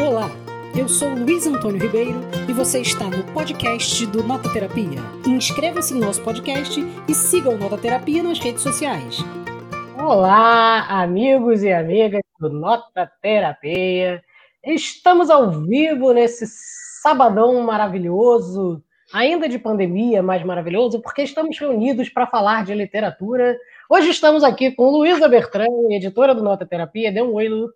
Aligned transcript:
Olá, 0.00 0.30
eu 0.78 0.88
sou 0.88 1.08
Luiz 1.08 1.44
Antônio 1.44 1.82
Ribeiro 1.82 2.20
e 2.48 2.52
você 2.52 2.80
está 2.82 3.06
no 3.06 3.24
podcast 3.32 4.06
do 4.06 4.22
Nota 4.22 4.48
Terapia. 4.52 5.00
Inscreva-se 5.26 5.92
no 5.92 6.06
nosso 6.06 6.22
podcast 6.22 6.80
e 7.08 7.12
siga 7.12 7.50
o 7.50 7.58
Nota 7.58 7.76
Terapia 7.76 8.22
nas 8.22 8.38
redes 8.38 8.62
sociais. 8.62 9.18
Olá, 10.00 10.86
amigos 10.88 11.64
e 11.64 11.72
amigas 11.72 12.22
do 12.38 12.48
Nota 12.48 13.10
Terapia. 13.20 14.22
Estamos 14.64 15.30
ao 15.30 15.50
vivo 15.62 16.12
nesse 16.12 16.46
sabadão 17.02 17.60
maravilhoso, 17.62 18.80
ainda 19.12 19.48
de 19.48 19.58
pandemia, 19.58 20.22
mas 20.22 20.44
maravilhoso, 20.44 21.02
porque 21.02 21.22
estamos 21.22 21.58
reunidos 21.58 22.08
para 22.08 22.28
falar 22.28 22.64
de 22.64 22.72
literatura. 22.72 23.58
Hoje 23.90 24.10
estamos 24.10 24.44
aqui 24.44 24.70
com 24.70 24.90
Luísa 24.90 25.28
Bertrand, 25.28 25.90
editora 25.90 26.36
do 26.36 26.42
Nota 26.44 26.64
Terapia. 26.64 27.10
Dê 27.10 27.20
um 27.20 27.34
oi, 27.34 27.48
Lu 27.48 27.68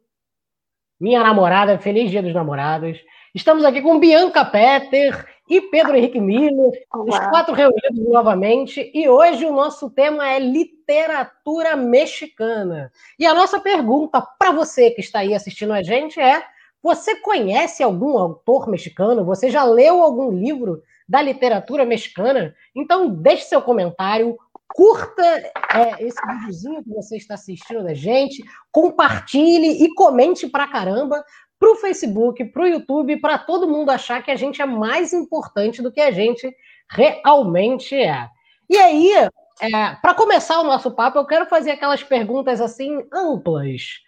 minha 1.03 1.21
namorada, 1.21 1.81
feliz 1.81 2.13
dia 2.13 2.23
dos 2.23 2.33
namorados. 2.33 2.97
Estamos 3.35 3.65
aqui 3.65 3.83
com 3.83 3.99
Bianca 3.99 4.45
Petter 4.45 5.27
e 5.51 5.61
Pedro 5.61 5.97
Henrique 5.97 6.21
Miller, 6.21 6.71
Olá. 6.93 7.05
os 7.05 7.19
quatro 7.29 7.53
reunidos 7.53 8.09
novamente, 8.09 8.89
e 8.95 9.09
hoje 9.09 9.45
o 9.45 9.53
nosso 9.53 9.91
tema 9.91 10.31
é 10.31 10.39
literatura 10.39 11.75
mexicana. 11.75 12.93
E 13.19 13.27
a 13.27 13.35
nossa 13.35 13.59
pergunta 13.59 14.23
para 14.39 14.53
você 14.53 14.93
que 14.93 15.01
está 15.01 15.19
aí 15.19 15.35
assistindo 15.35 15.73
a 15.73 15.83
gente 15.83 16.21
é: 16.21 16.41
você 16.81 17.17
conhece 17.17 17.83
algum 17.83 18.17
autor 18.17 18.69
mexicano? 18.69 19.25
Você 19.25 19.51
já 19.51 19.65
leu 19.65 20.05
algum 20.05 20.31
livro 20.31 20.85
da 21.09 21.21
literatura 21.21 21.85
mexicana? 21.85 22.55
Então 22.77 23.09
deixe 23.09 23.47
seu 23.47 23.61
comentário, 23.61 24.39
curta 24.75 25.23
é, 25.23 25.53
esse 26.01 26.21
videozinho 26.27 26.83
que 26.83 26.91
você 26.91 27.17
está 27.17 27.35
assistindo 27.35 27.85
da 27.85 27.95
gente, 27.95 28.43
compartilhe 28.71 29.85
e 29.85 29.95
comente 29.95 30.49
pra 30.49 30.67
caramba 30.67 31.23
para 31.59 31.71
o 31.73 31.77
Facebook, 31.77 32.45
para 32.47 32.63
o 32.63 32.67
YouTube, 32.67 33.21
para 33.21 33.39
todo 33.39 33.69
mundo 33.69 33.91
achar 33.91 34.21
que 34.23 34.33
a 34.33 34.37
gente 34.37 34.61
é 34.61 34.67
mais 34.67 35.13
importante 35.13 35.81
do 35.81 35.93
que 35.93 36.01
a 36.01 36.11
gente 36.11 36.53
realmente 36.91 37.95
é. 37.95 38.29
E 38.69 38.77
aí, 38.77 39.13
é, 39.61 39.95
para 40.03 40.15
começar 40.15 40.59
o 40.59 40.65
nosso 40.65 40.91
papo, 40.91 41.19
eu 41.19 41.25
quero 41.25 41.47
fazer 41.47 41.71
aquelas 41.71 42.03
perguntas 42.03 42.61
assim 42.61 43.07
amplas, 43.13 44.01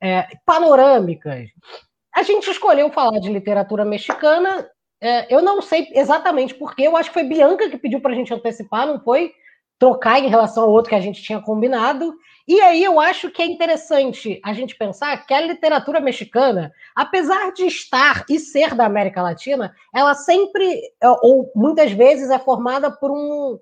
é, 0.00 0.28
panorâmicas. 0.46 1.48
A 2.14 2.22
gente 2.22 2.48
escolheu 2.48 2.92
falar 2.92 3.18
de 3.18 3.32
literatura 3.32 3.84
mexicana. 3.84 4.68
É, 5.00 5.34
eu 5.34 5.42
não 5.42 5.60
sei 5.60 5.88
exatamente 5.92 6.54
porquê, 6.54 6.82
eu 6.82 6.96
acho 6.96 7.10
que 7.10 7.14
foi 7.14 7.24
Bianca 7.24 7.68
que 7.68 7.78
pediu 7.78 8.00
para 8.00 8.12
a 8.12 8.14
gente 8.14 8.32
antecipar, 8.32 8.86
não 8.86 9.00
foi? 9.00 9.32
Trocar 9.80 10.20
em 10.20 10.28
relação 10.28 10.64
ao 10.64 10.70
outro 10.70 10.90
que 10.90 10.94
a 10.94 11.00
gente 11.00 11.22
tinha 11.22 11.40
combinado. 11.40 12.14
E 12.46 12.60
aí 12.60 12.84
eu 12.84 13.00
acho 13.00 13.30
que 13.30 13.40
é 13.40 13.46
interessante 13.46 14.38
a 14.44 14.52
gente 14.52 14.76
pensar 14.76 15.24
que 15.26 15.32
a 15.32 15.40
literatura 15.40 16.00
mexicana, 16.00 16.70
apesar 16.94 17.50
de 17.52 17.64
estar 17.64 18.26
e 18.28 18.38
ser 18.38 18.74
da 18.74 18.84
América 18.84 19.22
Latina, 19.22 19.74
ela 19.94 20.14
sempre, 20.14 20.82
ou 21.22 21.50
muitas 21.56 21.92
vezes, 21.92 22.28
é 22.28 22.38
formada 22.38 22.90
por 22.90 23.10
um, 23.10 23.58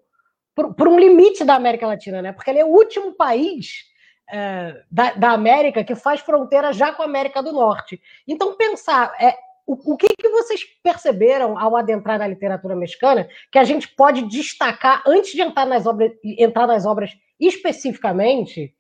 por, 0.57 0.75
por 0.75 0.89
um 0.89 0.99
limite 0.99 1.45
da 1.45 1.55
América 1.55 1.87
Latina, 1.87 2.21
né? 2.21 2.33
Porque 2.33 2.51
ele 2.51 2.59
é 2.59 2.65
o 2.65 2.75
último 2.75 3.13
país 3.13 3.85
é, 4.29 4.83
da, 4.91 5.13
da 5.13 5.31
América 5.31 5.85
que 5.85 5.95
faz 5.95 6.21
fronteira 6.21 6.73
já 6.73 6.93
com 6.93 7.03
a 7.03 7.07
América 7.07 7.41
do 7.41 7.53
Norte. 7.53 8.01
Então, 8.27 8.57
pensar, 8.57 9.15
é, 9.21 9.37
o, 9.69 9.93
o 9.93 9.97
que, 9.99 10.09
que 10.19 10.29
vocês 10.31 10.65
perceberam 10.83 11.59
ao 11.59 11.77
adentrar 11.77 12.19
na 12.19 12.27
literatura 12.27 12.75
mexicana 12.75 13.29
que 13.53 13.59
a 13.59 13.65
gente 13.65 13.87
pode 13.95 14.23
destacar 14.23 15.03
antes 15.07 15.33
de 15.33 15.43
entrar 15.43 15.67
nas 15.67 15.85
obras, 15.85 16.11
entrar 16.25 16.67
nas 16.67 16.87
obras 16.87 17.11
especificamente 17.39 18.75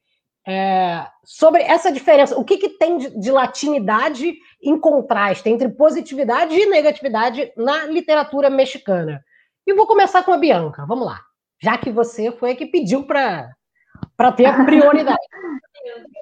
é, 0.47 1.07
sobre 1.23 1.63
essa 1.63 1.93
diferença? 1.93 2.39
O 2.39 2.45
que, 2.45 2.57
que 2.57 2.71
tem 2.71 2.97
de, 2.97 3.21
de 3.21 3.31
latinidade 3.31 4.35
em 4.63 4.81
contraste 4.81 5.51
entre 5.51 5.69
positividade 5.69 6.55
e 6.55 6.65
negatividade 6.65 7.53
na 7.55 7.85
literatura 7.85 8.49
mexicana? 8.49 9.23
E 9.67 9.75
vou 9.75 9.87
começar 9.87 10.23
com 10.23 10.33
a 10.33 10.39
Bianca. 10.39 10.87
Vamos 10.87 11.07
lá. 11.07 11.21
Já 11.63 11.77
que 11.77 11.91
você 11.91 12.33
foi 12.33 12.53
a 12.53 12.57
que 12.57 12.65
pediu 12.65 13.05
para 13.05 13.51
ter 14.37 14.47
a 14.47 14.65
prioridade. 14.65 15.19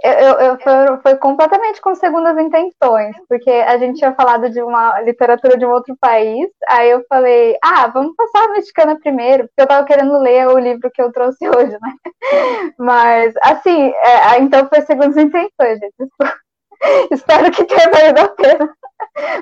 Eu, 0.04 0.12
eu, 0.12 0.58
eu 0.58 1.00
foi, 1.02 1.16
completamente 1.16 1.80
com 1.80 1.94
segundas 1.94 2.38
intenções, 2.38 3.16
porque 3.28 3.50
a 3.50 3.76
gente 3.78 3.98
tinha 3.98 4.14
falado 4.14 4.48
de 4.50 4.62
uma 4.62 5.00
literatura 5.00 5.56
de 5.56 5.66
um 5.66 5.70
outro 5.70 5.96
país, 6.00 6.48
aí 6.68 6.90
eu 6.90 7.04
falei, 7.08 7.56
ah, 7.64 7.88
vamos 7.88 8.14
passar 8.14 8.44
a 8.44 8.52
mexicana 8.52 8.98
primeiro, 9.00 9.44
porque 9.44 9.62
eu 9.62 9.66
tava 9.66 9.86
querendo 9.86 10.18
ler 10.18 10.46
o 10.46 10.58
livro 10.58 10.90
que 10.92 11.02
eu 11.02 11.10
trouxe 11.10 11.48
hoje, 11.50 11.72
né? 11.72 11.92
Mas, 12.78 13.34
assim, 13.42 13.90
é, 13.90 14.38
então 14.38 14.68
foi 14.68 14.82
segundas 14.82 15.16
intenções, 15.16 15.80
gente. 15.80 15.94
Espero 17.10 17.50
que 17.50 17.64
tenha 17.64 17.90
valido 17.90 18.20
a 18.20 18.28
pena. 18.28 18.74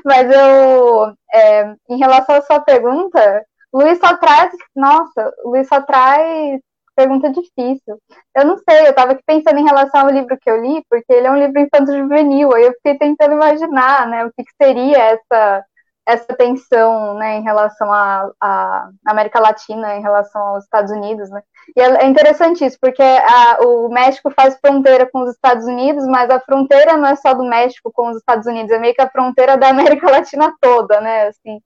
Mas 0.04 0.30
eu, 0.30 1.12
é, 1.34 1.74
em 1.90 1.98
relação 1.98 2.36
à 2.36 2.42
sua 2.42 2.60
pergunta, 2.60 3.44
Luiz 3.72 3.98
só 3.98 4.16
traz, 4.16 4.52
nossa, 4.74 5.34
Luiz 5.44 5.66
só 5.66 5.82
traz 5.82 6.60
pergunta 6.94 7.30
difícil. 7.30 7.98
Eu 8.36 8.44
não 8.44 8.56
sei, 8.58 8.86
eu 8.86 8.90
estava 8.90 9.12
aqui 9.12 9.22
pensando 9.26 9.58
em 9.58 9.64
relação 9.64 10.02
ao 10.02 10.10
livro 10.10 10.36
que 10.40 10.50
eu 10.50 10.60
li, 10.60 10.82
porque 10.88 11.12
ele 11.12 11.26
é 11.26 11.30
um 11.30 11.38
livro 11.38 11.60
infanto-juvenil, 11.60 12.54
aí 12.54 12.64
eu 12.64 12.72
fiquei 12.74 12.96
tentando 12.98 13.34
imaginar, 13.34 14.06
né, 14.08 14.24
o 14.24 14.30
que, 14.32 14.44
que 14.44 14.52
seria 14.62 14.98
essa 14.98 15.64
essa 16.06 16.34
tensão, 16.36 17.14
né, 17.14 17.36
em 17.36 17.42
relação 17.42 17.90
à 17.92 18.90
América 19.06 19.40
Latina, 19.40 19.96
em 19.96 20.02
relação 20.02 20.40
aos 20.40 20.64
Estados 20.64 20.90
Unidos, 20.90 21.30
né? 21.30 21.42
E 21.74 21.80
é, 21.80 22.04
é 22.04 22.06
interessante 22.06 22.64
isso, 22.64 22.76
porque 22.80 23.02
a, 23.02 23.58
o 23.64 23.88
México 23.88 24.30
faz 24.30 24.58
fronteira 24.60 25.08
com 25.10 25.22
os 25.22 25.30
Estados 25.30 25.64
Unidos, 25.64 26.06
mas 26.06 26.28
a 26.28 26.38
fronteira 26.38 26.96
não 26.96 27.08
é 27.08 27.16
só 27.16 27.32
do 27.32 27.44
México 27.44 27.90
com 27.92 28.10
os 28.10 28.18
Estados 28.18 28.46
Unidos, 28.46 28.70
é 28.70 28.78
meio 28.78 28.94
que 28.94 29.00
a 29.00 29.08
fronteira 29.08 29.56
da 29.56 29.68
América 29.70 30.10
Latina 30.10 30.54
toda, 30.60 31.00
né? 31.00 31.28
Assim, 31.28 31.60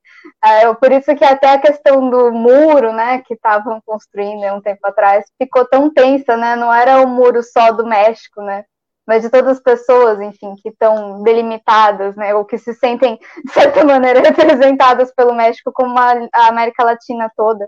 é, 0.44 0.72
por 0.74 0.92
isso 0.92 1.14
que 1.16 1.24
até 1.24 1.50
a 1.50 1.60
questão 1.60 2.08
do 2.08 2.30
muro, 2.32 2.92
né, 2.92 3.22
que 3.22 3.34
estavam 3.34 3.80
construindo 3.84 4.44
um 4.54 4.60
tempo 4.60 4.86
atrás, 4.86 5.24
ficou 5.36 5.64
tão 5.66 5.92
tensa, 5.92 6.36
né? 6.36 6.54
Não 6.54 6.72
era 6.72 7.00
o 7.00 7.08
muro 7.08 7.42
só 7.42 7.72
do 7.72 7.86
México, 7.86 8.40
né? 8.42 8.64
Mas 9.08 9.22
de 9.22 9.30
todas 9.30 9.56
as 9.56 9.60
pessoas, 9.60 10.20
enfim, 10.20 10.54
que 10.62 10.68
estão 10.68 11.22
delimitadas, 11.22 12.14
né, 12.14 12.34
ou 12.34 12.44
que 12.44 12.58
se 12.58 12.74
sentem, 12.74 13.18
de 13.42 13.52
certa 13.54 13.82
maneira, 13.82 14.20
representadas 14.20 15.10
pelo 15.14 15.34
México 15.34 15.72
como 15.72 15.98
a, 15.98 16.12
a 16.34 16.48
América 16.48 16.84
Latina 16.84 17.32
toda. 17.34 17.66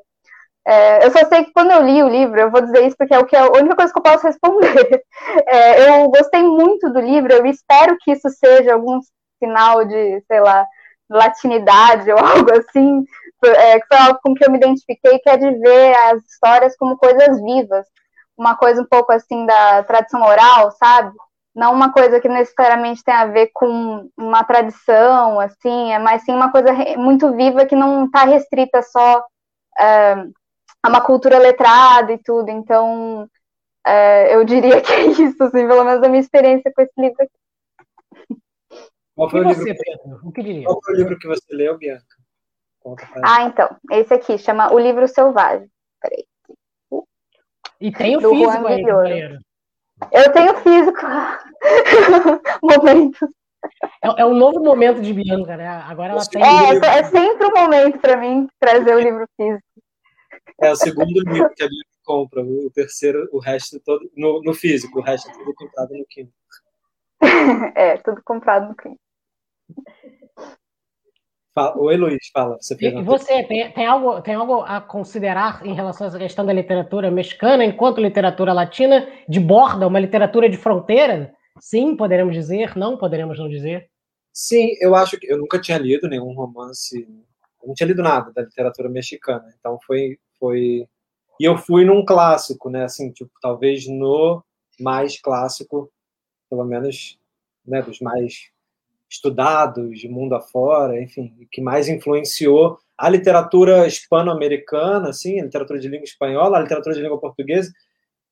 É, 0.68 1.06
eu 1.06 1.10
só 1.10 1.24
sei 1.24 1.44
que 1.44 1.52
quando 1.54 1.70
eu 1.70 1.82
li 1.82 2.02
o 2.02 2.08
livro, 2.08 2.38
eu 2.38 2.50
vou 2.50 2.60
dizer 2.60 2.86
isso 2.86 2.94
porque 2.94 3.14
é, 3.14 3.18
o 3.18 3.24
que 3.24 3.34
é 3.34 3.38
a 3.38 3.50
única 3.52 3.74
coisa 3.74 3.90
que 3.90 3.98
eu 3.98 4.02
posso 4.02 4.26
responder. 4.26 5.02
É, 5.46 5.88
eu 5.88 6.10
gostei 6.10 6.42
muito 6.42 6.90
do 6.92 7.00
livro, 7.00 7.32
eu 7.32 7.46
espero 7.46 7.96
que 8.00 8.12
isso 8.12 8.28
seja 8.30 8.74
algum 8.74 9.00
sinal 9.38 9.84
de, 9.84 10.22
sei 10.26 10.40
lá, 10.40 10.66
latinidade 11.08 12.10
ou 12.10 12.18
algo 12.24 12.52
assim, 12.52 13.04
é, 13.44 13.80
que 13.80 13.86
foi 13.86 13.96
algo 13.96 14.18
com 14.22 14.34
que 14.34 14.44
eu 14.44 14.50
me 14.50 14.58
identifiquei, 14.58 15.18
que 15.18 15.28
é 15.30 15.36
de 15.36 15.50
ver 15.58 15.94
as 15.94 16.22
histórias 16.24 16.76
como 16.76 16.96
coisas 16.96 17.40
vivas, 17.42 17.86
uma 18.36 18.56
coisa 18.56 18.82
um 18.82 18.86
pouco 18.86 19.12
assim 19.12 19.46
da 19.46 19.82
tradição 19.84 20.22
oral, 20.22 20.70
sabe? 20.72 21.12
Não 21.60 21.74
uma 21.74 21.92
coisa 21.92 22.18
que 22.18 22.28
necessariamente 22.28 23.04
tem 23.04 23.12
a 23.12 23.26
ver 23.26 23.50
com 23.52 24.08
uma 24.16 24.42
tradição, 24.42 25.38
assim, 25.38 25.92
é 25.92 25.98
mais 25.98 26.24
sim 26.24 26.32
uma 26.32 26.50
coisa 26.50 26.72
muito 26.96 27.36
viva 27.36 27.66
que 27.66 27.76
não 27.76 28.06
está 28.06 28.24
restrita 28.24 28.80
só 28.80 29.22
é, 29.78 30.14
a 30.82 30.88
uma 30.88 31.02
cultura 31.02 31.38
letrada 31.38 32.14
e 32.14 32.18
tudo. 32.18 32.48
Então, 32.48 33.28
é, 33.86 34.34
eu 34.34 34.42
diria 34.42 34.80
que 34.80 34.90
é 34.90 35.04
isso, 35.08 35.44
assim, 35.44 35.68
pelo 35.68 35.84
menos 35.84 36.02
a 36.02 36.08
minha 36.08 36.22
experiência 36.22 36.72
com 36.74 36.80
esse 36.80 36.98
livro 36.98 37.22
aqui. 37.22 38.40
Qual 39.14 39.28
foi, 39.28 39.40
o, 39.40 39.44
você, 39.44 39.62
livro 39.62 39.82
que... 39.84 40.26
O 40.28 40.32
que 40.32 40.42
diria? 40.42 40.64
Qual 40.64 40.80
foi 40.82 40.94
o 40.94 40.96
livro 40.96 41.18
que 41.18 41.28
você 41.28 41.54
leu, 41.54 41.76
Bianca? 41.76 42.16
Ah, 43.22 43.42
então, 43.42 43.76
esse 43.90 44.14
aqui 44.14 44.38
chama 44.38 44.72
O 44.72 44.78
Livro 44.78 45.06
Selvagem. 45.06 45.70
Peraí. 46.00 46.24
E 47.78 47.92
tem 47.92 48.16
o 48.16 48.20
físico 48.20 48.66
aí, 48.66 48.82
eu 50.12 50.32
tenho 50.32 50.56
físico. 50.56 51.00
Momentos. 52.62 53.28
É, 54.02 54.22
é, 54.22 54.26
um 54.26 54.34
novo 54.34 54.60
momento 54.60 55.00
de 55.00 55.12
Bianca, 55.12 55.56
né? 55.56 55.68
Agora 55.68 56.12
ela 56.12 56.26
tem. 56.26 56.42
É, 56.42 56.98
é 56.98 57.04
sempre 57.04 57.46
um 57.46 57.54
momento 57.54 57.98
para 57.98 58.16
mim 58.16 58.48
trazer 58.58 58.94
o 58.94 59.00
livro 59.00 59.26
físico. 59.36 59.62
É 60.60 60.72
o 60.72 60.76
segundo 60.76 61.20
livro 61.30 61.50
que 61.54 61.62
a 61.62 61.68
Bianca 61.68 61.90
compra. 62.04 62.42
O 62.42 62.70
terceiro, 62.74 63.28
o 63.32 63.38
resto 63.38 63.78
todo 63.80 64.10
no, 64.16 64.42
no 64.42 64.54
físico, 64.54 64.98
o 64.98 65.02
resto 65.02 65.28
é 65.30 65.32
tudo 65.32 65.54
comprado 65.54 65.94
no 65.94 66.06
Kindle. 66.06 66.32
é, 67.74 67.96
tudo 67.98 68.22
comprado 68.24 68.68
no 68.68 68.74
Kindle. 68.74 68.98
Oi, 71.76 71.96
Luiz, 71.96 72.30
fala. 72.32 72.56
Você 72.60 72.76
e 72.80 73.02
você, 73.02 73.42
tem, 73.44 73.70
tem, 73.72 73.84
algo, 73.84 74.22
tem 74.22 74.34
algo 74.34 74.62
a 74.62 74.80
considerar 74.80 75.66
em 75.66 75.74
relação 75.74 76.06
a 76.06 76.08
essa 76.08 76.18
questão 76.18 76.46
da 76.46 76.52
literatura 76.52 77.10
mexicana 77.10 77.64
enquanto 77.64 78.00
literatura 78.00 78.52
latina 78.52 79.06
de 79.28 79.40
borda, 79.40 79.86
uma 79.86 80.00
literatura 80.00 80.48
de 80.48 80.56
fronteira? 80.56 81.34
Sim, 81.60 81.96
poderemos 81.96 82.34
dizer, 82.34 82.76
não 82.76 82.96
poderemos 82.96 83.38
não 83.38 83.48
dizer? 83.48 83.90
Sim, 84.32 84.74
eu 84.80 84.94
acho 84.94 85.18
que 85.18 85.30
eu 85.30 85.38
nunca 85.38 85.60
tinha 85.60 85.78
lido 85.78 86.08
nenhum 86.08 86.32
romance, 86.32 87.06
eu 87.62 87.68
não 87.68 87.74
tinha 87.74 87.86
lido 87.86 88.02
nada 88.02 88.32
da 88.32 88.42
literatura 88.42 88.88
mexicana, 88.88 89.52
então 89.58 89.78
foi, 89.86 90.18
foi... 90.38 90.86
E 91.38 91.44
eu 91.44 91.56
fui 91.56 91.84
num 91.84 92.04
clássico, 92.04 92.70
né, 92.70 92.84
assim, 92.84 93.10
tipo, 93.12 93.30
talvez 93.40 93.86
no 93.86 94.42
mais 94.78 95.20
clássico, 95.20 95.90
pelo 96.48 96.64
menos, 96.64 97.18
né, 97.66 97.82
dos 97.82 98.00
mais 98.00 98.50
estudados 99.08 99.98
de 99.98 100.08
mundo 100.08 100.34
afora, 100.34 101.02
enfim, 101.02 101.34
que 101.50 101.60
mais 101.60 101.88
influenciou 101.88 102.78
a 102.96 103.08
literatura 103.08 103.86
hispano-americana, 103.86 105.08
assim, 105.08 105.40
a 105.40 105.44
literatura 105.44 105.80
de 105.80 105.88
língua 105.88 106.04
espanhola, 106.04 106.58
a 106.58 106.60
literatura 106.60 106.94
de 106.94 107.02
língua 107.02 107.18
portuguesa 107.18 107.72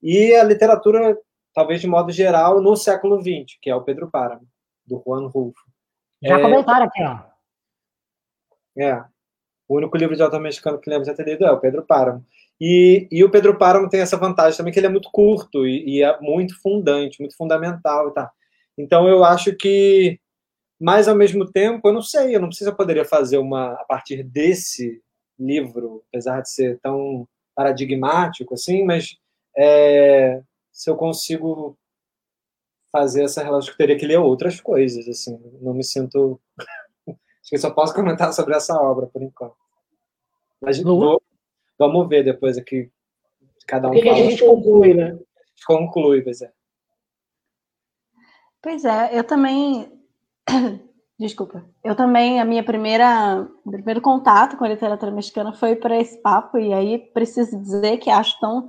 e 0.03 0.33
a 0.35 0.45
literatura, 0.45 1.19
talvez 1.55 1.81
de 1.81 1.87
modo 1.87 2.13
geral, 2.13 2.61
no 2.61 2.77
século 2.77 3.21
XX, 3.21 3.59
que 3.61 3.71
é 3.71 3.75
o 3.75 3.83
Pedro 3.83 4.11
Páramo, 4.11 4.47
do 4.87 5.03
Juan 5.05 5.29
Rulfo. 5.29 5.61
Já 6.23 6.39
é, 6.39 6.43
comentaram 6.43 6.87
aqui, 6.87 7.03
ó. 7.03 7.19
É. 8.81 9.05
O 9.69 9.77
único 9.77 9.97
livro 9.97 10.17
de 10.17 10.23
autor 10.23 10.41
mexicano 10.41 10.79
que 10.79 10.89
lembro 10.89 11.05
já 11.05 11.15
ter 11.15 11.27
lido 11.27 11.45
é 11.45 11.51
o 11.51 11.61
Pedro 11.61 11.85
Páramo. 11.85 12.25
E, 12.61 13.07
e 13.11 13.23
o 13.23 13.31
Pedro 13.31 13.57
Páramo 13.57 13.89
tem 13.89 14.01
essa 14.01 14.17
vantagem 14.17 14.57
também 14.57 14.73
que 14.73 14.79
ele 14.79 14.87
é 14.87 14.91
muito 14.91 15.11
curto 15.13 15.67
e, 15.67 15.99
e 15.99 16.03
é 16.03 16.19
muito 16.21 16.61
fundante, 16.61 17.21
muito 17.21 17.37
fundamental 17.37 18.09
e 18.09 18.15
tá. 18.15 18.31
Então 18.77 19.09
eu 19.09 19.25
acho 19.25 19.55
que 19.55 20.19
mas, 20.81 21.09
ao 21.09 21.17
mesmo 21.17 21.51
tempo, 21.51 21.89
eu 21.89 21.93
não 21.93 22.03
sei, 22.03 22.37
eu 22.37 22.41
não 22.41 22.53
sei 22.53 22.65
se 22.65 22.71
eu 22.71 22.77
poderia 22.77 23.05
fazer 23.05 23.39
uma, 23.39 23.73
a 23.73 23.85
partir 23.85 24.23
desse 24.23 25.03
livro, 25.39 26.05
apesar 26.09 26.41
de 26.41 26.51
ser 26.51 26.79
tão 26.81 27.27
paradigmático 27.55 28.55
assim, 28.55 28.85
mas 28.85 29.17
é, 29.57 30.41
se 30.79 30.89
eu 30.89 30.97
consigo 30.97 31.77
fazer 32.93 33.25
essa 33.25 33.43
relação, 33.43 33.73
eu 33.73 33.77
teria 33.77 33.99
que 33.99 34.07
ler 34.07 34.19
outras 34.19 34.61
coisas, 34.61 35.09
assim, 35.09 35.37
não 35.61 35.75
me 35.75 35.83
sinto... 35.83 36.41
Acho 37.09 37.51
que 37.51 37.59
só 37.59 37.71
posso 37.71 37.93
comentar 37.93 38.33
sobre 38.33 38.55
essa 38.55 38.81
obra, 38.81 39.09
por 39.09 39.21
enquanto. 39.21 39.57
Mas 40.61 40.81
vou, 40.81 41.21
vamos 41.77 42.09
ver 42.09 42.23
depois 42.23 42.57
aqui, 42.57 42.93
cada 43.67 43.91
um 43.91 43.99
fala. 43.99 44.13
a 44.13 44.15
gente 44.15 44.45
conclui, 44.45 44.95
né? 44.95 45.19
Conclui, 45.67 46.23
pois 46.23 46.43
é. 46.43 46.53
Pois 48.63 48.85
é, 48.85 49.19
eu 49.19 49.25
também 49.25 49.91
Desculpa. 51.19 51.65
Eu 51.83 51.97
também, 51.97 52.41
a 52.41 52.45
minha 52.45 52.63
primeira, 52.63 53.49
primeiro 53.65 54.01
contato 54.01 54.57
com 54.57 54.65
a 54.65 54.69
literatura 54.69 55.11
mexicana 55.11 55.53
foi 55.53 55.75
para 55.75 55.99
esse 55.99 56.23
papo, 56.23 56.57
e 56.57 56.73
aí 56.73 56.99
preciso 57.13 57.61
dizer 57.61 57.97
que 57.97 58.09
acho 58.09 58.39
tão 58.39 58.69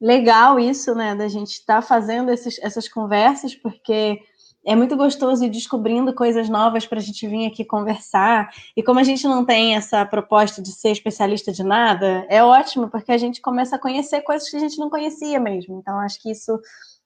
legal 0.00 0.58
isso, 0.58 0.94
né, 0.94 1.14
da 1.14 1.28
gente 1.28 1.52
estar 1.52 1.76
tá 1.76 1.82
fazendo 1.82 2.30
esses, 2.30 2.58
essas 2.62 2.88
conversas, 2.88 3.54
porque 3.54 4.20
é 4.64 4.76
muito 4.76 4.96
gostoso 4.96 5.44
ir 5.44 5.50
descobrindo 5.50 6.14
coisas 6.14 6.48
novas 6.48 6.86
para 6.86 6.98
a 6.98 7.02
gente 7.02 7.26
vir 7.26 7.46
aqui 7.46 7.64
conversar. 7.64 8.50
E 8.76 8.82
como 8.82 9.00
a 9.00 9.02
gente 9.02 9.26
não 9.26 9.44
tem 9.44 9.74
essa 9.74 10.04
proposta 10.04 10.60
de 10.60 10.72
ser 10.72 10.90
especialista 10.90 11.50
de 11.50 11.62
nada, 11.62 12.26
é 12.28 12.42
ótimo, 12.42 12.88
porque 12.88 13.10
a 13.10 13.18
gente 13.18 13.40
começa 13.40 13.76
a 13.76 13.78
conhecer 13.78 14.20
coisas 14.22 14.48
que 14.48 14.56
a 14.56 14.60
gente 14.60 14.78
não 14.78 14.90
conhecia 14.90 15.40
mesmo. 15.40 15.78
Então, 15.78 15.98
acho 16.00 16.20
que 16.20 16.30
isso 16.30 16.60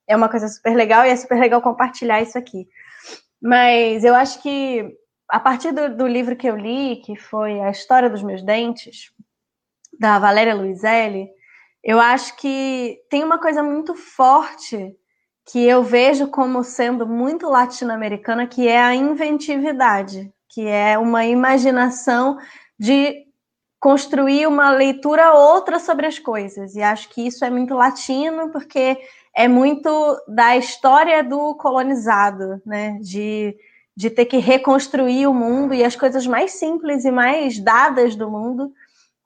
é 0.08 0.16
uma 0.16 0.28
coisa 0.28 0.48
super 0.48 0.74
legal 0.74 1.04
e 1.04 1.10
é 1.10 1.16
super 1.16 1.38
legal 1.38 1.62
compartilhar 1.62 2.20
isso 2.20 2.36
aqui. 2.36 2.66
Mas 3.40 4.02
eu 4.02 4.14
acho 4.14 4.42
que 4.42 4.96
a 5.28 5.40
partir 5.40 5.72
do, 5.72 5.96
do, 5.96 6.06
livro 6.06 6.36
que 6.36 6.46
eu 6.46 6.56
li, 6.56 6.96
que 6.96 7.16
foi 7.16 7.60
A 7.60 7.70
História 7.70 8.10
dos 8.10 8.22
Meus 8.22 8.42
Dentes, 8.42 9.12
da 9.98 10.18
Valéria 10.18 10.54
Luizelli, 10.54 11.28
eu 11.82 11.98
acho 11.98 12.36
que 12.36 13.00
tem 13.10 13.24
uma 13.24 13.38
coisa 13.38 13.62
muito 13.62 13.94
forte 13.94 14.96
que 15.44 15.66
eu 15.66 15.82
vejo 15.82 16.28
como 16.28 16.62
sendo 16.62 17.06
muito 17.06 17.48
latino-americana, 17.48 18.46
que 18.46 18.68
é 18.68 18.80
a 18.80 18.94
inventividade, 18.94 20.32
que 20.48 20.66
é 20.66 20.96
uma 20.96 21.24
imaginação 21.26 22.38
de 22.78 23.26
construir 23.80 24.46
uma 24.46 24.70
leitura 24.70 25.34
outra 25.34 25.80
sobre 25.80 26.06
as 26.06 26.18
coisas. 26.18 26.76
E 26.76 26.82
acho 26.82 27.08
que 27.08 27.26
isso 27.26 27.44
é 27.44 27.50
muito 27.50 27.74
latino, 27.74 28.50
porque 28.50 28.96
é 29.34 29.48
muito 29.48 29.90
da 30.28 30.56
história 30.56 31.24
do 31.24 31.56
colonizado, 31.56 32.62
né? 32.64 32.98
De, 33.00 33.56
de 33.96 34.08
ter 34.08 34.26
que 34.26 34.36
reconstruir 34.36 35.26
o 35.26 35.34
mundo 35.34 35.74
e 35.74 35.82
as 35.82 35.96
coisas 35.96 36.24
mais 36.28 36.52
simples 36.52 37.04
e 37.04 37.10
mais 37.10 37.58
dadas 37.58 38.14
do 38.14 38.30
mundo 38.30 38.72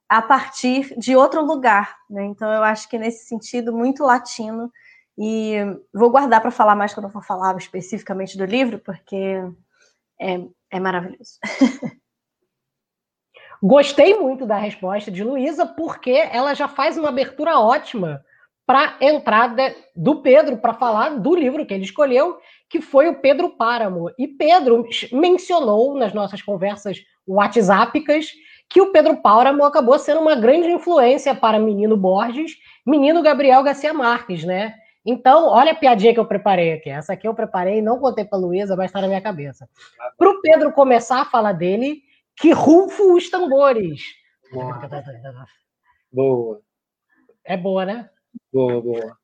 a 0.09 0.21
partir 0.21 0.97
de 0.97 1.15
outro 1.15 1.43
lugar, 1.43 1.97
né? 2.09 2.25
Então 2.25 2.51
eu 2.51 2.63
acho 2.63 2.89
que 2.89 2.97
nesse 2.97 3.27
sentido 3.27 3.73
muito 3.73 4.03
latino 4.03 4.71
e 5.17 5.55
vou 5.93 6.09
guardar 6.09 6.41
para 6.41 6.51
falar 6.51 6.75
mais 6.75 6.93
quando 6.93 7.07
eu 7.07 7.11
for 7.11 7.23
falar 7.23 7.57
especificamente 7.57 8.37
do 8.37 8.45
livro, 8.45 8.79
porque 8.79 9.41
é, 10.19 10.39
é 10.71 10.79
maravilhoso. 10.79 11.39
Gostei 13.61 14.17
muito 14.19 14.45
da 14.45 14.57
resposta 14.57 15.09
de 15.09 15.23
Luísa, 15.23 15.65
porque 15.65 16.11
ela 16.11 16.53
já 16.53 16.67
faz 16.67 16.95
uma 16.95 17.09
abertura 17.09 17.59
ótima 17.59 18.23
para 18.67 18.97
a 18.99 19.05
entrada 19.05 19.73
do 19.95 20.21
Pedro 20.21 20.57
para 20.57 20.73
falar 20.73 21.17
do 21.17 21.33
livro 21.33 21.65
que 21.65 21.73
ele 21.73 21.85
escolheu, 21.85 22.37
que 22.69 22.81
foi 22.81 23.07
o 23.07 23.19
Pedro 23.19 23.49
Páramo. 23.49 24.11
E 24.19 24.27
Pedro 24.27 24.85
mencionou 25.11 25.95
nas 25.97 26.13
nossas 26.13 26.41
conversas 26.41 26.99
WhatsAppicas 27.25 28.31
que 28.69 28.81
o 28.81 28.91
Pedro 28.91 29.17
Páramo 29.21 29.63
acabou 29.63 29.97
sendo 29.97 30.21
uma 30.21 30.35
grande 30.35 30.69
influência 30.69 31.33
para 31.33 31.59
Menino 31.59 31.95
Borges, 31.95 32.57
Menino 32.85 33.21
Gabriel 33.21 33.63
Garcia 33.63 33.93
Marques, 33.93 34.43
né? 34.43 34.75
Então, 35.05 35.47
olha 35.47 35.71
a 35.71 35.75
piadinha 35.75 36.13
que 36.13 36.19
eu 36.19 36.25
preparei 36.25 36.73
aqui. 36.73 36.89
Essa 36.89 37.13
aqui 37.13 37.25
eu 37.25 37.33
preparei, 37.33 37.81
não 37.81 37.97
contei 37.97 38.25
para 38.25 38.37
Luísa, 38.37 38.75
mas 38.75 38.87
está 38.87 38.99
na 38.99 39.07
minha 39.07 39.21
cabeça. 39.21 39.69
Para 40.17 40.29
o 40.29 40.41
Pedro 40.41 40.73
começar 40.73 41.21
a 41.21 41.25
falar 41.25 41.53
dele, 41.53 42.01
que 42.35 42.51
rufo 42.51 43.15
os 43.15 43.29
tambores. 43.29 44.01
Boa. 44.51 44.79
boa. 46.11 46.61
É 47.45 47.55
boa, 47.55 47.85
né? 47.85 48.09
Boa, 48.51 48.81
boa. 48.81 49.17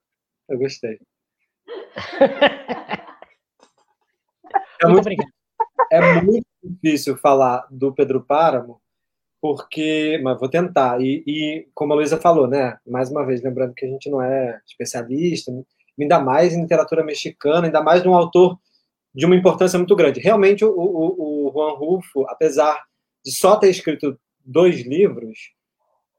Eu 0.48 0.57
gostei. 0.57 1.00
é, 4.81 4.88
muito, 4.88 5.10
é 5.92 6.22
muito 6.22 6.48
difícil 6.63 7.18
falar 7.18 7.68
do 7.69 7.94
Pedro 7.94 8.24
Páramo, 8.24 8.81
porque. 9.44 10.22
Mas 10.24 10.40
vou 10.40 10.48
tentar. 10.48 11.01
E, 11.01 11.22
e, 11.28 11.68
como 11.74 11.92
a 11.92 11.98
Luísa 11.98 12.16
falou, 12.18 12.48
né? 12.48 12.78
Mais 12.88 13.12
uma 13.12 13.25
vez, 13.25 13.44
lembrando 13.44 13.74
que 13.74 13.86
a 13.86 13.90
gente 13.90 14.10
não 14.10 14.22
é 14.22 14.57
especialista, 14.66 15.51
ainda 16.00 16.18
mais 16.18 16.54
em 16.54 16.62
literatura 16.62 17.04
mexicana, 17.04 17.68
ainda 17.68 17.84
mais 17.84 18.01
de 18.01 18.07
um 18.07 18.16
autor 18.16 18.57
de 19.13 19.25
uma 19.25 19.36
importância 19.36 19.78
muito 19.78 19.98
grande. 19.98 20.22
Realmente, 20.22 20.63
o, 20.63 20.69
o, 20.72 21.48
o 21.50 21.51
Juan 21.51 21.74
Rulfo, 21.74 22.25
apesar 22.30 22.81
de 23.24 23.34
só 23.34 23.57
ter 23.57 23.69
escrito 23.69 24.18
dois 24.45 24.86
livros, 24.86 25.38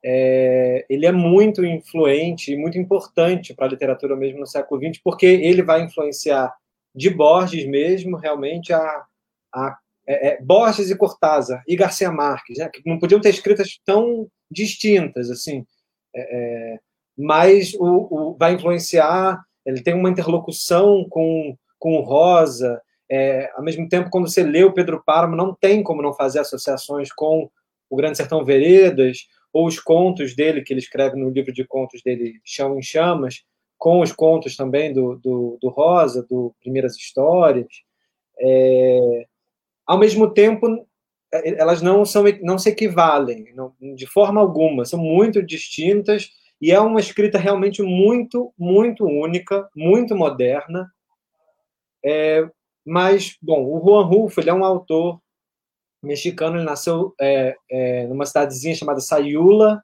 é, 0.04 0.84
ele 0.90 1.06
é 1.06 1.12
muito 1.12 1.64
influente 1.64 2.52
e 2.52 2.58
muito 2.58 2.76
importante 2.76 3.54
para 3.54 3.64
a 3.64 3.70
literatura 3.70 4.14
mesmo 4.14 4.40
no 4.40 4.46
século 4.46 4.78
XX, 4.82 5.00
porque 5.02 5.24
ele 5.24 5.62
vai 5.62 5.82
influenciar 5.82 6.54
de 6.94 7.08
Borges 7.08 7.66
mesmo, 7.66 8.18
realmente, 8.18 8.70
a, 8.72 9.04
a 9.52 9.78
é, 10.06 10.28
é, 10.28 10.42
Borges 10.42 10.90
e 10.90 10.96
Cortázar 10.96 11.62
e 11.66 11.76
Garcia 11.76 12.10
Marques, 12.10 12.58
né, 12.58 12.68
que 12.68 12.82
não 12.84 12.98
podiam 12.98 13.20
ter 13.20 13.30
escritas 13.30 13.80
tão 13.84 14.28
distintas, 14.50 15.30
assim, 15.30 15.66
é, 16.14 16.20
é 16.20 16.78
mas 17.16 17.74
o, 17.74 18.08
o, 18.10 18.36
vai 18.36 18.54
influenciar, 18.54 19.40
ele 19.64 19.80
tem 19.80 19.94
uma 19.94 20.10
interlocução 20.10 21.06
com, 21.08 21.56
com 21.78 21.96
o 21.96 22.02
Rosa, 22.02 22.82
é, 23.08 23.50
ao 23.54 23.62
mesmo 23.62 23.88
tempo, 23.88 24.10
quando 24.10 24.28
você 24.28 24.42
lê 24.42 24.64
o 24.64 24.72
Pedro 24.72 25.02
Páramo, 25.04 25.36
não 25.36 25.54
tem 25.54 25.82
como 25.82 26.02
não 26.02 26.12
fazer 26.12 26.40
associações 26.40 27.12
com 27.12 27.48
o 27.88 27.96
Grande 27.96 28.16
Sertão 28.16 28.44
Veredas, 28.44 29.28
ou 29.52 29.66
os 29.66 29.78
contos 29.78 30.34
dele, 30.34 30.62
que 30.62 30.72
ele 30.72 30.80
escreve 30.80 31.16
no 31.16 31.30
livro 31.30 31.52
de 31.52 31.64
contos 31.64 32.02
dele, 32.02 32.40
Chão 32.44 32.76
em 32.76 32.82
Chamas, 32.82 33.44
com 33.78 34.00
os 34.00 34.10
contos 34.10 34.56
também 34.56 34.92
do, 34.92 35.16
do, 35.16 35.58
do 35.60 35.68
Rosa, 35.68 36.26
do 36.28 36.52
Primeiras 36.60 36.96
Histórias. 36.96 37.68
É, 38.40 39.26
ao 39.86 39.98
mesmo 39.98 40.32
tempo, 40.32 40.86
é, 41.32 41.60
elas 41.60 41.82
não, 41.82 42.04
são, 42.04 42.24
não 42.42 42.58
se 42.58 42.70
equivalem, 42.70 43.52
não, 43.54 43.72
de 43.94 44.06
forma 44.06 44.40
alguma, 44.40 44.84
são 44.84 44.98
muito 44.98 45.42
distintas, 45.42 46.30
e 46.60 46.72
é 46.72 46.80
uma 46.80 47.00
escrita 47.00 47.38
realmente 47.38 47.82
muito, 47.82 48.52
muito 48.58 49.04
única, 49.04 49.68
muito 49.76 50.16
moderna. 50.16 50.90
É, 52.04 52.48
mas, 52.84 53.36
bom, 53.42 53.64
o 53.64 53.82
Juan 53.84 54.04
Rulfo 54.04 54.40
ele 54.40 54.50
é 54.50 54.54
um 54.54 54.64
autor 54.64 55.20
mexicano, 56.02 56.56
ele 56.56 56.64
nasceu 56.64 57.14
é, 57.20 57.56
é, 57.70 58.06
numa 58.06 58.26
cidadezinha 58.26 58.74
chamada 58.74 59.00
Sayula, 59.00 59.82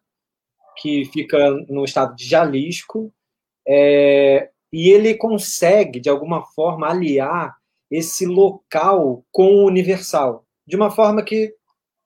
que 0.78 1.04
fica 1.06 1.50
no 1.68 1.84
estado 1.84 2.14
de 2.14 2.26
Jalisco, 2.26 3.12
é, 3.66 4.50
e 4.72 4.88
ele 4.90 5.14
consegue, 5.14 5.98
de 6.00 6.08
alguma 6.08 6.42
forma, 6.42 6.88
aliar 6.88 7.59
esse 7.90 8.26
local 8.26 9.24
com 9.32 9.56
o 9.56 9.66
universal, 9.66 10.44
de 10.66 10.76
uma 10.76 10.90
forma 10.90 11.22
que 11.22 11.52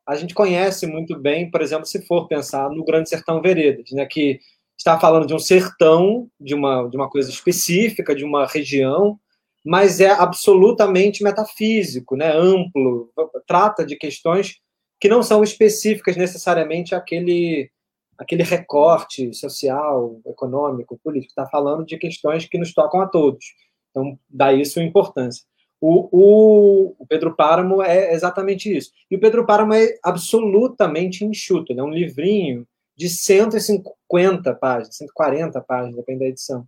a 0.07 0.17
gente 0.17 0.35
conhece 0.35 0.87
muito 0.87 1.19
bem, 1.19 1.51
por 1.51 1.63
exemplo, 1.63 1.87
se 1.87 2.05
for 2.07 2.29
pensar 2.29 2.71
no 2.71 2.85
Grande 2.85 3.09
Sertão 3.09 3.41
Veredas, 3.41 3.91
né, 3.93 4.05
que 4.07 4.39
está 4.77 4.99
falando 4.99 5.27
de 5.27 5.35
um 5.35 5.39
sertão, 5.39 6.29
de 6.39 6.55
uma, 6.55 6.89
de 6.89 6.97
uma 6.97 7.09
coisa 7.09 7.31
específica, 7.31 8.15
de 8.15 8.25
uma 8.25 8.47
região, 8.47 9.19
mas 9.65 10.01
é 10.01 10.11
absolutamente 10.11 11.23
metafísico, 11.23 12.17
né, 12.17 12.31
amplo, 12.33 13.11
trata 13.47 13.85
de 13.85 13.97
questões 13.97 14.57
que 15.01 15.09
não 15.09 15.23
são 15.23 15.43
específicas 15.43 16.17
necessariamente 16.17 16.95
aquele 16.95 17.71
aquele 18.17 18.45
recorte 18.45 19.35
social, 19.35 20.21
econômico, 20.25 20.99
político, 21.03 21.31
está 21.31 21.49
falando 21.49 21.85
de 21.85 21.99
questões 21.99 22.47
que 22.47 22.57
nos 22.57 22.73
tocam 22.73 23.01
a 23.01 23.09
todos. 23.09 23.45
Então, 23.91 24.17
daí 24.31 24.65
sua 24.65 24.85
importância. 24.85 25.45
O, 25.81 26.09
o, 26.11 26.97
o, 26.99 27.07
Pedro 27.07 27.35
Páramo 27.35 27.83
é 27.83 28.15
exatamente 28.15 28.75
isso. 28.75 28.91
E 29.11 29.17
o 29.17 29.21
Pedro 29.21 29.45
Páramo 29.45 29.75
é 29.75 29.99
absolutamente 30.03 31.25
enxuto. 31.25 31.73
Ele 31.73 31.81
é 31.81 31.85
um 31.85 31.91
livrinho 31.91 32.67
de 32.97 33.09
150 33.09 34.55
páginas, 34.55 34.97
140 34.97 35.61
páginas, 35.61 35.97
depende 35.97 36.21
da 36.21 36.27
edição. 36.27 36.67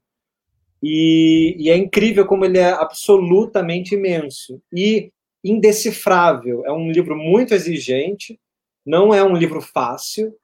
E, 0.82 1.56
e, 1.58 1.70
é 1.70 1.76
incrível 1.76 2.26
como 2.26 2.44
ele 2.44 2.58
é 2.58 2.70
absolutamente 2.70 3.94
imenso 3.94 4.60
e 4.72 5.10
indecifrável. 5.42 6.64
É 6.66 6.72
um 6.72 6.90
livro 6.90 7.16
muito 7.16 7.54
exigente, 7.54 8.38
não 8.84 9.14
é 9.14 9.24
um 9.24 9.36
livro 9.36 9.60
fácil, 9.60 10.34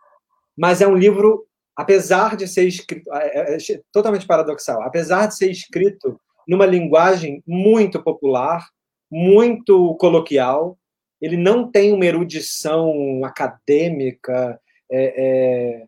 mas 0.57 0.81
é 0.81 0.87
um 0.87 0.97
livro, 0.97 1.47
apesar 1.77 2.37
de 2.37 2.49
ser 2.49 2.67
escrito, 2.67 3.13
é, 3.13 3.55
é, 3.55 3.57
é 3.57 3.81
totalmente 3.93 4.27
paradoxal, 4.27 4.83
apesar 4.83 5.27
de 5.27 5.37
ser 5.37 5.51
escrito 5.51 6.19
numa 6.47 6.67
linguagem 6.67 7.43
muito 7.47 8.03
popular, 8.03 8.67
muito 9.11 9.95
coloquial, 9.97 10.79
ele 11.21 11.37
não 11.37 11.71
tem 11.71 11.93
uma 11.93 12.05
erudição 12.05 13.25
acadêmica, 13.25 14.59
é, 14.91 15.25
é, 15.25 15.85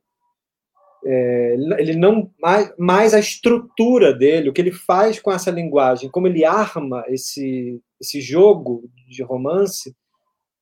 é, 1.06 1.54
ele 1.78 1.96
não 1.96 2.30
mais, 2.40 2.72
mais 2.78 3.14
a 3.14 3.18
estrutura 3.18 4.12
dele, 4.14 4.48
o 4.48 4.52
que 4.52 4.60
ele 4.60 4.72
faz 4.72 5.18
com 5.18 5.32
essa 5.32 5.50
linguagem, 5.50 6.10
como 6.10 6.26
ele 6.26 6.44
arma 6.44 7.04
esse 7.08 7.80
esse 8.00 8.20
jogo 8.20 8.88
de 9.08 9.22
romance 9.22 9.94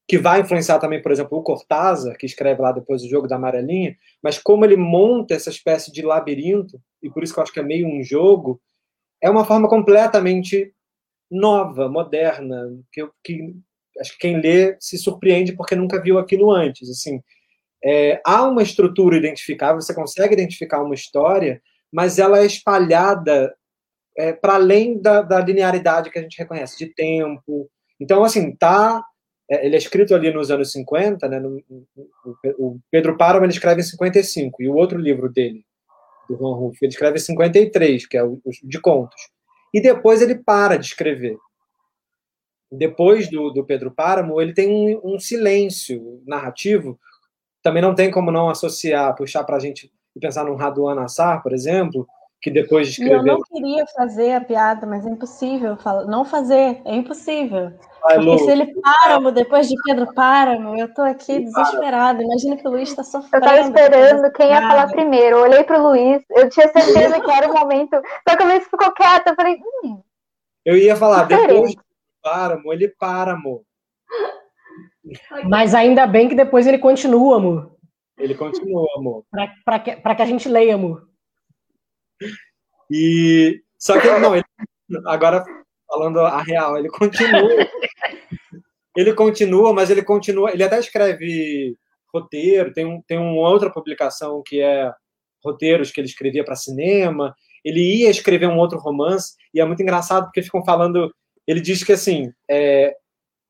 que 0.06 0.18
vai 0.18 0.40
influenciar 0.40 0.78
também, 0.78 1.00
por 1.00 1.12
exemplo, 1.12 1.38
o 1.38 1.42
Cortázar, 1.42 2.16
que 2.16 2.26
escreve 2.26 2.60
lá 2.60 2.72
depois 2.72 3.02
o 3.02 3.08
jogo 3.08 3.26
da 3.26 3.36
amarelinha, 3.36 3.96
mas 4.22 4.38
como 4.38 4.64
ele 4.64 4.76
monta 4.76 5.34
essa 5.34 5.50
espécie 5.50 5.92
de 5.92 6.02
labirinto, 6.02 6.80
e 7.02 7.08
por 7.08 7.22
isso 7.22 7.32
que 7.32 7.38
eu 7.38 7.42
acho 7.42 7.52
que 7.52 7.60
é 7.60 7.62
meio 7.62 7.86
um 7.86 8.02
jogo, 8.02 8.60
é 9.22 9.30
uma 9.30 9.44
forma 9.44 9.68
completamente 9.68 10.72
nova, 11.30 11.88
moderna, 11.88 12.68
que, 12.92 13.08
que 13.24 13.54
acho 14.00 14.12
que 14.12 14.18
quem 14.18 14.40
lê 14.40 14.76
se 14.80 14.98
surpreende 14.98 15.52
porque 15.52 15.76
nunca 15.76 16.02
viu 16.02 16.18
aquilo 16.18 16.50
antes. 16.50 16.90
Assim, 16.90 17.22
é, 17.84 18.20
há 18.24 18.44
uma 18.44 18.62
estrutura 18.62 19.16
identificável, 19.16 19.80
você 19.80 19.94
consegue 19.94 20.34
identificar 20.34 20.82
uma 20.82 20.94
história, 20.94 21.62
mas 21.92 22.18
ela 22.18 22.40
é 22.40 22.46
espalhada 22.46 23.54
é, 24.16 24.32
para 24.32 24.54
além 24.54 25.00
da, 25.00 25.22
da, 25.22 25.40
linearidade 25.40 26.10
que 26.10 26.18
a 26.18 26.22
gente 26.22 26.38
reconhece, 26.38 26.78
de 26.78 26.92
tempo. 26.92 27.70
Então, 27.98 28.24
assim, 28.24 28.54
tá. 28.56 29.02
É, 29.50 29.66
ele 29.66 29.74
é 29.74 29.78
escrito 29.78 30.14
ali 30.14 30.32
nos 30.32 30.50
anos 30.50 30.70
50, 30.72 31.28
né? 31.28 31.40
No, 31.40 31.62
no, 31.68 31.86
o 32.58 32.78
Pedro 32.90 33.16
Páramo 33.16 33.44
ele 33.44 33.52
escreve 33.52 33.80
em 33.80 33.84
55, 33.84 34.62
e 34.62 34.68
o 34.68 34.74
outro 34.74 34.98
livro 34.98 35.28
dele, 35.28 35.64
do 36.28 36.36
Juan 36.36 36.54
Rulfo, 36.54 36.78
ele 36.82 36.92
escreve 36.92 37.16
em 37.16 37.20
53, 37.20 38.06
que 38.06 38.16
é 38.16 38.22
o, 38.22 38.40
o 38.44 38.50
de 38.62 38.80
contos. 38.80 39.30
E 39.72 39.80
depois 39.80 40.20
ele 40.20 40.36
para 40.36 40.76
de 40.76 40.86
escrever. 40.86 41.36
Depois 42.70 43.28
do, 43.28 43.50
do 43.50 43.64
Pedro 43.64 43.90
Páramo, 43.90 44.40
ele 44.40 44.54
tem 44.54 44.70
um, 44.70 45.14
um 45.14 45.18
silêncio 45.18 46.22
narrativo. 46.26 46.98
Também 47.62 47.82
não 47.82 47.94
tem 47.94 48.10
como 48.10 48.30
não 48.30 48.48
associar, 48.48 49.14
puxar 49.14 49.44
para 49.44 49.56
a 49.56 49.60
gente 49.60 49.92
e 50.14 50.20
pensar 50.20 50.44
num 50.44 50.56
Raduan 50.56 50.94
Nassar, 50.94 51.42
por 51.42 51.52
exemplo, 51.52 52.06
que 52.40 52.50
depois 52.50 52.88
de 52.88 52.92
escrever. 53.02 53.30
Eu 53.30 53.38
não 53.38 53.42
queria 53.42 53.86
fazer 53.86 54.32
a 54.32 54.40
piada, 54.40 54.86
mas 54.86 55.06
é 55.06 55.10
impossível 55.10 55.76
não 56.06 56.24
fazer, 56.24 56.80
é 56.84 56.94
impossível. 56.94 57.72
Porque 58.02 58.18
Lu. 58.18 58.38
se 58.38 58.50
ele 58.50 58.74
Páramo, 58.80 59.30
depois 59.30 59.68
de 59.68 59.76
Pedro 59.84 60.12
Páramo, 60.12 60.76
eu 60.76 60.92
tô 60.92 61.02
aqui 61.02 61.38
desesperada. 61.38 62.22
Imagina 62.22 62.56
que 62.56 62.66
o 62.66 62.70
Luiz 62.70 62.88
está 62.88 63.04
sofrendo. 63.04 63.46
Eu 63.46 63.48
tava 63.48 63.60
esperando 63.60 64.32
quem 64.32 64.48
ia 64.48 64.60
falar 64.60 64.88
primeiro. 64.88 65.36
Eu 65.36 65.42
olhei 65.42 65.62
pro 65.62 65.80
Luiz, 65.80 66.22
eu 66.30 66.48
tinha 66.50 66.68
certeza 66.68 67.20
que 67.20 67.30
era 67.30 67.48
o 67.48 67.54
momento. 67.54 68.00
Só 68.28 68.36
que 68.36 68.42
o 68.42 68.46
Luiz 68.46 68.64
ficou 68.64 68.92
quieto, 68.92 69.28
eu 69.28 69.34
falei. 69.36 69.56
Hum, 69.84 70.02
eu 70.64 70.76
ia 70.76 70.96
falar, 70.96 71.24
depois 71.24 71.70
de 71.70 71.78
Páramo, 72.20 72.72
ele 72.72 72.88
para, 72.88 73.32
amor. 73.32 73.62
Mas 75.48 75.74
ainda 75.74 76.06
bem 76.06 76.28
que 76.28 76.34
depois 76.34 76.66
ele 76.66 76.78
continua, 76.78 77.36
amor. 77.36 77.76
Ele 78.18 78.34
continua, 78.34 78.86
amor. 78.96 79.24
Para 79.64 79.78
que, 79.78 79.96
que 79.96 80.22
a 80.22 80.26
gente 80.26 80.48
leia, 80.48 80.74
amor. 80.74 81.08
E 82.90 83.62
só 83.78 83.98
que 84.00 84.08
não, 84.18 84.34
ele, 84.34 84.44
agora 85.06 85.44
falando 85.92 86.20
a 86.20 86.42
real, 86.42 86.78
ele 86.78 86.88
continua. 86.88 87.50
ele 88.96 89.12
continua, 89.12 89.74
mas 89.74 89.90
ele 89.90 90.02
continua. 90.02 90.50
Ele 90.50 90.64
até 90.64 90.78
escreve 90.78 91.76
roteiro. 92.12 92.72
Tem, 92.72 92.86
um, 92.86 93.02
tem 93.02 93.18
uma 93.18 93.48
outra 93.48 93.70
publicação 93.70 94.42
que 94.44 94.60
é 94.60 94.90
roteiros 95.44 95.90
que 95.90 96.00
ele 96.00 96.08
escrevia 96.08 96.44
para 96.44 96.56
cinema. 96.56 97.34
Ele 97.62 97.80
ia 97.80 98.10
escrever 98.10 98.46
um 98.46 98.58
outro 98.58 98.78
romance 98.78 99.34
e 99.52 99.60
é 99.60 99.64
muito 99.64 99.82
engraçado 99.82 100.24
porque 100.24 100.42
ficam 100.42 100.64
falando. 100.64 101.14
Ele 101.46 101.60
diz 101.60 101.84
que 101.84 101.92
assim, 101.92 102.32
é, 102.50 102.94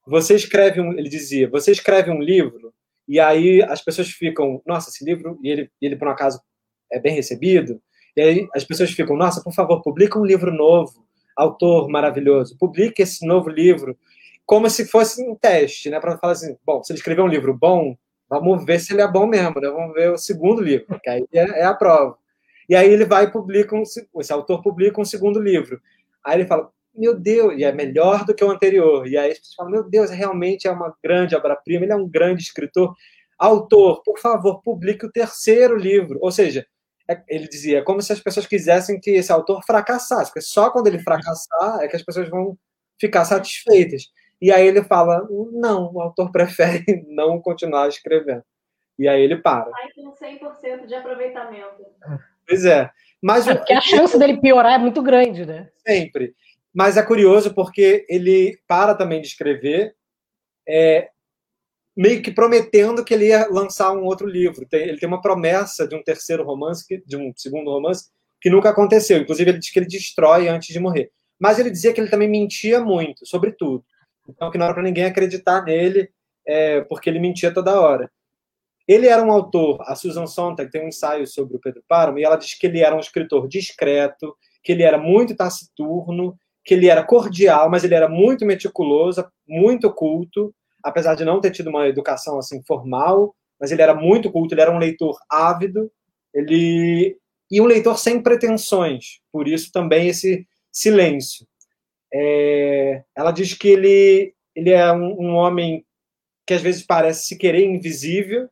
você 0.07 0.35
escreve 0.35 0.81
um, 0.81 0.93
ele 0.93 1.09
dizia, 1.09 1.49
você 1.49 1.71
escreve 1.71 2.11
um 2.11 2.21
livro 2.21 2.73
e 3.07 3.21
aí 3.21 3.63
as 3.63 3.83
pessoas 3.83 4.09
ficam, 4.09 4.61
nossa, 4.67 4.91
esse 4.91 5.05
livro 5.05 5.39
e 5.43 5.51
ele, 5.51 5.71
ele 5.81 5.97
por 5.97 6.09
um 6.09 6.11
acaso 6.11 6.41
é 6.91 6.99
bem 6.99 7.15
recebido. 7.15 7.81
E 8.17 8.21
aí 8.21 8.49
as 8.55 8.65
pessoas 8.65 8.91
ficam, 8.91 9.17
nossa, 9.17 9.43
por 9.43 9.55
favor, 9.55 9.81
publica 9.83 10.19
um 10.19 10.25
livro 10.25 10.53
novo, 10.53 11.07
autor 11.37 11.89
maravilhoso, 11.89 12.57
publique 12.59 13.03
esse 13.03 13.27
novo 13.27 13.49
livro, 13.49 13.97
como 14.45 14.69
se 14.69 14.87
fosse 14.87 15.23
um 15.23 15.35
teste, 15.35 15.91
né? 15.91 16.01
Para 16.01 16.19
falar 16.19 16.35
assim, 16.35 16.57
bom, 16.65 16.83
se 16.83 16.93
ele 16.93 16.99
escrever 16.99 17.23
um 17.23 17.29
livro 17.29 17.55
bom, 17.55 17.97
vamos 18.29 18.65
ver 18.65 18.81
se 18.81 18.93
ele 18.93 19.03
é 19.03 19.11
bom 19.11 19.27
mesmo, 19.27 19.61
né? 19.61 19.69
Vamos 19.71 19.95
ver 19.95 20.11
o 20.11 20.19
segundo 20.19 20.61
livro, 20.61 20.99
que 21.03 21.09
aí 21.09 21.25
é, 21.33 21.61
é 21.61 21.65
a 21.65 21.75
prova. 21.75 22.17
E 22.69 22.75
aí 22.75 22.91
ele 22.91 23.05
vai 23.05 23.25
e 23.25 23.31
publica, 23.31 23.75
um, 23.75 23.83
esse 23.83 24.33
autor 24.33 24.63
publica 24.63 25.01
um 25.01 25.05
segundo 25.05 25.41
livro. 25.41 25.81
Aí 26.25 26.39
ele 26.39 26.47
fala, 26.47 26.71
meu 26.95 27.19
Deus, 27.19 27.55
e 27.57 27.65
é 27.65 27.73
melhor 27.73 28.25
do 28.25 28.35
que 28.35 28.45
o 28.45 28.51
anterior. 28.51 29.07
E 29.07 29.17
aí 29.17 29.33
as 29.33 29.39
pessoas 29.39 29.55
falam, 29.55 29.73
meu 29.73 29.89
Deus, 29.89 30.11
realmente 30.11 30.69
é 30.69 30.71
uma 30.71 30.95
grande 31.03 31.35
obra-prima, 31.35 31.85
ele 31.85 31.93
é 31.93 31.97
um 31.97 32.09
grande 32.09 32.43
escritor. 32.43 32.95
Autor, 33.39 34.03
por 34.03 34.19
favor, 34.19 34.63
publique 34.63 35.05
o 35.05 35.11
terceiro 35.11 35.77
livro. 35.77 36.19
Ou 36.21 36.31
seja, 36.31 36.67
ele 37.29 37.49
dizia, 37.49 37.79
é 37.79 37.83
como 37.83 38.01
se 38.03 38.13
as 38.13 38.21
pessoas 38.21 38.47
quisessem 38.47 39.01
que 39.01 39.11
esse 39.11 39.33
autor 39.33 39.63
fracassasse, 39.65 40.31
porque 40.31 40.41
só 40.41 40.71
quando 40.71 40.87
ele 40.87 40.99
fracassar 40.99 41.81
é 41.81 41.89
que 41.89 41.97
as 41.97 42.03
pessoas 42.03 42.29
vão 42.29 42.57
ficar 43.01 43.25
satisfeitas. 43.25 44.05
E 44.41 44.51
aí 44.51 44.67
ele 44.67 44.83
fala, 44.83 45.27
não, 45.53 45.93
o 45.93 46.01
autor 46.01 46.33
prefere 46.33 46.85
não 47.09 47.41
continuar 47.41 47.89
escrevendo. 47.89 48.43
E 48.99 49.09
aí 49.09 49.23
ele 49.23 49.37
para. 49.37 49.71
Aí 49.77 49.93
com 49.95 50.13
100% 50.13 50.87
de 50.87 50.95
aproveitamento. 50.95 51.85
Pois 52.47 52.65
é. 52.65 52.91
Mas 53.23 53.47
é 53.47 53.55
porque 53.55 53.73
a 53.73 53.81
chance 53.81 54.19
dele 54.19 54.41
piorar 54.41 54.75
é 54.75 54.79
muito 54.79 55.01
grande, 55.03 55.47
né? 55.47 55.69
Sempre. 55.87 56.35
Mas 56.75 56.97
é 56.97 57.03
curioso 57.03 57.55
porque 57.55 58.05
ele 58.09 58.59
para 58.67 58.95
também 58.95 59.21
de 59.21 59.29
escrever, 59.29 59.95
é, 60.67 61.11
meio 61.97 62.23
que 62.23 62.31
prometendo 62.31 63.05
que 63.05 63.13
ele 63.13 63.27
ia 63.27 63.47
lançar 63.51 63.93
um 63.93 64.05
outro 64.05 64.27
livro. 64.27 64.67
Ele 64.73 64.99
tem 64.99 65.09
uma 65.09 65.21
promessa 65.21 65.87
de 65.87 65.95
um 65.95 66.03
terceiro 66.03 66.45
romance, 66.45 67.03
de 67.07 67.17
um 67.17 67.33
segundo 67.37 67.71
romance, 67.71 68.11
que 68.41 68.51
nunca 68.51 68.71
aconteceu. 68.71 69.19
Inclusive, 69.19 69.51
ele 69.51 69.59
diz 69.59 69.71
que 69.71 69.79
ele 69.79 69.87
destrói 69.87 70.49
antes 70.49 70.73
de 70.73 70.81
morrer. 70.81 71.11
Mas 71.39 71.59
ele 71.59 71.71
dizia 71.71 71.93
que 71.93 72.01
ele 72.01 72.11
também 72.11 72.29
mentia 72.29 72.81
muito, 72.81 73.27
sobre 73.27 73.53
tudo. 73.53 73.85
Então, 74.29 74.51
que 74.51 74.59
não 74.59 74.67
era 74.67 74.75
para 74.75 74.83
ninguém 74.83 75.05
acreditar 75.05 75.63
nele, 75.65 76.11
é, 76.47 76.81
porque 76.83 77.11
ele 77.11 77.19
mentia 77.19 77.53
toda 77.53 77.81
hora. 77.81 78.11
Ele 78.87 79.07
era 79.07 79.23
um 79.23 79.31
autor, 79.31 79.81
a 79.83 79.95
Susan 79.95 80.27
Sontag 80.27 80.71
tem 80.71 80.85
um 80.85 80.89
ensaio 80.89 81.27
sobre 81.27 81.57
o 81.57 81.61
Pedro 81.61 81.83
Páramo, 81.89 82.19
e 82.19 82.25
ela 82.25 82.37
diz 82.37 82.55
que 82.55 82.67
ele 82.67 82.81
era 82.81 82.95
um 82.95 83.01
escritor 83.01 83.47
discreto, 83.47 84.37
que 84.63 84.73
ele 84.73 84.83
era 84.83 84.99
muito 84.99 85.37
taciturno, 85.37 86.37
que 86.65 86.75
ele 86.75 86.89
era 86.89 87.05
cordial, 87.05 87.71
mas 87.71 87.85
ele 87.85 87.95
era 87.95 88.09
muito 88.09 88.45
meticuloso, 88.45 89.25
muito 89.47 89.93
culto, 89.93 90.55
apesar 90.83 91.15
de 91.15 91.25
não 91.25 91.41
ter 91.41 91.51
tido 91.51 91.71
uma 91.71 91.89
educação 91.89 92.39
assim 92.39 92.63
formal, 92.63 93.35
mas 93.61 93.71
ele 93.71 93.83
era 93.83 93.95
muito 93.95 94.31
culto, 94.31 94.55
ele 94.55 94.61
era 94.61 94.73
um 94.73 94.79
leitor 94.79 95.17
ávido, 95.29 95.91
ele 96.35 97.17
e 97.51 97.61
um 97.61 97.67
leitor 97.67 97.99
sem 97.99 98.23
pretensões, 98.23 99.21
por 99.31 99.47
isso 99.47 99.71
também 99.71 100.09
esse 100.09 100.47
silêncio. 100.73 101.47
É, 102.13 103.05
ela 103.15 103.31
diz 103.31 103.55
que 103.55 103.69
ele 103.69 104.35
ele 104.55 104.71
é 104.71 104.93
um, 104.93 105.21
um 105.21 105.35
homem 105.35 105.85
que 106.47 106.55
às 106.55 106.63
vezes 106.63 106.83
parece 106.83 107.27
se 107.27 107.39
querer 107.39 107.65
invisível 107.65 108.49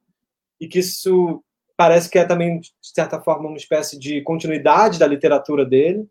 e 0.61 0.69
que 0.69 0.79
isso 0.79 1.43
parece 1.77 2.11
que 2.11 2.19
é 2.19 2.25
também 2.25 2.61
de 2.61 2.71
certa 2.83 3.21
forma 3.21 3.49
uma 3.49 3.57
espécie 3.57 3.99
de 3.99 4.21
continuidade 4.23 4.99
da 4.99 5.07
literatura 5.07 5.65
dele, 5.65 6.07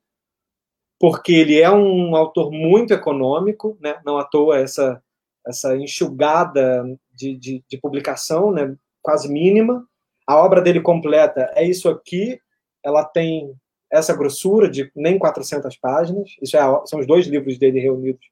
porque 1.00 1.32
ele 1.32 1.60
é 1.60 1.70
um 1.70 2.16
autor 2.16 2.52
muito 2.52 2.94
econômico, 2.94 3.78
né? 3.80 4.02
Não 4.04 4.18
à 4.18 4.24
toa 4.24 4.58
essa 4.58 5.02
essa 5.48 5.76
enxugada 5.76 6.84
de, 7.14 7.36
de, 7.36 7.64
de, 7.68 7.78
publicação, 7.78 8.52
né, 8.52 8.76
quase 9.02 9.32
mínima. 9.32 9.86
A 10.28 10.38
obra 10.38 10.62
dele 10.62 10.82
completa 10.82 11.52
é 11.56 11.64
isso 11.64 11.90
aqui, 11.90 12.40
ela 12.84 13.04
tem 13.04 13.54
essa 13.92 14.16
grossura 14.16 14.70
de 14.70 14.92
nem 14.96 15.18
400 15.18 15.76
páginas, 15.78 16.30
isso 16.42 16.56
é, 16.56 16.62
são 16.86 17.00
os 17.00 17.08
dois 17.08 17.26
livros 17.26 17.58
dele 17.58 17.80
reunidos 17.80 18.26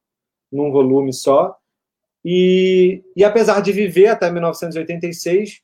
num 0.51 0.71
volume 0.71 1.11
só. 1.11 1.57
E, 2.23 3.03
e 3.15 3.23
apesar 3.23 3.61
de 3.61 3.71
viver 3.71 4.07
até 4.07 4.29
1986, 4.29 5.61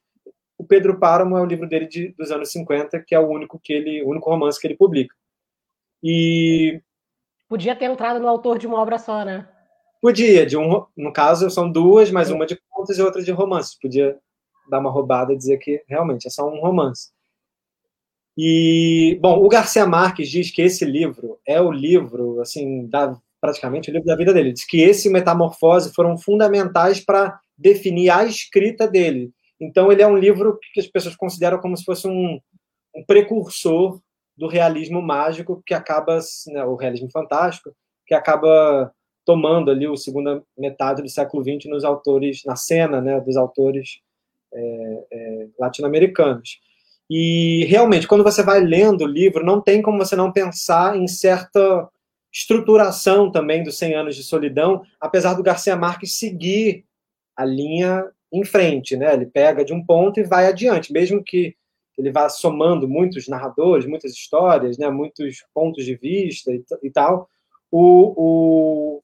o 0.58 0.64
Pedro 0.64 0.98
Páramo 0.98 1.38
é 1.38 1.42
o 1.42 1.46
livro 1.46 1.68
dele 1.68 1.88
de, 1.88 2.10
dos 2.18 2.32
anos 2.32 2.52
50, 2.52 3.00
que 3.02 3.14
é 3.14 3.20
o 3.20 3.28
único 3.28 3.60
que 3.60 3.74
ele, 3.74 4.02
o 4.02 4.10
único 4.10 4.30
romance 4.30 4.60
que 4.60 4.68
ele 4.68 4.78
publica. 4.78 5.14
E 6.02 6.82
podia 7.48 7.76
ter 7.76 7.86
entrado 7.86 8.20
no 8.20 8.28
autor 8.28 8.58
de 8.58 8.66
uma 8.66 8.80
obra 8.80 8.98
só, 8.98 9.24
né? 9.24 9.48
Podia, 10.04 10.46
de 10.46 10.58
um, 10.58 10.86
no 10.98 11.14
caso 11.14 11.50
são 11.50 11.72
duas, 11.72 12.12
mas 12.12 12.30
uma 12.30 12.46
de 12.46 12.60
contos 12.70 13.00
e 13.00 13.02
outra 13.02 13.24
de 13.24 13.32
romances. 13.32 13.80
Podia 13.80 14.20
dar 14.70 14.80
uma 14.80 14.92
roubada 14.92 15.32
e 15.32 15.38
dizer 15.38 15.58
que 15.60 15.82
realmente 15.88 16.28
é 16.28 16.30
só 16.30 16.46
um 16.46 16.60
romance. 16.60 17.10
E, 18.38 19.18
bom, 19.22 19.42
o 19.42 19.48
Garcia 19.48 19.86
Marques 19.86 20.28
diz 20.30 20.52
que 20.52 20.62
esse 20.62 20.84
livro 20.84 21.40
é 21.48 21.62
o 21.62 21.72
livro, 21.72 22.42
assim, 22.42 22.86
da, 22.88 23.18
praticamente 23.40 23.90
o 23.90 23.94
livro 23.94 24.06
da 24.06 24.18
vida 24.18 24.34
dele. 24.34 24.52
Diz 24.52 24.66
que 24.66 24.82
esse 24.82 25.10
Metamorfose 25.10 25.94
foram 25.94 26.18
fundamentais 26.18 27.00
para 27.00 27.40
definir 27.58 28.10
a 28.10 28.26
escrita 28.26 28.86
dele. 28.86 29.32
Então, 29.58 29.90
ele 29.90 30.02
é 30.02 30.08
um 30.08 30.18
livro 30.18 30.60
que 30.74 30.82
as 30.82 30.88
pessoas 30.88 31.16
consideram 31.16 31.62
como 31.62 31.78
se 31.78 31.86
fosse 31.86 32.10
um, 32.10 32.42
um 32.94 33.06
precursor 33.08 34.02
do 34.36 34.50
realismo 34.50 35.02
mágico 35.02 35.64
que 35.66 35.74
acaba, 35.74 36.20
né, 36.48 36.66
o 36.66 36.76
realismo 36.76 37.10
fantástico, 37.10 37.74
que 38.06 38.14
acaba 38.14 38.94
tomando 39.26 39.72
ali 39.72 39.88
o 39.88 39.96
segunda 39.96 40.44
metade 40.58 41.02
do 41.02 41.10
século 41.10 41.44
XX 41.44 41.70
nos 41.70 41.84
autores, 41.84 42.44
na 42.46 42.56
cena 42.56 43.02
né, 43.02 43.20
dos 43.20 43.38
autores 43.38 44.02
é, 44.54 45.04
é, 45.12 45.48
latino-americanos. 45.60 46.60
E 47.10 47.66
realmente, 47.66 48.08
quando 48.08 48.24
você 48.24 48.42
vai 48.42 48.60
lendo 48.60 49.04
o 49.04 49.08
livro, 49.08 49.46
não 49.46 49.62
tem 49.62 49.82
como 49.82 49.98
você 49.98 50.16
não 50.16 50.32
pensar 50.32 50.98
em 50.98 51.08
certa 51.08 51.90
estruturação 52.32 53.32
também 53.32 53.64
dos 53.64 53.78
100 53.78 53.94
anos 53.94 54.16
de 54.16 54.24
solidão, 54.24 54.82
apesar 55.00 55.36
do 55.36 55.44
Garcia 55.44 55.76
Marques 55.76 56.18
seguir 56.18 56.86
a 57.36 57.46
linha 57.46 58.06
em 58.32 58.44
frente, 58.44 58.98
né? 58.98 59.14
Ele 59.14 59.28
pega 59.28 59.64
de 59.64 59.74
um 59.74 59.86
ponto 59.86 60.20
e 60.20 60.24
vai 60.24 60.48
adiante, 60.48 60.92
mesmo 60.92 61.24
que 61.24 61.56
ele 61.96 62.12
vá 62.12 62.28
somando 62.28 62.88
muitos 62.88 63.28
narradores, 63.28 63.86
muitas 63.86 64.14
histórias, 64.14 64.78
né? 64.80 64.90
Muitos 64.90 65.46
pontos 65.54 65.86
de 65.86 65.96
vista 65.96 66.52
e, 66.52 66.64
e 66.82 66.90
tal. 66.90 67.30
O, 67.70 68.14
o, 68.18 69.04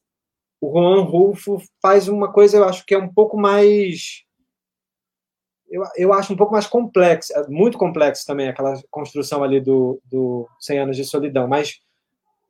o 0.60 0.70
Juan 0.72 1.02
Rulfo 1.02 1.58
faz 1.80 2.08
uma 2.08 2.32
coisa, 2.32 2.58
eu 2.58 2.64
acho 2.64 2.84
que 2.84 2.94
é 2.94 2.98
um 2.98 3.12
pouco 3.12 3.36
mais. 3.38 4.24
Eu, 5.68 5.82
eu 5.96 6.12
acho 6.12 6.32
um 6.32 6.36
pouco 6.36 6.52
mais 6.52 6.66
complexo, 6.66 7.32
é 7.32 7.46
muito 7.48 7.78
complexo 7.78 8.26
também 8.26 8.48
aquela 8.48 8.74
construção 8.90 9.42
ali 9.42 9.60
do, 9.60 10.00
do 10.04 10.48
100 10.60 10.78
Anos 10.80 10.96
de 10.96 11.04
Solidão, 11.04 11.46
mas 11.46 11.78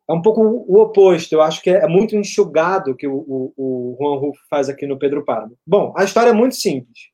é 0.08 0.12
um 0.12 0.22
pouco 0.22 0.40
o 0.42 0.80
oposto. 0.80 1.32
Eu 1.32 1.42
acho 1.42 1.62
que 1.62 1.70
é, 1.70 1.84
é 1.84 1.86
muito 1.86 2.16
enxugado 2.16 2.96
que 2.96 3.06
o, 3.06 3.14
o, 3.14 3.52
o 3.56 3.96
Juan 4.00 4.18
Rulfo 4.18 4.40
faz 4.48 4.68
aqui 4.68 4.86
no 4.86 4.98
Pedro 4.98 5.24
Pardo. 5.24 5.56
Bom, 5.66 5.92
a 5.96 6.02
história 6.02 6.30
é 6.30 6.32
muito 6.32 6.56
simples, 6.56 7.10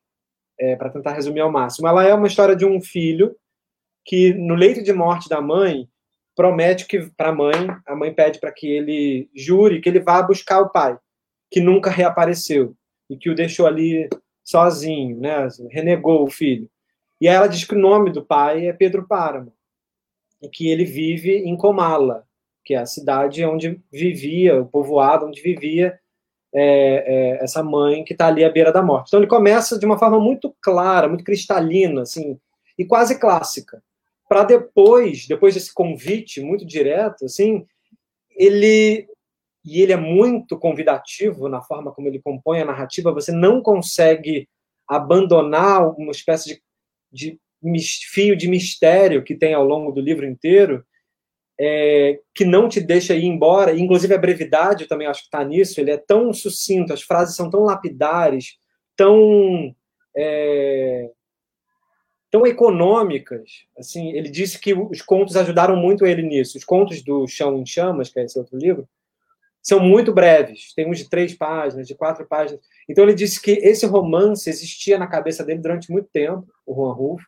é, 0.59 0.77
para 0.77 0.91
tentar 0.91 1.13
resumir 1.13 1.41
ao 1.41 1.53
máximo. 1.53 1.89
Ela 1.89 2.05
é 2.05 2.15
uma 2.15 2.29
história 2.29 2.57
de 2.57 2.65
um 2.65 2.81
filho 2.81 3.37
que, 4.05 4.33
no 4.33 4.55
leito 4.55 4.83
de 4.83 4.93
morte 4.93 5.29
da 5.29 5.43
mãe, 5.43 5.89
promete 6.37 6.87
que 6.87 7.11
para 7.17 7.31
a 7.31 7.35
mãe, 7.35 7.67
a 7.87 7.97
mãe 7.97 8.13
pede 8.13 8.39
para 8.39 8.53
que 8.53 8.69
ele 8.69 9.29
jure 9.35 9.81
que 9.81 9.89
ele 9.89 10.01
vá 10.01 10.23
buscar 10.23 10.61
o 10.61 10.69
pai, 10.69 10.97
que 11.51 11.61
nunca 11.61 11.91
reapareceu 11.91 12.77
e 13.09 13.17
que 13.17 13.31
o 13.31 13.35
deixou 13.35 13.67
ali 13.67 14.09
sozinho, 14.45 15.19
né? 15.19 15.49
Renegou 15.71 16.23
o 16.23 16.31
filho. 16.31 16.69
E 17.21 17.27
ela 17.27 17.47
diz 17.47 17.65
que 17.65 17.75
o 17.75 17.79
nome 17.79 18.13
do 18.13 18.23
pai 18.23 18.67
é 18.67 18.73
Pedro 18.73 19.09
Páramo 19.09 19.53
e 20.43 20.49
que 20.49 20.69
ele 20.69 20.85
vive 20.85 21.39
em 21.39 21.57
Comala, 21.57 22.25
que 22.63 22.75
é 22.75 22.79
a 22.79 22.87
cidade 22.87 23.43
onde 23.45 23.81
vivia, 23.91 24.61
o 24.61 24.67
povoado 24.67 25.27
onde 25.27 25.41
vivia 25.41 25.99
é, 26.55 27.39
é, 27.39 27.43
essa 27.43 27.63
mãe 27.63 28.05
que 28.05 28.13
está 28.13 28.27
ali 28.27 28.45
à 28.45 28.51
beira 28.51 28.71
da 28.71 28.83
morte. 28.83 29.09
Então 29.09 29.21
ele 29.21 29.27
começa 29.27 29.79
de 29.79 29.87
uma 29.87 29.99
forma 29.99 30.21
muito 30.21 30.55
clara, 30.61 31.09
muito 31.09 31.25
cristalina, 31.25 32.03
assim, 32.03 32.39
e 32.79 32.85
quase 32.85 33.19
clássica 33.19 33.83
para 34.29 34.45
depois, 34.45 35.27
depois 35.27 35.55
desse 35.55 35.73
convite 35.73 36.41
muito 36.41 36.65
direto, 36.67 37.25
assim, 37.25 37.67
ele 38.37 39.09
e 39.67 39.83
ele 39.83 39.93
é 39.93 39.97
muito 39.97 40.57
convidativo 40.57 41.49
na 41.49 41.61
forma 41.61 41.93
como 41.93 42.07
ele 42.07 42.21
compõe 42.23 42.61
a 42.61 42.65
narrativa, 42.65 43.13
você 43.13 43.33
não 43.33 43.61
consegue 43.61 44.49
abandonar 44.87 45.91
uma 45.99 46.13
espécie 46.13 46.63
de, 47.13 47.41
de 47.61 48.07
fio 48.09 48.37
de 48.37 48.49
mistério 48.49 49.25
que 49.25 49.35
tem 49.35 49.55
ao 49.55 49.65
longo 49.65 49.91
do 49.91 50.01
livro 50.01 50.25
inteiro, 50.25 50.85
é, 51.59 52.21
que 52.33 52.45
não 52.45 52.69
te 52.69 52.81
deixa 52.81 53.15
ir 53.15 53.25
embora, 53.25 53.77
inclusive 53.77 54.15
a 54.15 54.19
brevidade 54.19 54.87
também 54.87 55.09
acho 55.09 55.23
que 55.23 55.27
está 55.27 55.43
nisso, 55.43 55.81
ele 55.81 55.91
é 55.91 55.97
tão 55.97 56.33
sucinto, 56.33 56.93
as 56.93 57.03
frases 57.03 57.35
são 57.35 57.51
tão 57.51 57.65
lapidares, 57.65 58.59
tão 58.95 59.75
é, 60.17 61.11
tão 62.31 62.47
econômicas. 62.47 63.65
Assim, 63.79 64.13
ele 64.13 64.29
disse 64.29 64.59
que 64.59 64.75
os 64.75 65.01
contos 65.03 65.37
ajudaram 65.37 65.77
muito 65.77 66.07
ele 66.07 66.23
nisso. 66.23 66.59
Os 66.59 66.65
contos 66.65 67.03
do 67.03 67.27
Chão 67.27 67.57
em 67.59 67.67
Chamas, 67.67 68.09
que 68.09 68.19
é 68.19 68.25
esse 68.25 68.39
outro 68.39 68.59
livro, 68.59 68.89
são 69.63 69.81
muito 69.81 70.13
breves. 70.13 70.73
Tem 70.75 70.89
uns 70.89 70.99
de 70.99 71.09
três 71.09 71.35
páginas, 71.35 71.89
de 71.89 71.95
quatro 71.95 72.25
páginas. 72.27 72.61
Então 72.89 73.03
ele 73.03 73.15
disse 73.15 73.41
que 73.41 73.51
esse 73.51 73.85
romance 73.85 74.49
existia 74.49 74.99
na 74.99 75.09
cabeça 75.09 75.43
dele 75.45 75.61
durante 75.61 75.91
muito 75.91 76.09
tempo, 76.13 76.47
o 76.65 76.73
Juan 76.75 76.93
Rulfo, 76.93 77.27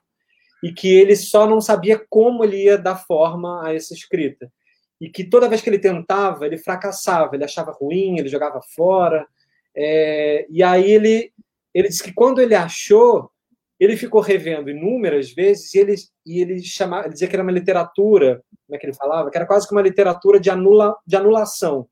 e 0.62 0.72
que 0.72 0.88
ele 0.88 1.16
só 1.16 1.48
não 1.48 1.60
sabia 1.60 2.00
como 2.08 2.44
ele 2.44 2.64
ia 2.64 2.78
dar 2.78 2.96
forma 2.96 3.66
a 3.66 3.74
essa 3.74 3.92
escrita. 3.92 4.52
E 5.00 5.08
que 5.08 5.24
toda 5.24 5.48
vez 5.48 5.60
que 5.60 5.70
ele 5.70 5.78
tentava, 5.78 6.46
ele 6.46 6.58
fracassava, 6.58 7.34
ele 7.34 7.44
achava 7.44 7.72
ruim, 7.72 8.18
ele 8.18 8.28
jogava 8.28 8.60
fora. 8.74 9.26
É... 9.74 10.46
e 10.50 10.62
aí 10.62 10.90
ele, 10.90 11.32
ele 11.72 11.88
disse 11.88 12.02
que 12.02 12.12
quando 12.12 12.40
ele 12.40 12.54
achou, 12.54 13.30
ele 13.78 13.96
ficou 13.96 14.20
revendo 14.20 14.70
inúmeras 14.70 15.30
vezes 15.32 15.72
e 15.72 15.78
ele, 15.78 15.94
e 16.26 16.40
ele, 16.40 16.62
chamava, 16.62 17.08
dizia 17.08 17.28
que 17.28 17.36
era 17.36 17.42
uma 17.42 17.52
literatura, 17.52 18.42
como 18.66 18.76
é 18.76 18.78
que 18.78 18.86
ele 18.86 18.94
falava? 18.94 19.30
Que 19.30 19.36
era 19.36 19.46
quase 19.46 19.68
que 19.68 19.74
uma 19.74 19.82
literatura 19.82 20.40
de, 20.40 20.50
anula, 20.50 20.96
de 21.06 21.16
anulação. 21.16 21.86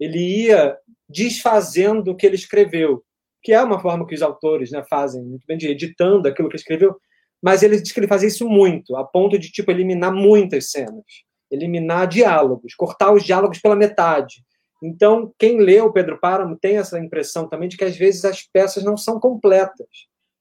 Ele 0.00 0.46
ia 0.46 0.76
desfazendo 1.08 2.10
o 2.10 2.16
que 2.16 2.26
ele 2.26 2.36
escreveu, 2.36 3.02
que 3.42 3.52
é 3.52 3.62
uma 3.62 3.78
forma 3.78 4.06
que 4.06 4.14
os 4.14 4.22
autores 4.22 4.70
né, 4.70 4.82
fazem 4.88 5.22
muito 5.22 5.46
bem, 5.46 5.58
de 5.58 5.68
editando 5.68 6.26
aquilo 6.26 6.48
que 6.48 6.56
escreveu, 6.56 6.96
mas 7.42 7.62
ele 7.62 7.80
diz 7.80 7.92
que 7.92 8.00
ele 8.00 8.08
fazia 8.08 8.28
isso 8.28 8.48
muito, 8.48 8.96
a 8.96 9.04
ponto 9.04 9.38
de 9.38 9.52
tipo 9.52 9.70
eliminar 9.70 10.12
muitas 10.12 10.70
cenas, 10.70 11.04
eliminar 11.50 12.08
diálogos, 12.08 12.74
cortar 12.74 13.12
os 13.12 13.22
diálogos 13.22 13.60
pela 13.60 13.76
metade. 13.76 14.42
Então, 14.82 15.32
quem 15.38 15.60
lê 15.60 15.80
o 15.80 15.92
Pedro 15.92 16.18
Páramo 16.18 16.56
tem 16.58 16.78
essa 16.78 16.98
impressão 16.98 17.48
também 17.48 17.68
de 17.68 17.76
que 17.76 17.84
às 17.84 17.96
vezes 17.96 18.24
as 18.24 18.42
peças 18.42 18.82
não 18.82 18.96
são 18.96 19.20
completas 19.20 19.86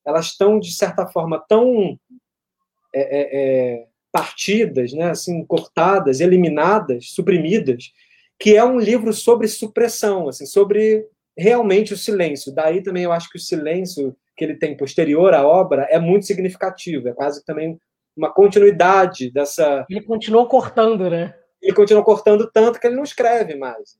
elas 0.05 0.27
estão, 0.27 0.59
de 0.59 0.71
certa 0.71 1.07
forma, 1.07 1.43
tão 1.47 1.99
é, 2.93 3.01
é, 3.01 3.29
é, 3.31 3.85
partidas, 4.11 4.93
né, 4.93 5.09
assim, 5.09 5.43
cortadas, 5.45 6.19
eliminadas, 6.19 7.09
suprimidas, 7.09 7.91
que 8.39 8.55
é 8.55 8.63
um 8.63 8.79
livro 8.79 9.11
sobre 9.11 9.47
supressão, 9.47 10.29
assim, 10.29 10.45
sobre 10.45 11.05
realmente 11.37 11.93
o 11.93 11.97
silêncio. 11.97 12.53
Daí 12.53 12.81
também 12.81 13.03
eu 13.03 13.11
acho 13.11 13.29
que 13.29 13.37
o 13.37 13.41
silêncio 13.41 14.15
que 14.35 14.43
ele 14.43 14.55
tem 14.55 14.75
posterior 14.75 15.33
à 15.33 15.45
obra 15.45 15.87
é 15.89 15.99
muito 15.99 16.25
significativo, 16.25 17.07
é 17.07 17.13
quase 17.13 17.43
também 17.45 17.79
uma 18.15 18.31
continuidade 18.31 19.31
dessa. 19.31 19.85
Ele 19.89 20.01
continuou 20.01 20.47
cortando, 20.47 21.09
né? 21.09 21.33
Ele 21.61 21.73
continuou 21.73 22.05
cortando 22.05 22.49
tanto 22.53 22.79
que 22.79 22.87
ele 22.87 22.95
não 22.95 23.03
escreve 23.03 23.55
mais. 23.55 23.97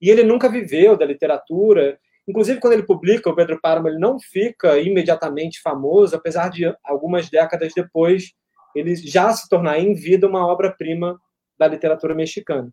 E 0.00 0.10
ele 0.10 0.22
nunca 0.22 0.48
viveu 0.48 0.96
da 0.96 1.06
literatura, 1.06 1.98
Inclusive, 2.26 2.60
quando 2.60 2.72
ele 2.72 2.84
publica, 2.84 3.28
o 3.28 3.34
Pedro 3.34 3.60
Páramo 3.60 3.88
ele 3.88 3.98
não 3.98 4.18
fica 4.18 4.78
imediatamente 4.78 5.60
famoso, 5.60 6.16
apesar 6.16 6.48
de 6.48 6.74
algumas 6.82 7.28
décadas 7.28 7.72
depois 7.74 8.32
ele 8.74 8.96
já 8.96 9.32
se 9.32 9.48
tornar 9.48 9.78
em 9.78 9.94
vida 9.94 10.26
uma 10.26 10.46
obra-prima 10.46 11.20
da 11.58 11.66
literatura 11.68 12.14
mexicana. 12.14 12.70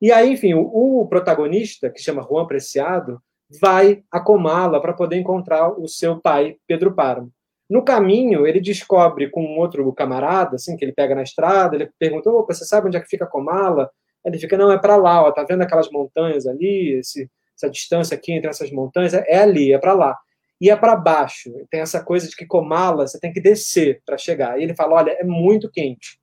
E 0.00 0.10
aí, 0.10 0.32
enfim, 0.32 0.54
o, 0.54 1.00
o 1.00 1.06
protagonista, 1.06 1.90
que 1.90 2.02
chama 2.02 2.26
Juan 2.28 2.46
Preciado, 2.46 3.20
vai 3.60 4.02
a 4.10 4.18
Comala 4.18 4.80
para 4.80 4.94
poder 4.94 5.16
encontrar 5.16 5.68
o 5.78 5.86
seu 5.86 6.20
pai, 6.20 6.56
Pedro 6.66 6.94
Páramo. 6.94 7.30
No 7.68 7.84
caminho, 7.84 8.46
ele 8.46 8.60
descobre 8.60 9.30
com 9.30 9.44
um 9.44 9.58
outro 9.58 9.92
camarada, 9.92 10.56
assim, 10.56 10.76
que 10.76 10.84
ele 10.84 10.92
pega 10.92 11.14
na 11.14 11.22
estrada, 11.22 11.76
ele 11.76 11.90
pergunta, 11.98 12.30
opa, 12.30 12.52
você 12.52 12.64
sabe 12.64 12.88
onde 12.88 12.96
é 12.96 13.00
que 13.00 13.08
fica 13.08 13.26
Comala? 13.26 13.90
Ele 14.24 14.38
fica, 14.38 14.56
não, 14.56 14.72
é 14.72 14.78
para 14.78 14.96
lá, 14.96 15.22
ó, 15.22 15.30
tá 15.30 15.44
vendo 15.44 15.62
aquelas 15.62 15.88
montanhas 15.90 16.46
ali, 16.46 16.98
esse, 16.98 17.30
essa 17.60 17.70
distância 17.70 18.16
aqui 18.16 18.32
entre 18.32 18.48
essas 18.48 18.70
montanhas, 18.70 19.14
é, 19.14 19.38
ali, 19.38 19.72
é 19.72 19.78
para 19.78 19.92
lá. 19.92 20.18
E 20.60 20.68
é 20.70 20.76
para 20.76 20.96
baixo. 20.96 21.50
Tem 21.70 21.80
essa 21.80 22.04
coisa 22.04 22.28
de 22.28 22.36
que 22.36 22.46
Comala 22.46 23.06
você 23.06 23.18
tem 23.18 23.32
que 23.32 23.40
descer 23.40 24.02
para 24.04 24.18
chegar. 24.18 24.58
E 24.58 24.62
ele 24.62 24.74
fala: 24.74 24.96
olha, 24.96 25.10
é 25.12 25.24
muito 25.24 25.70
quente. 25.70 26.18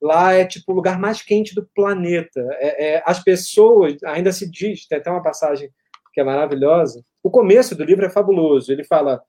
Lá 0.00 0.32
é 0.32 0.44
tipo 0.44 0.72
o 0.72 0.74
lugar 0.74 0.98
mais 0.98 1.22
quente 1.22 1.54
do 1.54 1.68
planeta. 1.74 2.40
É, 2.60 2.94
é, 2.94 3.02
as 3.06 3.22
pessoas, 3.22 3.96
ainda 4.04 4.32
se 4.32 4.48
diz, 4.50 4.86
tem 4.86 4.98
até 4.98 5.10
uma 5.10 5.22
passagem 5.22 5.68
que 6.12 6.20
é 6.20 6.24
maravilhosa. 6.24 7.02
O 7.22 7.30
começo 7.30 7.74
do 7.76 7.84
livro 7.84 8.04
é 8.04 8.10
fabuloso. 8.10 8.72
Ele 8.72 8.84
fala: 8.84 9.20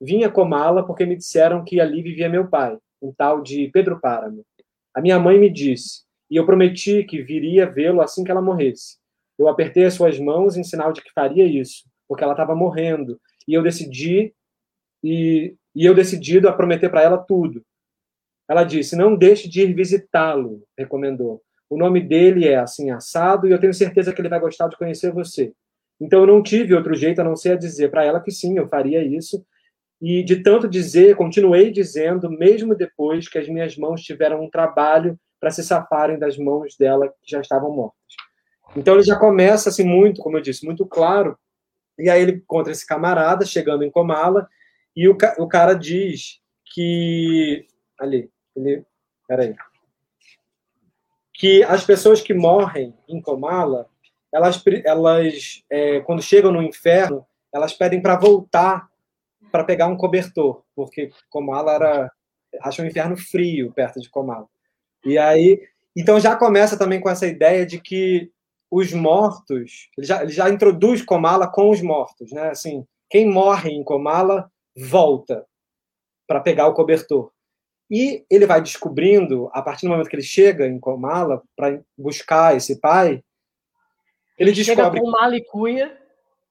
Vinha 0.00 0.30
Comala 0.30 0.86
porque 0.86 1.04
me 1.04 1.16
disseram 1.16 1.62
que 1.62 1.80
ali 1.80 2.02
vivia 2.02 2.28
meu 2.28 2.48
pai, 2.48 2.76
um 3.02 3.12
tal 3.12 3.42
de 3.42 3.68
Pedro 3.68 4.00
Páramo. 4.00 4.44
A 4.94 5.00
minha 5.00 5.18
mãe 5.18 5.38
me 5.38 5.50
disse, 5.50 6.02
e 6.30 6.36
eu 6.36 6.46
prometi 6.46 7.04
que 7.04 7.22
viria 7.22 7.70
vê-lo 7.70 8.00
assim 8.00 8.24
que 8.24 8.30
ela 8.30 8.42
morresse. 8.42 8.99
Eu 9.40 9.48
apertei 9.48 9.86
as 9.86 9.94
suas 9.94 10.18
mãos 10.20 10.58
em 10.58 10.62
sinal 10.62 10.92
de 10.92 11.00
que 11.00 11.10
faria 11.14 11.46
isso, 11.46 11.88
porque 12.06 12.22
ela 12.22 12.34
estava 12.34 12.54
morrendo. 12.54 13.18
E 13.48 13.54
eu 13.54 13.62
decidi 13.62 14.34
e, 15.02 15.54
e 15.74 15.86
eu 15.86 15.94
decidido 15.94 16.46
a 16.46 16.52
prometer 16.52 16.90
para 16.90 17.00
ela 17.00 17.16
tudo. 17.16 17.64
Ela 18.46 18.64
disse: 18.64 18.94
"Não 18.94 19.16
deixe 19.16 19.48
de 19.48 19.62
ir 19.62 19.72
visitá-lo", 19.74 20.62
recomendou. 20.78 21.40
O 21.70 21.78
nome 21.78 22.02
dele 22.02 22.46
é 22.46 22.56
assim 22.56 22.90
assado 22.90 23.48
e 23.48 23.50
eu 23.50 23.58
tenho 23.58 23.72
certeza 23.72 24.12
que 24.12 24.20
ele 24.20 24.28
vai 24.28 24.38
gostar 24.38 24.68
de 24.68 24.76
conhecer 24.76 25.10
você. 25.10 25.54
Então 25.98 26.20
eu 26.20 26.26
não 26.26 26.42
tive 26.42 26.74
outro 26.74 26.94
jeito 26.94 27.22
a 27.22 27.24
não 27.24 27.34
ser 27.34 27.56
dizer 27.56 27.90
para 27.90 28.04
ela 28.04 28.20
que 28.20 28.30
sim, 28.30 28.58
eu 28.58 28.68
faria 28.68 29.02
isso. 29.02 29.42
E 30.02 30.22
de 30.22 30.42
tanto 30.42 30.68
dizer, 30.68 31.16
continuei 31.16 31.70
dizendo, 31.70 32.30
mesmo 32.30 32.74
depois 32.74 33.26
que 33.26 33.38
as 33.38 33.48
minhas 33.48 33.74
mãos 33.74 34.02
tiveram 34.02 34.42
um 34.44 34.50
trabalho 34.50 35.18
para 35.40 35.50
se 35.50 35.62
safarem 35.62 36.18
das 36.18 36.36
mãos 36.36 36.76
dela 36.76 37.08
que 37.08 37.30
já 37.30 37.40
estavam 37.40 37.74
mortas. 37.74 38.29
Então 38.76 38.94
ele 38.94 39.02
já 39.02 39.16
começa 39.16 39.68
assim 39.68 39.84
muito, 39.84 40.22
como 40.22 40.36
eu 40.36 40.42
disse, 40.42 40.64
muito 40.64 40.86
claro. 40.86 41.38
E 41.98 42.08
aí 42.08 42.22
ele 42.22 42.32
encontra 42.32 42.72
esse 42.72 42.86
camarada 42.86 43.44
chegando 43.44 43.84
em 43.84 43.90
Comala 43.90 44.48
e 44.94 45.08
o, 45.08 45.16
o 45.38 45.48
cara 45.48 45.74
diz 45.74 46.40
que 46.64 47.66
ali, 47.98 48.30
ele, 48.56 48.84
peraí, 49.26 49.54
que 51.34 51.62
as 51.64 51.84
pessoas 51.84 52.20
que 52.20 52.34
morrem 52.34 52.94
em 53.08 53.20
Comala, 53.20 53.86
elas, 54.32 54.62
elas 54.84 55.64
é, 55.70 56.00
quando 56.00 56.22
chegam 56.22 56.52
no 56.52 56.62
inferno, 56.62 57.26
elas 57.52 57.72
pedem 57.72 58.00
para 58.00 58.16
voltar 58.16 58.88
para 59.50 59.64
pegar 59.64 59.88
um 59.88 59.96
cobertor, 59.96 60.62
porque 60.76 61.10
Comala 61.28 61.74
era 61.74 62.12
acha 62.60 62.82
um 62.82 62.86
inferno 62.86 63.16
frio 63.16 63.72
perto 63.72 64.00
de 64.00 64.10
Comala. 64.10 64.46
E 65.04 65.16
aí, 65.16 65.60
então 65.96 66.20
já 66.20 66.36
começa 66.36 66.78
também 66.78 67.00
com 67.00 67.08
essa 67.08 67.26
ideia 67.26 67.64
de 67.64 67.80
que 67.80 68.30
os 68.70 68.92
mortos, 68.92 69.88
ele 69.98 70.06
já, 70.06 70.22
ele 70.22 70.32
já 70.32 70.48
introduz 70.48 71.02
Comala 71.02 71.50
com 71.50 71.70
os 71.70 71.82
mortos, 71.82 72.30
né? 72.30 72.50
Assim, 72.50 72.86
quem 73.08 73.28
morre 73.28 73.70
em 73.70 73.82
Comala 73.82 74.50
volta 74.76 75.44
para 76.26 76.40
pegar 76.40 76.68
o 76.68 76.74
cobertor. 76.74 77.32
E 77.90 78.24
ele 78.30 78.46
vai 78.46 78.62
descobrindo, 78.62 79.50
a 79.52 79.60
partir 79.60 79.86
do 79.86 79.90
momento 79.90 80.08
que 80.08 80.14
ele 80.14 80.22
chega 80.22 80.66
em 80.66 80.78
Comala 80.78 81.42
para 81.56 81.82
buscar 81.98 82.56
esse 82.56 82.78
pai, 82.78 83.22
ele, 84.38 84.50
ele 84.50 84.52
descobre. 84.52 84.84
Chega 84.84 85.00
com 85.00 85.10
Malicuia. 85.10 85.98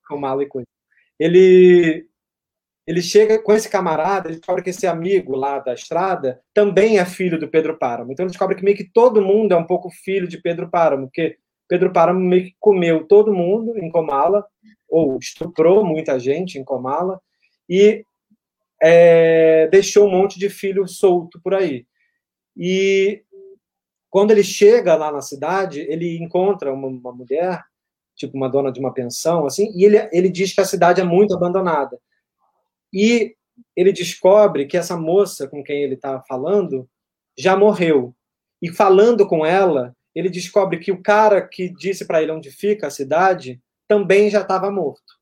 Com 0.07 0.17
Malicuia. 0.17 0.65
Ele 1.17 2.09
ele 2.85 3.03
chega 3.03 3.37
com 3.37 3.53
esse 3.53 3.69
camarada, 3.69 4.27
ele 4.27 4.37
descobre 4.37 4.63
que 4.63 4.71
esse 4.71 4.87
amigo 4.87 5.35
lá 5.35 5.59
da 5.59 5.75
estrada 5.75 6.41
também 6.55 6.97
é 6.97 7.05
filho 7.05 7.39
do 7.39 7.47
Pedro 7.47 7.77
Páramo. 7.77 8.11
Então 8.11 8.23
ele 8.23 8.31
descobre 8.31 8.55
que 8.55 8.63
meio 8.63 8.75
que 8.75 8.83
todo 8.91 9.21
mundo 9.21 9.53
é 9.53 9.55
um 9.55 9.63
pouco 9.63 9.91
filho 9.91 10.27
de 10.27 10.41
Pedro 10.41 10.71
Páramo, 10.71 11.05
porque 11.05 11.37
Pedro 11.69 11.93
Páramo 11.93 12.19
meio 12.19 12.45
que 12.45 12.55
comeu 12.59 13.05
todo 13.07 13.33
mundo 13.33 13.77
em 13.77 13.91
Comala, 13.91 14.43
ou 14.89 15.19
estuprou 15.19 15.85
muita 15.85 16.19
gente 16.19 16.57
em 16.57 16.63
Comala, 16.63 17.21
e 17.69 18.03
é, 18.81 19.67
deixou 19.67 20.07
um 20.07 20.11
monte 20.11 20.39
de 20.39 20.49
filho 20.49 20.87
solto 20.87 21.39
por 21.41 21.53
aí. 21.53 21.85
E 22.57 23.23
quando 24.09 24.31
ele 24.31 24.43
chega 24.43 24.95
lá 24.95 25.11
na 25.11 25.21
cidade, 25.21 25.81
ele 25.81 26.17
encontra 26.17 26.73
uma, 26.73 26.87
uma 26.87 27.13
mulher, 27.13 27.63
tipo 28.15 28.35
uma 28.35 28.49
dona 28.49 28.71
de 28.71 28.79
uma 28.79 28.91
pensão, 28.91 29.45
assim, 29.45 29.71
e 29.75 29.85
ele, 29.85 30.09
ele 30.11 30.29
diz 30.29 30.53
que 30.53 30.61
a 30.61 30.65
cidade 30.65 30.99
é 30.99 31.03
muito 31.03 31.35
abandonada. 31.35 31.99
E 32.91 33.35
ele 33.75 33.93
descobre 33.93 34.65
que 34.65 34.75
essa 34.75 34.97
moça 34.97 35.47
com 35.47 35.63
quem 35.63 35.83
ele 35.83 35.93
está 35.93 36.19
falando 36.27 36.89
já 37.37 37.55
morreu. 37.55 38.15
E 38.59 38.71
falando 38.71 39.27
com 39.27 39.45
ela, 39.45 39.95
ele 40.15 40.29
descobre 40.29 40.79
que 40.79 40.91
o 40.91 41.01
cara 41.01 41.41
que 41.41 41.69
disse 41.69 42.05
para 42.05 42.21
ele 42.21 42.31
onde 42.31 42.51
fica 42.51 42.87
a 42.87 42.91
cidade 42.91 43.61
também 43.87 44.29
já 44.29 44.41
estava 44.41 44.71
morto. 44.71 45.19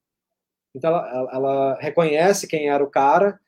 Então 0.76 0.90
ela, 0.92 1.30
ela, 1.34 1.78
reconhece 1.80 2.48
quem 2.48 2.70
era 2.70 2.84
o 2.84 2.90
cara. 2.90 3.40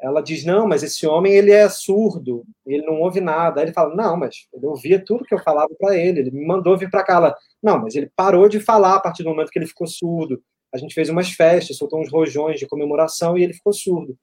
Ela 0.00 0.20
diz: 0.20 0.44
Não, 0.44 0.66
mas 0.66 0.82
esse 0.82 1.06
homem 1.06 1.34
ele 1.34 1.52
é 1.52 1.68
surdo, 1.68 2.44
ele 2.66 2.84
não 2.84 3.00
ouve 3.00 3.20
nada. 3.20 3.60
Aí 3.60 3.66
ele 3.66 3.74
fala: 3.74 3.94
Não, 3.94 4.16
mas 4.16 4.48
ele 4.52 4.66
ouvia 4.66 5.04
tudo 5.04 5.24
que 5.24 5.34
eu 5.34 5.42
falava 5.42 5.70
para 5.78 5.96
ele, 5.96 6.20
ele 6.20 6.30
me 6.30 6.44
mandou 6.46 6.76
vir 6.76 6.90
para 6.90 7.04
cá. 7.04 7.14
Ela, 7.16 7.36
não, 7.62 7.78
mas 7.78 7.94
ele 7.94 8.10
parou 8.16 8.48
de 8.48 8.60
falar 8.60 8.96
a 8.96 9.00
partir 9.00 9.22
do 9.22 9.30
momento 9.30 9.50
que 9.50 9.58
ele 9.58 9.66
ficou 9.66 9.86
surdo 9.86 10.42
a 10.72 10.78
gente 10.78 10.94
fez 10.94 11.10
umas 11.10 11.30
festas, 11.30 11.76
soltou 11.76 12.00
uns 12.00 12.10
rojões 12.10 12.58
de 12.58 12.66
comemoração 12.66 13.36
e 13.36 13.44
ele 13.44 13.52
ficou 13.52 13.72
surdo. 13.72 14.16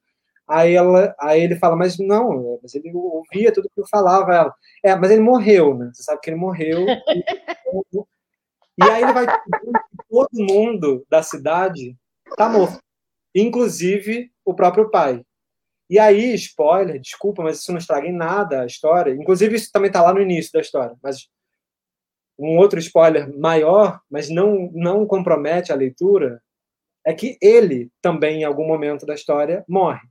Aí, 0.50 0.74
ela, 0.74 1.16
aí 1.20 1.42
ele 1.42 1.56
fala, 1.56 1.76
mas 1.76 2.00
não, 2.00 2.60
mas 2.62 2.74
ele 2.74 2.92
ouvia 2.94 3.54
tudo 3.54 3.70
que 3.70 3.80
eu 3.80 3.88
falava. 3.88 4.34
Ela, 4.34 4.56
é, 4.84 4.96
mas 4.96 5.12
ele 5.12 5.22
morreu, 5.22 5.78
né? 5.78 5.92
Você 5.94 6.04
sabe 6.04 6.20
que 6.22 6.30
ele 6.30 6.38
morreu. 6.38 6.86
e, 6.88 8.84
aí 8.84 9.04
ele 9.04 9.14
vai 9.14 9.26
todo 10.10 10.30
mundo 10.34 11.06
da 11.10 11.22
cidade 11.22 11.96
tá 12.36 12.50
morto, 12.50 12.80
inclusive 13.36 14.32
o 14.44 14.54
próprio 14.54 14.90
pai. 14.90 15.24
E 15.90 15.98
aí, 15.98 16.34
spoiler, 16.36 17.00
desculpa, 17.00 17.44
mas 17.44 17.60
isso 17.60 17.72
não 17.72 17.80
estraga 17.80 18.08
em 18.08 18.16
nada 18.16 18.62
a 18.62 18.66
história. 18.66 19.12
Inclusive, 19.12 19.56
isso 19.56 19.72
também 19.72 19.88
está 19.88 20.02
lá 20.02 20.14
no 20.14 20.22
início 20.22 20.52
da 20.52 20.62
história. 20.62 20.96
Mas 21.02 21.28
um 22.38 22.58
outro 22.58 22.80
spoiler 22.80 23.36
maior, 23.38 24.00
mas 24.10 24.30
não, 24.30 24.72
não 24.74 25.06
compromete 25.06 25.72
a 25.72 25.76
leitura, 25.76 26.42
é 27.06 27.14
que 27.14 27.38
ele 27.42 27.92
também, 28.02 28.42
em 28.42 28.44
algum 28.44 28.68
momento 28.68 29.06
da 29.06 29.16
história, 29.16 29.66
morre. 29.68 30.02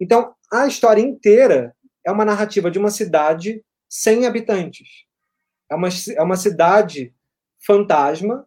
Então, 0.00 0.34
a 0.52 0.66
história 0.66 1.00
inteira 1.00 1.74
é 2.04 2.10
uma 2.10 2.24
narrativa 2.24 2.70
de 2.70 2.78
uma 2.78 2.90
cidade 2.90 3.64
sem 3.88 4.26
habitantes. 4.26 4.88
É 5.70 5.74
uma, 5.74 5.88
é 6.16 6.22
uma 6.22 6.36
cidade 6.36 7.14
fantasma, 7.64 8.46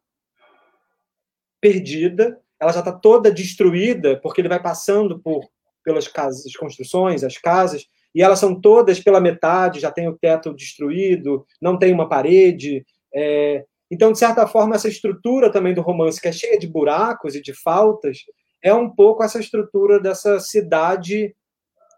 perdida, 1.59 2.39
ela 2.59 2.71
já 2.71 2.79
está 2.79 2.91
toda 2.91 3.31
destruída, 3.31 4.19
porque 4.21 4.41
ele 4.41 4.49
vai 4.49 4.61
passando 4.61 5.19
por 5.19 5.49
pelas 5.83 6.07
casas, 6.07 6.45
as 6.45 6.55
construções, 6.55 7.23
as 7.23 7.37
casas, 7.37 7.85
e 8.13 8.21
elas 8.21 8.39
são 8.39 8.59
todas 8.59 8.99
pela 8.99 9.19
metade, 9.19 9.79
já 9.79 9.91
tem 9.91 10.07
o 10.07 10.17
teto 10.17 10.53
destruído, 10.53 11.45
não 11.61 11.79
tem 11.79 11.93
uma 11.93 12.07
parede, 12.07 12.85
é, 13.13 13.65
então, 13.91 14.11
de 14.11 14.19
certa 14.19 14.45
forma, 14.45 14.75
essa 14.75 14.87
estrutura 14.87 15.51
também 15.51 15.73
do 15.73 15.81
romance, 15.81 16.21
que 16.21 16.27
é 16.27 16.31
cheia 16.31 16.59
de 16.59 16.67
buracos 16.67 17.35
e 17.35 17.41
de 17.41 17.53
faltas, 17.53 18.19
é 18.61 18.73
um 18.73 18.89
pouco 18.89 19.23
essa 19.23 19.39
estrutura 19.39 19.99
dessa 19.99 20.39
cidade 20.39 21.35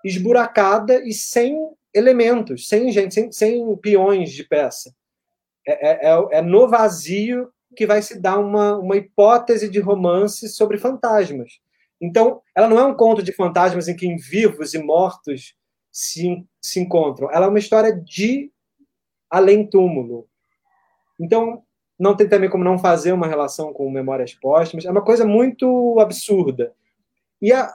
esburacada 0.04 1.02
e 1.06 1.14
sem 1.14 1.58
elementos, 1.94 2.68
sem 2.68 2.92
gente, 2.92 3.14
sem, 3.14 3.32
sem 3.32 3.76
peões 3.78 4.32
de 4.32 4.44
peça. 4.44 4.94
É, 5.68 5.90
é, 5.90 6.12
é, 6.12 6.28
é 6.38 6.42
no 6.42 6.68
vazio 6.68 7.52
que 7.76 7.86
vai 7.86 8.02
se 8.02 8.20
dar 8.20 8.40
uma, 8.40 8.78
uma 8.78 8.98
hipótese 8.98 9.70
de 9.70 9.80
romance 9.80 10.50
sobre 10.50 10.78
fantasmas. 10.78 11.60
Então, 12.02 12.42
ela 12.56 12.68
não 12.68 12.80
é 12.80 12.86
um 12.86 12.96
conto 12.96 13.22
de 13.22 13.32
fantasmas 13.32 13.88
em 13.88 13.96
que 13.96 14.14
vivos 14.16 14.74
e 14.74 14.80
mortos 14.80 15.56
se, 15.92 16.44
se 16.60 16.80
encontram. 16.80 17.30
Ela 17.32 17.46
é 17.46 17.50
uma 17.50 17.60
história 17.60 17.94
de 17.94 18.52
além-túmulo, 19.30 20.28
então, 21.22 21.62
não 22.00 22.16
tem 22.16 22.28
também 22.28 22.50
como 22.50 22.64
não 22.64 22.80
fazer 22.80 23.12
uma 23.12 23.28
relação 23.28 23.72
com 23.72 23.90
memórias 23.92 24.34
póstumas. 24.34 24.86
É 24.86 24.92
uma 24.92 25.04
coisa 25.04 25.24
muito 25.24 26.00
absurda. 26.00 26.74
E 27.40 27.54
a, 27.54 27.72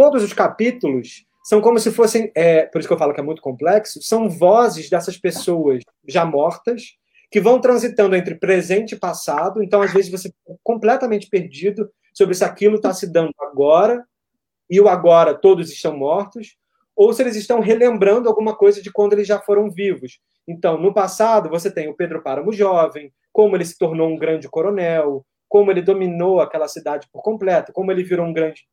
todos 0.00 0.22
os 0.22 0.32
capítulos 0.32 1.26
são 1.44 1.60
como 1.60 1.78
se 1.78 1.90
fossem, 1.92 2.32
é, 2.34 2.64
por 2.64 2.78
isso 2.78 2.88
que 2.88 2.94
eu 2.94 2.98
falo 2.98 3.12
que 3.12 3.20
é 3.20 3.22
muito 3.22 3.42
complexo, 3.42 4.00
são 4.00 4.30
vozes 4.30 4.88
dessas 4.88 5.18
pessoas 5.18 5.82
já 6.08 6.24
mortas 6.24 6.96
que 7.30 7.38
vão 7.38 7.60
transitando 7.60 8.16
entre 8.16 8.34
presente 8.34 8.94
e 8.94 8.98
passado. 8.98 9.62
Então, 9.62 9.82
às 9.82 9.92
vezes, 9.92 10.10
você 10.10 10.30
fica 10.30 10.58
completamente 10.64 11.28
perdido 11.28 11.86
sobre 12.14 12.34
se 12.34 12.42
aquilo 12.42 12.76
está 12.76 12.94
se 12.94 13.12
dando 13.12 13.34
agora 13.40 14.02
e 14.70 14.80
o 14.80 14.88
agora 14.88 15.34
todos 15.34 15.70
estão 15.70 15.94
mortos, 15.94 16.56
ou 16.96 17.12
se 17.12 17.22
eles 17.22 17.36
estão 17.36 17.60
relembrando 17.60 18.26
alguma 18.26 18.56
coisa 18.56 18.80
de 18.80 18.90
quando 18.90 19.12
eles 19.12 19.28
já 19.28 19.38
foram 19.38 19.70
vivos. 19.70 20.18
Então, 20.48 20.78
no 20.78 20.94
passado, 20.94 21.50
você 21.50 21.70
tem 21.70 21.88
o 21.90 21.94
Pedro 21.94 22.22
Páramo 22.22 22.54
jovem, 22.54 23.12
como 23.30 23.54
ele 23.54 23.66
se 23.66 23.76
tornou 23.76 24.08
um 24.08 24.16
grande 24.16 24.48
coronel, 24.48 25.26
como 25.46 25.70
ele 25.70 25.82
dominou 25.82 26.40
aquela 26.40 26.68
cidade 26.68 27.06
por 27.12 27.22
completo, 27.22 27.70
como 27.70 27.92
ele 27.92 28.02
virou 28.02 28.24
um 28.24 28.32
grande 28.32 28.64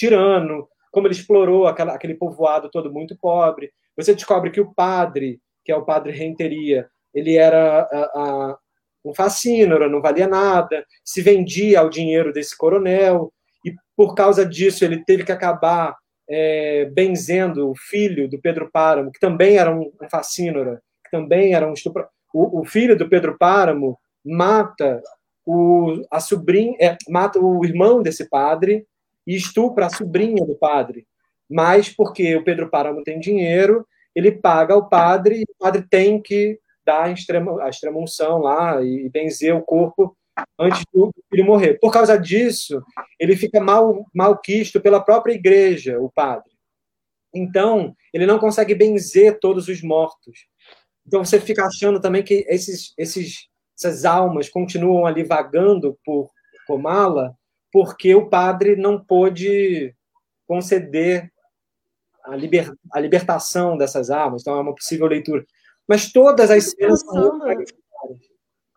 tirano, 0.00 0.66
como 0.90 1.06
ele 1.06 1.14
explorou 1.14 1.66
aquela, 1.66 1.94
aquele 1.94 2.14
povoado 2.14 2.70
todo 2.70 2.92
muito 2.92 3.16
pobre. 3.16 3.70
Você 3.96 4.14
descobre 4.14 4.50
que 4.50 4.60
o 4.60 4.72
padre, 4.72 5.40
que 5.64 5.70
é 5.70 5.76
o 5.76 5.84
padre 5.84 6.12
Renteria, 6.12 6.88
ele 7.14 7.36
era 7.36 7.82
a, 7.82 7.98
a, 8.14 8.58
um 9.04 9.14
fascínora, 9.14 9.88
não 9.88 10.00
valia 10.00 10.26
nada, 10.26 10.84
se 11.04 11.20
vendia 11.20 11.80
ao 11.80 11.90
dinheiro 11.90 12.32
desse 12.32 12.56
coronel, 12.56 13.32
e 13.64 13.74
por 13.96 14.14
causa 14.14 14.44
disso 14.46 14.84
ele 14.84 15.04
teve 15.04 15.24
que 15.24 15.32
acabar 15.32 15.96
é, 16.28 16.86
benzendo 16.86 17.70
o 17.70 17.74
filho 17.76 18.28
do 18.28 18.40
Pedro 18.40 18.70
Páramo, 18.72 19.10
que 19.10 19.20
também 19.20 19.58
era 19.58 19.70
um, 19.70 19.92
um 20.00 20.08
fascínora, 20.10 20.80
que 21.04 21.10
também 21.10 21.54
era 21.54 21.68
um 21.68 21.72
estupro. 21.72 22.06
O, 22.32 22.60
o, 22.60 22.64
filho 22.64 22.96
do 22.96 23.08
Pedro 23.08 23.36
Páramo 23.36 23.98
mata 24.24 25.02
o, 25.44 26.02
a 26.10 26.20
sobrinha, 26.20 26.76
é, 26.80 26.96
mata 27.08 27.40
o 27.40 27.64
irmão 27.64 28.02
desse 28.02 28.28
padre 28.28 28.86
e 29.30 29.36
estupra 29.36 29.86
a 29.86 29.90
sobrinha 29.90 30.44
do 30.44 30.56
padre. 30.56 31.06
Mas 31.48 31.88
porque 31.88 32.34
o 32.34 32.42
Pedro 32.42 32.68
Páramo 32.68 33.04
tem 33.04 33.20
dinheiro, 33.20 33.86
ele 34.12 34.32
paga 34.32 34.74
ao 34.74 34.88
padre 34.88 35.38
e 35.38 35.42
o 35.44 35.54
padre 35.56 35.86
tem 35.88 36.20
que 36.20 36.58
dar 36.84 37.04
a 37.04 37.12
extrema, 37.12 37.62
a 37.62 37.68
extrema 37.68 38.00
unção 38.00 38.38
lá 38.38 38.82
e 38.82 39.08
benzer 39.08 39.54
o 39.54 39.62
corpo 39.62 40.16
antes 40.58 40.82
do 40.92 41.12
filho 41.30 41.44
morrer. 41.44 41.78
Por 41.78 41.92
causa 41.92 42.18
disso, 42.18 42.82
ele 43.20 43.36
fica 43.36 43.60
mal, 43.60 44.04
mal 44.12 44.36
quisto 44.36 44.80
pela 44.80 45.00
própria 45.00 45.34
igreja, 45.34 46.00
o 46.00 46.10
padre. 46.10 46.50
Então, 47.32 47.94
ele 48.12 48.26
não 48.26 48.40
consegue 48.40 48.74
benzer 48.74 49.38
todos 49.38 49.68
os 49.68 49.80
mortos. 49.80 50.48
Então, 51.06 51.24
você 51.24 51.40
fica 51.40 51.64
achando 51.64 52.00
também 52.00 52.24
que 52.24 52.44
esses, 52.48 52.92
esses, 52.98 53.48
essas 53.78 54.04
almas 54.04 54.48
continuam 54.48 55.06
ali 55.06 55.22
vagando 55.22 55.96
por 56.04 56.32
Comala, 56.66 57.36
porque 57.72 58.14
o 58.14 58.28
padre 58.28 58.76
não 58.76 59.02
pôde 59.02 59.94
conceder 60.46 61.30
a, 62.24 62.34
liber, 62.36 62.72
a 62.92 63.00
libertação 63.00 63.76
dessas 63.76 64.10
armas. 64.10 64.42
Então, 64.42 64.56
é 64.56 64.60
uma 64.60 64.74
possível 64.74 65.06
leitura. 65.06 65.44
Mas 65.88 66.12
todas 66.12 66.50
as 66.50 66.70
cenas 66.70 67.02
pensando, 67.02 67.38
são 67.38 67.56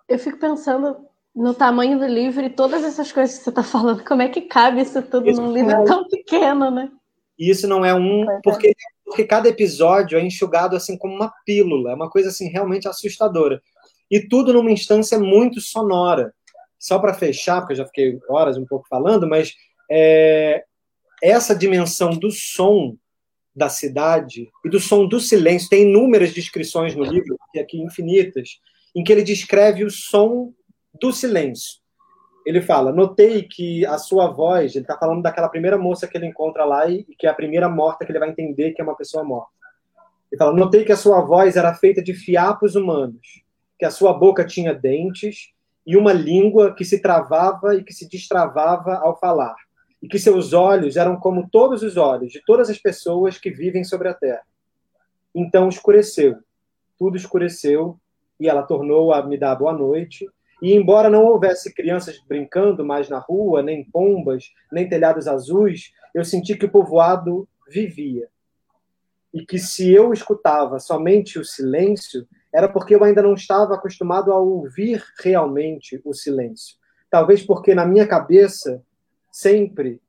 Eu 0.07 0.19
fico 0.19 0.39
pensando 0.39 1.07
no 1.35 1.53
tamanho 1.53 1.97
do 1.97 2.05
livro 2.05 2.43
e 2.43 2.49
todas 2.49 2.83
essas 2.83 3.11
coisas 3.11 3.37
que 3.37 3.43
você 3.43 3.49
está 3.49 3.63
falando, 3.63 4.03
como 4.03 4.21
é 4.21 4.29
que 4.29 4.41
cabe 4.41 4.81
isso 4.81 5.01
tudo 5.01 5.29
isso 5.29 5.41
num 5.41 5.51
livro 5.51 5.71
é. 5.71 5.83
tão 5.83 6.07
pequeno, 6.07 6.69
né? 6.69 6.91
E 7.37 7.49
isso 7.49 7.67
não 7.67 7.83
é 7.83 7.93
um. 7.93 8.29
É. 8.29 8.39
Porque, 8.43 8.73
porque 9.03 9.25
cada 9.25 9.49
episódio 9.49 10.17
é 10.17 10.21
enxugado 10.23 10.75
assim 10.75 10.97
como 10.97 11.15
uma 11.15 11.33
pílula, 11.45 11.91
é 11.91 11.95
uma 11.95 12.09
coisa 12.09 12.29
assim 12.29 12.49
realmente 12.49 12.87
assustadora. 12.87 13.61
E 14.09 14.27
tudo 14.27 14.53
numa 14.53 14.71
instância 14.71 15.17
muito 15.17 15.59
sonora. 15.59 16.33
Só 16.83 16.99
para 16.99 17.13
fechar, 17.13 17.61
porque 17.61 17.71
eu 17.71 17.77
já 17.77 17.85
fiquei 17.85 18.19
horas 18.27 18.57
um 18.57 18.65
pouco 18.65 18.85
falando, 18.89 19.25
mas 19.25 19.55
é, 19.89 20.65
essa 21.21 21.55
dimensão 21.55 22.09
do 22.09 22.29
som 22.29 22.97
da 23.55 23.69
cidade 23.69 24.51
e 24.65 24.69
do 24.69 24.81
som 24.81 25.07
do 25.07 25.17
silêncio, 25.17 25.69
tem 25.69 25.83
inúmeras 25.83 26.33
descrições 26.33 26.93
no 26.93 27.05
livro, 27.05 27.37
aqui 27.57 27.81
infinitas, 27.81 28.59
em 28.93 29.01
que 29.01 29.13
ele 29.13 29.23
descreve 29.23 29.85
o 29.85 29.89
som 29.89 30.51
do 30.99 31.13
silêncio. 31.13 31.79
Ele 32.45 32.61
fala: 32.61 32.91
Notei 32.91 33.43
que 33.43 33.85
a 33.85 33.97
sua 33.97 34.27
voz, 34.27 34.75
ele 34.75 34.83
está 34.83 34.97
falando 34.97 35.21
daquela 35.21 35.47
primeira 35.47 35.77
moça 35.77 36.05
que 36.05 36.17
ele 36.17 36.27
encontra 36.27 36.65
lá 36.65 36.89
e 36.89 37.05
que 37.17 37.25
é 37.25 37.29
a 37.29 37.33
primeira 37.33 37.69
morta 37.69 38.03
que 38.03 38.11
ele 38.11 38.19
vai 38.19 38.29
entender 38.29 38.73
que 38.73 38.81
é 38.81 38.83
uma 38.83 38.97
pessoa 38.97 39.23
morta. 39.23 39.53
Ele 40.29 40.37
fala: 40.37 40.51
Notei 40.51 40.83
que 40.83 40.91
a 40.91 40.97
sua 40.97 41.21
voz 41.21 41.55
era 41.55 41.73
feita 41.73 42.03
de 42.03 42.13
fiapos 42.13 42.75
humanos, 42.75 43.41
que 43.79 43.85
a 43.85 43.89
sua 43.89 44.11
boca 44.11 44.45
tinha 44.45 44.73
dentes 44.73 45.52
e 45.85 45.97
uma 45.97 46.13
língua 46.13 46.73
que 46.73 46.85
se 46.85 47.01
travava 47.01 47.75
e 47.75 47.83
que 47.83 47.93
se 47.93 48.07
destravava 48.07 48.95
ao 48.95 49.19
falar, 49.19 49.55
e 50.01 50.07
que 50.07 50.19
seus 50.19 50.53
olhos 50.53 50.95
eram 50.95 51.17
como 51.17 51.49
todos 51.49 51.83
os 51.83 51.97
olhos 51.97 52.31
de 52.31 52.41
todas 52.45 52.69
as 52.69 52.77
pessoas 52.77 53.37
que 53.37 53.51
vivem 53.51 53.83
sobre 53.83 54.07
a 54.07 54.13
terra. 54.13 54.43
Então 55.33 55.67
escureceu, 55.69 56.37
tudo 56.97 57.17
escureceu, 57.17 57.99
e 58.39 58.47
ela 58.47 58.63
tornou 58.63 59.13
a 59.13 59.25
me 59.25 59.37
dar 59.37 59.55
boa 59.55 59.73
noite 59.73 60.27
e 60.63 60.73
embora 60.73 61.09
não 61.09 61.25
houvesse 61.25 61.73
crianças 61.73 62.19
brincando 62.25 62.85
mais 62.85 63.09
na 63.09 63.19
rua, 63.19 63.61
nem 63.61 63.83
pombas, 63.83 64.45
nem 64.71 64.87
telhados 64.87 65.27
azuis, 65.27 65.91
eu 66.15 66.23
senti 66.23 66.55
que 66.55 66.65
o 66.65 66.71
povoado 66.71 67.45
vivia. 67.67 68.29
E 69.33 69.45
que 69.45 69.59
se 69.59 69.91
eu 69.91 70.13
escutava 70.13 70.79
somente 70.79 71.37
o 71.37 71.43
silêncio, 71.43 72.25
era 72.53 72.69
porque 72.69 72.95
eu 72.95 73.03
ainda 73.03 73.21
não 73.21 73.33
estava 73.33 73.73
acostumado 73.73 74.31
a 74.31 74.37
ouvir 74.37 75.03
realmente 75.19 75.99
o 76.05 76.13
silêncio. 76.13 76.77
Talvez 77.09 77.41
porque 77.41 77.73
na 77.73 77.85
minha 77.85 78.07
cabeça 78.07 78.81
sempre 79.31 79.99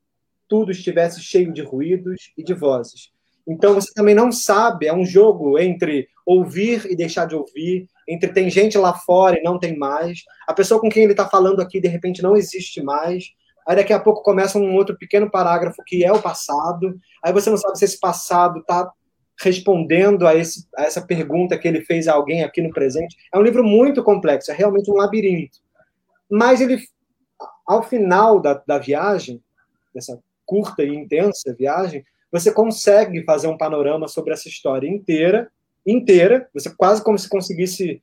tudo 0.47 0.71
estivesse 0.71 1.21
cheio 1.21 1.51
de 1.51 1.61
ruídos 1.61 2.31
e 2.37 2.43
de 2.43 2.53
vozes. 2.53 3.11
Então 3.47 3.73
você 3.73 3.91
também 3.93 4.15
não 4.15 4.31
sabe, 4.31 4.87
é 4.87 4.93
um 4.93 5.05
jogo 5.05 5.57
entre 5.59 6.07
ouvir 6.25 6.85
e 6.89 6.95
deixar 6.95 7.25
de 7.25 7.35
ouvir, 7.35 7.87
entre 8.07 8.31
tem 8.31 8.49
gente 8.49 8.77
lá 8.77 8.93
fora 8.93 9.39
e 9.39 9.43
não 9.43 9.59
tem 9.59 9.77
mais, 9.77 10.23
a 10.47 10.53
pessoa 10.53 10.79
com 10.79 10.89
quem 10.89 11.03
ele 11.03 11.13
está 11.13 11.27
falando 11.27 11.61
aqui 11.61 11.79
de 11.79 11.87
repente 11.87 12.23
não 12.23 12.35
existe 12.35 12.81
mais, 12.81 13.25
aí 13.67 13.75
daqui 13.75 13.93
a 13.93 13.99
pouco 13.99 14.23
começa 14.23 14.57
um 14.57 14.75
outro 14.75 14.97
pequeno 14.97 15.29
parágrafo 15.29 15.83
que 15.85 16.03
é 16.03 16.11
o 16.11 16.21
passado, 16.21 16.99
aí 17.23 17.31
você 17.31 17.49
não 17.49 17.57
sabe 17.57 17.77
se 17.77 17.85
esse 17.85 17.99
passado 17.99 18.59
está 18.59 18.91
respondendo 19.39 20.27
a, 20.27 20.35
esse, 20.35 20.67
a 20.75 20.83
essa 20.83 21.01
pergunta 21.01 21.57
que 21.57 21.67
ele 21.67 21.81
fez 21.81 22.07
a 22.07 22.13
alguém 22.13 22.43
aqui 22.43 22.61
no 22.61 22.71
presente. 22.71 23.15
É 23.33 23.37
um 23.37 23.41
livro 23.41 23.63
muito 23.63 24.03
complexo, 24.03 24.51
é 24.51 24.53
realmente 24.53 24.89
um 24.89 24.95
labirinto. 24.95 25.59
Mas 26.29 26.61
ele, 26.61 26.81
ao 27.67 27.83
final 27.83 28.39
da, 28.39 28.53
da 28.65 28.77
viagem, 28.77 29.41
dessa 29.93 30.19
curta 30.45 30.83
e 30.83 30.95
intensa 30.95 31.55
viagem, 31.57 32.03
você 32.31 32.51
consegue 32.51 33.23
fazer 33.23 33.47
um 33.47 33.57
panorama 33.57 34.07
sobre 34.07 34.33
essa 34.33 34.47
história 34.47 34.87
inteira, 34.87 35.49
inteira, 35.85 36.49
você 36.53 36.73
quase 36.75 37.03
como 37.03 37.17
se 37.17 37.29
conseguisse 37.29 38.01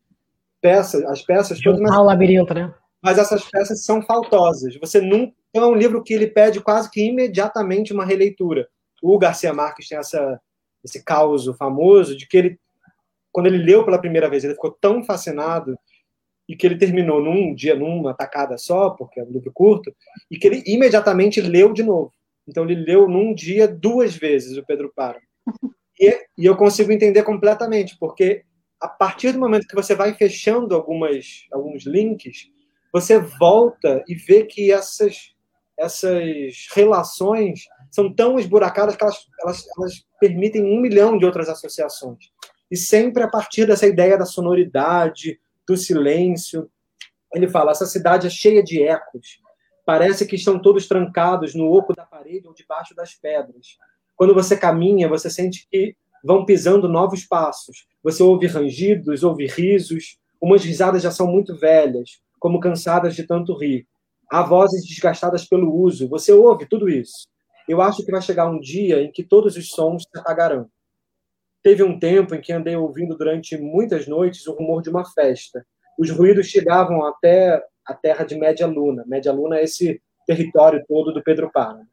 peças, 0.61 1.05
as 1.05 1.23
peças 1.23 1.61
todas. 1.61 1.81
Mas, 1.81 1.97
o 1.97 2.05
labirinto, 2.05 2.55
né? 2.55 2.73
Mas 3.03 3.19
essas 3.19 3.45
peças 3.51 3.85
são 3.85 4.01
faltosas. 4.01 4.77
Você 4.77 5.01
não 5.01 5.33
é 5.53 5.61
um 5.61 5.75
livro 5.75 6.03
que 6.03 6.15
ele 6.15 6.29
pede 6.29 6.61
quase 6.61 6.91
que 6.91 7.03
imediatamente 7.03 7.93
uma 7.93 8.05
releitura. 8.05 8.69
O 9.03 9.19
Garcia 9.19 9.53
Marques 9.53 9.89
tem 9.89 9.99
essa 9.99 10.41
esse 10.85 11.05
caos 11.05 11.47
famoso 11.59 12.17
de 12.17 12.27
que 12.27 12.37
ele 12.37 12.59
quando 13.33 13.47
ele 13.47 13.59
leu 13.59 13.85
pela 13.85 13.99
primeira 13.99 14.29
vez, 14.29 14.45
ele 14.45 14.55
ficou 14.55 14.71
tão 14.71 15.03
fascinado 15.03 15.77
e 16.47 16.55
que 16.55 16.67
ele 16.67 16.77
terminou 16.77 17.23
num 17.23 17.55
dia, 17.55 17.75
numa 17.75 18.13
tacada 18.13 18.59
só, 18.59 18.91
porque 18.91 19.19
é 19.19 19.25
um 19.25 19.31
livro 19.31 19.51
curto, 19.53 19.95
e 20.31 20.37
que 20.37 20.47
ele 20.47 20.63
imediatamente 20.67 21.41
leu 21.41 21.73
de 21.73 21.83
novo. 21.83 22.13
Então 22.47 22.65
ele 22.65 22.75
leu 22.75 23.09
num 23.09 23.33
dia 23.33 23.67
duas 23.67 24.15
vezes 24.15 24.59
o 24.59 24.67
Pedro 24.67 24.93
Paro. 24.95 25.19
E, 25.99 26.27
e 26.37 26.45
eu 26.45 26.57
consigo 26.57 26.93
entender 26.93 27.23
completamente, 27.23 27.97
porque 27.99 28.45
a 28.81 28.89
partir 28.89 29.33
do 29.33 29.39
momento 29.39 29.67
que 29.67 29.75
você 29.75 29.95
vai 29.95 30.13
fechando 30.15 30.75
algumas, 30.75 31.47
alguns 31.53 31.87
links, 31.87 32.51
você 32.93 33.19
volta 33.19 34.05
e 34.07 34.15
vê 34.15 34.45
que 34.45 34.73
essas, 34.73 35.33
essas 35.79 36.67
relações 36.75 37.67
são 37.93 38.13
tão 38.13 38.39
esburacadas 38.39 38.97
que 38.97 39.05
elas, 39.05 39.27
elas, 39.43 39.65
elas 39.79 40.05
permitem 40.19 40.65
um 40.65 40.81
milhão 40.81 41.19
de 41.19 41.27
outras 41.27 41.49
associações. 41.49 42.33
E 42.71 42.77
sempre 42.77 43.23
a 43.23 43.29
partir 43.29 43.67
dessa 43.67 43.87
ideia 43.87 44.17
da 44.17 44.25
sonoridade, 44.25 45.39
do 45.69 45.77
silêncio. 45.77 46.71
Ele 47.35 47.49
fala: 47.49 47.71
essa 47.71 47.85
cidade 47.85 48.27
é 48.27 48.31
cheia 48.31 48.63
de 48.63 48.83
ecos. 48.83 49.41
Parece 49.85 50.27
que 50.27 50.37
estão 50.37 50.61
todos 50.61 50.89
trancados 50.89 51.55
no 51.55 51.71
oco 51.71 51.95
da 51.95 52.07
parede 52.07 52.49
ou 52.49 52.55
debaixo 52.55 52.95
das 52.95 53.15
pedras. 53.15 53.77
Quando 54.17 54.35
você 54.35 54.57
caminha, 54.57 55.09
você 55.09 55.29
sente 55.29 55.67
que 55.71 55.95
vão 56.25 56.47
pisando 56.47 56.89
novos 56.89 57.25
passos. 57.25 57.87
Você 58.03 58.23
ouve 58.23 58.47
rangidos, 58.47 59.23
ouve 59.23 59.47
risos. 59.47 60.19
Umas 60.41 60.65
risadas 60.65 61.03
já 61.03 61.11
são 61.11 61.27
muito 61.27 61.57
velhas, 61.57 62.23
como 62.39 62.59
cansadas 62.59 63.15
de 63.15 63.25
tanto 63.25 63.57
rir. 63.57 63.87
Há 64.31 64.43
vozes 64.43 64.87
desgastadas 64.87 65.45
pelo 65.45 65.75
uso. 65.75 66.09
Você 66.09 66.33
ouve 66.33 66.67
tudo 66.67 66.89
isso. 66.89 67.27
Eu 67.69 67.81
acho 67.81 68.05
que 68.05 68.11
vai 68.11 68.21
chegar 68.21 68.49
um 68.49 68.59
dia 68.59 69.03
em 69.03 69.11
que 69.11 69.23
todos 69.23 69.57
os 69.57 69.69
sons 69.71 70.03
se 70.03 70.19
apagarão. 70.19 70.69
Teve 71.63 71.83
um 71.83 71.99
tempo 71.99 72.35
em 72.35 72.41
que 72.41 72.53
andei 72.53 72.75
ouvindo 72.75 73.17
durante 73.17 73.57
muitas 73.57 74.07
noites 74.09 74.47
o 74.47 74.55
rumor 74.55 74.83
de 74.83 74.91
uma 74.91 75.05
festa. 75.05 75.65
Os 75.99 76.11
ruídos 76.11 76.49
chegavam 76.49 77.05
até 77.07 77.63
a 77.85 77.95
terra 77.95 78.25
de 78.25 78.35
Média 78.35 78.67
Luna. 78.67 79.05
Média 79.07 79.33
Luna 79.33 79.59
é 79.59 79.65
esse 79.65 80.03
território 80.27 80.85
todo 80.89 81.13
do 81.13 81.23
Pedro 81.23 81.51
Parra. 81.53 81.87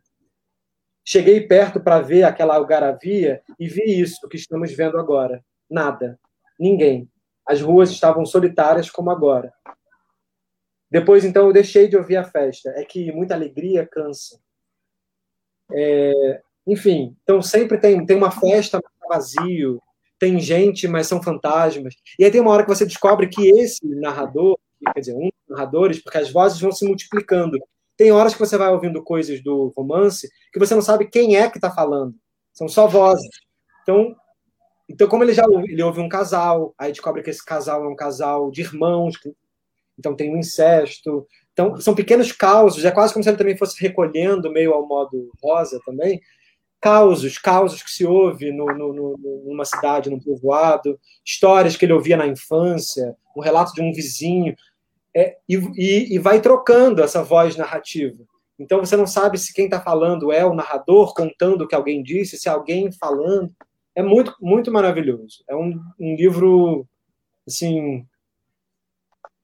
Cheguei 1.06 1.42
perto 1.42 1.80
para 1.80 2.02
ver 2.02 2.24
aquela 2.24 2.56
algaravia 2.56 3.42
e 3.60 3.68
vi 3.68 4.00
isso 4.00 4.28
que 4.28 4.38
estamos 4.38 4.72
vendo 4.74 5.00
agora. 5.00 5.44
Nada. 5.70 6.20
Ninguém. 6.60 7.10
As 7.48 7.62
ruas 7.62 7.90
estavam 7.90 8.26
solitárias 8.26 8.90
como 8.90 9.10
agora. 9.10 9.52
Depois, 10.92 11.24
então, 11.24 11.48
eu 11.48 11.54
deixei 11.54 11.88
de 11.88 11.96
ouvir 11.96 12.18
a 12.18 12.24
festa. 12.24 12.70
É 12.76 12.84
que 12.84 13.12
muita 13.12 13.36
alegria 13.36 13.88
cansa. 13.88 14.40
É, 15.72 16.42
enfim, 16.68 17.16
então 17.24 17.42
sempre 17.42 17.78
tem, 17.78 18.06
tem 18.06 18.18
uma 18.18 18.32
festa 18.32 18.80
vazio, 19.10 19.82
tem 20.20 20.40
gente, 20.40 20.88
mas 20.88 21.08
são 21.08 21.22
fantasmas. 21.22 21.96
E 22.18 22.24
aí 22.24 22.32
tem 22.32 22.40
uma 22.40 22.52
hora 22.52 22.64
que 22.64 22.70
você 22.70 22.86
descobre 22.86 23.28
que 23.28 23.50
esse 23.50 23.86
narrador, 23.96 24.58
quer 24.94 25.00
dizer, 25.00 25.16
um 25.16 25.22
dos 25.22 25.50
narradores, 25.50 26.02
porque 26.02 26.20
as 26.20 26.32
vozes 26.32 26.60
vão 26.60 26.72
se 26.72 26.86
multiplicando. 26.86 27.58
Tem 27.98 28.12
horas 28.12 28.34
que 28.34 28.40
você 28.40 28.58
vai 28.58 28.70
ouvindo 28.70 29.04
coisas 29.04 29.42
do 29.42 29.74
romance 29.76 30.30
que 30.54 30.60
você 30.60 30.76
não 30.76 30.82
sabe 30.82 31.10
quem 31.10 31.36
é 31.36 31.50
que 31.50 31.58
está 31.58 31.72
falando. 31.72 32.16
São 32.54 32.68
só 32.68 32.88
vozes. 32.88 33.30
Então, 33.82 34.16
então 34.88 35.08
como 35.08 35.24
ele 35.24 35.34
já 35.34 35.46
ouve, 35.48 35.72
ele 35.72 35.84
ouve 35.84 36.00
um 36.00 36.10
casal, 36.10 36.74
aí 36.78 36.92
descobre 36.92 37.24
que 37.24 37.30
esse 37.30 37.44
casal 37.44 37.84
é 37.84 37.88
um 37.88 37.96
casal 37.96 38.52
de 38.52 38.62
irmãos, 38.62 39.16
então 39.98 40.16
tem 40.16 40.34
um 40.34 40.38
incesto. 40.38 41.28
Então, 41.60 41.76
são 41.82 41.94
pequenos 41.94 42.32
causos, 42.32 42.86
é 42.86 42.90
quase 42.90 43.12
como 43.12 43.22
se 43.22 43.30
ele 43.30 43.38
também 43.38 43.58
fosse 43.58 43.78
recolhendo, 43.82 44.50
meio 44.50 44.74
ao 44.74 44.88
modo 44.88 45.30
rosa 45.44 45.78
também, 45.86 46.22
causos, 46.80 47.38
causos 47.38 47.84
que 47.84 47.92
se 47.92 48.06
ouve 48.06 48.50
no, 48.54 48.66
no, 48.68 48.94
no, 48.94 49.44
numa 49.46 49.66
cidade, 49.66 50.10
num 50.10 50.22
povoado, 50.22 50.98
histórias 51.26 51.76
que 51.76 51.84
ele 51.84 51.92
ouvia 51.92 52.16
na 52.16 52.26
infância, 52.26 53.14
um 53.36 53.42
relato 53.42 53.74
de 53.74 53.82
um 53.82 53.92
vizinho, 53.92 54.56
é, 55.14 55.36
e, 55.50 55.56
e, 55.76 56.16
e, 56.16 56.18
vai 56.18 56.40
trocando 56.40 57.04
essa 57.04 57.22
voz 57.22 57.58
narrativa. 57.58 58.24
Então 58.58 58.80
você 58.80 58.96
não 58.96 59.06
sabe 59.06 59.38
se 59.38 59.54
quem 59.54 59.66
está 59.66 59.82
falando 59.82 60.32
é 60.32 60.46
o 60.46 60.54
narrador 60.54 61.14
contando 61.14 61.64
o 61.64 61.68
que 61.68 61.76
alguém 61.76 62.02
disse, 62.02 62.38
se 62.38 62.48
é 62.48 62.52
alguém 62.54 62.90
falando. 62.90 63.54
É 63.94 64.02
muito, 64.02 64.34
muito 64.40 64.72
maravilhoso. 64.72 65.44
É 65.46 65.54
um, 65.58 65.78
um 66.00 66.16
livro 66.16 66.88
assim 67.46 68.08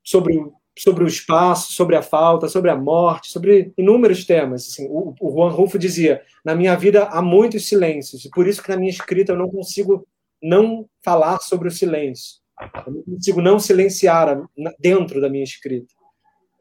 sobre 0.01 0.39
sobre 0.77 1.03
o 1.03 1.07
espaço, 1.07 1.73
sobre 1.73 1.95
a 1.95 2.01
falta, 2.01 2.47
sobre 2.47 2.69
a 2.69 2.75
morte, 2.75 3.29
sobre 3.29 3.73
inúmeros 3.77 4.25
temas. 4.25 4.67
Assim, 4.67 4.87
o, 4.89 5.13
o 5.19 5.31
Juan 5.31 5.49
Rulfo 5.49 5.79
dizia: 5.79 6.21
na 6.43 6.53
minha 6.55 6.75
vida 6.75 7.03
há 7.05 7.21
muitos 7.21 7.67
silêncios, 7.67 8.25
e 8.25 8.29
por 8.29 8.47
isso 8.47 8.61
que 8.61 8.69
na 8.69 8.77
minha 8.77 8.91
escrita 8.91 9.31
eu 9.31 9.37
não 9.37 9.49
consigo 9.49 10.07
não 10.41 10.85
falar 11.03 11.39
sobre 11.39 11.67
o 11.67 11.71
silêncio. 11.71 12.39
Eu 12.85 12.93
não 12.93 13.03
consigo 13.03 13.41
não 13.41 13.59
silenciar 13.59 14.41
dentro 14.79 15.19
da 15.19 15.29
minha 15.29 15.43
escrita. 15.43 15.93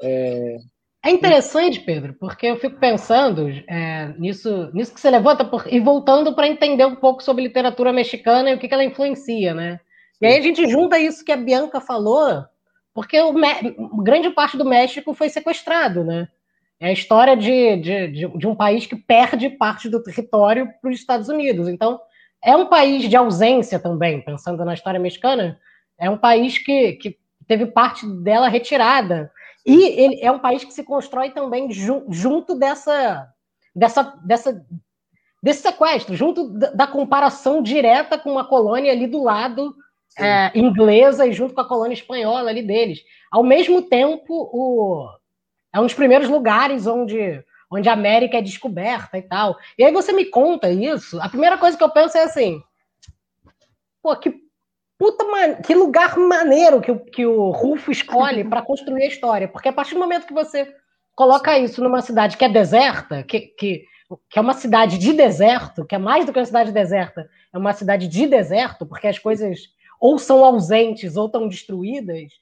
É, 0.03 0.57
É 1.05 1.11
interessante, 1.11 1.81
Pedro, 1.81 2.15
porque 2.19 2.47
eu 2.47 2.57
fico 2.57 2.81
pensando 2.81 3.49
é, 3.69 4.15
nisso, 4.19 4.71
nisso 4.73 4.95
que 4.95 5.01
você 5.01 5.11
levanta 5.11 5.45
por, 5.45 5.67
e 5.71 5.79
voltando 5.79 6.35
para 6.35 6.49
entender 6.49 6.87
um 6.87 6.97
pouco 6.97 7.23
sobre 7.23 7.45
literatura 7.45 7.93
mexicana 7.93 8.51
e 8.51 8.55
o 8.55 8.59
que, 8.59 8.67
que 8.67 8.75
ela 8.75 8.85
influencia, 8.85 9.53
né? 9.53 9.81
E 10.21 10.27
aí 10.27 10.39
a 10.39 10.41
gente 10.41 10.67
junta 10.67 10.99
isso 10.99 11.25
que 11.25 11.33
a 11.33 11.37
Bianca 11.37 11.81
falou, 11.81 12.45
porque 12.95 13.21
o, 13.21 13.35
grande 14.03 14.31
parte 14.31 14.57
do 14.57 14.65
México 14.65 15.13
foi 15.13 15.29
sequestrado, 15.29 16.05
né? 16.05 16.29
É 16.79 16.89
a 16.89 16.93
história 16.93 17.37
de, 17.37 17.77
de, 17.77 18.09
de, 18.29 18.47
um 18.47 18.55
país 18.55 18.87
que 18.87 18.95
perde 18.95 19.51
parte 19.51 19.89
do 19.89 20.03
território 20.03 20.73
para 20.81 20.91
os 20.91 20.97
Estados 20.97 21.29
Unidos. 21.29 21.69
Então, 21.69 22.01
é 22.43 22.57
um 22.57 22.67
país 22.67 23.09
de 23.09 23.17
ausência 23.17 23.79
também, 23.79 24.21
pensando 24.21 24.65
na 24.65 24.75
história 24.75 25.01
mexicana, 25.01 25.59
é 25.99 26.09
um 26.09 26.19
país 26.19 26.59
que, 26.59 26.93
que 26.93 27.19
teve 27.47 27.67
parte 27.67 28.07
dela 28.07 28.49
retirada 28.49 29.31
e 29.67 29.85
ele 29.99 30.21
é 30.21 30.31
um 30.31 30.39
país 30.39 30.63
que 30.63 30.73
se 30.75 30.85
constrói 30.85 31.31
também 31.31 31.71
ju 31.71 32.05
junto 32.11 32.55
dessa, 32.55 33.29
dessa, 33.75 34.03
dessa, 34.25 34.67
desse 35.43 35.63
sequestro, 35.63 36.15
junto 36.15 36.49
da, 36.49 36.87
comparação 36.87 37.63
direta 37.63 38.19
com 38.19 38.31
uma 38.31 38.45
colônia 38.45 38.93
ali 38.93 39.07
do 39.07 39.23
lado 39.23 39.75
é, 40.19 40.51
inglesa 40.55 41.27
e 41.27 41.33
junto 41.33 41.55
com 41.55 41.61
a 41.61 41.69
colônia 41.69 41.95
espanhola 41.95 42.51
ali 42.51 42.63
deles. 42.63 43.01
Ao 43.31 43.43
mesmo 43.43 43.83
tempo, 43.83 44.49
o, 44.53 45.09
é 45.73 45.81
um 45.81 45.85
dos 45.85 45.95
primeiros 45.95 46.29
lugares 46.29 46.87
onde, 46.87 47.43
onde 47.71 47.89
a 47.89 47.93
América 47.93 48.39
é 48.39 48.43
descoberta 48.43 49.19
e 49.19 49.23
tal. 49.23 49.57
E 49.77 49.85
aí 49.85 49.93
você 49.93 50.13
me 50.13 50.27
conta 50.27 50.71
isso, 50.71 51.21
a 51.21 51.29
primeira 51.29 51.59
coisa 51.59 51.77
que 51.77 51.85
eu 51.85 51.91
penso 51.91 52.17
é 52.17 52.23
assim, 52.23 52.63
pô, 54.03 54.15
que 54.17 54.45
puta 54.99 55.25
man... 55.25 55.55
que 55.57 55.75
lugar 55.75 56.17
maneiro 56.17 56.81
que 56.81 56.91
o, 56.91 56.99
que 56.99 57.27
o 57.27 57.51
Rufo 57.51 57.91
escolhe 57.91 58.45
para 58.45 58.63
construir 58.63 59.03
a 59.03 59.09
história. 59.09 59.49
Porque 59.49 59.69
a 59.69 59.73
partir 59.73 59.95
do 59.95 60.01
momento 60.01 60.27
que 60.27 60.33
você 60.33 60.73
coloca 61.15 61.59
isso 61.59 61.83
numa 61.83 62.01
cidade 62.01 62.37
que 62.37 62.45
é 62.45 62.49
deserta, 62.49 63.23
que, 63.23 63.41
que, 63.41 63.85
que 64.31 64.39
é 64.39 64.43
uma 64.43 64.55
cidade 64.55 64.99
de 64.99 65.13
deserto, 65.13 65.85
que 65.85 65.95
é 65.95 65.99
mais 65.99 66.25
do 66.25 66.33
que 66.33 66.39
uma 66.39 66.47
cidade 66.47 66.73
deserta, 66.73 67.29
é 67.53 67.59
uma 67.59 67.73
cidade 67.73 68.09
de 68.09 68.27
deserto, 68.27 68.87
porque 68.87 69.07
as 69.07 69.19
coisas 69.19 69.61
ou 70.01 70.19
são 70.19 70.45
ausentes 70.45 71.17
ou 71.17 71.27
estão 71.27 71.49
destruídas, 71.49 72.33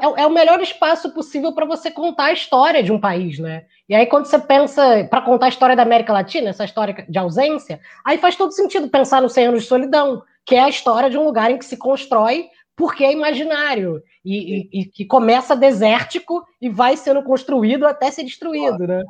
é, 0.00 0.22
é 0.22 0.26
o 0.26 0.30
melhor 0.30 0.60
espaço 0.60 1.12
possível 1.12 1.52
para 1.52 1.66
você 1.66 1.90
contar 1.90 2.26
a 2.26 2.32
história 2.32 2.82
de 2.82 2.92
um 2.92 3.00
país, 3.00 3.38
né? 3.38 3.66
E 3.88 3.94
aí, 3.94 4.06
quando 4.06 4.26
você 4.26 4.38
pensa 4.38 5.04
para 5.10 5.22
contar 5.22 5.46
a 5.46 5.48
história 5.48 5.74
da 5.74 5.82
América 5.82 6.12
Latina, 6.12 6.50
essa 6.50 6.64
história 6.64 7.06
de 7.08 7.18
ausência, 7.18 7.80
aí 8.04 8.18
faz 8.18 8.36
todo 8.36 8.52
sentido 8.52 8.88
pensar 8.88 9.20
no 9.20 9.28
100 9.28 9.46
anos 9.46 9.62
de 9.62 9.68
solidão, 9.68 10.22
que 10.44 10.54
é 10.54 10.60
a 10.60 10.68
história 10.68 11.10
de 11.10 11.18
um 11.18 11.24
lugar 11.24 11.50
em 11.50 11.58
que 11.58 11.64
se 11.64 11.76
constrói 11.76 12.48
porque 12.76 13.02
é 13.02 13.12
imaginário 13.12 14.00
e, 14.24 14.88
que 14.94 15.04
começa 15.04 15.56
desértico 15.56 16.44
e 16.60 16.68
vai 16.68 16.96
sendo 16.96 17.24
construído 17.24 17.84
até 17.84 18.08
ser 18.08 18.22
destruído, 18.22 18.86
né? 18.86 19.02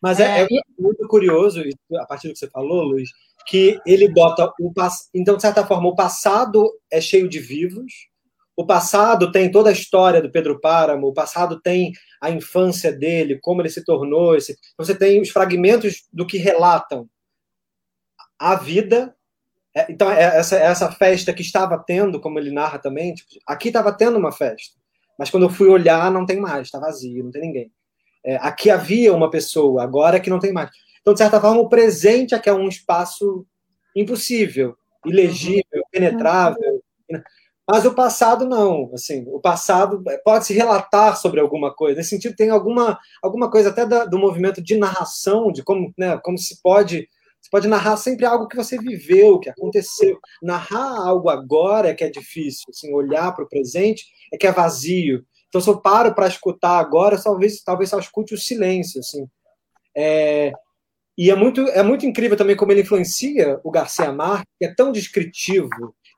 Mas 0.00 0.20
é, 0.20 0.42
é, 0.42 0.42
é 0.42 0.60
muito 0.78 1.06
curioso, 1.08 1.62
a 1.96 2.06
partir 2.06 2.28
do 2.28 2.34
que 2.34 2.38
você 2.40 2.50
falou, 2.50 2.82
Luiz, 2.82 3.08
que 3.46 3.80
ele 3.86 4.08
bota 4.08 4.52
o 4.60 4.72
passado. 4.72 5.08
Então, 5.14 5.36
de 5.36 5.42
certa 5.42 5.66
forma, 5.66 5.88
o 5.88 5.94
passado 5.94 6.70
é 6.90 7.00
cheio 7.00 7.28
de 7.28 7.38
vivos, 7.38 8.08
o 8.56 8.66
passado 8.66 9.32
tem 9.32 9.50
toda 9.50 9.70
a 9.70 9.72
história 9.72 10.20
do 10.20 10.30
Pedro 10.30 10.60
Páramo, 10.60 11.08
o 11.08 11.14
passado 11.14 11.60
tem 11.60 11.92
a 12.20 12.30
infância 12.30 12.92
dele, 12.92 13.38
como 13.40 13.62
ele 13.62 13.70
se 13.70 13.84
tornou. 13.84 14.36
Esse... 14.36 14.56
Você 14.76 14.94
tem 14.94 15.20
os 15.20 15.30
fragmentos 15.30 16.04
do 16.12 16.26
que 16.26 16.38
relatam 16.38 17.08
a 18.38 18.56
vida 18.56 19.14
é, 19.74 19.90
então, 19.90 20.10
é, 20.10 20.22
essa, 20.38 20.56
essa 20.56 20.92
festa 20.92 21.32
que 21.32 21.42
estava 21.42 21.78
tendo, 21.78 22.20
como 22.20 22.38
ele 22.38 22.50
narra 22.50 22.78
também, 22.78 23.14
tipo, 23.14 23.30
aqui 23.46 23.68
estava 23.68 23.92
tendo 23.92 24.18
uma 24.18 24.32
festa, 24.32 24.78
mas 25.18 25.30
quando 25.30 25.44
eu 25.44 25.50
fui 25.50 25.68
olhar, 25.68 26.10
não 26.10 26.26
tem 26.26 26.38
mais, 26.38 26.66
está 26.66 26.78
vazio, 26.78 27.24
não 27.24 27.30
tem 27.30 27.42
ninguém. 27.42 27.72
É, 28.24 28.36
aqui 28.36 28.70
havia 28.70 29.12
uma 29.14 29.30
pessoa, 29.30 29.82
agora 29.82 30.16
é 30.16 30.20
que 30.20 30.30
não 30.30 30.38
tem 30.38 30.52
mais. 30.52 30.70
Então, 31.02 31.12
de 31.12 31.18
certa 31.18 31.40
forma, 31.40 31.60
o 31.60 31.68
presente 31.68 32.34
aqui 32.34 32.48
é 32.48 32.54
um 32.54 32.68
espaço 32.68 33.44
impossível, 33.94 34.74
ilegível, 35.04 35.82
penetrável. 35.90 36.82
Mas 37.68 37.84
o 37.84 37.94
passado 37.94 38.44
não, 38.46 38.90
assim, 38.94 39.24
o 39.28 39.40
passado 39.40 40.02
pode 40.24 40.46
se 40.46 40.54
relatar 40.54 41.16
sobre 41.16 41.40
alguma 41.40 41.74
coisa. 41.74 41.98
Nesse 41.98 42.10
sentido, 42.10 42.34
tem 42.34 42.50
alguma, 42.50 42.98
alguma 43.22 43.50
coisa 43.50 43.68
até 43.68 43.86
da, 43.86 44.04
do 44.04 44.18
movimento 44.18 44.62
de 44.62 44.76
narração, 44.76 45.52
de 45.52 45.62
como, 45.62 45.92
né, 45.96 46.18
como 46.22 46.38
se 46.38 46.60
pode 46.62 47.08
você 47.42 47.50
pode 47.50 47.66
narrar 47.66 47.96
sempre 47.96 48.24
algo 48.24 48.46
que 48.46 48.56
você 48.56 48.78
viveu, 48.78 49.40
que 49.40 49.50
aconteceu. 49.50 50.16
Narrar 50.40 50.96
algo 51.08 51.28
agora 51.28 51.88
é 51.88 51.94
que 51.94 52.04
é 52.04 52.08
difícil. 52.08 52.66
Assim, 52.70 52.94
olhar 52.94 53.32
para 53.34 53.44
o 53.44 53.48
presente 53.48 54.04
é 54.32 54.36
que 54.36 54.46
é 54.46 54.52
vazio. 54.52 55.26
Então, 55.48 55.60
se 55.60 55.68
eu 55.68 55.80
paro 55.80 56.14
para 56.14 56.28
escutar 56.28 56.78
agora, 56.78 57.20
talvez, 57.20 57.60
talvez 57.62 57.90
só 57.90 57.98
escute 57.98 58.32
o 58.32 58.38
silêncio. 58.38 59.00
Assim. 59.00 59.26
É, 59.96 60.52
e 61.22 61.30
é 61.30 61.36
muito, 61.36 61.60
é 61.68 61.84
muito 61.84 62.04
incrível 62.04 62.36
também 62.36 62.56
como 62.56 62.72
ele 62.72 62.80
influencia 62.80 63.60
o 63.62 63.70
Garcia 63.70 64.10
Marques, 64.10 64.52
que 64.58 64.66
é 64.66 64.74
tão 64.74 64.90
descritivo, 64.90 65.68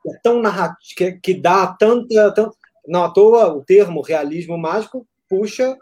que 0.02 0.10
é 0.10 0.18
tão 0.22 0.40
narrativo, 0.40 0.78
que, 0.96 1.12
que 1.20 1.34
dá 1.34 1.66
tanta, 1.66 2.32
tanta. 2.32 2.50
Não 2.88 3.04
à 3.04 3.10
toa 3.10 3.54
o 3.54 3.62
termo 3.62 4.00
realismo 4.00 4.56
mágico 4.56 5.06
puxa 5.28 5.76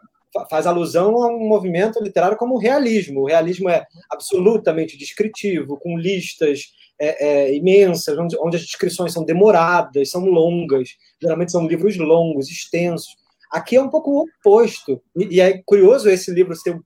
faz 0.50 0.66
alusão 0.66 1.22
a 1.22 1.28
um 1.28 1.46
movimento 1.46 2.02
literário 2.02 2.36
como 2.36 2.56
o 2.56 2.58
realismo. 2.58 3.20
O 3.20 3.26
realismo 3.26 3.68
é 3.68 3.86
absolutamente 4.10 4.98
descritivo, 4.98 5.78
com 5.78 5.96
listas 5.96 6.72
é, 6.98 7.26
é, 7.26 7.54
imensas, 7.54 8.18
onde, 8.18 8.36
onde, 8.40 8.56
as 8.56 8.62
descrições 8.62 9.12
são 9.12 9.24
demoradas, 9.24 10.10
são 10.10 10.24
longas, 10.24 10.96
geralmente 11.22 11.52
são 11.52 11.68
livros 11.68 11.96
longos, 11.96 12.50
extensos. 12.50 13.14
Aqui 13.52 13.76
é 13.76 13.82
um 13.82 13.88
pouco 13.88 14.10
o 14.10 14.22
oposto. 14.24 15.00
E, 15.16 15.36
e 15.36 15.40
é 15.40 15.62
curioso 15.64 16.10
esse 16.10 16.32
livro 16.32 16.56
ser 16.56 16.76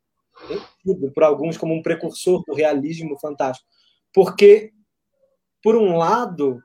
tido 0.83 1.11
por 1.13 1.25
alguns 1.25 1.57
como 1.57 1.75
um 1.75 1.83
precursor 1.83 2.43
do 2.47 2.55
realismo 2.55 3.19
fantástico, 3.19 3.69
porque, 4.13 4.73
por 5.63 5.77
um 5.77 5.97
lado, 5.97 6.63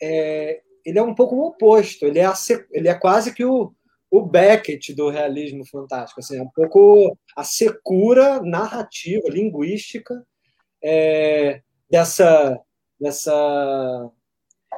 é, 0.00 0.60
ele 0.84 0.98
é 0.98 1.02
um 1.02 1.14
pouco 1.14 1.36
o 1.36 1.46
oposto, 1.46 2.04
ele 2.04 2.18
é, 2.18 2.26
a, 2.26 2.34
ele 2.70 2.88
é 2.88 2.94
quase 2.94 3.32
que 3.32 3.44
o, 3.44 3.72
o 4.10 4.22
Beckett 4.22 4.94
do 4.94 5.08
realismo 5.08 5.64
fantástico. 5.66 6.20
Assim, 6.20 6.38
é 6.38 6.42
um 6.42 6.50
pouco 6.50 7.16
a 7.36 7.42
secura 7.42 8.40
narrativa, 8.42 9.28
linguística 9.28 10.24
é, 10.82 11.62
dessa, 11.90 12.60
dessa, 13.00 14.10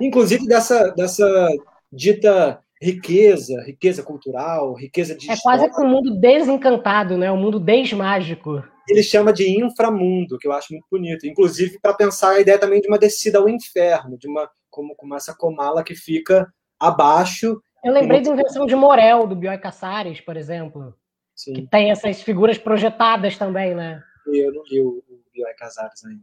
inclusive 0.01 0.47
dessa, 0.47 0.91
dessa 0.93 1.49
dita 1.93 2.63
riqueza, 2.81 3.63
riqueza 3.65 4.03
cultural, 4.03 4.75
riqueza 4.75 5.15
de 5.17 5.31
É 5.31 5.35
história. 5.35 5.69
quase 5.71 5.85
um 5.85 5.89
mundo 5.89 6.19
desencantado, 6.19 7.17
né? 7.17 7.31
Um 7.31 7.37
mundo 7.41 7.59
desmágico. 7.59 8.63
Ele 8.89 9.03
chama 9.03 9.33
de 9.33 9.49
inframundo, 9.51 10.39
que 10.39 10.47
eu 10.47 10.53
acho 10.53 10.73
muito 10.73 10.87
bonito. 10.91 11.27
Inclusive 11.27 11.79
para 11.81 11.95
pensar 11.95 12.31
a 12.31 12.41
ideia 12.41 12.59
também 12.59 12.81
de 12.81 12.89
uma 12.89 12.99
descida 12.99 13.39
ao 13.39 13.49
inferno, 13.49 14.17
de 14.19 14.29
uma 14.29 14.49
como, 14.71 14.95
como 14.95 15.15
essa 15.15 15.35
comala 15.35 15.83
que 15.83 15.95
fica 15.95 16.53
abaixo 16.79 17.61
eu 17.87 17.93
lembrei 17.93 18.21
da 18.21 18.31
invenção 18.33 18.67
de 18.67 18.75
Morel, 18.75 19.29
do 19.29 19.37
Bioy 19.37 19.59
Casares, 19.59 20.21
por 20.21 20.37
exemplo. 20.37 20.93
Sim. 21.37 21.53
Que 21.53 21.67
tem 21.69 21.93
essas 21.93 22.21
figuras 22.21 22.59
projetadas 22.59 23.39
também, 23.39 23.77
né? 23.77 24.03
Eu 24.27 24.53
não 24.53 24.65
li 24.65 24.81
o, 24.81 25.05
o 25.09 25.21
Bioy 25.33 25.55
Casares 25.55 26.05
ainda. 26.05 26.23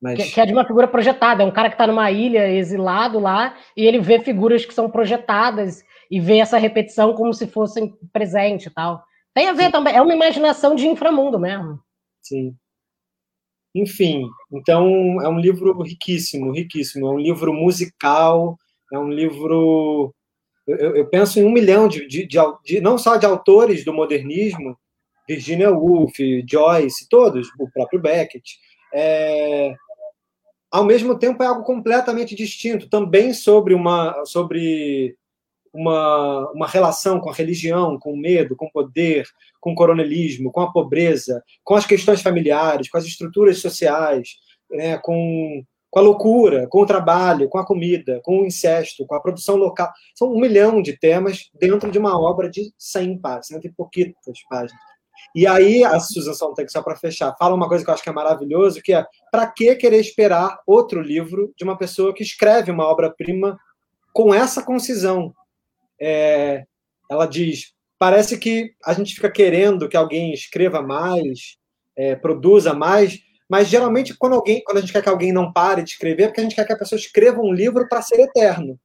Mas... 0.00 0.16
Que, 0.16 0.30
que, 0.30 0.40
é 0.40 0.46
de 0.46 0.52
uma 0.52 0.66
figura 0.66 0.86
projetada. 0.86 1.42
É 1.42 1.46
um 1.46 1.50
cara 1.50 1.68
que 1.68 1.74
está 1.74 1.86
numa 1.86 2.10
ilha, 2.10 2.48
exilado 2.48 3.18
lá, 3.18 3.56
e 3.76 3.84
ele 3.84 3.98
vê 3.98 4.20
figuras 4.20 4.64
que 4.64 4.74
são 4.74 4.90
projetadas 4.90 5.84
e 6.10 6.20
vê 6.20 6.38
essa 6.38 6.58
repetição 6.58 7.14
como 7.14 7.34
se 7.34 7.46
fossem 7.46 7.94
presente 8.12 8.66
e 8.66 8.70
tal. 8.70 9.02
Tem 9.34 9.48
a 9.48 9.52
ver 9.52 9.66
Sim. 9.66 9.72
também. 9.72 9.94
É 9.94 10.00
uma 10.00 10.14
imaginação 10.14 10.74
de 10.74 10.86
inframundo 10.86 11.38
mesmo. 11.38 11.80
Sim. 12.22 12.54
Enfim, 13.74 14.26
então 14.52 15.20
é 15.22 15.28
um 15.28 15.38
livro 15.38 15.82
riquíssimo, 15.82 16.52
riquíssimo. 16.52 17.06
É 17.06 17.10
um 17.10 17.18
livro 17.18 17.52
musical, 17.52 18.56
é 18.92 18.98
um 18.98 19.10
livro 19.10 20.14
eu, 20.68 20.96
eu 20.96 21.06
penso 21.08 21.40
em 21.40 21.44
um 21.44 21.50
milhão 21.50 21.88
de, 21.88 22.06
de, 22.06 22.26
de, 22.26 22.38
de, 22.62 22.80
não 22.80 22.98
só 22.98 23.16
de 23.16 23.24
autores 23.24 23.84
do 23.84 23.92
modernismo, 23.92 24.76
Virginia 25.26 25.70
Woolf, 25.70 26.14
Joyce, 26.48 27.08
todos, 27.08 27.48
o 27.58 27.70
próprio 27.70 28.00
Beckett. 28.00 28.58
É, 28.94 29.74
ao 30.70 30.84
mesmo 30.84 31.18
tempo 31.18 31.42
é 31.42 31.46
algo 31.46 31.62
completamente 31.62 32.34
distinto, 32.34 32.88
também 32.88 33.32
sobre 33.32 33.74
uma 33.74 34.24
sobre 34.24 35.16
uma, 35.72 36.50
uma 36.52 36.66
relação 36.66 37.20
com 37.20 37.30
a 37.30 37.34
religião, 37.34 37.98
com 37.98 38.12
o 38.12 38.16
medo, 38.16 38.56
com 38.56 38.66
o 38.66 38.72
poder, 38.72 39.26
com 39.60 39.72
o 39.72 39.74
coronelismo, 39.74 40.50
com 40.50 40.60
a 40.60 40.72
pobreza, 40.72 41.42
com 41.62 41.74
as 41.74 41.86
questões 41.86 42.22
familiares, 42.22 42.88
com 42.88 42.98
as 42.98 43.04
estruturas 43.04 43.60
sociais, 43.60 44.30
né, 44.70 44.98
com 44.98 45.62
com 45.90 46.00
a 46.00 46.02
loucura, 46.02 46.66
com 46.68 46.82
o 46.82 46.86
trabalho, 46.86 47.48
com 47.48 47.58
a 47.58 47.66
comida, 47.66 48.20
com 48.22 48.40
o 48.40 48.46
incesto, 48.46 49.06
com 49.06 49.14
a 49.14 49.20
produção 49.20 49.56
local. 49.56 49.90
São 50.14 50.30
um 50.30 50.40
milhão 50.40 50.82
de 50.82 50.98
temas 50.98 51.50
dentro 51.58 51.90
de 51.90 51.98
uma 51.98 52.18
obra 52.20 52.50
de 52.50 52.72
100 52.76 53.18
páginas, 53.18 53.46
cento 53.46 53.66
e 53.66 53.72
pouquitas 53.72 54.38
páginas. 54.50 54.82
E 55.34 55.46
aí 55.46 55.84
a 55.84 55.98
Susan 56.00 56.32
Sontag, 56.32 56.70
só 56.70 56.82
para 56.82 56.96
fechar, 56.96 57.34
fala 57.38 57.54
uma 57.54 57.68
coisa 57.68 57.84
que 57.84 57.90
eu 57.90 57.94
acho 57.94 58.02
que 58.02 58.08
é 58.08 58.12
maravilhoso, 58.12 58.82
que 58.82 58.92
é 58.92 59.04
para 59.30 59.46
que 59.46 59.74
querer 59.76 60.00
esperar 60.00 60.60
outro 60.66 61.00
livro 61.00 61.52
de 61.56 61.64
uma 61.64 61.76
pessoa 61.76 62.14
que 62.14 62.22
escreve 62.22 62.70
uma 62.70 62.86
obra-prima 62.86 63.58
com 64.12 64.34
essa 64.34 64.62
concisão? 64.62 65.34
É, 66.00 66.64
ela 67.10 67.26
diz, 67.26 67.72
parece 67.98 68.38
que 68.38 68.72
a 68.84 68.92
gente 68.92 69.14
fica 69.14 69.30
querendo 69.30 69.88
que 69.88 69.96
alguém 69.96 70.32
escreva 70.32 70.80
mais, 70.80 71.56
é, 71.96 72.14
produza 72.14 72.72
mais, 72.72 73.20
mas 73.48 73.68
geralmente 73.68 74.16
quando 74.16 74.34
alguém, 74.34 74.62
quando 74.64 74.78
a 74.78 74.80
gente 74.80 74.92
quer 74.92 75.02
que 75.02 75.08
alguém 75.08 75.32
não 75.32 75.52
pare 75.52 75.82
de 75.82 75.90
escrever, 75.90 76.24
é 76.24 76.26
porque 76.28 76.40
a 76.40 76.44
gente 76.44 76.54
quer 76.54 76.66
que 76.66 76.72
a 76.72 76.78
pessoa 76.78 76.98
escreva 76.98 77.40
um 77.40 77.52
livro 77.52 77.88
para 77.88 78.02
ser 78.02 78.20
eterno. 78.20 78.78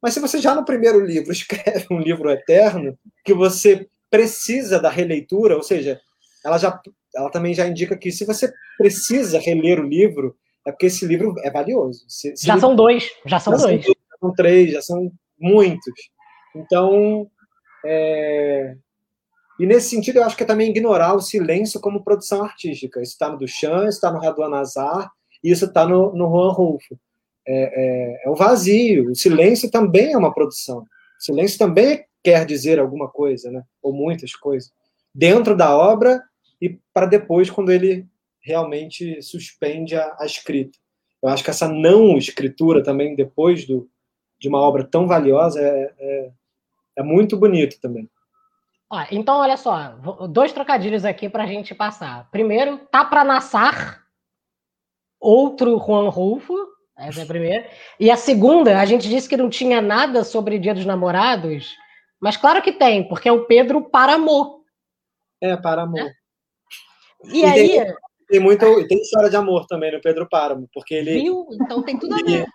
Mas 0.00 0.14
se 0.14 0.20
você 0.20 0.38
já 0.38 0.54
no 0.54 0.64
primeiro 0.64 1.00
livro 1.04 1.32
escreve 1.32 1.86
um 1.90 1.98
livro 1.98 2.30
eterno, 2.30 2.96
que 3.24 3.34
você 3.34 3.88
precisa 4.14 4.78
da 4.78 4.88
releitura, 4.88 5.56
ou 5.56 5.62
seja, 5.64 6.00
ela 6.44 6.56
já 6.56 6.80
ela 7.16 7.30
também 7.30 7.52
já 7.52 7.66
indica 7.66 7.96
que 7.96 8.12
se 8.12 8.24
você 8.24 8.52
precisa 8.78 9.40
reler 9.40 9.80
o 9.80 9.88
livro, 9.88 10.36
é 10.64 10.70
porque 10.70 10.86
esse 10.86 11.04
livro 11.04 11.34
é 11.42 11.50
valioso. 11.50 12.04
Se, 12.08 12.32
já 12.40 12.58
são 12.58 12.76
dois, 12.76 13.10
já 13.26 13.40
são 13.40 13.58
já 13.58 13.66
dois. 13.66 13.84
São, 13.84 13.94
já 13.94 14.18
são 14.20 14.32
três, 14.34 14.72
já 14.72 14.82
são 14.82 15.12
muitos. 15.38 16.10
Então, 16.54 17.28
é... 17.84 18.76
e 19.58 19.66
nesse 19.66 19.90
sentido, 19.90 20.18
eu 20.18 20.24
acho 20.24 20.36
que 20.36 20.44
é 20.44 20.46
também 20.46 20.70
ignorar 20.70 21.14
o 21.14 21.20
silêncio 21.20 21.80
como 21.80 22.04
produção 22.04 22.44
artística. 22.44 23.02
Isso 23.02 23.12
está 23.12 23.28
no 23.28 23.38
Duchamp, 23.38 23.88
está 23.88 24.12
no 24.12 24.20
Radouan 24.20 24.48
Nazar, 24.48 25.10
e 25.42 25.50
isso 25.50 25.64
está 25.64 25.84
no, 25.86 26.14
no 26.14 26.30
Juan 26.30 26.52
Rulfo. 26.52 26.96
É, 27.46 27.52
é, 27.52 28.26
é, 28.26 28.30
o 28.30 28.36
vazio. 28.36 29.10
O 29.10 29.16
silêncio 29.16 29.68
também 29.70 30.12
é 30.12 30.16
uma 30.16 30.32
produção. 30.32 30.78
O 30.78 30.86
silêncio 31.18 31.58
também 31.58 32.04
quer 32.24 32.46
dizer 32.46 32.80
alguma 32.80 33.08
coisa, 33.08 33.50
né? 33.50 33.62
ou 33.82 33.92
muitas 33.92 34.34
coisas, 34.34 34.72
dentro 35.14 35.54
da 35.54 35.76
obra 35.76 36.22
e 36.60 36.80
para 36.92 37.04
depois, 37.04 37.50
quando 37.50 37.70
ele 37.70 38.08
realmente 38.40 39.22
suspende 39.22 39.94
a, 39.94 40.16
a, 40.18 40.24
escrita. 40.24 40.78
Eu 41.22 41.28
acho 41.28 41.44
que 41.44 41.50
essa 41.50 41.68
não 41.68 42.16
escritura 42.16 42.82
também, 42.82 43.14
depois 43.14 43.66
do, 43.66 43.88
de 44.38 44.48
uma 44.48 44.60
obra 44.60 44.84
tão 44.84 45.06
valiosa, 45.06 45.60
é, 45.60 45.94
é, 45.98 46.32
é 46.96 47.02
muito 47.02 47.36
bonito 47.36 47.78
também. 47.80 48.08
então, 49.10 49.38
olha 49.38 49.56
só, 49.56 49.94
dois 50.28 50.52
trocadilhos 50.52 51.04
aqui 51.04 51.28
para 51.28 51.44
a 51.44 51.46
gente 51.46 51.74
passar. 51.74 52.30
Primeiro, 52.30 52.78
tá 52.90 53.04
para 53.04 53.24
Nassar, 53.24 54.02
outro 55.20 55.78
Juan 55.78 56.08
Rulfo, 56.08 56.54
essa 56.96 57.20
é 57.20 57.24
a 57.24 57.26
primeira. 57.26 57.68
E 57.98 58.10
a 58.10 58.16
segunda, 58.16 58.78
a 58.78 58.84
gente 58.84 59.08
disse 59.08 59.28
que 59.28 59.36
não 59.36 59.50
tinha 59.50 59.80
nada 59.80 60.22
sobre 60.22 60.58
Dia 60.58 60.74
dos 60.74 60.86
Namorados, 60.86 61.74
mas 62.20 62.36
claro 62.36 62.62
que 62.62 62.72
tem, 62.72 63.06
porque 63.08 63.28
é 63.28 63.32
o 63.32 63.44
Pedro 63.44 63.88
Paramor. 63.90 64.60
É, 65.40 65.56
Paramor. 65.56 66.00
É? 66.00 66.14
E, 67.24 67.40
e 67.40 67.44
aí. 67.44 67.68
Tem, 67.68 67.94
tem, 68.28 68.40
muito, 68.40 68.86
tem 68.88 68.98
história 68.98 69.30
de 69.30 69.36
amor 69.36 69.66
também 69.66 69.92
no 69.92 70.00
Pedro 70.00 70.28
Páramo, 70.28 70.68
porque 70.72 70.94
ele. 70.94 71.20
Viu? 71.20 71.46
Então 71.52 71.82
tem 71.82 71.98
tudo 71.98 72.14
a 72.14 72.18
ver. 72.18 72.40
Ele, 72.40 72.46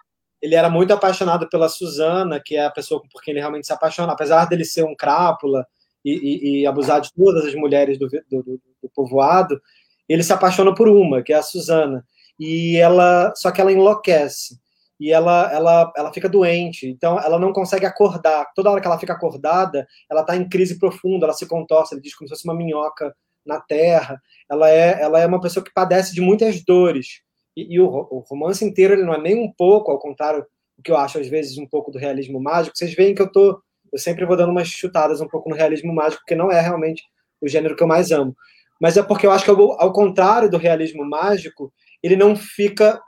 ele 0.42 0.56
era 0.56 0.70
muito 0.70 0.94
apaixonado 0.94 1.48
pela 1.50 1.70
Suzana, 1.70 2.42
que 2.44 2.56
é 2.56 2.66
a 2.66 2.72
pessoa 2.72 3.02
por 3.12 3.22
quem 3.22 3.34
ele 3.34 3.40
realmente 3.40 3.68
se 3.68 3.74
apaixona, 3.74 4.14
apesar 4.14 4.46
dele 4.46 4.66
ser 4.66 4.84
um 4.84 4.96
crápula 4.96 5.66
e, 6.04 6.12
e, 6.12 6.62
e 6.62 6.68
abusar 6.68 7.02
de 7.02 7.14
todas 7.14 7.46
as 7.46 7.56
mulheres 7.56 7.98
do, 7.98 8.08
do, 8.08 8.24
do, 8.30 8.62
do, 8.82 8.90
povoado, 8.96 9.60
ele 10.08 10.24
se 10.24 10.34
apaixona 10.34 10.74
por 10.74 10.88
uma, 10.88 11.22
que 11.22 11.34
é 11.34 11.38
a 11.38 11.44
Suzana. 11.44 12.06
E 12.40 12.78
ela, 12.78 13.34
só 13.36 13.52
que 13.52 13.60
ela 13.60 13.72
enlouquece 13.72 14.58
e 15.00 15.12
ela, 15.12 15.52
ela, 15.54 15.94
ela 15.96 16.14
fica 16.14 16.28
doente, 16.28 16.88
então 16.88 17.18
ela 17.20 17.40
não 17.40 17.54
consegue 17.54 17.86
acordar. 17.86 18.52
Toda 18.54 18.70
hora 18.70 18.82
que 18.82 18.88
ela 18.88 19.00
fica 19.00 19.14
acordada, 19.14 19.88
ela 20.12 20.22
está 20.22 20.36
em 20.36 20.48
crise 20.48 20.78
profunda, 20.78 21.26
ela 21.26 21.34
se 21.34 21.48
contorce, 21.48 21.96
ele 21.96 22.02
diz 22.02 22.14
como 22.14 22.28
se 22.28 22.36
fosse 22.36 22.46
uma 22.46 22.56
minhoca 22.56 23.16
na 23.46 23.62
terra. 23.62 24.22
Ela 24.50 24.70
é, 24.70 25.02
ela 25.02 25.20
é 25.20 25.26
uma 25.26 25.40
pessoa 25.40 25.64
que 25.64 25.74
padece 25.74 26.14
de 26.14 26.20
muitas 26.20 26.64
dores. 26.66 27.22
E, 27.56 27.76
e 27.76 27.80
o, 27.80 27.86
o, 27.86 28.26
romance 28.30 28.64
inteiro 28.66 28.94
ele 28.94 29.04
não 29.04 29.14
é 29.14 29.22
nem 29.22 29.42
um 29.42 29.52
pouco, 29.52 29.90
ao 29.90 30.00
contrário 30.00 30.46
do 30.78 30.84
que 30.84 30.92
eu 30.92 30.98
acho 30.98 31.18
às 31.18 31.28
vezes 31.28 31.58
um 31.58 31.66
pouco 31.66 31.92
do 31.92 31.98
realismo 31.98 32.40
mágico. 32.42 32.78
Vocês 32.78 32.94
veem 32.94 33.16
que 33.16 33.22
eu 33.22 33.32
tô, 33.32 33.62
eu 33.92 34.00
sempre 34.00 34.26
vou 34.26 34.36
dando 34.36 34.52
umas 34.52 34.68
chutadas 34.68 35.22
um 35.22 35.28
pouco 35.28 35.50
no 35.50 35.56
realismo 35.56 35.94
mágico, 35.94 36.22
porque 36.24 36.36
não 36.36 36.52
é 36.52 36.60
realmente 36.60 37.04
o 37.42 37.48
gênero 37.48 37.76
que 37.76 37.84
eu 37.84 37.88
mais 37.88 38.12
amo. 38.12 38.36
Mas 38.82 38.98
é 38.98 39.04
porque 39.04 39.26
eu 39.26 39.32
acho 39.32 39.46
que 39.46 39.52
ao, 39.52 39.82
ao 39.82 39.94
contrário 39.94 40.50
do 40.50 40.58
realismo 40.58 41.06
mágico, 41.06 41.72
ele 42.04 42.16
não 42.16 42.36
fica 42.36 43.02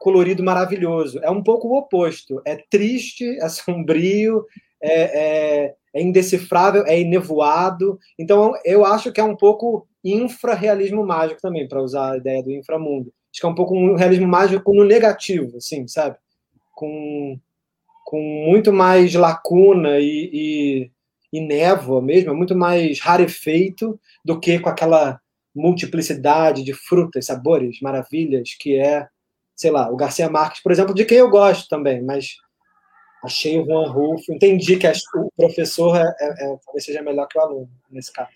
colorido 0.00 0.42
maravilhoso. 0.42 1.20
É 1.22 1.30
um 1.30 1.42
pouco 1.42 1.68
o 1.68 1.76
oposto. 1.76 2.40
É 2.46 2.56
triste, 2.56 3.38
é 3.38 3.48
sombrio, 3.50 4.46
é, 4.82 5.02
é, 5.02 5.74
é 5.94 6.02
indecifrável, 6.02 6.84
é 6.86 6.98
inevoado. 6.98 7.98
Então, 8.18 8.54
eu 8.64 8.82
acho 8.82 9.12
que 9.12 9.20
é 9.20 9.24
um 9.24 9.36
pouco 9.36 9.86
infra-realismo 10.02 11.06
mágico 11.06 11.42
também, 11.42 11.68
para 11.68 11.82
usar 11.82 12.12
a 12.12 12.16
ideia 12.16 12.42
do 12.42 12.50
inframundo. 12.50 13.12
Acho 13.30 13.42
que 13.42 13.46
é 13.46 13.48
um 13.50 13.54
pouco 13.54 13.76
um 13.76 13.94
realismo 13.94 14.26
mágico 14.26 14.72
no 14.72 14.84
negativo, 14.84 15.58
assim, 15.58 15.86
sabe? 15.86 16.16
Com, 16.74 17.38
com 18.06 18.22
muito 18.48 18.72
mais 18.72 19.12
lacuna 19.14 19.98
e, 20.00 20.30
e, 20.32 20.90
e 21.30 21.40
névoa 21.42 22.00
mesmo, 22.00 22.30
é 22.30 22.34
muito 22.34 22.56
mais 22.56 23.00
rarefeito 23.00 24.00
do 24.24 24.40
que 24.40 24.58
com 24.58 24.70
aquela 24.70 25.20
multiplicidade 25.54 26.62
de 26.62 26.72
frutas, 26.72 27.26
sabores, 27.26 27.80
maravilhas 27.82 28.54
que 28.58 28.78
é, 28.78 29.06
sei 29.60 29.70
lá, 29.70 29.90
o 29.90 29.96
Garcia 29.96 30.30
Marques, 30.30 30.62
por 30.62 30.72
exemplo, 30.72 30.94
de 30.94 31.04
quem 31.04 31.18
eu 31.18 31.28
gosto 31.28 31.68
também, 31.68 32.02
mas 32.02 32.36
achei 33.22 33.60
o 33.60 33.66
Juan 33.66 33.92
Rulfo, 33.92 34.32
entendi 34.32 34.78
que 34.78 34.86
o 34.88 35.30
professor 35.36 35.94
é, 35.96 36.14
é, 36.18 36.28
é, 36.30 36.56
talvez 36.64 36.82
seja 36.82 37.02
melhor 37.02 37.28
que 37.28 37.36
o 37.36 37.42
aluno 37.42 37.68
nesse 37.90 38.10
caso. 38.10 38.30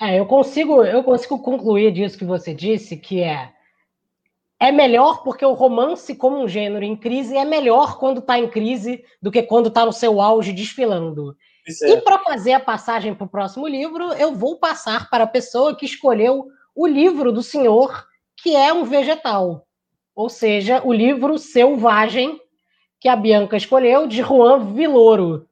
É, 0.00 0.18
eu 0.18 0.24
consigo, 0.24 0.82
eu 0.82 1.04
consigo 1.04 1.38
concluir 1.40 1.92
disso 1.92 2.16
que 2.16 2.24
você 2.24 2.54
disse, 2.54 2.96
que 2.96 3.22
é 3.22 3.52
é 4.58 4.72
melhor 4.72 5.22
porque 5.22 5.44
o 5.44 5.52
romance 5.52 6.14
como 6.14 6.38
um 6.38 6.48
gênero 6.48 6.84
em 6.84 6.96
crise 6.96 7.36
é 7.36 7.44
melhor 7.44 7.98
quando 7.98 8.20
está 8.20 8.38
em 8.38 8.48
crise 8.48 9.04
do 9.20 9.30
que 9.30 9.42
quando 9.42 9.68
está 9.68 9.84
no 9.84 9.92
seu 9.92 10.20
auge 10.20 10.52
desfilando. 10.52 11.36
É. 11.82 11.90
E 11.90 12.00
para 12.00 12.18
fazer 12.20 12.52
a 12.52 12.60
passagem 12.60 13.14
para 13.14 13.26
o 13.26 13.30
próximo 13.30 13.66
livro, 13.66 14.12
eu 14.14 14.34
vou 14.34 14.58
passar 14.58 15.10
para 15.10 15.24
a 15.24 15.26
pessoa 15.26 15.76
que 15.76 15.84
escolheu 15.84 16.46
o 16.74 16.86
livro 16.86 17.32
do 17.32 17.42
senhor, 17.42 18.06
que 18.42 18.54
é 18.54 18.72
um 18.72 18.84
vegetal. 18.84 19.66
Ou 20.20 20.28
seja, 20.28 20.82
o 20.84 20.92
livro 20.92 21.38
Selvagem, 21.38 22.38
que 23.00 23.08
a 23.08 23.16
Bianca 23.16 23.56
escolheu, 23.56 24.06
de 24.06 24.22
Juan 24.22 24.74
Viloro. 24.74 25.48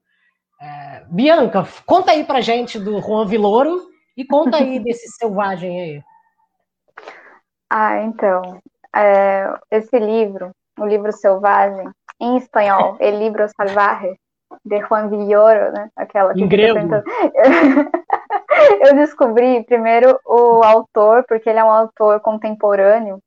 É, 0.60 1.04
Bianca, 1.08 1.66
conta 1.86 2.10
aí 2.10 2.22
pra 2.22 2.42
gente 2.42 2.78
do 2.78 3.00
Juan 3.00 3.24
Viloro 3.24 3.88
e 4.14 4.26
conta 4.26 4.58
aí 4.58 4.78
desse 4.84 5.08
selvagem 5.16 5.80
aí. 5.80 6.02
Ah, 7.70 8.02
então. 8.02 8.60
É, 8.94 9.50
esse 9.70 9.98
livro, 9.98 10.50
o 10.78 10.84
livro 10.84 11.12
Selvagem, 11.12 11.88
em 12.20 12.36
espanhol, 12.36 12.98
El 13.00 13.18
Libro 13.18 13.48
Salvaje, 13.48 14.18
de 14.66 14.80
Juan 14.80 15.08
Villoro, 15.08 15.72
né? 15.72 15.88
Aquela 15.96 16.34
que 16.34 16.42
em 16.42 16.46
grego. 16.46 16.78
Eu 18.84 18.94
descobri 18.96 19.64
primeiro 19.64 20.20
o 20.26 20.62
autor, 20.62 21.24
porque 21.26 21.48
ele 21.48 21.58
é 21.58 21.64
um 21.64 21.70
autor 21.70 22.20
contemporâneo, 22.20 23.18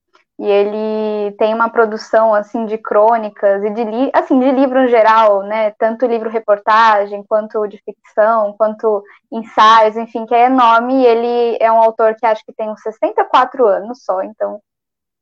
e 0.41 0.49
ele 0.49 1.35
tem 1.37 1.53
uma 1.53 1.69
produção 1.69 2.33
assim 2.33 2.65
de 2.65 2.75
crônicas 2.75 3.63
e 3.63 3.69
de 3.69 4.09
assim 4.11 4.39
de 4.39 4.49
livro 4.51 4.79
em 4.79 4.87
geral, 4.87 5.43
né? 5.43 5.69
Tanto 5.77 6.07
livro 6.07 6.31
reportagem 6.31 7.23
quanto 7.29 7.67
de 7.67 7.79
ficção, 7.85 8.51
quanto 8.57 9.03
ensaios, 9.31 9.95
enfim, 9.95 10.25
que 10.25 10.33
é 10.33 10.47
enorme. 10.47 11.05
Ele 11.05 11.57
é 11.61 11.71
um 11.71 11.79
autor 11.79 12.15
que 12.15 12.25
acho 12.25 12.43
que 12.43 12.53
tem 12.53 12.71
uns 12.71 12.81
64 12.81 13.67
anos 13.67 14.03
só, 14.03 14.23
então 14.23 14.59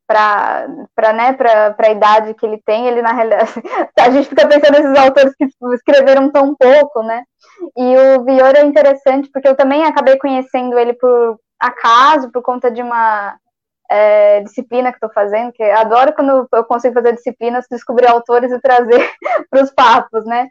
para 0.06 0.66
para 0.94 1.12
né, 1.12 1.34
para 1.34 1.76
a 1.78 1.90
idade 1.90 2.32
que 2.32 2.46
ele 2.46 2.60
tem, 2.64 2.86
ele 2.86 3.02
na 3.02 3.12
realidade 3.12 3.52
a 4.00 4.10
gente 4.10 4.26
fica 4.26 4.48
pensando 4.48 4.72
nesses 4.72 4.98
autores 4.98 5.34
que 5.36 5.46
escreveram 5.74 6.30
tão 6.30 6.54
pouco, 6.54 7.02
né? 7.02 7.24
E 7.76 7.94
o 8.16 8.24
Vior 8.24 8.56
é 8.56 8.64
interessante 8.64 9.28
porque 9.30 9.48
eu 9.48 9.54
também 9.54 9.84
acabei 9.84 10.16
conhecendo 10.16 10.78
ele 10.78 10.94
por 10.94 11.38
acaso, 11.60 12.32
por 12.32 12.40
conta 12.40 12.70
de 12.70 12.80
uma 12.80 13.36
é, 13.90 14.40
disciplina 14.40 14.92
que 14.92 14.96
estou 14.96 15.10
fazendo, 15.12 15.52
que 15.52 15.62
adoro 15.64 16.12
quando 16.12 16.48
eu 16.52 16.64
consigo 16.64 16.94
fazer 16.94 17.12
disciplinas, 17.12 17.66
descobrir 17.68 18.06
autores 18.06 18.52
e 18.52 18.60
trazer 18.60 19.10
para 19.50 19.62
os 19.62 19.70
papos, 19.72 20.24
né? 20.24 20.48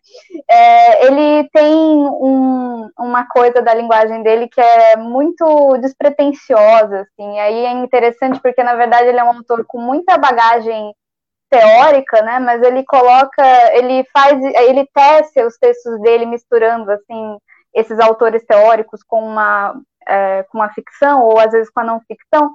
É, 0.49 1.07
ele 1.07 1.49
tem 1.53 1.73
um, 1.73 2.89
uma 2.99 3.25
coisa 3.29 3.61
da 3.61 3.73
linguagem 3.73 4.21
dele 4.23 4.49
que 4.49 4.59
é 4.59 4.97
muito 4.97 5.77
despretensiosa, 5.77 7.01
assim, 7.01 7.39
aí 7.39 7.65
é 7.65 7.71
interessante 7.71 8.41
porque, 8.41 8.61
na 8.61 8.75
verdade, 8.75 9.07
ele 9.07 9.19
é 9.19 9.23
um 9.23 9.37
autor 9.37 9.65
com 9.65 9.79
muita 9.79 10.17
bagagem 10.17 10.93
teórica, 11.49 12.21
né? 12.21 12.39
Mas 12.39 12.61
ele 12.61 12.83
coloca, 12.83 13.43
ele 13.73 14.05
faz, 14.13 14.37
ele 14.43 14.85
tece 14.93 15.41
os 15.45 15.57
textos 15.57 15.99
dele 16.01 16.25
misturando, 16.25 16.91
assim, 16.91 17.37
esses 17.73 17.99
autores 17.99 18.45
teóricos 18.45 19.01
com 19.03 19.23
uma 19.23 19.79
é, 20.09 20.43
com 20.49 20.61
a 20.61 20.69
ficção, 20.69 21.23
ou 21.23 21.39
às 21.39 21.51
vezes 21.51 21.69
com 21.69 21.79
a 21.79 21.83
não 21.83 22.01
ficção, 22.01 22.51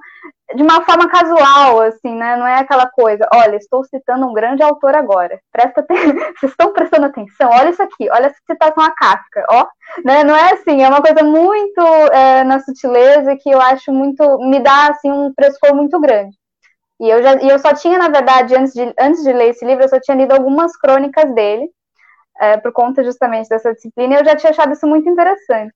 de 0.53 0.61
uma 0.61 0.83
forma 0.83 1.09
casual, 1.09 1.81
assim, 1.81 2.13
né? 2.15 2.35
Não 2.35 2.45
é 2.45 2.59
aquela 2.59 2.87
coisa, 2.87 3.27
olha, 3.33 3.55
estou 3.55 3.83
citando 3.85 4.27
um 4.27 4.33
grande 4.33 4.61
autor 4.61 4.95
agora. 4.95 5.39
Presta 5.51 5.81
atenção, 5.81 6.13
vocês 6.37 6.51
estão 6.51 6.73
prestando 6.73 7.05
atenção? 7.07 7.49
Olha 7.49 7.69
isso 7.69 7.81
aqui, 7.81 8.09
olha 8.11 8.27
essa 8.27 8.37
citação 8.45 8.83
a 8.83 8.91
Kafka, 8.91 9.45
ó. 9.49 9.65
Né? 10.03 10.23
Não 10.23 10.35
é 10.35 10.53
assim, 10.53 10.83
é 10.83 10.87
uma 10.89 11.01
coisa 11.01 11.23
muito 11.23 11.81
é, 12.11 12.43
na 12.43 12.59
sutileza 12.59 13.35
que 13.37 13.49
eu 13.49 13.59
acho 13.59 13.91
muito, 13.91 14.37
me 14.39 14.59
dá 14.59 14.89
assim 14.89 15.11
um 15.11 15.33
frescor 15.33 15.73
muito 15.73 15.99
grande. 15.99 16.35
E 16.99 17.09
eu, 17.09 17.21
já, 17.21 17.41
e 17.41 17.49
eu 17.49 17.59
só 17.59 17.73
tinha, 17.73 17.97
na 17.97 18.07
verdade, 18.07 18.55
antes 18.55 18.73
de, 18.73 18.93
antes 18.99 19.23
de 19.23 19.33
ler 19.33 19.49
esse 19.49 19.65
livro, 19.65 19.83
eu 19.83 19.89
só 19.89 19.99
tinha 19.99 20.15
lido 20.15 20.31
algumas 20.33 20.77
crônicas 20.77 21.33
dele, 21.33 21.69
é, 22.39 22.57
por 22.57 22.71
conta 22.71 23.03
justamente 23.03 23.49
dessa 23.49 23.73
disciplina, 23.73 24.13
e 24.13 24.17
eu 24.19 24.25
já 24.25 24.35
tinha 24.35 24.51
achado 24.51 24.73
isso 24.73 24.87
muito 24.87 25.09
interessante. 25.09 25.73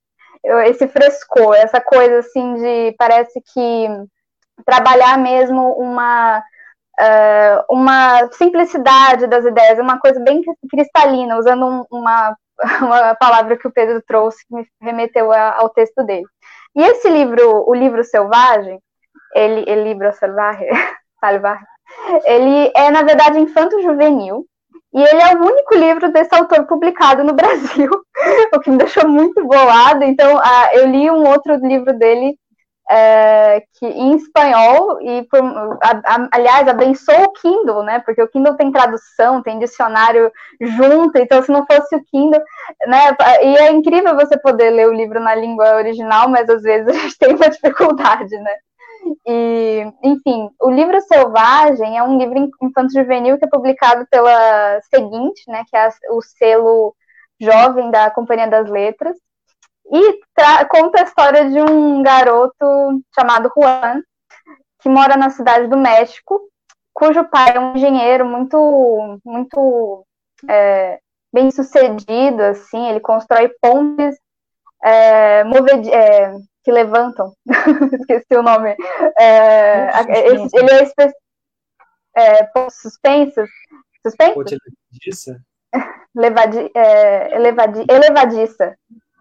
Esse 0.67 0.87
frescor, 0.87 1.55
essa 1.55 1.81
coisa 1.81 2.19
assim 2.19 2.55
de 2.55 2.95
parece 2.97 3.41
que 3.53 3.87
trabalhar 4.65 5.17
mesmo 5.17 5.73
uma 5.73 6.43
uh, 6.99 7.63
uma 7.73 8.29
simplicidade 8.33 9.27
das 9.27 9.45
ideias, 9.45 9.79
uma 9.79 9.99
coisa 9.99 10.19
bem 10.19 10.41
cristalina, 10.69 11.37
usando 11.37 11.65
um, 11.65 11.85
uma, 11.89 12.35
uma 12.81 13.15
palavra 13.15 13.57
que 13.57 13.67
o 13.67 13.71
Pedro 13.71 14.01
trouxe, 14.05 14.45
que 14.45 14.55
me 14.55 14.67
remeteu 14.81 15.31
a, 15.31 15.57
ao 15.57 15.69
texto 15.69 16.03
dele. 16.03 16.27
E 16.75 16.83
esse 16.83 17.09
livro, 17.09 17.67
o 17.67 17.73
livro 17.73 18.03
Selvagem, 18.03 18.79
ele, 19.33 19.63
ele 19.67 19.83
livro 19.83 20.11
Selvagem, 20.13 20.67
ele 22.25 22.71
é, 22.75 22.91
na 22.91 23.01
verdade, 23.03 23.39
infanto-juvenil, 23.39 24.45
e 24.93 25.01
ele 25.01 25.21
é 25.21 25.35
o 25.35 25.45
único 25.45 25.75
livro 25.75 26.11
desse 26.11 26.33
autor 26.35 26.65
publicado 26.65 27.23
no 27.23 27.33
Brasil, 27.35 27.91
o 28.53 28.59
que 28.59 28.69
me 28.69 28.77
deixou 28.77 29.07
muito 29.07 29.45
bolado. 29.45 30.03
Então, 30.03 30.39
eu 30.73 30.87
li 30.87 31.09
um 31.09 31.27
outro 31.27 31.55
livro 31.55 31.97
dele 31.97 32.35
é, 32.91 33.61
que 33.77 33.85
em 33.85 34.15
espanhol 34.15 34.99
e 34.99 35.21
por, 35.29 35.39
a, 35.39 36.01
a, 36.05 36.27
aliás 36.31 36.67
abençoou 36.67 37.25
o 37.25 37.33
Kindle, 37.33 37.83
né? 37.83 37.99
Porque 37.99 38.21
o 38.21 38.27
Kindle 38.27 38.55
tem 38.55 38.71
tradução, 38.71 39.43
tem 39.43 39.59
dicionário 39.59 40.31
junto, 40.59 41.15
então 41.19 41.41
se 41.43 41.51
não 41.51 41.67
fosse 41.67 41.95
o 41.95 42.03
Kindle, 42.05 42.41
né? 42.87 43.15
E 43.43 43.57
é 43.57 43.71
incrível 43.71 44.15
você 44.15 44.39
poder 44.39 44.71
ler 44.71 44.87
o 44.87 44.93
livro 44.93 45.19
na 45.19 45.35
língua 45.35 45.75
original, 45.75 46.29
mas 46.29 46.49
às 46.49 46.63
vezes 46.63 46.87
a 46.89 46.99
gente 46.99 47.17
tem 47.19 47.35
uma 47.35 47.49
dificuldade, 47.49 48.35
né? 48.39 48.55
E, 49.25 49.93
enfim, 50.03 50.49
o 50.61 50.69
livro 50.69 50.99
Selvagem 51.01 51.97
é 51.97 52.03
um 52.03 52.17
livro 52.17 52.49
infanto-juvenil 52.61 53.37
que 53.37 53.45
é 53.45 53.49
publicado 53.49 54.05
pela 54.09 54.81
Seguinte, 54.93 55.43
né? 55.47 55.63
Que 55.69 55.77
é 55.77 55.89
o 56.11 56.21
selo 56.21 56.95
jovem 57.39 57.89
da 57.91 58.11
Companhia 58.11 58.47
das 58.47 58.69
Letras. 58.69 59.17
E 59.91 60.19
conta 60.69 61.01
a 61.01 61.03
história 61.03 61.49
de 61.49 61.61
um 61.61 62.03
garoto 62.03 63.01
chamado 63.13 63.51
Juan, 63.57 64.01
que 64.81 64.89
mora 64.89 65.17
na 65.17 65.29
cidade 65.29 65.67
do 65.67 65.77
México, 65.77 66.39
cujo 66.93 67.27
pai 67.29 67.55
é 67.55 67.59
um 67.59 67.75
engenheiro 67.75 68.25
muito, 68.25 69.19
muito 69.25 70.05
é, 70.47 70.99
bem 71.33 71.49
sucedido, 71.49 72.43
assim, 72.43 72.87
ele 72.87 72.99
constrói 72.99 73.49
pontes 73.61 74.15
é, 74.83 75.41
é, 75.41 76.35
que 76.63 76.71
levantam, 76.71 77.33
esqueci 77.99 78.35
o 78.35 78.43
nome, 78.43 78.75
é, 79.19 79.89
ele 80.53 80.71
é, 80.71 80.83
espe... 80.83 81.13
é 82.15 82.43
pontos 82.45 82.75
suspensos, 82.81 83.49
suspensos? 84.05 84.57
Levadi, 86.15 86.71
é, 86.75 87.35
elevadi, 87.35 87.85
elevadiça, 87.89 88.75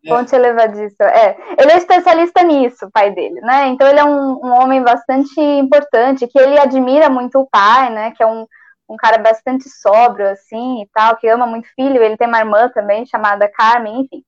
é. 0.05 0.09
Ponte 0.09 0.35
elevadiça. 0.35 1.05
É. 1.05 1.37
Ele 1.59 1.73
é 1.73 1.77
especialista 1.77 2.43
nisso, 2.43 2.87
o 2.87 2.91
pai 2.91 3.11
dele, 3.13 3.41
né? 3.41 3.67
Então 3.69 3.87
ele 3.89 3.99
é 3.99 4.05
um, 4.05 4.39
um, 4.45 4.53
homem 4.53 4.83
bastante 4.83 5.41
importante, 5.41 6.27
que 6.27 6.39
ele 6.39 6.59
admira 6.59 7.11
muito 7.11 7.39
o 7.39 7.49
pai, 7.49 7.91
né? 7.91 8.13
Que 8.13 8.23
é 8.23 8.27
um, 8.27 8.47
um 8.89 8.97
cara 8.97 9.19
bastante 9.19 9.69
sóbrio, 9.69 10.29
assim, 10.31 10.83
e 10.83 10.89
tal, 10.95 11.17
que 11.17 11.29
ama 11.29 11.47
muito 11.47 11.67
o 11.67 11.75
filho. 11.75 12.03
Ele 12.03 12.17
tem 12.17 12.29
uma 12.29 12.39
irmã 12.39 12.69
também, 12.71 13.07
chamada 13.07 13.49
Carmen, 13.49 14.03
enfim. 14.03 14.23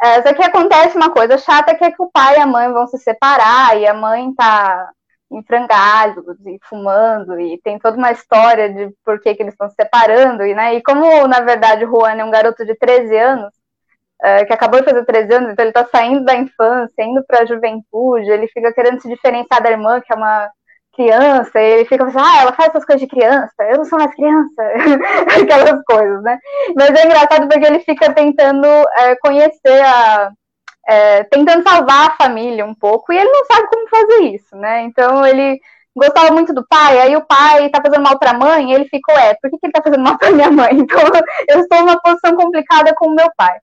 É, 0.00 0.22
só 0.22 0.32
que 0.32 0.42
acontece 0.42 0.96
uma 0.96 1.10
coisa 1.10 1.36
chata, 1.38 1.74
que 1.74 1.84
é 1.84 1.90
que 1.90 2.02
o 2.02 2.10
pai 2.10 2.36
e 2.36 2.40
a 2.40 2.46
mãe 2.46 2.72
vão 2.72 2.86
se 2.86 2.98
separar, 2.98 3.76
e 3.76 3.86
a 3.86 3.94
mãe 3.94 4.32
tá 4.34 4.90
em 5.30 5.42
frangalhos 5.42 6.38
e 6.46 6.58
fumando, 6.62 7.38
e 7.38 7.60
tem 7.62 7.78
toda 7.78 7.96
uma 7.98 8.12
história 8.12 8.72
de 8.72 8.94
por 9.04 9.20
que, 9.20 9.34
que 9.34 9.42
eles 9.42 9.54
estão 9.54 9.68
se 9.68 9.74
separando, 9.74 10.44
e, 10.46 10.54
né? 10.54 10.74
E 10.74 10.82
como, 10.82 11.26
na 11.26 11.40
verdade, 11.40 11.84
o 11.84 11.88
Juan 11.88 12.16
é 12.16 12.24
um 12.24 12.30
garoto 12.30 12.64
de 12.64 12.74
13 12.76 13.16
anos, 13.16 13.52
uh, 14.22 14.46
que 14.46 14.52
acabou 14.52 14.80
de 14.80 14.86
fazer 14.86 15.04
13 15.04 15.34
anos, 15.34 15.50
então 15.52 15.64
ele 15.64 15.70
está 15.70 15.84
saindo 15.86 16.24
da 16.24 16.34
infância, 16.36 17.02
indo 17.02 17.24
para 17.26 17.42
a 17.42 17.46
juventude, 17.46 18.30
ele 18.30 18.48
fica 18.48 18.72
querendo 18.72 19.00
se 19.02 19.08
diferenciar 19.08 19.62
da 19.62 19.70
irmã, 19.70 20.00
que 20.00 20.12
é 20.12 20.16
uma 20.16 20.50
criança, 20.98 21.60
ele 21.60 21.84
fica 21.84 22.04
pensando, 22.04 22.24
ah, 22.24 22.40
ela 22.42 22.52
faz 22.52 22.70
essas 22.70 22.84
coisas 22.84 23.00
de 23.00 23.06
criança, 23.06 23.54
eu 23.60 23.78
não 23.78 23.84
sou 23.84 23.98
mais 23.98 24.12
criança, 24.12 24.62
aquelas 25.40 25.84
coisas, 25.84 26.22
né? 26.24 26.38
Mas 26.74 26.90
é 26.90 27.06
engraçado 27.06 27.48
porque 27.48 27.64
ele 27.64 27.78
fica 27.80 28.12
tentando 28.12 28.66
é, 28.66 29.14
conhecer 29.22 29.80
a. 29.84 30.32
É, 30.90 31.22
tentando 31.24 31.62
salvar 31.62 32.08
a 32.08 32.16
família 32.16 32.64
um 32.64 32.74
pouco, 32.74 33.12
e 33.12 33.16
ele 33.18 33.30
não 33.30 33.44
sabe 33.44 33.68
como 33.68 33.88
fazer 33.88 34.20
isso, 34.34 34.56
né? 34.56 34.82
Então 34.84 35.24
ele 35.24 35.60
gostava 35.94 36.32
muito 36.32 36.54
do 36.54 36.66
pai, 36.66 36.98
aí 36.98 37.14
o 37.14 37.26
pai 37.26 37.68
tá 37.68 37.80
fazendo 37.84 38.02
mal 38.02 38.18
pra 38.18 38.32
mãe, 38.32 38.72
ele 38.72 38.86
ficou, 38.86 39.14
é, 39.16 39.34
por 39.34 39.50
que, 39.50 39.58
que 39.58 39.66
ele 39.66 39.72
tá 39.72 39.82
fazendo 39.82 40.02
mal 40.02 40.16
pra 40.16 40.30
minha 40.30 40.50
mãe? 40.50 40.70
Então 40.80 41.00
eu 41.48 41.60
estou 41.60 41.80
numa 41.80 42.00
posição 42.00 42.34
complicada 42.34 42.94
com 42.96 43.08
o 43.08 43.14
meu 43.14 43.28
pai. 43.36 43.58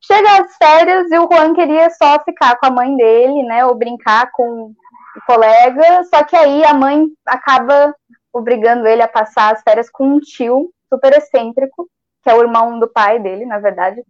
Chega 0.00 0.42
as 0.42 0.56
férias 0.56 1.10
e 1.10 1.18
o 1.18 1.28
Juan 1.30 1.54
queria 1.54 1.88
só 1.90 2.18
ficar 2.24 2.56
com 2.58 2.66
a 2.66 2.70
mãe 2.70 2.96
dele, 2.96 3.42
né? 3.44 3.64
Ou 3.66 3.74
brincar 3.74 4.30
com 4.32 4.74
colega. 5.22 6.04
Só 6.04 6.24
que 6.24 6.36
aí 6.36 6.64
a 6.64 6.74
mãe 6.74 7.06
acaba 7.26 7.94
obrigando 8.32 8.86
ele 8.86 9.02
a 9.02 9.08
passar 9.08 9.52
as 9.52 9.62
férias 9.62 9.88
com 9.90 10.04
um 10.06 10.20
tio 10.20 10.70
super 10.92 11.16
excêntrico, 11.16 11.88
que 12.22 12.30
é 12.30 12.34
o 12.34 12.42
irmão 12.42 12.78
do 12.78 12.88
pai 12.88 13.18
dele, 13.18 13.46
na 13.46 13.58
verdade, 13.58 14.02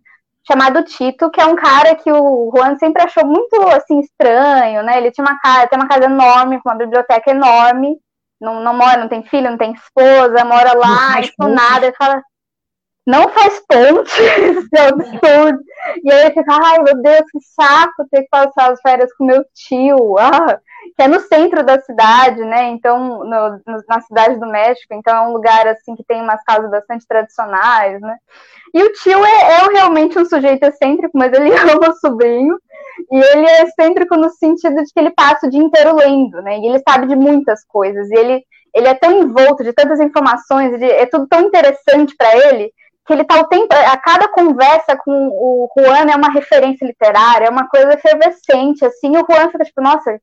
chamado 0.47 0.83
Tito, 0.85 1.31
que 1.31 1.41
é 1.41 1.47
um 1.47 1.57
cara 1.57 1.95
que 1.95 2.11
o 2.13 2.53
Juan 2.55 2.77
sempre 2.77 3.03
achou 3.03 3.27
muito 3.27 3.57
assim 3.69 4.01
estranho, 4.01 4.83
né? 4.83 4.99
Ele 4.99 5.11
tinha 5.11 5.27
uma 5.27 5.39
casa, 5.41 5.67
tem 5.67 5.79
uma 5.79 5.89
casa 5.89 6.05
enorme, 6.05 6.61
com 6.61 6.69
uma 6.69 6.77
biblioteca 6.77 7.31
enorme, 7.31 7.99
não, 8.41 8.63
não 8.63 8.75
mora, 8.75 8.99
não 8.99 9.09
tem 9.09 9.23
filho, 9.23 9.51
não 9.51 9.59
tem 9.59 9.73
esposa, 9.73 10.45
mora 10.45 10.75
lá, 10.75 11.21
isso 11.21 11.35
nada. 11.39 11.87
Ele 11.87 11.97
fala, 11.97 12.23
não 13.07 13.29
faz 13.29 13.61
ponte, 13.69 14.11
isso 14.23 14.69
é 14.75 14.89
absurdo. 14.89 15.63
E 16.03 16.13
aí 16.13 16.33
fica, 16.33 16.53
ai 16.53 16.83
meu 16.83 16.97
Deus, 17.03 17.31
que 17.31 17.39
saco 17.41 18.09
ter 18.11 18.23
que 18.23 18.29
passar 18.29 18.73
as 18.73 18.81
férias 18.81 19.13
com 19.15 19.25
meu 19.25 19.45
tio, 19.55 20.19
ah, 20.19 20.59
que 20.97 21.03
é 21.03 21.09
no 21.09 21.21
centro 21.21 21.65
da 21.65 21.81
cidade, 21.81 22.41
né? 22.45 22.69
Então, 22.71 23.25
no, 23.25 23.51
no, 23.67 23.85
na 23.89 24.01
cidade 24.01 24.39
do 24.39 24.47
México, 24.47 24.95
então 24.95 25.15
é 25.17 25.29
um 25.29 25.33
lugar 25.33 25.67
assim 25.69 25.95
que 25.95 26.05
tem 26.05 26.23
umas 26.23 26.43
casas 26.45 26.71
bastante 26.71 27.07
tradicionais, 27.07 28.01
né? 28.01 28.17
E 28.73 28.83
o 28.83 28.93
tio 28.93 29.25
é, 29.25 29.31
é 29.31 29.73
realmente 29.73 30.19
um 30.19 30.25
sujeito 30.25 30.65
excêntrico, 30.65 31.17
mas 31.17 31.33
ele 31.33 31.53
ama 31.71 31.91
o 31.91 31.97
sobrinho. 31.97 32.59
E 33.11 33.17
ele 33.17 33.47
é 33.47 33.63
excêntrico 33.63 34.17
no 34.17 34.31
sentido 34.31 34.77
de 34.77 34.93
que 34.93 34.99
ele 34.99 35.11
passa 35.11 35.47
o 35.47 35.51
dia 35.51 35.63
inteiro 35.63 35.97
lendo, 35.97 36.41
né? 36.43 36.59
E 36.59 36.67
ele 36.67 36.83
sabe 36.89 37.07
de 37.07 37.17
muitas 37.17 37.65
coisas. 37.65 38.11
E 38.11 38.15
ele, 38.15 38.45
ele 38.75 38.89
é 38.89 38.95
tão 38.95 39.13
envolto 39.13 39.63
de 39.63 39.73
tantas 39.73 40.01
informações, 40.01 40.79
de, 40.79 40.85
é 40.85 41.07
tudo 41.07 41.27
tão 41.29 41.43
interessante 41.43 42.15
para 42.17 42.37
ele, 42.49 42.73
que 43.07 43.13
ele 43.13 43.25
tá 43.25 43.41
o 43.41 43.45
tempo, 43.49 43.69
a 43.73 43.97
cada 43.99 44.29
conversa 44.29 44.97
com 44.97 45.29
o 45.29 45.69
Juan 45.77 46.11
é 46.11 46.17
uma 46.17 46.31
referência 46.31 46.87
literária, 46.87 47.47
é 47.47 47.51
uma 47.51 47.69
coisa 47.69 47.93
efervescente, 47.93 48.85
assim, 48.85 49.11
o 49.11 49.27
Juan 49.29 49.51
fica 49.51 49.65
tipo, 49.65 49.83
nossa, 49.83 50.19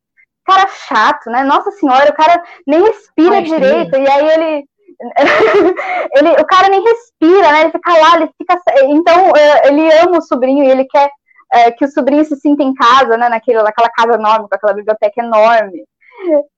cara 0.46 0.68
chato, 0.68 1.30
né? 1.30 1.44
Nossa 1.44 1.72
senhora, 1.72 2.10
o 2.10 2.16
cara 2.16 2.42
nem 2.66 2.82
respira 2.84 3.36
Ai, 3.36 3.44
direito, 3.44 3.96
e 3.96 4.10
aí 4.10 4.30
ele, 4.30 4.66
ele, 6.16 6.30
o 6.42 6.46
cara 6.46 6.70
nem 6.70 6.84
respira, 6.84 7.52
né? 7.52 7.62
Ele 7.62 7.72
fica 7.72 7.94
lá, 7.94 8.16
ele 8.16 8.30
fica, 8.38 8.60
então 8.90 9.32
é, 9.36 9.68
ele 9.68 9.94
ama 10.00 10.18
o 10.18 10.22
sobrinho 10.22 10.64
e 10.64 10.70
ele 10.70 10.86
quer 10.86 11.10
é, 11.54 11.72
que 11.72 11.86
o 11.86 11.92
sobrinho 11.92 12.26
se 12.26 12.36
sinta 12.38 12.64
em 12.64 12.74
casa, 12.74 13.18
né? 13.18 13.30
Naquele, 13.30 13.62
naquela 13.62 13.90
casa 13.90 14.14
enorme, 14.14 14.48
com 14.50 14.56
aquela 14.56 14.74
biblioteca 14.74 15.22
enorme. 15.22 15.84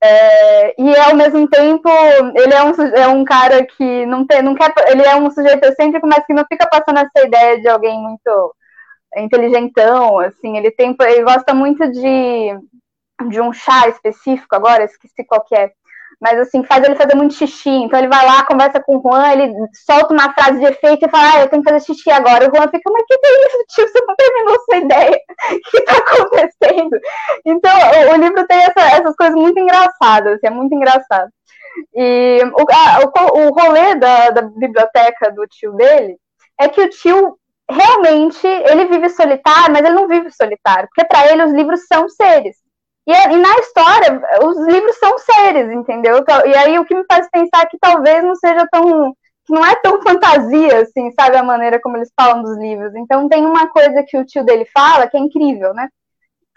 É, 0.02 0.82
e 0.82 0.96
ao 0.98 1.16
mesmo 1.16 1.48
tempo, 1.48 1.90
ele 2.36 2.54
é 2.54 2.64
um, 2.64 2.82
é 2.96 3.08
um 3.08 3.24
cara 3.24 3.66
que 3.66 4.06
não, 4.06 4.26
tem, 4.26 4.42
não 4.42 4.56
quer. 4.56 4.74
Ele 4.88 5.04
é 5.04 5.16
um 5.16 5.30
sujeito 5.32 5.64
excêntrico, 5.64 6.08
mas 6.08 6.26
que 6.26 6.34
não 6.34 6.46
fica 6.52 6.68
passando 6.68 7.00
essa 7.00 7.26
ideia 7.26 7.60
de 7.62 7.68
alguém 7.68 8.02
muito 8.02 8.56
inteligentão, 9.18 10.20
assim, 10.20 10.58
ele 10.58 10.72
tem. 10.72 10.96
Ele 11.00 11.24
gosta 11.24 11.54
muito 11.54 11.90
de, 11.92 12.58
de 13.30 13.42
um 13.42 13.54
chá 13.54 13.88
específico 13.88 14.56
agora, 14.56 14.84
esqueci 14.84 15.24
qual 15.24 15.44
que 15.44 15.56
é 15.56 15.72
mas 16.22 16.40
assim, 16.40 16.64
faz 16.64 16.84
ele 16.84 16.96
fazer 16.96 17.16
muito 17.16 17.34
xixi. 17.34 17.70
Então 17.70 18.00
ele 18.00 18.08
vai 18.08 18.26
lá, 18.26 18.46
conversa 18.46 18.82
com 18.82 18.98
o 18.98 19.02
Juan, 19.02 19.32
ele 19.32 19.54
solta 19.86 20.14
uma 20.14 20.34
frase 20.34 20.60
de 20.60 20.66
efeito 20.66 21.06
e 21.06 21.10
fala, 21.10 21.32
ah, 21.34 21.42
eu 21.42 21.50
tenho 21.50 21.64
que 21.64 21.70
fazer 21.70 21.86
xixi 21.86 22.12
agora. 22.12 22.50
O 22.50 22.56
Juan 22.56 22.68
fica, 22.70 22.92
mas 22.92 23.04
que, 23.08 23.18
que 23.18 23.28
é 23.28 23.48
isso, 23.48 23.58
tio? 23.70 23.88
Você 23.88 24.06
não 24.06 24.16
terminou 24.16 24.60
sua 24.66 24.78
ideia? 24.78 25.20
O 25.52 25.60
que 25.70 25.78
está 25.78 25.98
acontecendo? 25.98 27.00
Então, 27.46 27.72
o, 27.78 28.14
o 28.14 28.16
livro 28.18 28.46
tem 28.48 28.58
essa, 28.60 28.96
essas 28.96 29.16
coisas 29.16 29.36
muito 29.36 29.60
engraçadas, 29.60 30.36
assim, 30.36 30.48
é 30.48 30.50
muito 30.50 30.74
engraçado. 30.74 31.30
E 31.96 32.40
o, 32.44 32.64
o, 32.64 33.48
o 33.48 33.50
rolê 33.50 33.96
da, 33.96 34.30
da 34.30 34.42
biblioteca 34.44 35.32
do 35.32 35.46
tio 35.48 35.74
dele 35.74 36.18
é 36.60 36.68
que 36.68 36.82
o 36.82 36.90
tio 36.90 37.38
realmente 37.70 38.46
ele 38.46 38.86
vive 38.86 39.10
solitário, 39.10 39.74
mas 39.74 39.84
ele 39.84 39.96
não 39.96 40.08
vive 40.08 40.30
solitário, 40.32 40.88
porque 40.94 41.08
para 41.08 41.32
ele 41.32 41.44
os 41.44 41.54
livros 41.54 41.86
são 41.88 42.08
seres. 42.10 42.63
E, 43.06 43.12
e, 43.12 43.38
na 43.38 43.54
história, 43.60 44.22
os 44.44 44.58
livros 44.68 44.98
são 44.98 45.18
seres, 45.18 45.72
entendeu? 45.72 46.24
E 46.46 46.56
aí 46.56 46.80
o 46.80 46.86
que 46.86 46.96
me 46.96 47.04
faz 47.06 47.28
pensar 47.30 47.66
que 47.68 47.78
talvez 47.78 48.24
não 48.24 48.36
seja 48.36 48.66
tão. 48.72 49.14
que 49.46 49.54
não 49.54 49.66
é 49.66 49.76
tão 49.76 50.02
fantasia, 50.02 50.82
assim, 50.82 51.12
sabe, 51.12 51.36
a 51.36 51.44
maneira 51.44 51.82
como 51.82 51.98
eles 51.98 52.12
falam 52.18 52.42
dos 52.42 52.58
livros. 52.58 52.96
Então 52.96 53.28
tem 53.28 53.46
uma 53.46 53.68
coisa 53.68 54.04
que 54.08 54.18
o 54.18 54.26
tio 54.26 54.46
dele 54.46 54.66
fala 54.74 55.08
que 55.08 55.18
é 55.18 55.20
incrível, 55.20 55.74
né? 55.74 55.90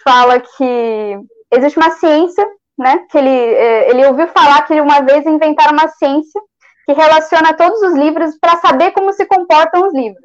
Fala 0.05 0.38
que 0.40 1.18
existe 1.53 1.78
uma 1.78 1.90
ciência, 1.90 2.47
né? 2.78 3.05
Que 3.11 3.18
ele, 3.18 3.28
é, 3.28 3.90
ele 3.90 4.07
ouviu 4.07 4.28
falar 4.28 4.62
que 4.66 4.80
uma 4.80 5.01
vez 5.01 5.26
inventaram 5.26 5.72
uma 5.72 5.88
ciência 5.88 6.40
que 6.86 6.92
relaciona 6.92 7.55
todos 7.55 7.82
os 7.82 7.94
livros 7.94 8.38
para 8.40 8.61
saber 8.61 8.92
como 8.92 9.12
se 9.12 9.26
comportam 9.26 9.88
os 9.88 9.92
livros. 9.92 10.24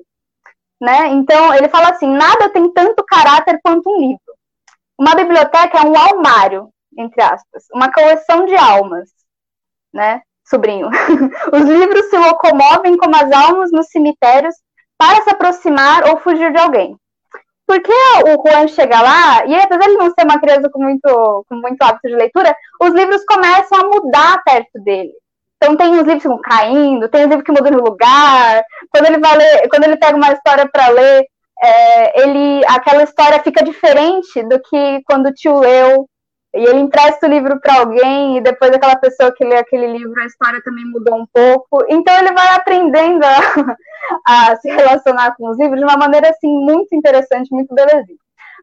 Né? 0.80 1.08
Então, 1.10 1.54
ele 1.54 1.70
fala 1.70 1.90
assim: 1.90 2.08
nada 2.08 2.50
tem 2.50 2.72
tanto 2.72 3.04
caráter 3.04 3.60
quanto 3.64 3.90
um 3.90 4.00
livro. 4.00 4.31
Uma 5.02 5.16
biblioteca 5.16 5.80
é 5.80 5.82
um 5.82 5.98
almário, 5.98 6.70
entre 6.96 7.24
aspas, 7.24 7.66
uma 7.74 7.92
coleção 7.92 8.46
de 8.46 8.56
almas, 8.56 9.10
né, 9.92 10.22
sobrinho? 10.48 10.90
Os 11.52 11.64
livros 11.64 12.06
se 12.12 12.18
locomovem 12.20 12.96
como 12.98 13.16
as 13.16 13.32
almas 13.32 13.72
nos 13.72 13.88
cemitérios 13.88 14.54
para 15.00 15.24
se 15.24 15.32
aproximar 15.32 16.08
ou 16.08 16.18
fugir 16.18 16.54
de 16.54 16.60
alguém. 16.60 16.96
Porque 17.66 17.92
o 17.92 18.48
Juan 18.48 18.68
chega 18.68 19.02
lá, 19.02 19.44
e 19.48 19.56
apesar 19.56 19.88
de 19.88 19.98
não 19.98 20.12
ser 20.12 20.24
uma 20.24 20.40
criança 20.40 20.70
com 20.70 20.84
muito, 20.84 21.46
com 21.50 21.56
muito 21.56 21.82
hábito 21.82 22.08
de 22.08 22.16
leitura, 22.16 22.56
os 22.80 22.92
livros 22.92 23.26
começam 23.26 23.80
a 23.80 23.88
mudar 23.88 24.44
perto 24.44 24.80
dele. 24.84 25.14
Então 25.58 25.76
tem 25.76 25.94
os 25.94 26.04
livros 26.04 26.22
que 26.22 26.28
vão 26.28 26.40
caindo, 26.40 27.10
tem 27.10 27.24
os 27.24 27.28
livros 27.28 27.44
que 27.44 27.52
mudam 27.52 27.72
de 27.72 27.90
lugar. 27.90 28.64
Quando 28.92 29.08
ele 29.08 29.18
vai 29.18 29.36
ler, 29.36 29.68
quando 29.68 29.86
ele 29.86 29.98
pega 29.98 30.16
uma 30.16 30.32
história 30.32 30.70
para 30.72 30.90
ler, 30.90 31.26
é, 31.64 32.22
ele, 32.22 32.66
aquela 32.68 33.04
história 33.04 33.42
fica 33.44 33.64
diferente 33.64 34.44
do 34.44 34.60
que 34.62 35.02
quando 35.06 35.28
o 35.28 35.34
tio 35.34 35.60
leu. 35.60 36.08
E 36.54 36.60
ele 36.60 36.80
empresta 36.82 37.28
o 37.28 37.30
livro 37.30 37.62
para 37.62 37.80
alguém 37.80 38.38
e 38.38 38.42
depois 38.42 38.74
aquela 38.74 38.98
pessoa 38.98 39.34
que 39.34 39.46
lê 39.46 39.56
aquele 39.56 39.88
livro, 39.88 40.20
a 40.20 40.26
história 40.26 40.62
também 40.64 40.84
mudou 40.86 41.16
um 41.16 41.26
pouco. 41.32 41.86
Então 41.88 42.14
ele 42.18 42.34
vai 42.34 42.56
aprendendo 42.56 43.24
a, 43.24 43.78
a 44.52 44.56
se 44.58 44.70
relacionar 44.70 45.34
com 45.38 45.50
os 45.50 45.58
livros 45.58 45.80
de 45.80 45.86
uma 45.86 45.96
maneira 45.96 46.30
assim 46.30 46.50
muito 46.50 46.94
interessante, 46.94 47.54
muito 47.54 47.74
belezinha. 47.74 48.18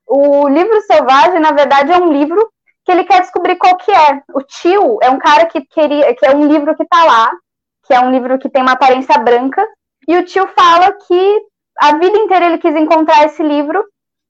O 0.06 0.48
livro 0.48 0.80
selvagem, 0.82 1.40
na 1.40 1.52
verdade, 1.52 1.92
é 1.92 1.96
um 1.96 2.12
livro 2.12 2.50
que 2.84 2.92
ele 2.92 3.04
quer 3.04 3.20
descobrir 3.20 3.56
qual 3.56 3.76
que 3.76 3.90
é. 3.90 4.22
O 4.34 4.42
tio 4.42 4.98
é 5.02 5.08
um 5.08 5.18
cara 5.18 5.46
que 5.46 5.62
queria, 5.62 6.14
que 6.14 6.26
é 6.26 6.34
um 6.34 6.46
livro 6.46 6.74
que 6.76 6.82
está 6.82 7.04
lá, 7.04 7.30
que 7.86 7.94
é 7.94 8.00
um 8.00 8.10
livro 8.10 8.38
que 8.38 8.50
tem 8.50 8.60
uma 8.60 8.72
aparência 8.72 9.18
branca, 9.18 9.66
e 10.06 10.16
o 10.16 10.24
tio 10.24 10.46
fala 10.48 10.92
que 11.06 11.40
a 11.80 11.96
vida 11.96 12.18
inteira 12.18 12.46
ele 12.46 12.58
quis 12.58 12.74
encontrar 12.74 13.26
esse 13.26 13.42
livro 13.42 13.84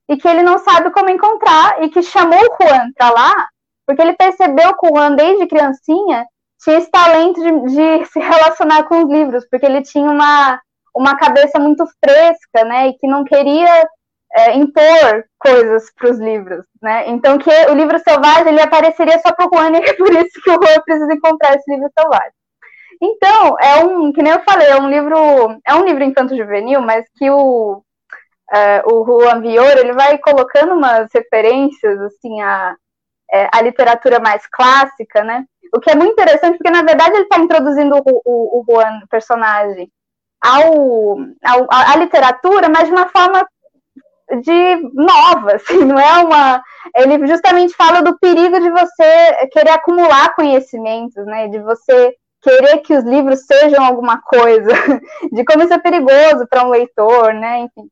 e 0.07 0.17
que 0.17 0.27
ele 0.27 0.43
não 0.43 0.57
sabe 0.59 0.91
como 0.91 1.09
encontrar 1.09 1.83
e 1.83 1.89
que 1.89 2.01
chamou 2.01 2.39
o 2.39 2.63
Juan 2.63 2.91
para 2.95 3.11
lá 3.11 3.49
porque 3.89 4.03
ele 4.03 4.13
percebeu 4.13 4.77
que 4.77 4.85
o 4.85 4.95
Juan 4.95 5.15
desde 5.15 5.47
criancinha 5.47 6.23
tinha 6.63 6.77
esse 6.77 6.91
talento 6.91 7.41
de, 7.41 7.73
de, 7.73 8.05
se 8.05 8.19
relacionar 8.19 8.83
com 8.83 9.03
os 9.03 9.09
livros, 9.09 9.47
porque 9.49 9.65
ele 9.65 9.81
tinha 9.81 10.11
uma, 10.11 10.61
uma 10.95 11.17
cabeça 11.17 11.57
muito 11.57 11.83
fresca, 12.05 12.65
né, 12.65 12.89
e 12.89 12.93
que 12.99 13.07
não 13.07 13.23
queria 13.23 13.87
é, 14.31 14.55
impor 14.55 15.25
coisas 15.39 15.91
para 15.95 16.11
os 16.11 16.19
livros, 16.19 16.67
né, 16.79 17.09
então 17.09 17.39
que 17.39 17.49
o 17.49 17.73
livro 17.73 17.97
selvagem 17.97 18.49
ele 18.49 18.61
apareceria 18.61 19.17
só 19.25 19.33
para 19.33 19.47
o 19.47 19.49
Juan 19.51 19.71
e 19.71 19.77
é 19.77 19.93
por 19.97 20.11
isso 20.11 20.39
que 20.43 20.51
o 20.51 20.61
Juan 20.63 20.81
precisa 20.85 21.11
encontrar 21.11 21.55
esse 21.55 21.71
livro 21.71 21.89
selvagem. 21.97 22.38
Então, 23.01 23.55
é 23.59 23.83
um, 23.83 24.11
que 24.11 24.21
nem 24.21 24.33
eu 24.33 24.43
falei, 24.43 24.67
é 24.67 24.75
um 24.75 24.89
livro, 24.89 25.15
é 25.65 25.73
um 25.73 25.85
livro 25.85 26.03
infanto-juvenil, 26.03 26.81
mas 26.81 27.05
que 27.15 27.29
o, 27.29 27.81
é, 28.51 28.83
o 28.85 29.05
Juan 29.05 29.41
Vior, 29.41 29.77
ele 29.77 29.93
vai 29.93 30.17
colocando 30.17 30.73
umas 30.73 31.07
referências, 31.13 31.99
assim, 32.01 32.41
a, 32.41 32.75
é, 33.31 33.49
a 33.53 33.61
literatura 33.61 34.19
mais 34.19 34.45
clássica, 34.47 35.23
né? 35.23 35.45
O 35.73 35.79
que 35.79 35.89
é 35.89 35.95
muito 35.95 36.13
interessante, 36.13 36.57
porque 36.57 36.71
na 36.71 36.81
verdade 36.81 37.13
ele 37.15 37.23
está 37.23 37.37
introduzindo 37.37 37.95
o, 37.95 38.21
o, 38.25 38.59
o 38.59 38.65
Juan, 38.67 39.01
personagem, 39.09 39.89
ao, 40.41 41.17
ao, 41.45 41.67
à 41.69 41.95
literatura, 41.95 42.69
mas 42.69 42.87
de 42.87 42.91
uma 42.91 43.07
forma 43.09 43.45
de 44.41 44.75
nova, 44.93 45.55
assim, 45.55 45.79
não 45.85 45.99
é 45.99 46.23
uma. 46.23 46.63
Ele 46.95 47.27
justamente 47.27 47.75
fala 47.75 48.01
do 48.01 48.17
perigo 48.19 48.59
de 48.59 48.69
você 48.69 49.47
querer 49.51 49.71
acumular 49.71 50.33
conhecimentos, 50.35 51.25
né? 51.25 51.47
De 51.47 51.59
você 51.59 52.15
querer 52.41 52.79
que 52.79 52.95
os 52.95 53.03
livros 53.03 53.45
sejam 53.45 53.83
alguma 53.83 54.21
coisa, 54.21 54.71
de 55.31 55.43
como 55.43 55.63
isso 55.63 55.73
é 55.73 55.79
perigoso 55.79 56.47
para 56.49 56.63
um 56.63 56.69
leitor, 56.69 57.33
né? 57.33 57.59
Enfim. 57.59 57.89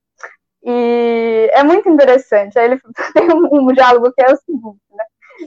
E 0.63 1.49
é 1.53 1.63
muito 1.63 1.89
interessante. 1.89 2.57
Aí 2.57 2.65
ele 2.65 2.79
tem 3.13 3.31
um, 3.31 3.47
um 3.51 3.73
diálogo 3.73 4.11
que 4.11 4.21
é 4.21 4.31
o 4.31 4.37
seguinte, 4.37 4.79
né? 4.91 5.03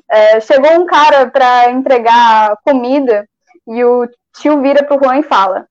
É, 0.09 0.41
chegou 0.41 0.71
um 0.73 0.87
cara 0.87 1.29
para 1.29 1.71
entregar 1.71 2.57
comida 2.65 3.29
e 3.67 3.85
o 3.85 4.09
tio 4.33 4.61
vira 4.63 4.85
pro 4.85 4.99
Juan 5.03 5.19
e 5.19 5.23
fala: 5.23 5.67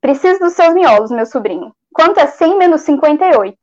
Preciso 0.00 0.40
dos 0.40 0.52
seus 0.52 0.74
miolos, 0.74 1.10
meu 1.10 1.26
sobrinho. 1.26 1.74
Quanto 1.92 2.20
é 2.20 2.26
100 2.26 2.58
menos 2.58 2.82
58? 2.82 3.56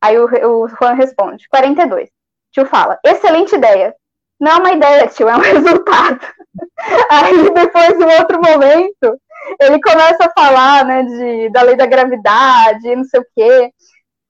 Aí 0.00 0.18
o, 0.18 0.26
o 0.26 0.68
Juan 0.68 0.92
responde: 0.94 1.48
42. 1.48 2.08
O 2.08 2.12
tio 2.52 2.66
fala: 2.66 2.98
Excelente 3.04 3.54
ideia. 3.54 3.94
Não 4.38 4.52
é 4.52 4.56
uma 4.56 4.72
ideia, 4.72 5.06
tio, 5.08 5.28
é 5.28 5.36
um 5.36 5.40
resultado. 5.40 6.20
Aí 7.10 7.50
depois, 7.52 8.00
em 8.00 8.18
outro 8.20 8.40
momento, 8.40 9.18
ele 9.60 9.80
começa 9.80 10.24
a 10.24 10.32
falar, 10.32 10.84
né, 10.84 11.02
de, 11.02 11.50
da 11.50 11.62
lei 11.62 11.76
da 11.76 11.86
gravidade, 11.86 12.94
não 12.94 13.04
sei 13.04 13.20
o 13.20 13.26
quê. 13.34 13.72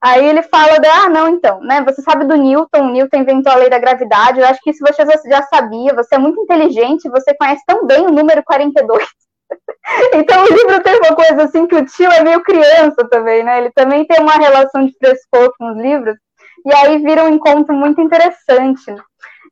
Aí 0.02 0.26
ele 0.26 0.42
fala, 0.42 0.78
de, 0.78 0.86
ah, 0.86 1.08
não, 1.08 1.28
então, 1.28 1.60
né? 1.60 1.82
Você 1.82 2.02
sabe 2.02 2.26
do 2.26 2.36
Newton, 2.36 2.90
Newton 2.90 3.16
inventou 3.16 3.52
a 3.52 3.56
lei 3.56 3.70
da 3.70 3.78
gravidade. 3.78 4.38
Eu 4.38 4.46
acho 4.46 4.60
que 4.62 4.70
isso 4.70 4.84
você 4.84 5.04
já 5.28 5.42
sabia, 5.42 5.94
você 5.94 6.14
é 6.14 6.18
muito 6.18 6.40
inteligente, 6.40 7.08
você 7.08 7.34
conhece 7.34 7.62
tão 7.66 7.86
bem 7.86 8.06
o 8.06 8.12
número 8.12 8.42
42. 8.44 9.04
então 10.14 10.44
o 10.44 10.48
livro 10.48 10.82
tem 10.82 10.96
uma 10.98 11.14
coisa 11.16 11.44
assim 11.44 11.66
que 11.66 11.74
o 11.74 11.84
tio 11.84 12.10
é 12.10 12.22
meio 12.22 12.42
criança 12.42 13.08
também, 13.10 13.42
né? 13.42 13.58
Ele 13.58 13.70
também 13.72 14.06
tem 14.06 14.20
uma 14.20 14.34
relação 14.34 14.86
de 14.86 14.92
frescor 14.98 15.52
com 15.58 15.72
os 15.72 15.76
livros. 15.78 16.16
E 16.64 16.74
aí 16.74 16.98
vira 16.98 17.24
um 17.24 17.28
encontro 17.28 17.74
muito 17.74 18.00
interessante. 18.00 18.94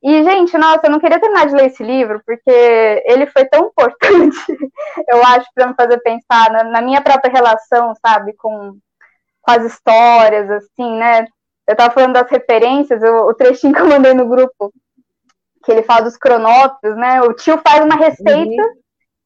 E, 0.04 0.22
gente, 0.22 0.56
nossa, 0.58 0.82
eu 0.84 0.90
não 0.90 1.00
queria 1.00 1.18
terminar 1.18 1.46
de 1.46 1.54
ler 1.54 1.66
esse 1.66 1.82
livro, 1.82 2.20
porque 2.26 3.02
ele 3.06 3.26
foi 3.26 3.46
tão 3.46 3.66
importante, 3.72 4.36
eu 5.08 5.24
acho, 5.24 5.48
para 5.54 5.68
me 5.68 5.74
fazer 5.74 5.98
pensar 5.98 6.50
na, 6.52 6.64
na 6.64 6.82
minha 6.82 7.00
própria 7.00 7.32
relação, 7.32 7.94
sabe, 8.04 8.34
com 8.34 8.76
com 9.44 9.50
as 9.50 9.64
histórias, 9.64 10.50
assim, 10.50 10.96
né? 10.96 11.26
Eu 11.68 11.76
tava 11.76 11.92
falando 11.92 12.14
das 12.14 12.30
referências, 12.30 13.02
eu, 13.02 13.26
o 13.26 13.34
trechinho 13.34 13.74
que 13.74 13.80
eu 13.80 13.88
mandei 13.88 14.14
no 14.14 14.26
grupo, 14.26 14.72
que 15.64 15.70
ele 15.70 15.82
fala 15.82 16.02
dos 16.02 16.16
cronópios, 16.16 16.96
né? 16.96 17.22
O 17.22 17.32
tio 17.34 17.58
faz 17.58 17.84
uma 17.84 17.96
receita 17.96 18.62
uhum. 18.62 18.74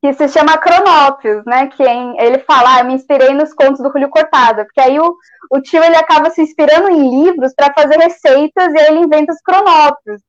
que 0.03 0.13
se 0.15 0.29
chama 0.29 0.59
cronópios, 0.59 1.45
né? 1.47 1.69
Que 1.69 1.83
ele 1.83 2.39
fala, 2.41 2.77
ah, 2.77 2.79
eu 2.81 2.87
me 2.87 2.95
inspirei 2.95 3.33
nos 3.33 3.55
contos 3.55 3.81
do 3.81 3.91
Julio 3.91 4.11
Cortada, 4.11 4.65
porque 4.65 4.81
aí 4.81 4.99
o, 4.99 5.17
o 5.53 5.61
tio 5.61 5.83
ele 5.83 5.97
acaba 5.97 6.31
se 6.31 6.43
inspirando 6.43 6.91
em 6.91 7.25
livros 7.25 7.55
para 7.55 7.73
fazer 7.73 7.97
receitas 7.97 8.73
e 8.73 8.79
aí 8.79 8.87
ele 8.89 9.05
inventa 9.05 9.33
os 9.33 9.41
cronópios. 9.41 10.21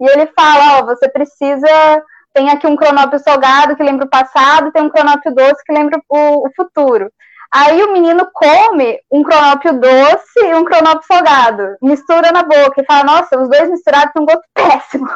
E 0.00 0.10
ele 0.10 0.26
fala, 0.34 0.78
ó, 0.78 0.84
você 0.86 1.08
precisa 1.08 2.02
tem 2.38 2.50
aqui 2.50 2.66
um 2.66 2.76
cronópio 2.76 3.18
salgado 3.18 3.74
que 3.74 3.82
lembra 3.82 4.06
o 4.06 4.10
passado, 4.10 4.70
tem 4.70 4.82
um 4.82 4.90
cronópio 4.90 5.34
doce 5.34 5.64
que 5.64 5.72
lembra 5.72 6.00
o, 6.08 6.46
o 6.46 6.50
futuro. 6.54 7.10
Aí 7.52 7.82
o 7.82 7.92
menino 7.92 8.28
come 8.32 9.00
um 9.10 9.22
cronópio 9.22 9.80
doce 9.80 10.38
e 10.44 10.54
um 10.54 10.64
cronópio 10.64 11.06
salgado, 11.06 11.76
mistura 11.82 12.30
na 12.30 12.42
boca 12.42 12.80
e 12.80 12.84
fala: 12.84 13.04
Nossa, 13.04 13.40
os 13.40 13.48
dois 13.48 13.70
misturados 13.70 14.12
têm 14.12 14.22
um 14.22 14.26
gosto 14.26 14.44
péssimo, 14.54 15.08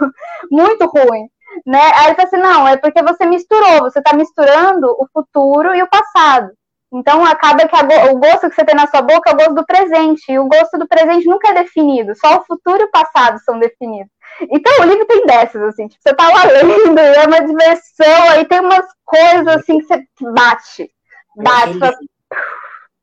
muito 0.51 0.87
ruim. 0.87 1.29
Né? 1.67 1.93
Aí 1.95 2.07
ele 2.07 2.15
fala 2.15 2.29
assim: 2.29 2.39
Não, 2.39 2.67
é 2.67 2.77
porque 2.79 3.03
você 3.03 3.27
misturou, 3.27 3.81
você 3.81 3.99
está 3.99 4.17
misturando 4.17 4.87
o 4.99 5.07
futuro 5.13 5.75
e 5.75 5.83
o 5.83 5.89
passado. 5.89 6.51
Então 6.93 7.25
acaba 7.25 7.67
que 7.69 7.77
a, 7.77 8.13
o 8.13 8.19
gosto 8.19 8.49
que 8.49 8.55
você 8.55 8.65
tem 8.65 8.75
na 8.75 8.87
sua 8.87 9.03
boca 9.03 9.31
é 9.31 9.33
o 9.33 9.37
gosto 9.37 9.55
do 9.55 9.67
presente, 9.67 10.31
e 10.31 10.39
o 10.39 10.47
gosto 10.47 10.79
do 10.79 10.89
presente 10.89 11.27
nunca 11.27 11.51
é 11.51 11.55
definido, 11.55 12.15
só 12.17 12.39
o 12.39 12.45
futuro 12.45 12.83
e 12.83 12.85
o 12.85 12.91
passado 12.91 13.39
são 13.45 13.59
definidos. 13.59 14.11
Então 14.41 14.73
o 14.81 14.85
livro 14.85 15.07
tem 15.07 15.27
dessas, 15.27 15.63
assim, 15.63 15.89
tipo, 15.89 16.03
você 16.03 16.15
tá 16.15 16.29
lá 16.29 16.45
lendo, 16.45 16.99
é 16.99 17.27
uma 17.27 17.41
diversão, 17.41 18.31
aí 18.31 18.45
tem 18.45 18.61
umas 18.61 18.87
coisas 19.05 19.47
assim 19.49 19.79
que 19.79 19.87
você 19.87 20.07
bate. 20.33 20.91
Bate, 21.37 21.79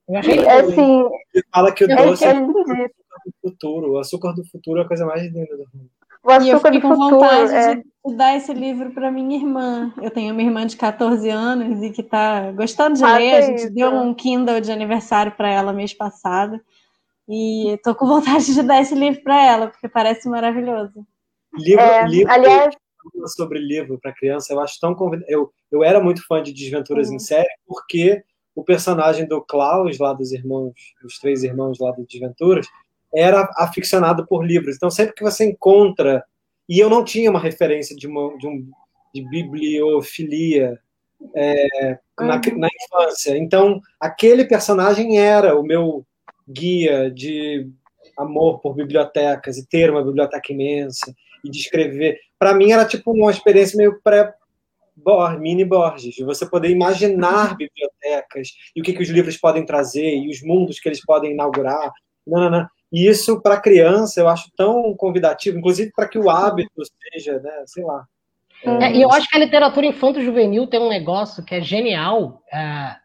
é 0.09 0.59
assim, 0.59 1.03
ele 1.33 1.45
fala 1.53 1.71
que 1.71 1.83
o 1.83 1.87
doce 1.87 2.25
é, 2.25 2.31
é 2.31 2.39
o 2.39 2.47
do 2.47 3.49
futuro. 3.49 3.91
O 3.91 3.99
açúcar 3.99 4.33
do 4.33 4.43
futuro 4.45 4.79
é 4.79 4.83
a 4.83 4.87
coisa 4.87 5.05
mais 5.05 5.21
linda 5.23 5.55
do 5.55 5.65
mundo. 5.73 5.89
O 6.23 6.31
açúcar 6.31 6.45
e 6.45 6.49
eu 6.49 6.59
fiquei 6.59 6.81
com 6.81 6.89
futuro, 6.89 7.19
vontade 7.19 7.53
é... 7.53 7.75
de 7.75 8.15
dar 8.15 8.35
esse 8.35 8.53
livro 8.53 8.91
para 8.91 9.11
minha 9.11 9.37
irmã. 9.37 9.93
Eu 10.01 10.11
tenho 10.11 10.33
uma 10.33 10.41
irmã 10.41 10.65
de 10.65 10.75
14 10.75 11.29
anos 11.29 11.81
e 11.83 11.91
que 11.91 12.01
está 12.01 12.51
gostando 12.51 12.95
de 12.95 13.05
ler. 13.05 13.35
A 13.35 13.41
gente 13.41 13.63
isso. 13.63 13.73
deu 13.73 13.91
um 13.91 14.13
Kindle 14.13 14.59
de 14.59 14.71
aniversário 14.71 15.31
para 15.31 15.49
ela 15.49 15.71
mês 15.71 15.93
passado. 15.93 16.59
E 17.27 17.73
estou 17.73 17.93
com 17.93 18.07
vontade 18.07 18.53
de 18.53 18.63
dar 18.63 18.81
esse 18.81 18.95
livro 18.95 19.21
para 19.21 19.45
ela, 19.45 19.67
porque 19.67 19.87
parece 19.87 20.27
maravilhoso. 20.27 21.05
Livro, 21.53 21.83
é, 21.83 22.07
livro 22.07 22.31
aliás, 22.31 22.75
sobre 23.35 23.59
livro 23.59 23.99
para 23.99 24.13
criança, 24.13 24.53
eu 24.53 24.59
acho 24.59 24.79
tão 24.79 24.93
convid... 24.93 25.23
eu, 25.27 25.51
eu 25.71 25.83
era 25.83 25.99
muito 25.99 26.25
fã 26.25 26.41
de 26.41 26.53
Desventuras 26.53 27.09
em 27.09 27.13
uhum. 27.13 27.19
Série, 27.19 27.49
porque 27.67 28.23
o 28.55 28.63
personagem 28.63 29.25
do 29.25 29.41
Klaus, 29.41 29.97
lá 29.99 30.13
dos 30.13 30.31
irmãos, 30.31 30.73
dos 31.01 31.17
três 31.19 31.43
irmãos 31.43 31.79
lá 31.79 31.91
do 31.91 32.05
Desventuras, 32.05 32.67
era 33.13 33.49
aficionado 33.57 34.25
por 34.27 34.45
livros. 34.45 34.75
Então, 34.75 34.89
sempre 34.89 35.15
que 35.15 35.23
você 35.23 35.45
encontra. 35.45 36.23
E 36.67 36.79
eu 36.79 36.89
não 36.89 37.03
tinha 37.03 37.29
uma 37.29 37.39
referência 37.39 37.95
de, 37.95 38.05
uma, 38.05 38.37
de, 38.37 38.47
um, 38.47 38.69
de 39.13 39.27
bibliofilia 39.29 40.79
é, 41.35 41.97
na, 42.19 42.35
uhum. 42.35 42.59
na 42.59 42.67
infância. 42.67 43.37
Então, 43.37 43.81
aquele 43.99 44.45
personagem 44.45 45.19
era 45.19 45.59
o 45.59 45.63
meu 45.63 46.05
guia 46.47 47.09
de 47.09 47.69
amor 48.17 48.59
por 48.59 48.75
bibliotecas 48.75 49.57
e 49.57 49.65
ter 49.65 49.89
uma 49.89 50.03
biblioteca 50.03 50.51
imensa 50.51 51.15
e 51.43 51.49
de 51.49 51.59
escrever. 51.59 52.19
Para 52.37 52.53
mim, 52.53 52.71
era 52.71 52.85
tipo 52.85 53.11
uma 53.11 53.31
experiência 53.31 53.77
meio 53.77 53.99
pré 54.03 54.33
mini 55.39 55.63
Borges, 55.63 56.15
de 56.15 56.23
você 56.23 56.45
poder 56.45 56.69
imaginar 56.69 57.55
bibliotecas 57.55 58.49
e 58.75 58.81
o 58.81 58.83
que, 58.83 58.93
que 58.93 59.01
os 59.01 59.09
livros 59.09 59.37
podem 59.37 59.65
trazer 59.65 60.17
e 60.17 60.29
os 60.29 60.41
mundos 60.41 60.79
que 60.79 60.89
eles 60.89 61.03
podem 61.03 61.31
inaugurar. 61.31 61.91
Não, 62.27 62.41
não, 62.41 62.49
não. 62.49 62.67
E 62.91 63.07
isso, 63.07 63.41
para 63.41 63.61
criança, 63.61 64.19
eu 64.19 64.27
acho 64.27 64.49
tão 64.57 64.93
convidativo, 64.95 65.57
inclusive 65.57 65.91
para 65.95 66.07
que 66.07 66.17
o 66.17 66.29
hábito 66.29 66.81
seja, 67.13 67.39
né, 67.39 67.63
sei 67.65 67.83
lá. 67.83 68.03
É, 68.63 68.91
e 68.91 69.01
eu 69.01 69.11
acho 69.11 69.29
que 69.29 69.37
a 69.37 69.39
literatura 69.39 69.85
infanto-juvenil 69.85 70.67
tem 70.67 70.79
um 70.79 70.89
negócio 70.89 71.43
que 71.43 71.55
é 71.55 71.61
genial, 71.61 72.43
é, 72.51 72.95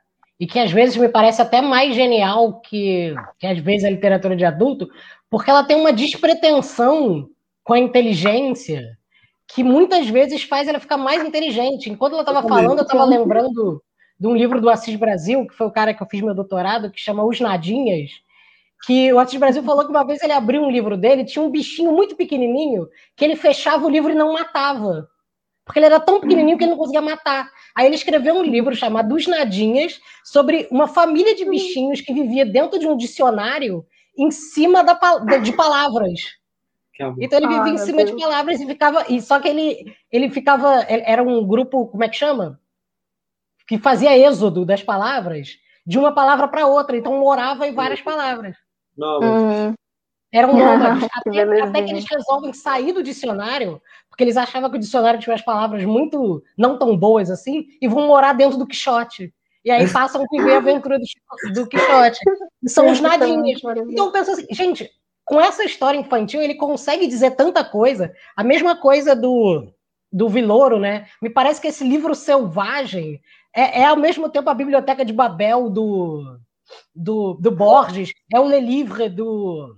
e 0.41 0.47
que 0.47 0.59
às 0.59 0.73
vezes 0.73 0.97
me 0.97 1.09
parece 1.09 1.41
até 1.41 1.61
mais 1.61 1.95
genial 1.95 2.61
que, 2.61 3.15
que 3.39 3.47
às 3.47 3.59
vezes 3.59 3.85
a 3.85 3.91
literatura 3.91 4.35
de 4.35 4.45
adulto, 4.45 4.89
porque 5.31 5.51
ela 5.51 5.65
tem 5.65 5.77
uma 5.77 5.93
despretensão 5.93 7.29
com 7.65 7.73
a 7.73 7.79
inteligência 7.79 8.97
que 9.49 9.65
muitas 9.65 10.09
vezes 10.09 10.45
faz 10.45 10.69
ela 10.69 10.79
ficar 10.79 10.97
mais 10.97 11.25
inteligente. 11.25 11.91
Enquanto 11.91 12.13
ela 12.13 12.23
estava 12.23 12.47
falando, 12.47 12.79
eu 12.79 12.85
estava 12.85 13.05
lembrando 13.05 13.83
de 14.19 14.27
um 14.27 14.35
livro 14.35 14.61
do 14.61 14.71
Assis 14.71 14.97
Brasil, 14.97 15.47
que 15.47 15.55
foi 15.55 15.67
o 15.67 15.73
cara 15.73 15.93
que 15.93 16.03
eu 16.03 16.07
fiz 16.07 16.21
meu 16.21 16.35
doutorado, 16.35 16.91
que 16.91 17.01
chama 17.01 17.25
Os 17.25 17.41
Nadinhas, 17.41 18.11
que 18.87 19.13
o 19.13 19.19
Assis 19.19 19.39
Brasil 19.39 19.63
falou 19.63 19.85
que 19.85 19.91
uma 19.91 20.07
vez 20.07 20.23
ele 20.23 20.33
abriu 20.33 20.63
um 20.63 20.71
livro 20.71 20.97
dele, 20.97 21.25
tinha 21.25 21.45
um 21.45 21.51
bichinho 21.51 21.93
muito 21.93 22.15
pequenininho, 22.17 22.87
que 23.17 23.25
ele 23.25 23.37
fechava 23.37 23.87
o 23.87 23.91
livro 23.91 24.13
e 24.13 24.15
não 24.15 24.33
matava. 24.33 25.09
Porque 25.65 25.79
ele 25.79 25.87
era 25.87 25.99
tão 25.99 26.21
pequenininho 26.21 26.59
que 26.59 26.65
ele 26.65 26.73
não 26.73 26.79
conseguia 26.79 27.01
matar. 27.01 27.51
Aí 27.75 27.87
ele 27.87 27.95
escreveu 27.95 28.35
um 28.35 28.43
livro 28.43 28.75
chamado 28.75 29.15
Os 29.15 29.27
Nadinhas, 29.27 29.99
sobre 30.23 30.69
uma 30.71 30.87
família 30.87 31.35
de 31.35 31.45
bichinhos 31.47 32.03
que 32.03 32.13
vivia 32.13 32.45
dentro 32.45 32.79
de 32.79 32.87
um 32.87 32.97
dicionário 32.97 33.85
em 34.17 34.31
cima 34.31 34.85
da, 34.85 34.95
de 35.39 35.53
palavras. 35.53 36.21
Então 37.19 37.39
ele 37.39 37.49
vivia 37.49 37.63
ah, 37.65 37.71
em 37.71 37.79
cima 37.79 37.99
Deus. 37.99 38.11
de 38.11 38.17
palavras 38.17 38.61
e 38.61 38.67
ficava. 38.67 39.05
E 39.09 39.21
só 39.21 39.41
que 39.41 39.49
ele, 39.49 39.97
ele 40.11 40.31
ficava. 40.31 40.85
Era 40.89 41.23
um 41.23 41.47
grupo, 41.47 41.87
como 41.87 42.05
é 42.05 42.09
que 42.09 42.17
chama? 42.17 42.61
Que 43.67 43.79
fazia 43.79 44.17
êxodo 44.17 44.65
das 44.65 44.83
palavras 44.83 45.59
de 45.87 45.99
uma 45.99 46.15
palavra 46.15 46.47
para 46.47 46.67
outra. 46.67 46.97
Então 46.97 47.19
morava 47.19 47.67
em 47.67 47.75
várias 47.75 48.01
palavras. 48.01 48.57
Não, 48.97 49.21
uhum. 49.21 49.75
Eram 50.33 50.53
nômades. 50.53 51.09
até, 51.15 51.61
até, 51.63 51.83
que 51.83 51.91
eles 51.91 52.05
resolvem 52.11 52.53
sair 52.53 52.93
do 52.93 53.03
dicionário, 53.03 53.81
porque 54.09 54.23
eles 54.23 54.37
achavam 54.37 54.71
que 54.71 54.77
o 54.77 54.81
dicionário 54.81 55.21
tinha 55.21 55.35
as 55.35 55.43
palavras 55.43 55.85
muito 55.85 56.43
não 56.57 56.79
tão 56.79 56.97
boas 56.97 57.31
assim, 57.31 57.67
e 57.81 57.89
vão 57.89 58.07
morar 58.07 58.33
dentro 58.33 58.59
do 58.59 58.67
Quixote. 58.67 59.33
E 59.65 59.71
aí 59.71 59.91
passam 59.91 60.23
a 60.23 60.27
viver 60.31 60.55
a 60.55 60.59
aventura 60.59 60.99
do, 60.99 61.53
do 61.53 61.67
Quixote. 61.67 62.19
E 62.63 62.69
são 62.69 62.91
os 62.91 62.99
nadinhos. 63.01 63.61
Então 63.89 64.07
eu 64.07 64.13
penso 64.13 64.33
assim, 64.33 64.47
gente, 64.51 64.91
com 65.25 65.41
essa 65.41 65.65
história 65.65 65.99
infantil, 65.99 66.43
ele 66.43 66.55
consegue 66.55 67.07
dizer 67.07 67.33
tanta 67.33 67.65
coisa. 67.65 68.13
A 68.37 68.45
mesma 68.45 68.77
coisa 68.77 69.17
do, 69.17 69.73
do 70.13 70.29
Vilouro, 70.29 70.79
né? 70.79 71.07
Me 71.21 71.31
parece 71.31 71.61
que 71.61 71.69
esse 71.69 71.83
livro 71.83 72.15
selvagem 72.15 73.21
é, 73.55 73.81
é 73.81 73.85
ao 73.87 73.97
mesmo 73.97 74.29
tempo 74.29 74.51
a 74.51 74.55
biblioteca 74.55 75.05
de 75.05 75.13
Babel 75.13 75.71
do, 75.71 76.39
do, 76.95 77.35
do 77.35 77.51
Borges, 77.51 78.13
é 78.33 78.39
o 78.41 78.49
Le 78.49 78.61
Livre 78.61 79.09
do, 79.09 79.77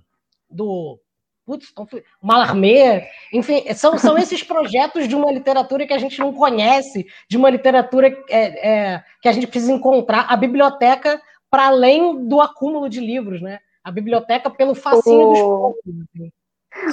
do 0.49 0.99
putz, 1.45 1.73
Mallarmé, 2.21 3.09
enfim, 3.31 3.63
são, 3.73 3.97
são 3.97 4.17
esses 4.17 4.43
projetos 4.43 5.07
de 5.07 5.15
uma 5.15 5.31
literatura 5.31 5.87
que 5.87 5.93
a 5.93 5.97
gente 5.97 6.19
não 6.19 6.33
conhece, 6.33 7.07
de 7.29 7.37
uma 7.37 7.49
literatura 7.49 8.09
é, 8.29 8.69
é, 8.69 9.03
que 9.21 9.29
a 9.29 9.31
gente 9.31 9.47
precisa 9.47 9.71
encontrar, 9.71 10.25
a 10.27 10.35
biblioteca 10.35 11.21
para 11.49 11.67
além 11.67 12.27
do 12.27 12.41
acúmulo 12.41 12.89
de 12.89 12.99
livros, 12.99 13.41
né? 13.41 13.59
A 13.87 13.91
biblioteca 13.91 14.49
pelo 14.49 14.75
facinho 14.75 15.27
o... 15.27 15.31
dos 15.31 15.39
poucos. 15.39 15.81
Assim. 16.13 16.31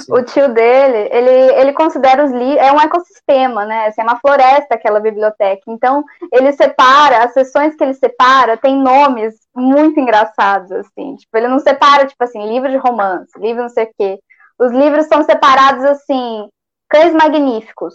O 0.09 0.23
tio 0.23 0.51
dele, 0.51 1.09
ele, 1.11 1.53
ele 1.59 1.73
considera 1.73 2.23
os 2.23 2.31
livros, 2.31 2.57
é 2.57 2.71
um 2.71 2.79
ecossistema, 2.81 3.65
né? 3.65 3.87
Assim, 3.87 4.01
é 4.01 4.03
uma 4.03 4.19
floresta 4.19 4.73
aquela 4.73 4.99
biblioteca. 4.99 5.61
Então, 5.67 6.03
ele 6.31 6.53
separa, 6.53 7.23
as 7.23 7.33
sessões 7.33 7.75
que 7.75 7.83
ele 7.83 7.93
separa 7.93 8.57
tem 8.57 8.75
nomes 8.75 9.35
muito 9.53 9.99
engraçados, 9.99 10.71
assim. 10.71 11.15
Tipo, 11.17 11.37
ele 11.37 11.49
não 11.49 11.59
separa, 11.59 12.07
tipo 12.07 12.23
assim, 12.23 12.47
livro 12.47 12.71
de 12.71 12.77
romance, 12.77 13.37
livro 13.37 13.63
não 13.63 13.69
sei 13.69 13.83
o 13.83 13.91
quê. 13.97 14.19
Os 14.57 14.71
livros 14.71 15.05
são 15.07 15.21
separados 15.23 15.83
assim, 15.83 16.49
cães 16.89 17.13
magníficos, 17.13 17.93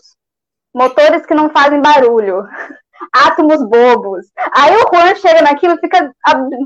motores 0.74 1.24
que 1.24 1.34
não 1.34 1.48
fazem 1.48 1.80
barulho, 1.80 2.46
átomos 3.12 3.62
bobos. 3.68 4.26
Aí 4.52 4.74
o 4.76 4.88
Juan 4.92 5.14
chega 5.16 5.42
naquilo 5.42 5.76
fica, 5.78 6.12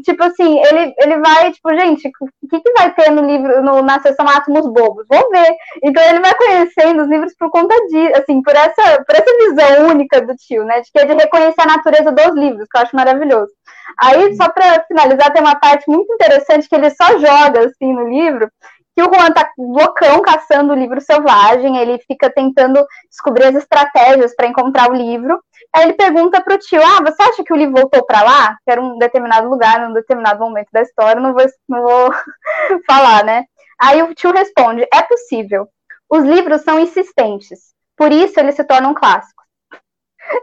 tipo 0.05 0.22
assim, 0.24 0.59
ele, 0.59 0.95
ele 0.99 1.18
vai, 1.18 1.53
tipo, 1.53 1.70
gente, 1.74 2.11
o 2.43 2.49
que, 2.49 2.61
que 2.61 2.72
vai 2.72 2.93
ter 2.95 3.11
no 3.11 3.22
livro, 3.22 3.62
no, 3.62 3.82
na 3.82 4.01
seção 4.01 4.28
átomos 4.28 4.66
bobos? 4.66 5.07
Vou 5.09 5.30
ver. 5.30 5.55
Então 5.82 6.03
ele 6.03 6.20
vai 6.20 6.35
conhecendo 6.35 7.03
os 7.03 7.09
livros 7.09 7.35
por 7.39 7.51
conta 7.51 7.74
disso, 7.87 8.16
assim, 8.16 8.43
por 8.43 8.55
essa, 8.55 9.05
por 9.05 9.14
essa 9.14 9.49
visão 9.49 9.89
única 9.89 10.20
do 10.20 10.35
tio, 10.35 10.64
né? 10.64 10.80
De 10.80 10.91
que 10.91 10.99
é 10.99 11.05
de 11.05 11.14
reconhecer 11.14 11.61
a 11.61 11.66
natureza 11.66 12.12
dos 12.12 12.35
livros, 12.35 12.66
que 12.70 12.76
eu 12.76 12.82
acho 12.82 12.97
maravilhoso. 12.97 13.53
Aí, 14.01 14.35
só 14.37 14.49
para 14.49 14.82
finalizar, 14.85 15.32
tem 15.32 15.43
uma 15.43 15.57
parte 15.57 15.89
muito 15.89 16.12
interessante 16.12 16.68
que 16.68 16.74
ele 16.74 16.91
só 16.91 17.18
joga, 17.18 17.66
assim, 17.66 17.93
no 17.93 18.09
livro, 18.09 18.51
que 18.95 19.03
o 19.03 19.12
Juan 19.12 19.32
tá 19.32 19.51
loucão 19.59 20.22
caçando 20.22 20.72
o 20.72 20.76
livro 20.76 21.01
selvagem, 21.01 21.76
ele 21.78 21.99
fica 22.07 22.30
tentando 22.30 22.84
descobrir 23.11 23.47
as 23.47 23.57
estratégias 23.57 24.34
para 24.36 24.47
encontrar 24.47 24.88
o 24.90 24.95
livro. 24.95 25.42
Aí 25.74 25.84
ele 25.84 25.95
pergunta 25.95 26.40
pro 26.40 26.59
tio: 26.59 26.80
Ah, 26.80 27.03
você 27.03 27.22
acha 27.22 27.42
que 27.42 27.53
o 27.53 27.57
livro 27.57 27.74
voltou 27.74 28.05
para 28.07 28.22
lá? 28.22 28.57
Que 28.64 28.70
era 28.70 28.80
um 28.80 28.97
determinado 28.97 29.49
lugar, 29.49 29.80
num 29.80 29.92
determinado 29.92 30.38
momento 30.38 30.68
da 30.72 30.82
história, 30.82 31.20
não 31.20 31.34
vou, 31.34 31.45
não 31.68 31.82
vou 31.82 32.11
falar, 32.86 33.24
né? 33.24 33.45
Aí 33.80 34.01
o 34.03 34.14
tio 34.14 34.32
responde: 34.32 34.86
É 34.92 35.03
possível. 35.03 35.68
Os 36.09 36.22
livros 36.22 36.62
são 36.62 36.78
insistentes, 36.78 37.74
por 37.97 38.12
isso 38.12 38.38
eles 38.38 38.55
se 38.55 38.62
tornam 38.62 38.95
clássicos. 38.95 39.45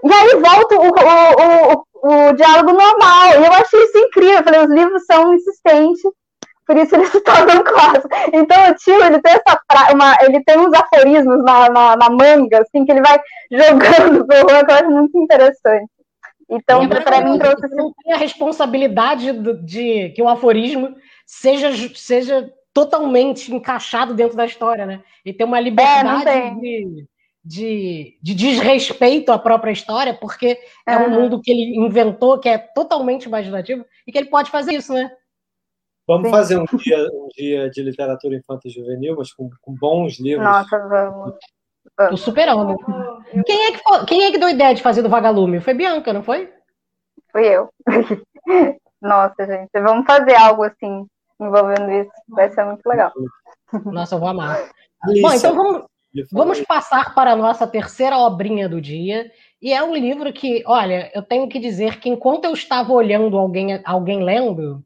E 0.04 0.14
aí 0.14 0.36
volta 0.36 0.76
o, 0.76 0.90
o, 0.90 1.86
o, 2.04 2.30
o 2.30 2.34
diálogo 2.34 2.72
normal. 2.74 3.30
E 3.40 3.46
eu 3.46 3.54
achei 3.54 3.82
isso 3.84 3.98
incrível. 3.98 4.40
Eu 4.40 4.44
falei: 4.44 4.60
os 4.62 4.70
livros 4.70 5.06
são 5.06 5.34
insistentes 5.34 6.02
por 6.72 6.78
isso 6.78 6.96
ele 6.96 7.06
se 7.08 7.20
torna 7.22 7.64
clássico. 7.64 8.08
Então 8.32 8.72
o 8.72 8.76
tio, 8.76 9.04
ele 9.04 9.22
tem 9.22 9.34
essa 9.34 9.62
pra... 9.68 9.94
uma, 9.94 10.16
ele 10.22 10.42
tem 10.44 10.58
uns 10.58 10.74
aforismos 10.74 11.44
na, 11.44 11.70
na, 11.70 11.98
na, 11.98 12.10
manga, 12.10 12.62
assim, 12.62 12.86
que 12.86 12.92
ele 12.92 13.02
vai 13.02 13.20
jogando 13.52 14.26
pro 14.26 14.38
Juan, 14.38 14.66
que 14.66 14.72
eu 14.72 14.76
acho 14.76 14.90
muito 14.90 15.18
interessante. 15.18 15.92
Então, 16.50 16.88
para 16.88 17.22
mim, 17.22 17.38
trouxe... 17.38 17.76
Não 17.76 17.94
tem 18.04 18.14
a 18.14 18.18
responsabilidade 18.18 19.32
de, 19.64 20.10
que 20.10 20.22
o 20.22 20.28
aforismo 20.28 20.96
seja, 21.26 21.72
seja 21.96 22.52
totalmente 22.74 23.54
encaixado 23.54 24.14
dentro 24.14 24.36
da 24.36 24.46
história, 24.46 24.86
né? 24.86 25.02
E 25.26 25.34
tem 25.34 25.46
uma 25.46 25.60
é, 25.60 25.62
liberdade 25.62 26.30
é, 26.30 26.54
de, 26.56 27.08
de, 27.44 28.18
de, 28.22 28.36
desrespeito 28.36 29.32
à 29.32 29.40
própria 29.40 29.72
história, 29.72 30.14
porque 30.14 30.58
é 30.86 30.98
um 30.98 31.10
mundo 31.10 31.42
que 31.42 31.52
ele 31.52 31.78
inventou, 31.78 32.38
que 32.38 32.50
é 32.50 32.58
totalmente 32.58 33.24
imaginativo, 33.24 33.86
e 34.06 34.12
que 34.12 34.18
ele 34.18 34.30
pode 34.30 34.52
fazer 34.52 34.74
isso, 34.74 34.94
né? 34.94 35.10
Vamos 36.12 36.28
Sim. 36.28 36.32
fazer 36.32 36.58
um 36.58 36.66
dia, 36.66 37.10
um 37.14 37.30
dia 37.34 37.70
de 37.70 37.82
literatura 37.82 38.36
infantil 38.36 38.70
e 38.70 38.74
juvenil, 38.74 39.16
mas 39.18 39.32
com, 39.32 39.50
com 39.62 39.74
bons 39.74 40.20
livros. 40.20 40.46
Nossa, 40.46 40.78
vamos. 40.78 41.36
O 42.12 42.18
super 42.18 42.50
amo. 42.50 42.76
Quem 43.46 43.68
é, 43.68 43.72
que, 43.72 44.06
quem 44.08 44.24
é 44.26 44.32
que 44.32 44.38
deu 44.38 44.50
a 44.50 44.52
ideia 44.52 44.76
de 44.76 44.82
fazer 44.82 45.02
do 45.02 45.08
Vagalume? 45.08 45.62
Foi 45.62 45.74
Bianca, 45.74 46.12
não 46.12 46.22
foi? 46.22 46.52
Fui 47.32 47.48
eu. 47.48 47.70
Nossa, 49.02 49.46
gente, 49.46 49.70
vamos 49.74 50.06
fazer 50.06 50.36
algo 50.36 50.64
assim, 50.64 51.06
envolvendo 51.40 51.90
isso. 51.92 52.12
Vai 52.28 52.50
ser 52.50 52.66
muito 52.66 52.86
legal. 52.86 53.14
Nossa, 53.86 54.16
eu 54.16 54.20
vou 54.20 54.28
amar. 54.28 54.70
Bom, 55.22 55.32
então 55.34 55.56
vamos, 55.56 55.86
vamos 56.30 56.62
passar 56.62 57.16
para 57.16 57.32
a 57.32 57.36
nossa 57.38 57.66
terceira 57.66 58.18
obrinha 58.18 58.68
do 58.68 58.82
dia. 58.82 59.32
E 59.62 59.72
é 59.72 59.82
um 59.82 59.96
livro 59.96 60.34
que, 60.34 60.62
olha, 60.68 61.10
eu 61.16 61.22
tenho 61.22 61.48
que 61.48 61.58
dizer 61.58 62.02
que 62.02 62.10
enquanto 62.10 62.46
eu 62.46 62.52
estava 62.52 62.92
olhando 62.92 63.38
alguém, 63.38 63.82
alguém 63.86 64.22
lendo, 64.22 64.84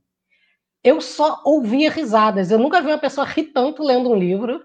eu 0.86 1.01
só 1.01 1.41
ouvia 1.43 1.89
risadas. 1.89 2.51
Eu 2.51 2.59
nunca 2.59 2.79
vi 2.79 2.89
uma 2.89 2.99
pessoa 2.99 3.25
rir 3.25 3.45
tanto 3.45 3.81
lendo 3.81 4.11
um 4.11 4.15
livro. 4.15 4.63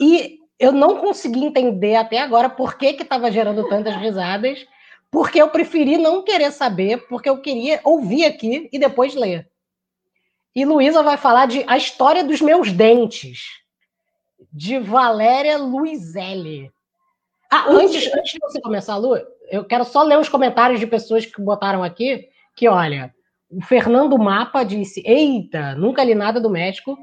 E 0.00 0.38
eu 0.58 0.72
não 0.72 0.96
consegui 0.96 1.44
entender 1.44 1.96
até 1.96 2.18
agora 2.18 2.48
por 2.48 2.78
que 2.78 2.86
estava 2.86 3.30
gerando 3.30 3.68
tantas 3.68 3.94
risadas, 3.96 4.66
porque 5.10 5.40
eu 5.40 5.50
preferi 5.50 5.98
não 5.98 6.22
querer 6.22 6.50
saber, 6.50 7.06
porque 7.08 7.28
eu 7.28 7.42
queria 7.42 7.78
ouvir 7.84 8.24
aqui 8.24 8.70
e 8.72 8.78
depois 8.78 9.14
ler. 9.14 9.46
E 10.56 10.64
Luísa 10.64 11.02
vai 11.02 11.18
falar 11.18 11.46
de 11.46 11.62
A 11.68 11.76
História 11.76 12.24
dos 12.24 12.40
Meus 12.40 12.72
Dentes, 12.72 13.42
de 14.50 14.78
Valéria 14.78 15.58
Luizelli. 15.58 16.72
Ah, 17.50 17.66
antes, 17.68 18.10
antes 18.14 18.32
de 18.32 18.38
você 18.40 18.62
começar, 18.62 18.96
Lu, 18.96 19.14
eu 19.50 19.62
quero 19.62 19.84
só 19.84 20.02
ler 20.02 20.18
os 20.18 20.28
comentários 20.28 20.80
de 20.80 20.86
pessoas 20.86 21.26
que 21.26 21.42
botaram 21.42 21.84
aqui, 21.84 22.28
que 22.56 22.66
olha, 22.66 23.14
o 23.50 23.62
Fernando 23.62 24.18
Mapa 24.18 24.62
disse: 24.62 25.02
Eita, 25.04 25.74
nunca 25.74 26.04
li 26.04 26.14
nada 26.14 26.40
do 26.40 26.50
México. 26.50 26.96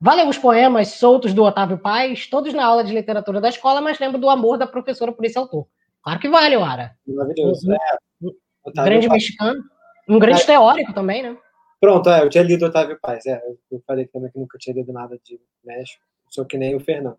Valeu 0.00 0.28
os 0.28 0.38
poemas 0.38 0.88
soltos 0.88 1.32
do 1.32 1.42
Otávio 1.42 1.78
Paz, 1.78 2.26
todos 2.26 2.52
na 2.52 2.64
aula 2.64 2.84
de 2.84 2.92
literatura 2.92 3.40
da 3.40 3.48
escola, 3.48 3.80
mas 3.80 3.98
lembro 3.98 4.18
do 4.18 4.28
amor 4.28 4.58
da 4.58 4.66
professora 4.66 5.12
por 5.12 5.24
esse 5.24 5.38
autor. 5.38 5.66
Claro 6.02 6.20
que 6.20 6.28
vale, 6.28 6.56
Lara. 6.56 6.94
Maravilhoso. 7.06 7.70
Um, 7.70 7.74
é, 7.74 8.30
um 8.66 8.84
grande 8.84 9.08
Paz. 9.08 9.22
mexicano. 9.22 9.62
Um 10.08 10.18
grande 10.18 10.44
teórico 10.44 10.92
também, 10.92 11.22
né? 11.22 11.36
Pronto, 11.80 12.10
é, 12.10 12.22
eu 12.22 12.28
tinha 12.28 12.44
lido 12.44 12.66
Otávio 12.66 12.98
Paz. 13.00 13.24
É, 13.26 13.40
eu 13.70 13.82
falei 13.86 14.06
também 14.06 14.30
que 14.30 14.38
nunca 14.38 14.58
tinha 14.58 14.74
lido 14.74 14.92
nada 14.92 15.18
de 15.24 15.40
México. 15.64 16.02
Sou 16.28 16.44
que 16.44 16.58
nem 16.58 16.74
o 16.74 16.80
Fernando. 16.80 17.18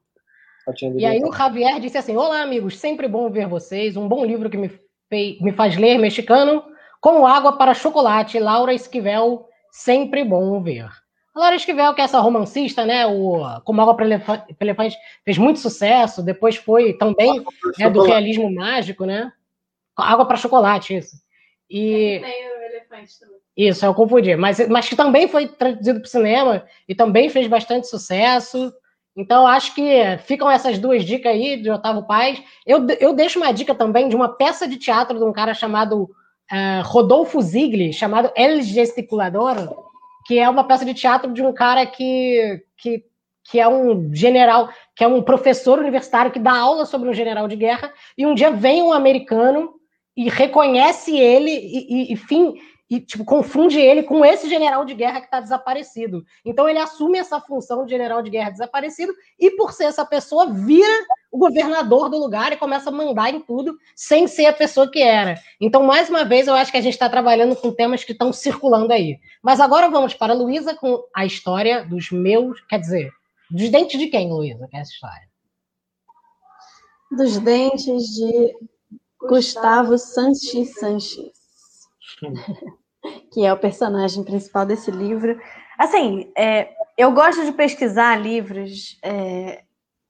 E 0.97 1.05
aí 1.05 1.24
o 1.24 1.32
Javier 1.32 1.80
disse 1.80 1.97
assim: 1.97 2.18
Olá, 2.18 2.41
amigos, 2.41 2.78
sempre 2.80 3.07
bom 3.07 3.30
ver 3.30 3.47
vocês. 3.47 3.95
Um 3.95 4.07
bom 4.07 4.26
livro 4.26 4.49
que 4.49 4.57
me, 4.57 4.72
fez, 5.07 5.39
me 5.39 5.51
faz 5.51 5.78
ler 5.78 5.99
mexicano 5.99 6.63
como 7.06 7.28
água 7.28 7.56
para 7.56 7.76
chocolate, 7.76 8.39
Laura 8.39 8.74
Esquivel, 8.74 9.47
sempre 9.70 10.24
bom 10.24 10.60
ver. 10.60 10.89
A 11.36 11.39
Laura 11.39 11.56
Esquivel, 11.56 11.93
que 11.93 12.01
é 12.01 12.03
essa 12.03 12.20
romancista, 12.20 12.84
né? 12.84 13.06
O 13.06 13.43
Como 13.64 13.80
Água 13.80 13.95
para 13.95 14.08
Elefante 14.60 14.97
fez 15.24 15.38
muito 15.38 15.60
sucesso, 15.60 16.24
depois 16.24 16.56
foi 16.56 16.93
também 16.93 17.45
né, 17.78 17.91
do 17.91 18.01
realismo 18.01 18.51
mágico, 18.51 19.06
né? 19.06 19.32
Água 19.95 20.26
para 20.26 20.36
chocolate, 20.36 20.95
isso. 20.95 21.18
E... 21.70 22.24
Elefante 22.72 23.20
também. 23.20 23.38
Isso, 23.56 23.86
eu 23.86 23.93
confundi. 23.93 24.36
Mas, 24.36 24.68
mas 24.68 24.89
que 24.89 24.95
também 24.95 25.28
foi 25.28 25.47
traduzido 25.47 25.99
para 25.99 26.08
o 26.08 26.10
cinema 26.10 26.66
e 26.89 26.95
também 26.95 27.30
fez 27.30 27.45
bastante 27.45 27.88
sucesso. 27.88 28.74
Então, 29.16 29.45
acho 29.45 29.76
que 29.76 30.18
ficam 30.26 30.49
essas 30.49 30.80
duas 30.80 31.06
dicas 31.06 31.34
aí 31.34 31.62
de 31.62 31.70
Otávio 31.70 32.08
Paz. 32.08 32.41
Eu, 32.66 32.88
eu 32.99 33.14
deixo 33.14 33.38
uma 33.38 33.51
dica 33.51 33.76
também 33.76 34.10
de 34.10 34.16
uma 34.16 34.30
peça 34.30 34.68
de 34.68 34.78
teatro 34.78 35.20
de 35.20 35.24
um 35.24 35.32
cara 35.32 35.53
chamado 35.53 36.10
uh, 36.51 36.83
Rodolfo 36.83 37.41
Zigli, 37.41 37.93
chamado 37.93 38.31
El 38.35 38.61
Gesticulador, 38.61 39.55
que 40.25 40.39
é 40.39 40.49
uma 40.49 40.63
peça 40.63 40.85
de 40.85 40.93
teatro 40.93 41.31
de 41.33 41.41
um 41.41 41.53
cara 41.53 41.85
que, 41.85 42.63
que, 42.77 43.03
que 43.43 43.59
é 43.59 43.67
um 43.67 44.13
general, 44.13 44.69
que 44.95 45.03
é 45.03 45.07
um 45.07 45.21
professor 45.21 45.79
universitário 45.79 46.31
que 46.31 46.39
dá 46.39 46.57
aula 46.57 46.85
sobre 46.85 47.09
um 47.09 47.13
general 47.13 47.47
de 47.47 47.55
guerra, 47.55 47.93
e 48.17 48.25
um 48.25 48.33
dia 48.33 48.51
vem 48.51 48.81
um 48.81 48.93
americano 48.93 49.73
e 50.17 50.29
reconhece 50.29 51.15
ele 51.15 51.51
e, 51.51 52.11
e, 52.11 52.13
e 52.13 52.15
fim, 52.15 52.55
e 52.89 52.99
tipo, 52.99 53.25
confunde 53.25 53.79
ele 53.79 54.03
com 54.03 54.23
esse 54.23 54.47
general 54.47 54.85
de 54.85 54.93
guerra 54.93 55.19
que 55.19 55.25
está 55.25 55.39
desaparecido. 55.39 56.23
Então 56.43 56.69
ele 56.69 56.79
assume 56.79 57.17
essa 57.17 57.39
função 57.41 57.83
de 57.85 57.91
general 57.91 58.21
de 58.21 58.29
guerra 58.29 58.51
desaparecido 58.51 59.13
e 59.39 59.51
por 59.51 59.73
ser 59.73 59.85
essa 59.85 60.05
pessoa 60.05 60.51
vira 60.51 61.05
o 61.36 61.38
governador 61.38 62.09
do 62.09 62.17
lugar 62.17 62.53
e 62.53 62.57
começa 62.57 62.89
a 62.89 62.93
mandar 62.93 63.33
em 63.33 63.41
tudo 63.41 63.77
sem 63.93 64.25
ser 64.25 64.45
a 64.45 64.53
pessoa 64.53 64.89
que 64.89 65.01
era. 65.01 65.38
Então, 65.59 65.83
mais 65.83 66.09
uma 66.09 66.23
vez, 66.23 66.47
eu 66.47 66.53
acho 66.53 66.71
que 66.71 66.77
a 66.77 66.81
gente 66.81 66.93
está 66.93 67.09
trabalhando 67.09 67.57
com 67.57 67.73
temas 67.73 68.05
que 68.05 68.13
estão 68.13 68.31
circulando 68.31 68.93
aí. 68.93 69.19
Mas 69.43 69.59
agora 69.59 69.89
vamos 69.89 70.13
para 70.13 70.31
a 70.31 70.36
Luísa 70.36 70.73
com 70.75 71.03
a 71.13 71.25
história 71.25 71.83
dos 71.83 72.09
meus. 72.09 72.61
Quer 72.69 72.79
dizer, 72.79 73.11
dos 73.51 73.69
dentes 73.69 73.99
de 73.99 74.07
quem, 74.07 74.31
Luísa? 74.31 74.65
Que 74.69 74.77
é 74.77 74.79
essa 74.79 74.93
história? 74.93 75.27
Dos 77.11 77.38
dentes 77.39 78.03
de 78.15 78.55
Gustavo 79.27 79.97
Sanches 79.97 80.73
Sanches. 80.79 81.33
que 83.33 83.45
é 83.45 83.51
o 83.51 83.59
personagem 83.59 84.23
principal 84.23 84.65
desse 84.65 84.89
livro. 84.89 85.38
Assim, 85.77 86.31
é, 86.38 86.69
eu 86.97 87.11
gosto 87.11 87.43
de 87.43 87.51
pesquisar 87.51 88.15
livros 88.15 88.97
é, 89.03 89.64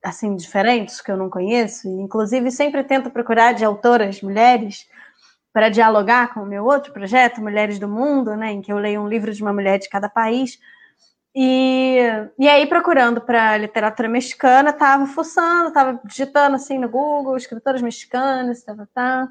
assim 0.06 0.36
diferentes 0.36 1.02
que 1.02 1.12
eu 1.12 1.18
não 1.18 1.30
conheço, 1.30 1.88
e 1.88 2.02
inclusive 2.02 2.52
sempre 2.52 2.84
tento 2.84 3.10
procurar 3.10 3.54
de 3.54 3.66
autoras 3.66 4.22
mulheres 4.22 4.88
para 5.52 5.70
dialogar 5.70 6.34
com 6.34 6.42
o 6.42 6.46
meu 6.46 6.66
outro 6.66 6.92
projeto, 6.94 7.42
Mulheres 7.42 7.80
do 7.80 7.88
Mundo, 7.88 8.36
né, 8.36 8.52
em 8.52 8.62
que 8.62 8.72
eu 8.72 8.78
leio 8.78 9.02
um 9.02 9.08
livro 9.08 9.32
de 9.34 9.42
uma 9.42 9.54
mulher 9.54 9.80
de 9.80 9.90
cada 9.90 10.10
país. 10.10 10.60
E, 11.34 11.98
e 12.38 12.48
aí, 12.48 12.66
procurando 12.68 13.22
para 13.22 13.58
literatura 13.58 14.08
mexicana, 14.08 14.72
estava 14.72 15.06
fuçando, 15.06 15.70
estava 15.70 16.00
digitando 16.06 16.56
assim 16.56 16.78
no 16.78 16.90
Google, 16.90 17.38
escritoras 17.38 17.82
mexicanas, 17.82 18.64
tá, 18.64 18.76
tá, 18.76 18.88
tá. 18.94 19.30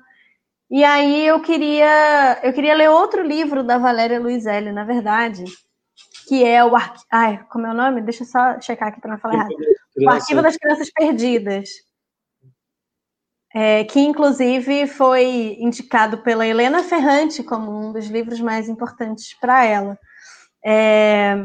E 0.71 0.83
aí 0.83 1.27
eu 1.27 1.41
queria, 1.41 2.41
eu 2.43 2.53
queria 2.53 2.75
ler 2.75 2.91
outro 2.91 3.23
livro 3.23 3.63
da 3.63 3.79
Valéria 3.79 4.19
Luizelli, 4.19 4.73
na 4.73 4.85
verdade, 4.85 5.45
que 6.27 6.43
é 6.43 6.65
o. 6.65 6.73
Ai, 7.13 7.45
como 7.51 7.67
é 7.67 7.71
o 7.71 7.75
nome? 7.75 8.01
Deixa 8.01 8.23
eu 8.23 8.27
só 8.27 8.61
checar 8.61 8.89
aqui 8.89 9.01
para 9.01 9.11
não 9.13 9.19
falar 9.19 9.35
errado. 9.35 9.55
O 9.97 10.11
Arquivo 10.11 10.43
das 10.43 10.57
Crianças 10.57 10.91
Perdidas. 10.91 11.69
É, 13.57 13.85
que 13.85 14.01
inclusive 14.01 14.89
foi 14.89 15.57
indicado 15.61 16.19
pela 16.19 16.45
Helena 16.45 16.83
Ferrante 16.83 17.41
como 17.45 17.71
um 17.71 17.93
dos 17.93 18.07
livros 18.07 18.41
mais 18.41 18.69
importantes 18.69 19.33
para 19.39 19.65
ela. 19.65 19.97
É, 20.65 21.37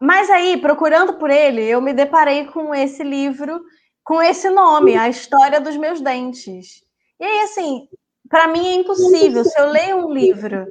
mas 0.00 0.28
aí, 0.30 0.56
procurando 0.60 1.14
por 1.14 1.30
ele, 1.30 1.62
eu 1.62 1.80
me 1.80 1.92
deparei 1.92 2.44
com 2.46 2.74
esse 2.74 3.02
livro, 3.02 3.60
com 4.04 4.22
esse 4.22 4.48
nome, 4.50 4.96
A 4.96 5.08
História 5.08 5.60
dos 5.60 5.76
Meus 5.76 6.00
Dentes. 6.00 6.82
E 7.18 7.24
aí, 7.24 7.40
assim, 7.40 7.88
para 8.28 8.46
mim 8.48 8.66
é 8.66 8.74
impossível. 8.74 9.44
Se 9.44 9.58
eu 9.58 9.70
leio 9.70 10.06
um 10.06 10.12
livro, 10.12 10.66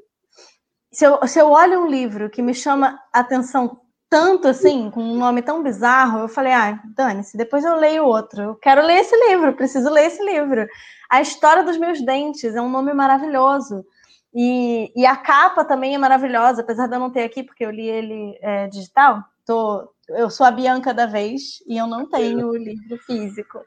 se 0.91 1.05
eu, 1.05 1.27
se 1.27 1.39
eu 1.39 1.49
olho 1.49 1.81
um 1.81 1.87
livro 1.87 2.29
que 2.29 2.41
me 2.41 2.53
chama 2.53 2.99
atenção 3.11 3.81
tanto 4.09 4.47
assim, 4.47 4.89
com 4.89 5.01
um 5.01 5.17
nome 5.17 5.41
tão 5.41 5.61
bizarro, 5.61 6.19
eu 6.19 6.27
falei, 6.29 6.53
ah, 6.53 6.79
dane-se, 6.95 7.37
depois 7.37 7.63
eu 7.65 7.75
leio 7.75 8.05
outro. 8.05 8.41
Eu 8.41 8.55
quero 8.55 8.81
ler 8.81 8.99
esse 8.99 9.15
livro, 9.27 9.53
preciso 9.53 9.89
ler 9.89 10.05
esse 10.05 10.23
livro. 10.23 10.65
A 11.09 11.21
História 11.21 11.63
dos 11.63 11.77
Meus 11.77 12.01
Dentes 12.01 12.55
é 12.55 12.61
um 12.61 12.69
nome 12.69 12.93
maravilhoso. 12.93 13.85
E, 14.33 14.91
e 14.95 15.05
a 15.05 15.15
capa 15.15 15.65
também 15.65 15.95
é 15.95 15.97
maravilhosa, 15.97 16.61
apesar 16.61 16.87
de 16.87 16.95
eu 16.95 16.99
não 16.99 17.11
ter 17.11 17.23
aqui, 17.23 17.43
porque 17.43 17.65
eu 17.65 17.71
li 17.71 17.87
ele 17.87 18.37
é, 18.41 18.67
digital. 18.67 19.23
Tô, 19.45 19.91
eu 20.09 20.29
sou 20.29 20.45
a 20.45 20.51
Bianca 20.51 20.93
da 20.93 21.05
vez 21.05 21.63
e 21.67 21.77
eu 21.77 21.87
não 21.87 22.09
tenho 22.09 22.47
o 22.47 22.57
livro 22.57 22.97
físico. 23.05 23.59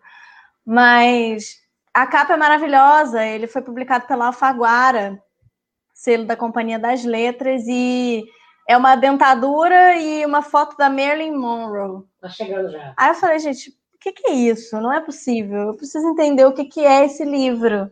Mas 0.65 1.57
a 1.93 2.07
capa 2.07 2.35
é 2.35 2.37
maravilhosa, 2.37 3.25
ele 3.25 3.47
foi 3.47 3.63
publicado 3.63 4.07
pela 4.07 4.27
Alfaguara, 4.27 5.21
selo 5.93 6.25
da 6.25 6.37
Companhia 6.37 6.79
das 6.79 7.05
Letras, 7.05 7.65
e 7.67 8.25
é 8.71 8.77
uma 8.77 8.95
dentadura 8.95 9.97
e 9.97 10.25
uma 10.25 10.43
foto 10.43 10.77
da 10.77 10.89
Marilyn 10.89 11.37
Monroe. 11.37 12.05
Tá 12.21 12.29
chegando 12.29 12.71
já. 12.71 12.95
Aí 12.97 13.09
eu 13.11 13.15
falei, 13.17 13.41
gente, 13.41 13.71
o 13.71 13.99
que, 13.99 14.13
que, 14.13 14.29
é 14.29 14.33
isso? 14.33 14.81
Não 14.81 14.93
é 14.93 15.01
possível. 15.01 15.59
Eu 15.59 15.75
preciso 15.75 16.07
entender 16.07 16.45
o 16.45 16.53
que, 16.53 16.65
que 16.67 16.87
é 16.87 17.05
esse 17.05 17.25
livro. 17.25 17.91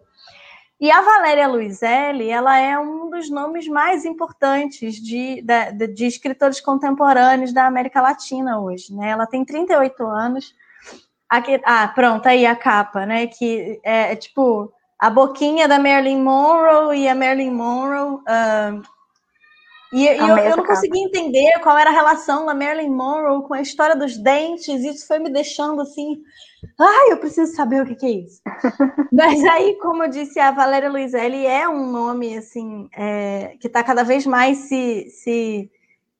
E 0.80 0.88
a 0.88 1.00
Valéria 1.00 1.48
Luizelli, 1.48 2.30
ela 2.30 2.60
é 2.60 2.78
um 2.78 3.10
dos 3.10 3.28
nomes 3.28 3.66
mais 3.66 4.04
importantes 4.04 4.94
de, 5.02 5.42
de, 5.42 5.86
de 5.88 6.06
escritores 6.06 6.60
contemporâneos 6.60 7.52
da 7.52 7.66
América 7.66 8.00
Latina 8.00 8.60
hoje. 8.60 8.94
Né? 8.94 9.10
Ela 9.10 9.26
tem 9.26 9.44
38 9.44 10.06
anos. 10.06 10.54
Aqui, 11.28 11.60
ah, 11.64 11.88
pronto, 11.88 12.24
aí 12.26 12.46
a 12.46 12.54
capa, 12.54 13.04
né? 13.04 13.26
Que 13.26 13.80
é, 13.82 14.12
é 14.12 14.16
tipo 14.16 14.72
a 14.96 15.10
boquinha 15.10 15.66
da 15.66 15.80
Marilyn 15.80 16.22
Monroe 16.22 17.00
e 17.00 17.08
a 17.08 17.16
Marilyn 17.16 17.50
Monroe. 17.50 18.20
Uh, 18.20 18.97
e, 19.92 20.04
e 20.04 20.06
eu, 20.06 20.36
eu, 20.36 20.56
não 20.56 20.66
consegui 20.66 20.98
entender 21.00 21.58
qual 21.60 21.76
era 21.78 21.88
a 21.90 21.92
relação 21.92 22.44
da 22.44 22.52
Marilyn 22.52 22.90
Monroe 22.90 23.42
com 23.42 23.54
a 23.54 23.62
história 23.62 23.96
dos 23.96 24.18
dentes, 24.18 24.84
e 24.84 24.88
isso 24.88 25.06
foi 25.06 25.18
me 25.18 25.30
deixando 25.30 25.80
assim. 25.80 26.22
Ai, 26.78 27.12
eu 27.12 27.18
preciso 27.18 27.54
saber 27.54 27.82
o 27.82 27.86
que, 27.86 27.94
que 27.94 28.06
é 28.06 28.10
isso. 28.10 28.40
Mas 29.12 29.42
aí, 29.44 29.76
como 29.76 30.02
eu 30.02 30.10
disse, 30.10 30.38
a 30.38 30.50
Valéria 30.50 30.90
Luizelli 30.90 31.46
é 31.46 31.68
um 31.68 31.90
nome 31.90 32.36
assim 32.36 32.88
é, 32.94 33.56
que 33.60 33.66
está 33.66 33.82
cada 33.82 34.02
vez 34.02 34.26
mais 34.26 34.58
se, 34.58 35.08
se, 35.10 35.70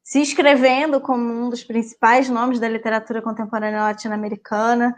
se 0.03 0.23
escrevendo 0.23 1.01
como 1.01 1.25
um 1.25 1.51
dos 1.51 1.63
principais 1.63 2.31
nomes 2.31 2.59
da 2.59 2.69
literatura 2.69 3.21
contemporânea 3.21 3.83
latino-americana. 3.83 4.95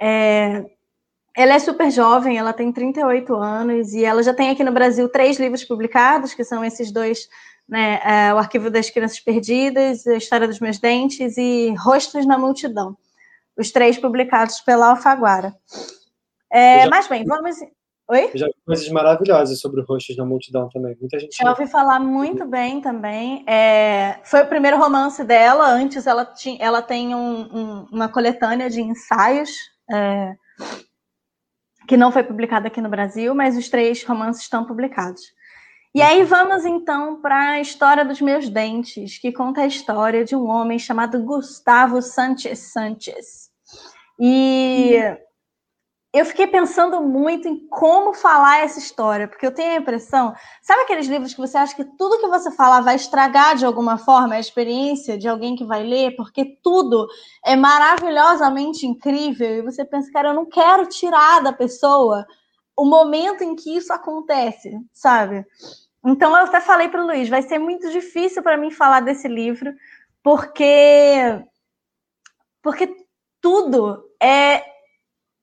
É, 0.00 0.64
ela 1.36 1.54
é 1.54 1.58
super 1.58 1.90
jovem, 1.90 2.36
ela 2.36 2.52
tem 2.52 2.72
38 2.72 3.34
anos 3.34 3.94
e 3.94 4.04
ela 4.04 4.22
já 4.22 4.34
tem 4.34 4.50
aqui 4.50 4.62
no 4.62 4.72
Brasil 4.72 5.08
três 5.08 5.38
livros 5.38 5.64
publicados, 5.64 6.34
que 6.34 6.44
são 6.44 6.64
esses 6.64 6.90
dois 6.92 7.28
né, 7.68 8.00
é, 8.04 8.34
o 8.34 8.38
Arquivo 8.38 8.70
das 8.70 8.90
Crianças 8.90 9.20
Perdidas, 9.20 10.06
A 10.06 10.16
História 10.16 10.46
dos 10.46 10.60
Meus 10.60 10.78
Dentes 10.78 11.36
e 11.36 11.74
Rostos 11.78 12.26
na 12.26 12.38
Multidão, 12.38 12.96
os 13.56 13.70
três 13.70 13.98
publicados 13.98 14.60
pela 14.60 14.90
Alfaguara. 14.90 15.54
É, 16.50 16.82
já... 16.82 16.90
Mas 16.90 17.08
bem, 17.08 17.24
vamos. 17.24 17.56
Oi? 18.08 18.30
já 18.34 18.46
vi 18.46 18.54
coisas 18.66 18.88
maravilhosas 18.88 19.58
sobre 19.60 19.82
Rostos 19.82 20.16
na 20.16 20.24
Multidão 20.24 20.68
também. 20.68 20.96
Muita 21.00 21.18
gente. 21.18 21.36
Já 21.36 21.48
ouvi 21.48 21.66
falar 21.66 21.98
muito 21.98 22.44
bem 22.44 22.80
também. 22.80 23.44
É, 23.48 24.20
foi 24.24 24.42
o 24.42 24.46
primeiro 24.46 24.76
romance 24.76 25.24
dela. 25.24 25.66
Antes 25.70 26.06
ela, 26.06 26.26
tinha, 26.26 26.58
ela 26.60 26.82
tem 26.82 27.14
um, 27.14 27.40
um, 27.40 27.86
uma 27.90 28.08
coletânea 28.08 28.68
de 28.68 28.82
ensaios. 28.82 29.50
É, 29.90 30.34
que 31.86 31.96
não 31.96 32.12
foi 32.12 32.22
publicada 32.22 32.68
aqui 32.68 32.80
no 32.80 32.88
Brasil, 32.88 33.34
mas 33.34 33.56
os 33.56 33.68
três 33.68 34.04
romances 34.04 34.42
estão 34.42 34.64
publicados. 34.64 35.22
E 35.94 36.00
aí 36.00 36.24
vamos 36.24 36.64
então 36.64 37.20
para 37.20 37.50
a 37.50 37.60
história 37.60 38.02
dos 38.02 38.20
meus 38.20 38.48
dentes, 38.48 39.18
que 39.18 39.30
conta 39.30 39.60
a 39.60 39.66
história 39.66 40.24
de 40.24 40.34
um 40.34 40.48
homem 40.48 40.78
chamado 40.78 41.22
Gustavo 41.22 42.00
Sanchez 42.00 42.72
Sanchez. 42.72 43.50
E 44.18 44.94
eu 46.10 46.24
fiquei 46.24 46.46
pensando 46.46 47.02
muito 47.02 47.46
em 47.46 47.66
como 47.68 48.14
falar 48.14 48.60
essa 48.64 48.78
história, 48.78 49.28
porque 49.28 49.46
eu 49.46 49.52
tenho 49.52 49.72
a 49.72 49.80
impressão, 49.80 50.34
sabe 50.62 50.82
aqueles 50.82 51.08
livros 51.08 51.34
que 51.34 51.40
você 51.40 51.58
acha 51.58 51.76
que 51.76 51.84
tudo 51.84 52.20
que 52.20 52.26
você 52.26 52.50
falar 52.50 52.80
vai 52.80 52.96
estragar 52.96 53.54
de 53.56 53.66
alguma 53.66 53.98
forma 53.98 54.34
a 54.34 54.40
experiência 54.40 55.18
de 55.18 55.28
alguém 55.28 55.54
que 55.54 55.64
vai 55.64 55.82
ler, 55.82 56.16
porque 56.16 56.58
tudo 56.62 57.06
é 57.44 57.54
maravilhosamente 57.54 58.86
incrível 58.86 59.58
e 59.58 59.62
você 59.62 59.84
pensa, 59.84 60.10
cara, 60.10 60.28
eu 60.28 60.34
não 60.34 60.46
quero 60.46 60.86
tirar 60.86 61.42
da 61.42 61.52
pessoa 61.52 62.26
o 62.76 62.84
momento 62.84 63.42
em 63.42 63.54
que 63.54 63.76
isso 63.76 63.92
acontece, 63.92 64.78
sabe? 64.92 65.46
Então 66.04 66.30
eu 66.36 66.44
até 66.44 66.60
falei 66.60 66.88
para 66.88 67.02
o 67.02 67.06
Luiz, 67.06 67.28
vai 67.28 67.42
ser 67.42 67.58
muito 67.58 67.90
difícil 67.90 68.42
para 68.42 68.56
mim 68.56 68.70
falar 68.70 69.00
desse 69.00 69.28
livro, 69.28 69.72
porque 70.22 71.44
porque 72.62 72.96
tudo 73.40 74.04
é 74.20 74.64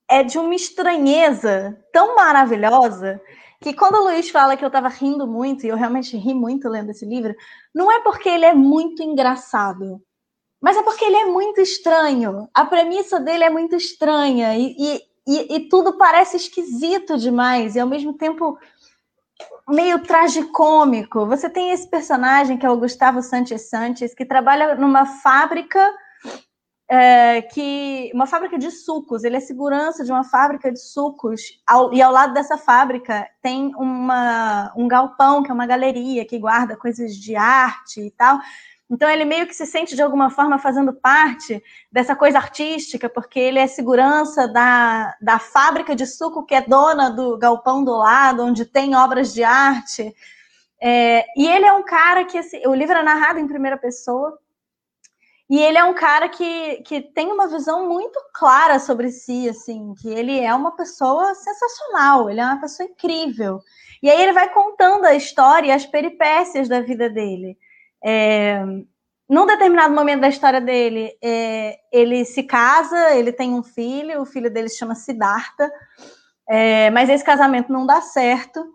é 0.10 0.24
de 0.24 0.40
uma 0.40 0.56
estranheza 0.56 1.78
tão 1.94 2.16
maravilhosa 2.16 3.22
que 3.62 3.74
quando 3.74 3.96
o 3.96 4.04
Luiz 4.06 4.30
fala 4.30 4.58
que 4.58 4.64
eu 4.64 4.68
estava 4.68 4.88
rindo 4.88 5.28
muito, 5.28 5.66
e 5.66 5.70
eu 5.70 5.76
realmente 5.76 6.18
ri 6.18 6.34
muito 6.34 6.68
lendo 6.68 6.90
esse 6.90 7.06
livro, 7.06 7.36
não 7.76 7.92
é 7.92 8.02
porque 8.02 8.28
ele 8.30 8.46
é 8.46 8.54
muito 8.54 9.04
engraçado, 9.04 10.02
mas 10.62 10.78
é 10.78 10.84
porque 10.84 11.06
ele 11.06 11.18
é 11.18 11.26
muito 11.26 11.62
estranho. 11.62 12.50
A 12.54 12.66
premissa 12.66 13.20
dele 13.20 13.44
é 13.44 13.50
muito 13.50 13.76
estranha 13.76 14.58
e, 14.58 14.76
e, 14.80 15.02
e, 15.28 15.56
e 15.56 15.70
tudo 15.70 15.98
parece 15.98 16.38
esquisito 16.38 17.18
demais 17.18 17.76
e 17.76 17.80
ao 17.80 17.88
mesmo 17.88 18.14
tempo 18.14 18.58
meio 19.70 20.00
tragicômico. 20.04 21.26
Você 21.26 21.50
tem 21.50 21.72
esse 21.72 21.90
personagem 21.90 22.58
que 22.58 22.66
é 22.66 22.70
o 22.70 22.78
Gustavo 22.78 23.22
Sanches 23.22 23.70
Sanches, 23.70 24.14
que 24.14 24.26
trabalha 24.26 24.76
numa 24.76 25.06
fábrica 25.06 25.80
é, 26.90 27.44
que 27.44 28.10
uma 28.14 28.26
fábrica 28.26 28.58
de 28.58 28.72
sucos. 28.72 29.24
Ele 29.24 29.38
é 29.38 29.40
segurança 29.40 30.04
de 30.04 30.12
uma 30.12 30.24
fábrica 30.24 30.72
de 30.72 30.80
sucos 30.80 31.42
ao, 31.66 31.94
e 31.94 32.02
ao 32.02 32.12
lado 32.12 32.34
dessa 32.34 32.58
fábrica 32.58 33.28
tem 33.42 33.72
uma, 33.76 34.74
um 34.76 34.88
galpão 34.88 35.44
que 35.44 35.52
é 35.52 35.54
uma 35.54 35.68
galeria 35.68 36.26
que 36.26 36.40
guarda 36.40 36.76
coisas 36.76 37.16
de 37.16 37.36
arte 37.36 38.02
e 38.02 38.12
tal. 38.12 38.40
Então 38.90 39.08
ele 39.08 39.24
meio 39.24 39.46
que 39.46 39.54
se 39.54 39.68
sente 39.68 39.96
de 39.96 40.02
alguma 40.02 40.32
forma 40.32 40.58
fazendo 40.58 40.92
parte 40.92 41.64
dessa 41.92 42.16
coisa 42.16 42.40
artística, 42.40 43.08
porque 43.08 43.40
ele 43.40 43.60
é 43.60 43.68
segurança 43.68 44.48
da, 44.48 45.16
da 45.22 45.38
fábrica 45.38 45.96
de 45.96 46.08
suco 46.08 46.46
que 46.46 46.56
é 46.56 46.62
dona 46.62 47.10
do 47.12 47.38
galpão 47.38 47.84
do 47.84 47.96
lado, 47.96 48.44
onde 48.44 48.66
tem 48.66 48.96
obras 48.96 49.32
de 49.32 49.44
arte. 49.44 50.12
É, 50.82 51.24
e 51.38 51.48
ele 51.48 51.66
é 51.66 51.74
um 51.74 51.84
cara 51.84 52.26
que 52.26 52.38
assim, 52.38 52.66
o 52.66 52.74
livro 52.74 52.98
é 52.98 53.04
narrado 53.04 53.40
em 53.40 53.48
primeira 53.48 53.78
pessoa. 53.78 54.40
E 55.48 55.60
ele 55.60 55.78
é 55.78 55.84
um 55.84 55.96
cara 55.96 56.30
que, 56.30 56.78
que 56.84 57.02
tem 57.02 57.32
uma 57.32 57.48
visão 57.48 57.88
muito 57.90 58.20
clara 58.34 58.80
sobre 58.80 59.10
si, 59.10 59.50
assim, 59.50 59.96
que 60.00 60.08
ele 60.08 60.40
é 60.40 60.54
uma 60.54 60.76
pessoa 60.76 61.34
sensacional, 61.34 62.30
ele 62.30 62.40
é 62.40 62.46
uma 62.46 62.62
pessoa 62.62 62.88
incrível. 62.88 63.60
E 64.02 64.10
aí 64.10 64.22
ele 64.22 64.32
vai 64.32 64.54
contando 64.54 65.06
a 65.06 65.16
história 65.16 65.68
e 65.68 65.72
as 65.72 65.88
peripécias 65.88 66.70
da 66.70 66.82
vida 66.82 67.10
dele. 67.10 67.58
É, 68.04 68.64
num 69.30 69.46
determinado 69.46 69.94
momento 69.94 70.22
da 70.22 70.30
história 70.30 70.60
dele, 70.60 71.12
é, 71.24 71.78
ele 71.92 72.26
se 72.26 72.44
casa, 72.44 73.14
ele 73.16 73.32
tem 73.32 73.54
um 73.54 73.62
filho, 73.62 74.22
o 74.22 74.26
filho 74.26 74.52
dele 74.52 74.70
se 74.70 74.80
chama 74.80 74.96
Siddhartha, 74.96 75.72
é, 76.50 76.90
mas 76.90 77.10
esse 77.10 77.24
casamento 77.24 77.72
não 77.72 77.86
dá 77.86 78.02
certo. 78.02 78.66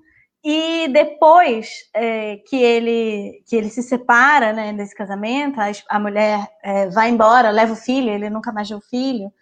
E 0.45 0.89
depois 0.89 1.71
é, 1.95 2.37
que, 2.47 2.57
ele, 2.63 3.43
que 3.49 3.57
ele 3.57 3.71
se 3.71 3.83
separa 3.83 4.53
né, 4.53 4.73
desse 4.75 4.95
casamento, 4.95 5.59
a, 5.59 5.73
a 5.89 5.99
mulher 5.99 6.47
é, 6.63 6.89
vai 6.91 7.09
embora, 7.09 7.51
leva 7.51 7.73
o 7.73 7.77
filho, 7.77 8.11
ele 8.11 8.29
nunca 8.29 8.53
mais 8.53 8.71
o 8.71 8.81
filho, 8.81 9.33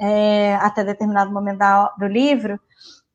é, 0.00 0.54
até 0.56 0.84
determinado 0.84 1.32
momento 1.32 1.58
da, 1.58 1.88
do 1.98 2.06
livro, 2.06 2.58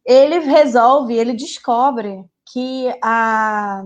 ele 0.06 0.40
resolve, 0.40 1.16
ele 1.16 1.34
descobre 1.34 2.26
que 2.52 2.94
a 3.02 3.84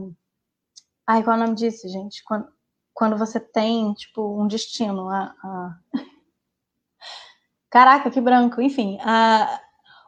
Ai, 1.07 1.23
qual 1.23 1.35
é 1.35 1.39
o 1.39 1.43
nome 1.43 1.55
disso, 1.55 1.87
gente? 1.87 2.23
Quando, 2.23 2.47
quando 2.93 3.17
você 3.17 3.39
tem, 3.39 3.93
tipo, 3.93 4.41
um 4.41 4.47
destino. 4.47 5.09
A, 5.09 5.35
a... 5.43 5.75
Caraca, 7.69 8.09
que 8.09 8.21
branco. 8.21 8.61
Enfim, 8.61 8.97
a... 9.01 9.59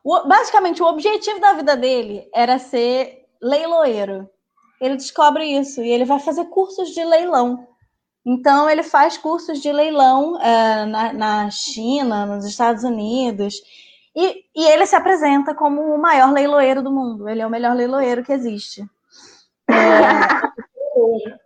o, 0.03 0.27
basicamente, 0.27 0.81
o 0.81 0.87
objetivo 0.87 1.39
da 1.39 1.53
vida 1.53 1.75
dele 1.75 2.29
era 2.33 2.57
ser 2.57 3.27
leiloeiro. 3.41 4.29
Ele 4.79 4.95
descobre 4.95 5.45
isso 5.45 5.81
e 5.81 5.89
ele 5.89 6.05
vai 6.05 6.19
fazer 6.19 6.45
cursos 6.45 6.89
de 6.89 7.03
leilão. 7.03 7.67
Então, 8.25 8.69
ele 8.69 8.83
faz 8.83 9.17
cursos 9.17 9.61
de 9.61 9.71
leilão 9.71 10.39
é, 10.41 10.85
na, 10.85 11.13
na 11.13 11.49
China, 11.49 12.25
nos 12.25 12.45
Estados 12.45 12.83
Unidos. 12.83 13.55
E, 14.15 14.43
e, 14.55 14.65
ele 14.65 14.85
se 14.85 14.95
apresenta 14.95 15.55
como 15.55 15.81
o 15.81 15.97
maior 15.97 16.33
leiloeiro 16.33 16.83
do 16.83 16.91
mundo. 16.91 17.29
Ele 17.29 17.41
é 17.41 17.47
o 17.47 17.49
melhor 17.49 17.75
leiloeiro 17.75 18.23
que 18.23 18.33
existe. 18.33 18.83
É, 19.69 20.66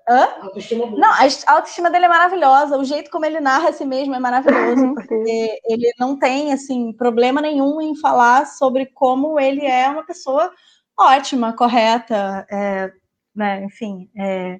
Hã? 0.08 0.28
Autoestima 0.42 0.86
boa. 0.86 1.00
Não, 1.00 1.10
a 1.10 1.54
autoestima 1.54 1.90
dele 1.90 2.06
é 2.06 2.10
maravilhosa. 2.10 2.78
O 2.78 2.84
jeito 2.84 3.12
como 3.12 3.26
ele 3.26 3.40
narra 3.40 3.70
a 3.70 3.74
si 3.74 3.86
mesmo 3.86 4.16
é 4.16 4.20
maravilhoso. 4.20 4.94
Porque 4.94 5.62
ele 5.66 5.92
não 6.00 6.18
tem, 6.18 6.54
assim, 6.54 6.94
problema 6.94 7.42
nenhum 7.42 7.82
em 7.82 7.96
falar 7.96 8.46
sobre 8.48 8.86
como 8.88 9.40
ele 9.40 9.66
é 9.66 9.88
uma 9.88 10.06
pessoa 10.06 10.52
ótima, 10.98 11.54
correta, 11.54 12.46
é, 12.50 12.92
né? 13.36 13.64
Enfim, 13.64 14.10
é, 14.18 14.60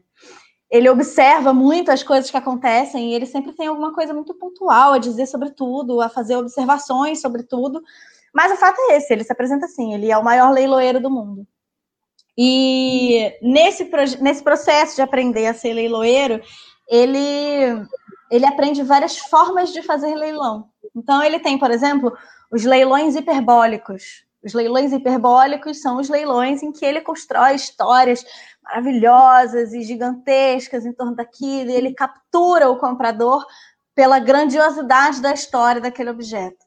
ele 0.70 0.90
observa 0.90 1.54
muito 1.54 1.92
as 1.92 2.02
coisas 2.02 2.32
que 2.32 2.38
acontecem 2.38 3.12
e 3.12 3.14
ele 3.14 3.26
sempre 3.26 3.54
tem 3.54 3.68
alguma 3.68 3.94
coisa 3.94 4.14
muito 4.14 4.34
pontual 4.34 4.94
a 4.94 4.98
dizer 4.98 5.28
sobre 5.28 5.52
tudo, 5.52 6.02
a 6.02 6.10
fazer 6.10 6.38
observações 6.38 7.22
sobre 7.22 7.44
tudo. 7.44 7.82
Mas 8.34 8.52
o 8.52 8.56
fato 8.56 8.78
é 8.90 8.96
esse, 8.96 9.12
ele 9.12 9.26
se 9.26 9.32
apresenta 9.34 9.66
assim, 9.66 9.94
ele 9.94 10.10
é 10.10 10.18
o 10.18 10.24
maior 10.24 10.52
leiloeiro 10.52 11.02
do 11.02 11.12
mundo. 11.12 11.46
E 12.44 13.38
nesse, 13.40 13.88
nesse 14.20 14.44
processo 14.44 14.96
de 14.96 15.04
aprender 15.04 15.46
a 15.46 15.54
ser 15.54 15.74
leiloeiro, 15.74 16.42
ele, 16.90 17.86
ele 18.32 18.46
aprende 18.48 18.82
várias 18.82 19.16
formas 19.16 19.72
de 19.72 19.84
fazer 19.84 20.16
leilão. 20.16 20.68
Então, 20.96 21.22
ele 21.22 21.38
tem, 21.38 21.60
por 21.60 21.70
exemplo, 21.70 22.12
os 22.52 22.66
leilões 22.66 23.16
hiperbólicos. 23.16 24.26
Os 24.44 24.56
leilões 24.56 24.92
hiperbólicos 24.92 25.84
são 25.84 25.98
os 25.98 26.10
leilões 26.10 26.64
em 26.64 26.72
que 26.72 26.84
ele 26.84 27.02
constrói 27.02 27.54
histórias 27.54 28.26
maravilhosas 28.64 29.72
e 29.72 29.84
gigantescas 29.84 30.84
em 30.84 30.94
torno 30.94 31.16
daquilo, 31.16 31.70
e 31.70 31.76
ele 31.76 31.94
captura 31.94 32.72
o 32.72 32.78
comprador 32.80 33.46
pela 33.94 34.18
grandiosidade 34.18 35.22
da 35.22 35.32
história 35.32 35.80
daquele 35.80 36.10
objeto. 36.10 36.66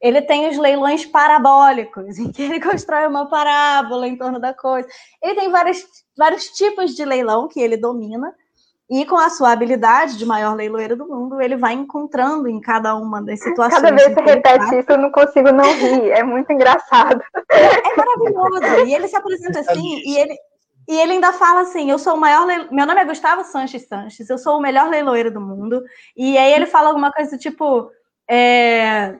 Ele 0.00 0.22
tem 0.22 0.48
os 0.48 0.56
leilões 0.56 1.04
parabólicos, 1.04 2.18
em 2.18 2.30
que 2.30 2.42
ele 2.42 2.60
constrói 2.62 3.06
uma 3.06 3.28
parábola 3.28 4.06
em 4.06 4.16
torno 4.16 4.38
da 4.38 4.54
coisa. 4.54 4.88
Ele 5.22 5.34
tem 5.34 5.50
vários, 5.50 5.84
vários 6.16 6.46
tipos 6.50 6.94
de 6.94 7.04
leilão 7.04 7.48
que 7.48 7.60
ele 7.60 7.76
domina, 7.76 8.32
e 8.90 9.04
com 9.04 9.18
a 9.18 9.28
sua 9.28 9.52
habilidade 9.52 10.16
de 10.16 10.24
maior 10.24 10.54
leiloeiro 10.54 10.96
do 10.96 11.06
mundo, 11.06 11.42
ele 11.42 11.56
vai 11.56 11.74
encontrando 11.74 12.48
em 12.48 12.58
cada 12.58 12.94
uma 12.94 13.20
das 13.20 13.40
situações. 13.40 13.82
Cada 13.82 13.94
vez 13.94 14.14
que 14.14 14.20
repete 14.22 14.78
isso, 14.78 14.90
eu 14.90 14.98
não 14.98 15.12
consigo 15.12 15.52
não 15.52 15.70
rir. 15.74 16.10
É 16.10 16.22
muito 16.22 16.50
engraçado. 16.50 17.22
É 17.50 17.96
maravilhoso. 17.96 18.86
E 18.86 18.94
ele 18.94 19.06
se 19.06 19.14
apresenta 19.14 19.60
assim, 19.60 20.00
e 20.06 20.16
ele, 20.16 20.34
e 20.88 20.98
ele 20.98 21.12
ainda 21.12 21.34
fala 21.34 21.60
assim: 21.60 21.90
eu 21.90 21.98
sou 21.98 22.14
o 22.14 22.20
maior. 22.20 22.46
Leilo... 22.46 22.68
Meu 22.70 22.86
nome 22.86 22.98
é 22.98 23.04
Gustavo 23.04 23.44
Sanches 23.44 23.86
Sanches, 23.86 24.30
eu 24.30 24.38
sou 24.38 24.56
o 24.56 24.60
melhor 24.60 24.88
leiloeiro 24.88 25.30
do 25.30 25.40
mundo. 25.40 25.84
E 26.16 26.38
aí 26.38 26.54
ele 26.54 26.64
fala 26.64 26.88
alguma 26.88 27.12
coisa 27.12 27.36
tipo. 27.36 27.90
É 28.30 29.18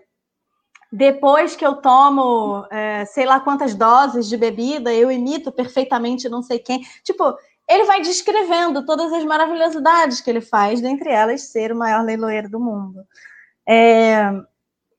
depois 0.91 1.55
que 1.55 1.65
eu 1.65 1.77
tomo 1.77 2.67
é, 2.71 3.05
sei 3.05 3.27
lá 3.27 3.41
quantas 3.41 3.75
doses 3.75 4.29
de 4.29 4.37
bebida, 4.37 4.93
eu 4.93 5.11
imito 5.11 5.53
perfeitamente 5.53 6.29
não 6.29 6.43
sei 6.43 6.59
quem. 6.59 6.81
Tipo, 7.05 7.37
ele 7.69 7.85
vai 7.85 8.01
descrevendo 8.01 8.85
todas 8.87 9.13
as 9.13 9.25
maravilhosidades 9.25 10.21
que 10.21 10.31
ele 10.31 10.41
faz, 10.41 10.81
dentre 10.81 11.11
elas 11.11 11.51
ser 11.51 11.73
o 11.73 11.77
maior 11.77 12.03
leiloeiro 12.03 12.49
do 12.49 12.59
mundo. 12.59 13.05
É, 13.69 14.33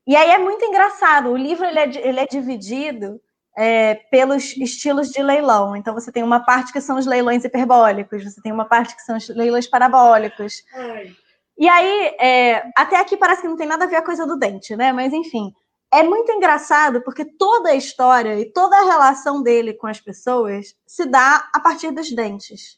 e 0.06 0.16
aí 0.16 0.30
é 0.30 0.38
muito 0.38 0.64
engraçado. 0.64 1.30
O 1.30 1.38
livro 1.38 1.66
ele 1.66 1.80
é, 1.80 2.08
ele 2.08 2.20
é 2.20 2.28
dividido 2.28 3.20
é, 3.58 3.96
pelos 3.96 4.56
estilos 4.58 5.10
de 5.10 5.24
leilão. 5.24 5.76
Então 5.76 5.94
você 5.94 6.12
tem 6.12 6.22
uma 6.22 6.40
parte 6.40 6.72
que 6.72 6.80
são 6.80 6.98
os 6.98 7.08
leilões 7.08 7.44
hiperbólicos, 7.44 8.24
você 8.24 8.42
tem 8.42 8.52
uma 8.52 8.66
parte 8.66 8.96
que 8.96 9.02
são 9.02 9.18
os 9.18 9.28
leilões 9.30 9.68
parabólicos. 9.68 10.64
Ai. 10.74 11.16
E 11.58 11.68
aí, 11.68 12.16
é, 12.22 12.72
até 12.78 12.98
aqui 12.98 13.18
parece 13.18 13.42
que 13.42 13.48
não 13.48 13.58
tem 13.58 13.68
nada 13.68 13.84
a 13.84 13.88
ver 13.88 13.98
a 13.98 14.06
coisa 14.06 14.26
do 14.26 14.38
dente, 14.38 14.78
né? 14.78 14.94
Mas 14.94 15.12
enfim, 15.12 15.52
é 15.92 16.04
muito 16.04 16.32
engraçado 16.32 17.02
porque 17.02 17.26
toda 17.26 17.70
a 17.70 17.76
história 17.76 18.40
e 18.40 18.46
toda 18.46 18.78
a 18.78 18.86
relação 18.86 19.42
dele 19.42 19.74
com 19.74 19.88
as 19.88 20.00
pessoas 20.00 20.76
se 20.86 21.06
dá 21.06 21.50
a 21.54 21.60
partir 21.60 21.92
dos 21.92 22.12
dentes. 22.12 22.78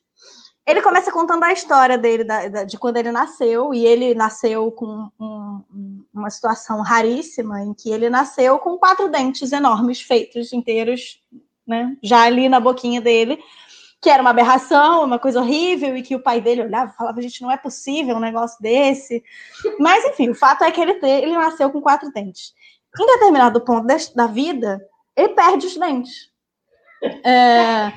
Ele 0.66 0.82
começa 0.82 1.12
contando 1.12 1.44
a 1.44 1.52
história 1.52 1.98
dele, 1.98 2.24
da, 2.24 2.48
da, 2.48 2.64
de 2.64 2.78
quando 2.78 2.98
ele 2.98 3.12
nasceu, 3.12 3.74
e 3.74 3.86
ele 3.86 4.14
nasceu 4.14 4.72
com 4.72 5.10
um, 5.20 6.06
uma 6.14 6.30
situação 6.30 6.82
raríssima, 6.82 7.62
em 7.64 7.74
que 7.74 7.90
ele 7.90 8.10
nasceu 8.10 8.60
com 8.60 8.78
quatro 8.78 9.10
dentes 9.10 9.52
enormes, 9.52 10.02
feitos 10.02 10.54
inteiros, 10.54 11.20
né, 11.68 11.98
já 12.02 12.22
ali 12.22 12.48
na 12.48 12.60
boquinha 12.60 13.02
dele, 13.02 13.44
que 14.00 14.10
era 14.10 14.22
uma 14.22 14.30
aberração, 14.30 15.04
uma 15.04 15.18
coisa 15.18 15.42
horrível, 15.42 15.98
e 15.98 16.04
que 16.04 16.16
o 16.16 16.22
pai 16.22 16.40
dele 16.40 16.62
olhava 16.62 16.92
e 16.92 16.96
falava, 16.96 17.22
gente, 17.22 17.42
não 17.42 17.52
é 17.52 17.58
possível 17.58 18.16
um 18.16 18.20
negócio 18.20 18.62
desse. 18.62 19.24
Mas, 19.80 20.06
enfim, 20.06 20.30
o 20.30 20.36
fato 20.36 20.64
é 20.64 20.72
que 20.72 20.80
ele, 20.80 20.94
ele 21.04 21.34
nasceu 21.34 21.72
com 21.72 21.82
quatro 21.82 22.12
dentes 22.12 22.54
em 23.00 23.06
determinado 23.06 23.62
ponto 23.62 23.88
da 24.16 24.28
vida, 24.28 24.82
ele 25.16 25.30
perde 25.30 25.68
os 25.68 25.78
dentes. 25.78 26.32
É, 27.26 27.92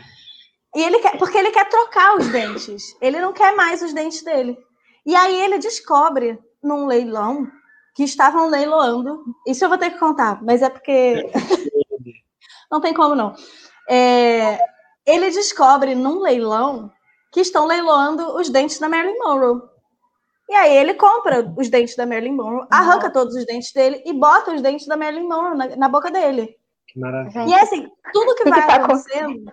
e 0.75 0.83
ele 0.83 0.99
quer, 0.99 1.19
porque 1.19 1.39
ele 1.39 1.51
quer 1.51 1.69
trocar 1.69 2.17
os 2.17 2.29
dentes. 2.29 2.97
Ele 3.01 3.21
não 3.21 3.33
quer 3.33 3.55
mais 3.55 3.83
os 3.83 3.93
dentes 3.93 4.23
dele. 4.23 4.59
E 5.07 5.15
aí 5.15 5.41
ele 5.43 5.59
descobre 5.59 6.39
num 6.63 6.87
leilão 6.87 7.47
que 7.95 8.03
estavam 8.03 8.49
leiloando. 8.49 9.23
Isso 9.47 9.65
eu 9.65 9.69
vou 9.69 9.79
ter 9.79 9.91
que 9.91 9.99
contar, 9.99 10.43
mas 10.43 10.63
é 10.63 10.69
porque 10.69 11.31
não 12.71 12.81
tem 12.81 12.93
como 12.93 13.15
não. 13.15 13.35
É, 13.89 14.59
ele 15.07 15.31
descobre 15.31 15.95
num 15.95 16.21
leilão 16.21 16.91
que 17.31 17.41
estão 17.41 17.67
leiloando 17.67 18.37
os 18.37 18.49
dentes 18.49 18.79
da 18.79 18.89
Marilyn 18.89 19.19
Monroe. 19.19 19.63
E 20.49 20.55
aí 20.55 20.77
ele 20.77 20.95
compra 20.95 21.53
os 21.57 21.69
dentes 21.69 21.97
da 21.97 22.05
Marilyn 22.05 22.37
Monroe, 22.37 22.67
arranca 22.71 23.11
todos 23.11 23.35
os 23.35 23.47
dentes 23.47 23.73
dele 23.73 24.03
e 24.05 24.13
bota 24.13 24.53
os 24.53 24.61
dentes 24.61 24.87
da 24.87 24.97
Marilyn 24.97 25.27
Monroe 25.27 25.57
na, 25.57 25.77
na 25.77 25.89
boca 25.89 26.11
dele. 26.11 26.57
Que 26.87 27.01
maravilha. 27.01 27.47
E 27.47 27.53
é 27.53 27.63
assim, 27.63 27.89
tudo 28.13 28.35
que 28.35 28.49
vai 28.49 28.67
tá 28.67 28.75
acontecendo, 28.77 29.53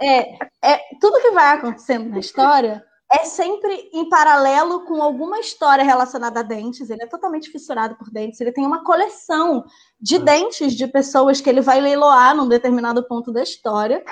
é, 0.00 0.34
é, 0.62 0.80
tudo 1.00 1.22
que 1.22 1.30
vai 1.30 1.56
acontecendo 1.56 2.10
na 2.10 2.18
história 2.18 2.84
é 3.12 3.24
sempre 3.24 3.88
em 3.92 4.08
paralelo 4.08 4.84
com 4.84 5.00
alguma 5.00 5.38
história 5.38 5.84
relacionada 5.84 6.40
a 6.40 6.42
dentes. 6.42 6.90
Ele 6.90 7.04
é 7.04 7.06
totalmente 7.06 7.50
fissurado 7.50 7.96
por 7.96 8.10
dentes. 8.10 8.40
Ele 8.40 8.52
tem 8.52 8.66
uma 8.66 8.82
coleção 8.84 9.64
de 10.00 10.18
dentes 10.18 10.74
de 10.74 10.86
pessoas 10.88 11.40
que 11.40 11.48
ele 11.48 11.60
vai 11.60 11.80
leiloar 11.80 12.34
num 12.34 12.48
determinado 12.48 13.06
ponto 13.06 13.32
da 13.32 13.42
história. 13.42 14.04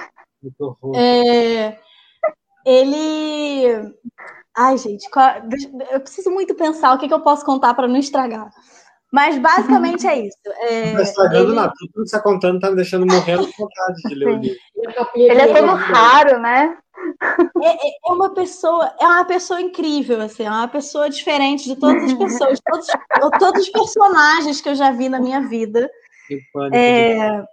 É, 0.94 1.76
ele. 2.64 3.94
Ai, 4.56 4.78
gente, 4.78 5.08
eu 5.90 6.00
preciso 6.00 6.30
muito 6.30 6.54
pensar 6.54 6.94
o 6.94 6.98
que, 6.98 7.12
eu 7.12 7.20
posso 7.20 7.44
contar 7.44 7.74
para 7.74 7.88
não 7.88 7.96
estragar. 7.96 8.50
Mas 9.12 9.38
basicamente 9.38 10.06
é 10.06 10.26
isso. 10.26 10.38
É, 10.68 10.92
não 10.92 11.00
está 11.00 11.02
estragando 11.02 11.48
ele... 11.50 11.54
nada. 11.54 11.72
Tudo 11.78 11.92
que 11.92 11.98
você 11.98 12.02
está 12.04 12.20
contando 12.20 12.56
está 12.56 12.70
me 12.70 12.76
deixando 12.76 13.06
morrendo 13.06 13.46
de 13.46 13.56
vontade 13.56 14.02
de 14.08 14.14
ler 14.14 14.28
o 14.28 14.36
livro. 14.38 14.58
Ele 15.14 15.40
é 15.40 15.46
todo 15.46 15.74
raro, 15.74 16.40
né? 16.40 16.76
É, 17.62 17.68
é, 17.68 17.90
é, 18.08 18.12
uma 18.12 18.32
pessoa, 18.32 18.92
é 19.00 19.04
uma 19.04 19.24
pessoa 19.24 19.60
incrível, 19.60 20.20
assim, 20.20 20.44
é 20.44 20.50
uma 20.50 20.68
pessoa 20.68 21.10
diferente 21.10 21.64
de 21.64 21.76
todas 21.76 22.02
as 22.04 22.12
pessoas, 22.14 22.60
todos, 22.60 22.86
todos 23.38 23.62
os 23.62 23.68
personagens 23.70 24.60
que 24.60 24.68
eu 24.68 24.74
já 24.74 24.90
vi 24.90 25.08
na 25.08 25.20
minha 25.20 25.40
vida. 25.40 25.90
É, 26.72 27.44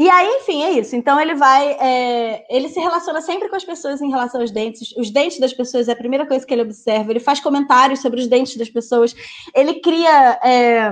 e 0.00 0.08
aí, 0.08 0.38
enfim, 0.38 0.62
é 0.62 0.70
isso. 0.70 0.96
Então 0.96 1.20
ele 1.20 1.34
vai, 1.34 1.72
é, 1.72 2.46
ele 2.48 2.70
se 2.70 2.80
relaciona 2.80 3.20
sempre 3.20 3.50
com 3.50 3.56
as 3.56 3.64
pessoas 3.64 4.00
em 4.00 4.08
relação 4.08 4.40
aos 4.40 4.50
dentes. 4.50 4.96
Os 4.96 5.10
dentes 5.10 5.38
das 5.38 5.52
pessoas 5.52 5.88
é 5.88 5.92
a 5.92 5.96
primeira 5.96 6.26
coisa 6.26 6.46
que 6.46 6.54
ele 6.54 6.62
observa. 6.62 7.12
Ele 7.12 7.20
faz 7.20 7.38
comentários 7.38 8.00
sobre 8.00 8.18
os 8.18 8.26
dentes 8.26 8.56
das 8.56 8.70
pessoas. 8.70 9.14
Ele 9.54 9.78
cria 9.80 10.40
é, 10.42 10.90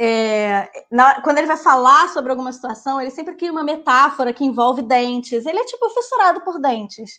é, 0.00 0.70
na, 0.92 1.20
quando 1.22 1.38
ele 1.38 1.48
vai 1.48 1.56
falar 1.56 2.08
sobre 2.10 2.30
alguma 2.30 2.52
situação, 2.52 3.00
ele 3.00 3.10
sempre 3.10 3.34
cria 3.34 3.50
uma 3.50 3.64
metáfora 3.64 4.32
que 4.32 4.44
envolve 4.44 4.82
dentes. 4.82 5.44
Ele 5.44 5.58
é 5.58 5.64
tipo 5.64 5.90
fissurado 5.90 6.40
por 6.42 6.60
dentes. 6.60 7.18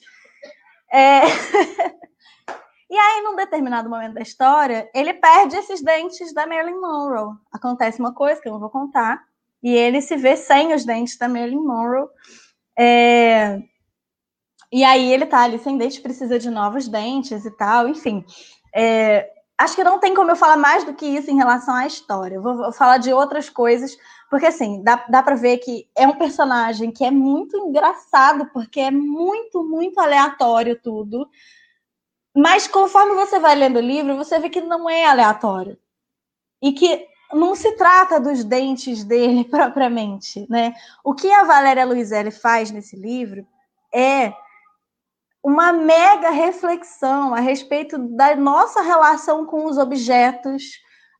É... 0.89 1.24
e 2.89 2.97
aí, 2.97 3.22
num 3.22 3.36
determinado 3.36 3.89
momento 3.89 4.14
da 4.14 4.22
história, 4.22 4.89
ele 4.95 5.14
perde 5.14 5.57
esses 5.57 5.82
dentes 5.82 6.34
da 6.34 6.47
Marilyn 6.47 6.80
Monroe. 6.80 7.36
Acontece 7.51 7.99
uma 7.99 8.14
coisa 8.14 8.41
que 8.41 8.47
eu 8.47 8.53
não 8.53 8.61
vou 8.61 8.70
contar, 8.70 9.22
e 9.64 9.74
ele 9.74 10.01
se 10.01 10.18
vê 10.18 10.36
sem 10.36 10.74
os 10.74 10.84
dentes 10.84 11.18
da 11.18 11.30
Marilyn 11.30 11.64
Monroe. 11.64 12.09
É... 12.78 13.61
E 14.72 14.84
aí 14.84 15.14
ele 15.14 15.26
tá 15.26 15.43
ali 15.43 15.57
sem 15.59 15.78
dentes, 15.78 15.99
precisa 15.99 16.38
de 16.38 16.49
novos 16.49 16.88
dentes 16.88 17.45
e 17.45 17.51
tal, 17.51 17.88
enfim. 17.88 18.26
É, 18.76 19.30
acho 19.57 19.76
que 19.76 19.84
não 19.84 19.99
tem 19.99 20.16
como 20.16 20.32
eu 20.32 20.36
falar 20.36 20.57
mais 20.57 20.84
do 20.84 20.95
que 20.95 21.05
isso 21.05 21.30
em 21.30 21.38
relação 21.38 21.76
à 21.76 21.86
história. 21.86 22.36
Eu 22.36 22.41
vou, 22.41 22.74
falar 22.74 22.97
de 22.97 23.14
outras 23.14 23.49
coisas, 23.49 23.95
porque 24.32 24.47
assim, 24.47 24.84
dá, 24.84 25.05
dá 25.07 25.22
para 25.22 25.36
ver 25.36 25.59
que 25.59 25.88
é 25.95 26.07
um 26.07 26.18
personagem 26.18 26.91
que 26.91 27.05
é 27.05 27.11
muito 27.11 27.55
engraçado, 27.55 28.49
porque 28.51 28.80
é 28.80 28.91
muito, 28.91 29.64
muito 29.64 29.99
aleatório 29.99 30.78
tudo. 30.82 31.30
Mas 32.36 32.68
conforme 32.68 33.14
você 33.14 33.39
vai 33.39 33.55
lendo 33.55 33.78
o 33.78 33.82
livro, 33.82 34.18
você 34.18 34.39
vê 34.39 34.49
que 34.49 34.59
não 34.59 34.89
é 34.89 35.05
aleatório. 35.05 35.78
E 36.59 36.74
que 36.74 37.12
não 37.34 37.55
se 37.55 37.71
trata 37.73 38.19
dos 38.19 38.43
dentes 38.43 39.03
dele 39.03 39.43
propriamente, 39.49 40.45
né? 40.49 40.73
O 41.03 41.13
que 41.13 41.31
a 41.31 41.43
Valéria 41.43 41.86
Luizelli 41.86 42.31
faz 42.31 42.71
nesse 42.71 42.95
livro 42.95 43.45
é 43.93 44.34
uma 45.43 45.73
mega 45.73 46.29
reflexão 46.29 47.34
a 47.36 47.39
respeito 47.39 47.97
da 47.97 48.36
nossa 48.36 48.81
relação 48.81 49.45
com 49.45 49.65
os 49.65 49.77
objetos, 49.77 50.63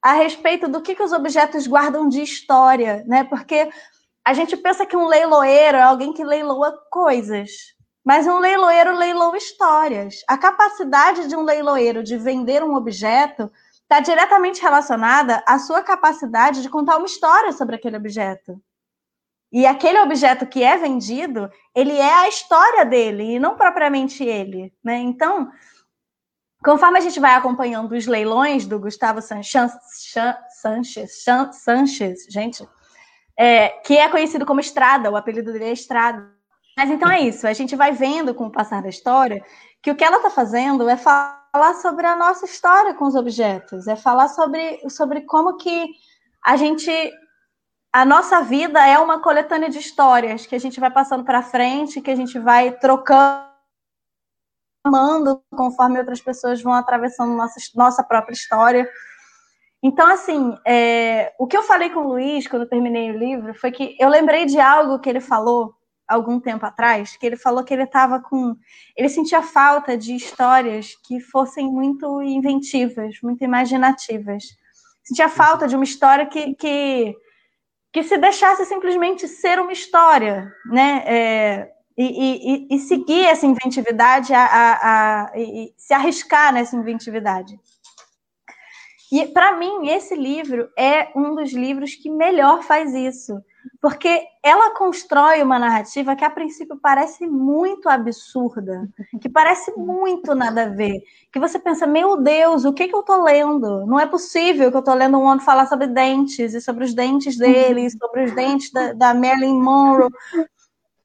a 0.01 0.14
respeito 0.14 0.68
do 0.68 0.82
que, 0.82 0.95
que 0.95 1.03
os 1.03 1.11
objetos 1.11 1.68
guardam 1.68 2.07
de 2.07 2.22
história, 2.22 3.03
né? 3.05 3.26
Porque 3.26 3.70
a 4.26 4.34
gente 4.34 4.55
pensa 4.55 4.86
que 4.86 4.95
um 4.95 5.07
leiloeiro 5.07 5.78
é 5.78 5.82
alguém 5.82 6.14
que 6.14 6.24
leiloa 6.24 6.72
coisas, 6.89 7.51
mas 8.05 8.26
um 8.26 8.39
leiloeiro 8.39 8.95
leiloa 8.95 9.38
histórias. 9.38 10.24
A 10.28 10.38
capacidade 10.38 11.28
de 11.28 11.36
um 11.36 11.43
leiloeiro 11.43 12.01
de 12.01 12.18
vender 12.18 12.64
um 12.64 12.76
objeto 12.76 13.51
está 13.94 14.00
diretamente 14.00 14.60
relacionada 14.60 15.44
à 15.46 15.60
sua 15.60 15.84
capacidade 15.84 16.64
de 16.64 16.70
contar 16.70 16.98
uma 16.98 17.06
história 17.06 17.52
sobre 17.52 17.76
aquele 17.76 17.96
objeto. 17.96 18.60
E 19.52 19.68
aquele 19.68 20.00
objeto 20.00 20.48
que 20.48 20.64
é 20.64 20.76
vendido, 20.78 21.48
ele 21.76 21.96
é 21.96 22.14
a 22.22 22.28
história 22.28 22.84
dele 22.84 23.36
e 23.36 23.39
não 23.39 23.56
propriamente 23.56 24.24
ele, 24.24 24.74
né? 24.84 24.98
Então, 24.98 25.52
conforme 26.64 26.98
a 26.98 27.02
gente 27.02 27.20
vai 27.20 27.36
acompanhando 27.36 27.91
os 27.91 28.08
leilões 28.08 28.66
do 28.66 28.80
Gustavo 28.80 29.22
Sanches, 29.22 29.72
Sanches 31.52 32.26
gente, 32.32 32.68
é, 33.38 33.70
que 33.70 33.96
é 33.96 34.10
conhecido 34.10 34.44
como 34.44 34.60
Estrada, 34.60 35.12
o 35.12 35.16
apelido 35.16 35.54
dele 35.54 35.66
é 35.66 35.72
Estrada. 35.72 36.34
Mas 36.76 36.89
então 36.89 37.12
é 37.12 37.22
isso, 37.22 37.46
a 37.46 37.54
gente 37.54 37.76
vai 37.76 37.91
vendo 37.91 38.34
com 38.34 38.48
o 38.48 38.52
passar 38.52 38.82
da 38.82 38.89
história 38.89 39.46
que 39.84 39.91
o 39.91 39.96
que 39.96 40.04
ela 40.04 40.18
está 40.18 40.32
fazendo 40.32 40.89
é 40.89 40.98
falar 40.98 41.43
sobre 41.76 42.08
a 42.08 42.16
nossa 42.16 42.45
história 42.45 42.95
com 42.95 43.06
os 43.06 43.16
objetos, 43.16 43.88
é 43.88 43.95
falar 43.95 44.28
sobre, 44.28 44.89
sobre 44.89 45.22
como 45.22 45.58
que 45.58 45.88
a 46.43 46.56
gente 46.56 46.91
a 47.95 48.04
nossa 48.04 48.41
vida 48.41 48.84
é 48.88 48.97
uma 48.97 49.22
coletânea 49.22 49.70
de 49.70 49.78
histórias 49.78 50.47
que 50.47 50.56
a 50.56 50.60
gente 50.60 50.80
vai 50.80 50.89
passando 50.89 51.24
para 51.24 51.43
frente, 51.43 52.01
que 52.01 52.10
a 52.10 52.16
gente 52.16 52.39
vai 52.39 52.72
trocando 52.72 53.54
conforme 55.56 55.99
outras 55.99 56.20
pessoas 56.20 56.60
vão 56.60 56.74
atravessando 56.74 57.36
nossa, 57.36 57.60
nossa 57.76 58.04
própria 58.04 58.34
história. 58.34 58.89
Então, 59.84 60.08
assim, 60.08 60.58
é, 60.66 61.36
o 61.38 61.45
que 61.45 61.56
eu 61.56 61.62
falei 61.62 61.91
com 61.91 61.99
o 61.99 62.08
Luiz 62.08 62.47
quando 62.47 62.64
eu 62.64 62.70
terminei 62.70 63.12
o 63.12 63.18
livro 63.18 63.54
foi 63.54 63.72
que 63.72 63.95
eu 63.99 64.10
lembrei 64.10 64.47
de 64.47 64.60
algo 64.60 64.97
que 64.97 65.08
ele 65.08 65.22
falou 65.22 65.76
algum 66.08 66.39
tempo 66.39 66.66
atrás, 66.66 67.18
que 67.18 67.26
ele 67.26 67.38
falou 67.38 67.64
que 67.64 67.74
ele 67.74 67.84
estava 67.84 68.20
com. 68.20 68.56
Ele 68.95 69.10
sentia 69.10 69.41
falta 69.41 69.97
de 69.97 70.16
histórias 70.16 70.95
que 71.06 71.20
fossem 71.20 71.68
muito 71.72 72.22
inventivas, 72.22 73.16
muito 73.22 73.43
imaginativas. 73.43 74.43
Sentia 75.04 75.30
falta 75.30 75.68
de 75.68 75.76
uma 75.76 75.84
história 75.84 76.26
que, 76.26 76.56
que 76.56 77.16
que 77.93 78.01
se 78.01 78.18
deixasse 78.18 78.66
simplesmente 78.66 79.28
ser 79.28 79.60
uma 79.60 79.72
história, 79.72 80.51
né? 80.66 81.04
É, 81.06 81.72
e, 81.95 82.66
e, 82.74 82.76
e, 82.76 82.80
seguir 82.80 83.24
essa 83.28 83.45
inventividade, 83.45 84.34
a, 84.34 84.43
a, 84.43 85.26
a 85.26 85.32
se 85.78 85.93
arriscar 85.93 86.51
nessa 86.51 86.76
inventividade. 86.76 87.56
E 89.12 89.28
para 89.28 89.56
mim, 89.58 89.89
esse 89.89 90.16
livro 90.16 90.68
é 90.76 91.12
um 91.16 91.36
dos 91.36 91.54
livros 91.54 91.93
que 91.93 92.10
melhor 92.10 92.64
faz 92.64 92.95
isso 92.95 93.39
porque 93.82 94.22
ela 94.41 94.74
constrói 94.76 95.41
uma 95.41 95.59
narrativa 95.59 96.16
que 96.16 96.24
a 96.24 96.30
princípio 96.30 96.78
parece 96.82 97.28
muito 97.28 97.89
absurda, 97.89 98.88
que 99.21 99.29
parece 99.29 99.71
muito 99.78 100.33
nada 100.36 100.63
a 100.63 100.70
ver, 100.70 101.01
que 101.32 101.39
você 101.39 101.59
pensa, 101.59 101.86
meu 101.86 102.17
Deus, 102.17 102.66
o 102.66 102.74
que, 102.74 102.88
que 102.88 102.96
eu 102.96 103.01
estou 103.01 103.24
lendo? 103.24 103.86
Não 103.86 104.00
é 104.00 104.05
possível 104.05 104.70
que 104.70 104.78
eu 104.78 104.79
estou 104.79 104.93
lendo 104.93 105.17
um 105.17 105.24
homem 105.24 105.43
falar 105.43 105.66
sobre 105.67 105.88
dentes, 105.88 106.54
e 106.54 106.62
sobre 106.62 106.86
os 106.86 106.93
dentes 106.93 107.38
dele, 107.38 107.89
sobre 107.89 108.24
os 108.24 108.32
dentes 108.33 108.71
da, 108.71 108.93
da 108.93 109.13
Marilyn 109.13 109.59
Monroe, 109.59 110.09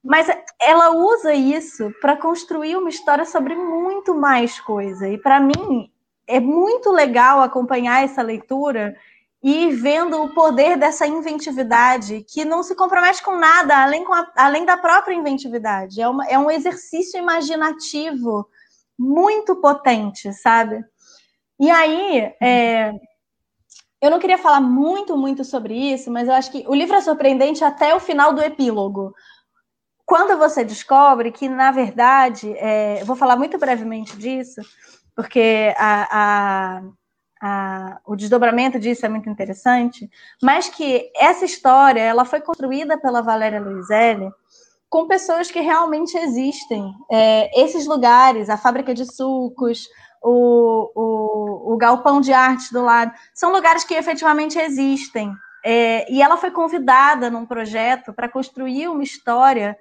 mas 0.03 0.27
ela 0.61 0.91
usa 0.91 1.35
isso 1.35 1.93
para 2.01 2.17
construir 2.17 2.77
uma 2.77 2.89
história 2.89 3.25
sobre 3.25 3.55
muito 3.55 4.15
mais 4.15 4.61
coisa, 4.61 5.09
e 5.09 5.19
para 5.19 5.41
mim 5.41 5.91
é 6.27 6.39
muito 6.39 6.93
legal 6.93 7.41
acompanhar 7.41 8.05
essa 8.05 8.23
leitura 8.23 8.95
e 9.43 9.71
vendo 9.71 10.21
o 10.21 10.35
poder 10.35 10.77
dessa 10.77 11.07
inventividade 11.07 12.25
que 12.29 12.45
não 12.45 12.63
se 12.63 12.75
compromete 12.75 13.23
com 13.23 13.37
nada 13.37 13.83
além, 13.83 14.05
com 14.05 14.13
a, 14.13 14.31
além 14.37 14.65
da 14.65 14.77
própria 14.77 15.15
inventividade. 15.15 16.01
É, 16.01 16.09
uma, 16.09 16.27
é 16.27 16.39
um 16.39 16.51
exercício 16.51 17.19
imaginativo 17.19 18.49
muito 18.99 19.57
potente, 19.57 20.33
sabe? 20.33 20.85
E 21.61 21.71
aí, 21.71 22.35
é, 22.43 22.93
eu 24.01 24.11
não 24.11 24.19
queria 24.19 24.39
falar 24.39 24.61
muito, 24.61 25.17
muito 25.17 25.45
sobre 25.45 25.75
isso, 25.75 26.11
mas 26.11 26.27
eu 26.27 26.35
acho 26.35 26.51
que 26.51 26.65
o 26.67 26.75
livro 26.75 26.97
é 26.97 27.01
surpreendente 27.01 27.63
até 27.63 27.95
o 27.95 28.01
final 28.01 28.33
do 28.33 28.43
epílogo. 28.43 29.15
Quando 30.05 30.37
você 30.37 30.65
descobre 30.65 31.31
que, 31.31 31.49
na 31.49 31.71
verdade, 31.71 32.53
é, 32.57 33.03
eu 33.03 33.07
vou 33.07 33.15
falar 33.15 33.37
muito 33.37 33.57
brevemente 33.59 34.17
disso, 34.17 34.61
porque 35.15 35.75
a, 35.77 36.79
a 36.79 36.83
a, 37.41 38.01
o 38.07 38.17
desdobramento 38.17 38.79
disso 38.79 39.07
é 39.07 39.09
muito 39.09 39.29
interessante, 39.29 40.11
mas 40.43 40.69
que 40.69 41.11
essa 41.17 41.45
história 41.45 42.01
ela 42.01 42.25
foi 42.25 42.41
construída 42.41 42.99
pela 42.99 43.23
Valéria 43.23 43.61
Luizelli 43.61 44.31
com 44.89 45.07
pessoas 45.07 45.51
que 45.51 45.61
realmente 45.61 46.17
existem. 46.17 46.95
É, 47.11 47.63
esses 47.63 47.87
lugares, 47.87 48.49
a 48.49 48.57
fábrica 48.57 48.95
de 48.95 49.05
sucos, 49.05 49.87
o, 50.23 50.91
o, 50.95 51.75
o, 51.75 51.77
galpão 51.77 52.21
de 52.21 52.33
arte 52.33 52.73
do 52.73 52.83
lado, 52.83 53.13
são 53.35 53.53
lugares 53.53 53.85
que 53.85 53.95
efetivamente 53.95 54.59
existem. 54.59 55.33
É, 55.65 56.11
e 56.11 56.23
ela 56.23 56.37
foi 56.37 56.51
convidada 56.51 57.31
num 57.31 57.45
projeto 57.45 58.13
para 58.13 58.29
construir 58.29 58.89
uma 58.89 59.03
história 59.03 59.77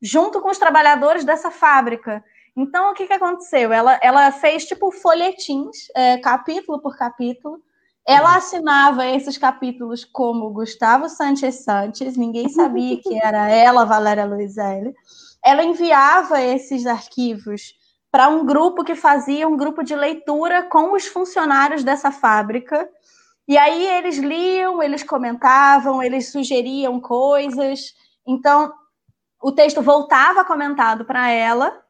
junto 0.00 0.40
com 0.40 0.50
os 0.50 0.58
trabalhadores 0.58 1.24
dessa 1.24 1.50
fábrica. 1.50 2.24
Então, 2.60 2.90
o 2.90 2.94
que, 2.94 3.06
que 3.06 3.12
aconteceu? 3.12 3.72
Ela, 3.72 4.00
ela 4.02 4.32
fez 4.32 4.66
tipo 4.66 4.90
folhetins, 4.90 5.86
é, 5.94 6.18
capítulo 6.18 6.80
por 6.80 6.96
capítulo. 6.98 7.62
Ela 8.04 8.34
assinava 8.34 9.06
esses 9.06 9.38
capítulos 9.38 10.04
como 10.04 10.50
Gustavo 10.50 11.08
Sanchez 11.08 11.62
Sanches, 11.62 12.16
ninguém 12.16 12.48
sabia 12.50 13.00
que 13.00 13.16
era 13.22 13.48
ela, 13.48 13.84
Valéria 13.84 14.24
Luizelli. 14.24 14.92
Ela 15.44 15.62
enviava 15.62 16.42
esses 16.42 16.84
arquivos 16.84 17.74
para 18.10 18.28
um 18.28 18.44
grupo 18.44 18.82
que 18.82 18.96
fazia 18.96 19.46
um 19.46 19.56
grupo 19.56 19.84
de 19.84 19.94
leitura 19.94 20.64
com 20.64 20.94
os 20.94 21.06
funcionários 21.06 21.84
dessa 21.84 22.10
fábrica. 22.10 22.90
E 23.46 23.56
aí 23.56 23.86
eles 23.86 24.18
liam, 24.18 24.82
eles 24.82 25.04
comentavam, 25.04 26.02
eles 26.02 26.32
sugeriam 26.32 27.00
coisas. 27.00 27.94
Então, 28.26 28.72
o 29.40 29.52
texto 29.52 29.80
voltava 29.80 30.44
comentado 30.44 31.04
para 31.04 31.30
ela 31.30 31.86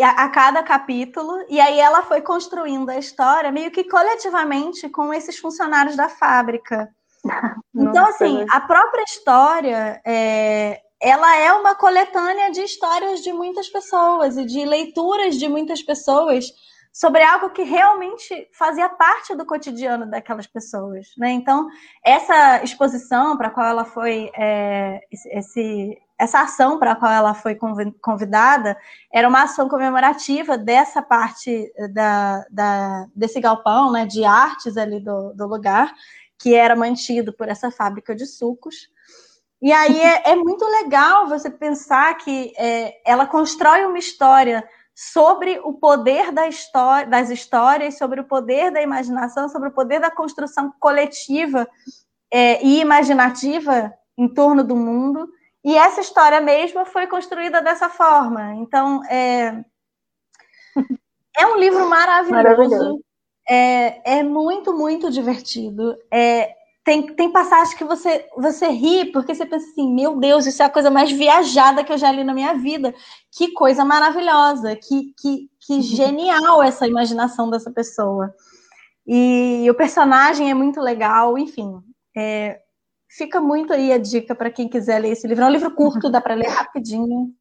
a, 0.00 0.28
cada 0.28 0.62
capítulo, 0.62 1.44
e 1.48 1.60
aí 1.60 1.78
ela 1.78 2.02
foi 2.02 2.22
construindo 2.22 2.88
a 2.88 2.98
história 2.98 3.52
meio 3.52 3.70
que 3.70 3.84
coletivamente 3.84 4.88
com 4.88 5.12
esses 5.12 5.38
funcionários 5.38 5.96
da 5.96 6.08
fábrica. 6.08 6.88
Então, 7.74 8.04
assim, 8.04 8.44
a 8.50 8.60
própria 8.60 9.02
história 9.02 9.98
é, 10.04 10.82
ela 11.00 11.36
é 11.36 11.52
uma 11.54 11.74
coletânea 11.74 12.50
de 12.50 12.60
histórias 12.60 13.20
de 13.22 13.32
muitas 13.32 13.68
pessoas 13.68 14.36
e 14.36 14.44
de 14.44 14.64
leituras 14.66 15.36
de 15.36 15.48
muitas 15.48 15.82
pessoas 15.82 16.52
sobre 16.92 17.22
algo 17.22 17.50
que 17.50 17.62
realmente 17.62 18.48
fazia 18.52 18.88
parte 18.88 19.34
do 19.34 19.46
cotidiano 19.46 20.08
daquelas 20.08 20.46
pessoas, 20.46 21.08
né? 21.16 21.30
Então 21.30 21.66
essa 22.04 22.62
exposição 22.62 23.36
para 23.36 23.48
a 23.48 23.50
qual 23.50 23.66
ela 23.66 23.84
foi 23.84 24.30
é, 24.36 25.00
esse, 25.10 25.98
essa 26.22 26.40
ação 26.40 26.78
para 26.78 26.92
a 26.92 26.96
qual 26.96 27.10
ela 27.10 27.34
foi 27.34 27.58
convidada 28.00 28.76
era 29.12 29.28
uma 29.28 29.42
ação 29.42 29.68
comemorativa 29.68 30.56
dessa 30.56 31.02
parte 31.02 31.72
da, 31.92 32.44
da 32.50 33.06
desse 33.14 33.40
galpão, 33.40 33.90
né, 33.90 34.06
de 34.06 34.24
artes 34.24 34.76
ali 34.76 35.00
do, 35.00 35.32
do 35.34 35.46
lugar 35.46 35.92
que 36.38 36.54
era 36.54 36.74
mantido 36.74 37.32
por 37.32 37.48
essa 37.48 37.70
fábrica 37.70 38.14
de 38.14 38.26
sucos. 38.26 38.88
E 39.60 39.72
aí 39.72 40.00
é, 40.00 40.32
é 40.32 40.36
muito 40.36 40.64
legal 40.64 41.28
você 41.28 41.48
pensar 41.48 42.14
que 42.18 42.52
é, 42.58 43.00
ela 43.04 43.26
constrói 43.26 43.86
uma 43.86 43.98
história 43.98 44.68
sobre 44.92 45.60
o 45.64 45.72
poder 45.74 46.32
da 46.32 46.48
história, 46.48 47.08
das 47.08 47.30
histórias, 47.30 47.96
sobre 47.96 48.20
o 48.20 48.24
poder 48.24 48.72
da 48.72 48.82
imaginação, 48.82 49.48
sobre 49.48 49.68
o 49.68 49.72
poder 49.72 50.00
da 50.00 50.10
construção 50.10 50.72
coletiva 50.80 51.68
é, 52.32 52.64
e 52.64 52.80
imaginativa 52.80 53.92
em 54.18 54.28
torno 54.28 54.64
do 54.64 54.74
mundo. 54.74 55.28
E 55.64 55.76
essa 55.76 56.00
história 56.00 56.40
mesma 56.40 56.84
foi 56.84 57.06
construída 57.06 57.62
dessa 57.62 57.88
forma. 57.88 58.54
Então, 58.54 59.04
é, 59.04 59.64
é 61.38 61.46
um 61.46 61.56
livro 61.56 61.88
maravilhoso. 61.88 62.42
maravilhoso. 62.42 63.04
É, 63.48 64.18
é 64.18 64.22
muito, 64.22 64.72
muito 64.72 65.10
divertido. 65.10 65.96
É, 66.10 66.54
tem, 66.84 67.06
tem 67.14 67.30
passagens 67.30 67.74
que 67.74 67.84
você, 67.84 68.26
você 68.36 68.68
ri, 68.68 69.12
porque 69.12 69.34
você 69.34 69.46
pensa 69.46 69.66
assim, 69.70 69.94
meu 69.94 70.16
Deus, 70.16 70.46
isso 70.46 70.62
é 70.62 70.66
a 70.66 70.70
coisa 70.70 70.90
mais 70.90 71.12
viajada 71.12 71.84
que 71.84 71.92
eu 71.92 71.98
já 71.98 72.10
li 72.10 72.24
na 72.24 72.34
minha 72.34 72.54
vida. 72.54 72.92
Que 73.30 73.52
coisa 73.52 73.84
maravilhosa, 73.84 74.74
que, 74.74 75.14
que, 75.20 75.48
que 75.60 75.74
uhum. 75.74 75.82
genial 75.82 76.62
essa 76.62 76.86
imaginação 76.86 77.48
dessa 77.48 77.70
pessoa. 77.70 78.34
E, 79.06 79.66
o 79.70 79.74
personagem 79.74 80.50
é 80.50 80.54
muito 80.54 80.80
legal, 80.80 81.38
enfim. 81.38 81.80
É, 82.16 82.60
fica 83.16 83.40
muito 83.40 83.72
aí 83.72 83.92
a 83.92 83.98
dica 83.98 84.34
para 84.34 84.50
quem 84.50 84.68
quiser 84.68 84.98
ler 84.98 85.10
esse 85.10 85.26
livro. 85.26 85.44
É 85.44 85.46
um 85.46 85.52
livro 85.52 85.70
curto, 85.72 86.10
dá 86.10 86.20
para 86.20 86.34
ler 86.34 86.48
rapidinho. 86.50 87.32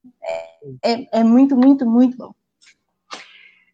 É, 0.83 0.91
é, 0.91 1.07
é 1.19 1.23
muito, 1.23 1.55
muito, 1.55 1.85
muito 1.85 2.17
bom. 2.17 2.33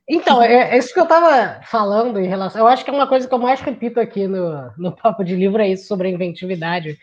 Então, 0.09 0.41
é, 0.41 0.75
é, 0.75 0.77
isso 0.77 0.93
que 0.93 0.99
eu 0.99 1.03
estava 1.03 1.61
falando 1.65 2.19
em 2.19 2.27
relação. 2.27 2.61
Eu 2.61 2.67
acho 2.67 2.83
que 2.85 2.89
é 2.89 2.93
uma 2.93 3.07
coisa 3.07 3.27
que 3.27 3.33
eu 3.33 3.39
mais 3.39 3.59
repito 3.59 3.99
aqui 3.99 4.25
no, 4.27 4.71
no 4.77 4.95
Papo 4.95 5.23
de 5.23 5.35
Livro 5.35 5.61
é 5.61 5.67
isso 5.67 5.85
sobre 5.87 6.07
a 6.07 6.11
inventividade. 6.11 6.97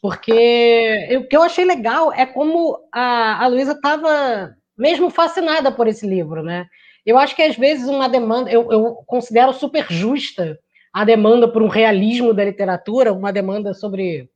Porque 0.00 1.16
o 1.18 1.28
que 1.28 1.36
eu 1.36 1.42
achei 1.42 1.64
legal 1.64 2.12
é 2.12 2.24
como 2.24 2.78
a, 2.92 3.44
a 3.44 3.46
Luísa 3.48 3.72
estava 3.72 4.54
mesmo 4.76 5.10
fascinada 5.10 5.70
por 5.70 5.86
esse 5.86 6.06
livro, 6.06 6.42
né? 6.42 6.66
Eu 7.04 7.18
acho 7.18 7.34
que 7.34 7.42
às 7.42 7.56
vezes 7.56 7.88
uma 7.88 8.08
demanda, 8.08 8.50
eu, 8.50 8.70
eu 8.70 8.96
considero 9.06 9.52
super 9.52 9.86
justa 9.90 10.58
a 10.92 11.04
demanda 11.04 11.48
por 11.48 11.62
um 11.62 11.68
realismo 11.68 12.32
da 12.32 12.44
literatura, 12.44 13.12
uma 13.12 13.32
demanda 13.32 13.74
sobre 13.74 14.28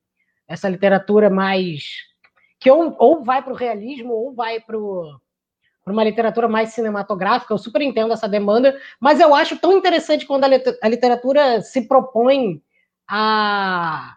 essa 0.53 0.69
literatura 0.69 1.29
mais. 1.29 1.83
que 2.59 2.69
ou, 2.69 2.95
ou 2.99 3.23
vai 3.23 3.41
para 3.41 3.51
o 3.51 3.55
realismo 3.55 4.13
ou 4.13 4.33
vai 4.33 4.59
para 4.59 4.77
uma 5.87 6.03
literatura 6.03 6.47
mais 6.47 6.69
cinematográfica, 6.69 7.53
eu 7.53 7.57
super 7.57 7.81
entendo 7.81 8.13
essa 8.13 8.29
demanda, 8.29 8.79
mas 8.99 9.19
eu 9.19 9.33
acho 9.33 9.57
tão 9.57 9.73
interessante 9.73 10.25
quando 10.25 10.43
a 10.45 10.87
literatura 10.87 11.59
se 11.61 11.87
propõe 11.87 12.61
a, 13.09 14.15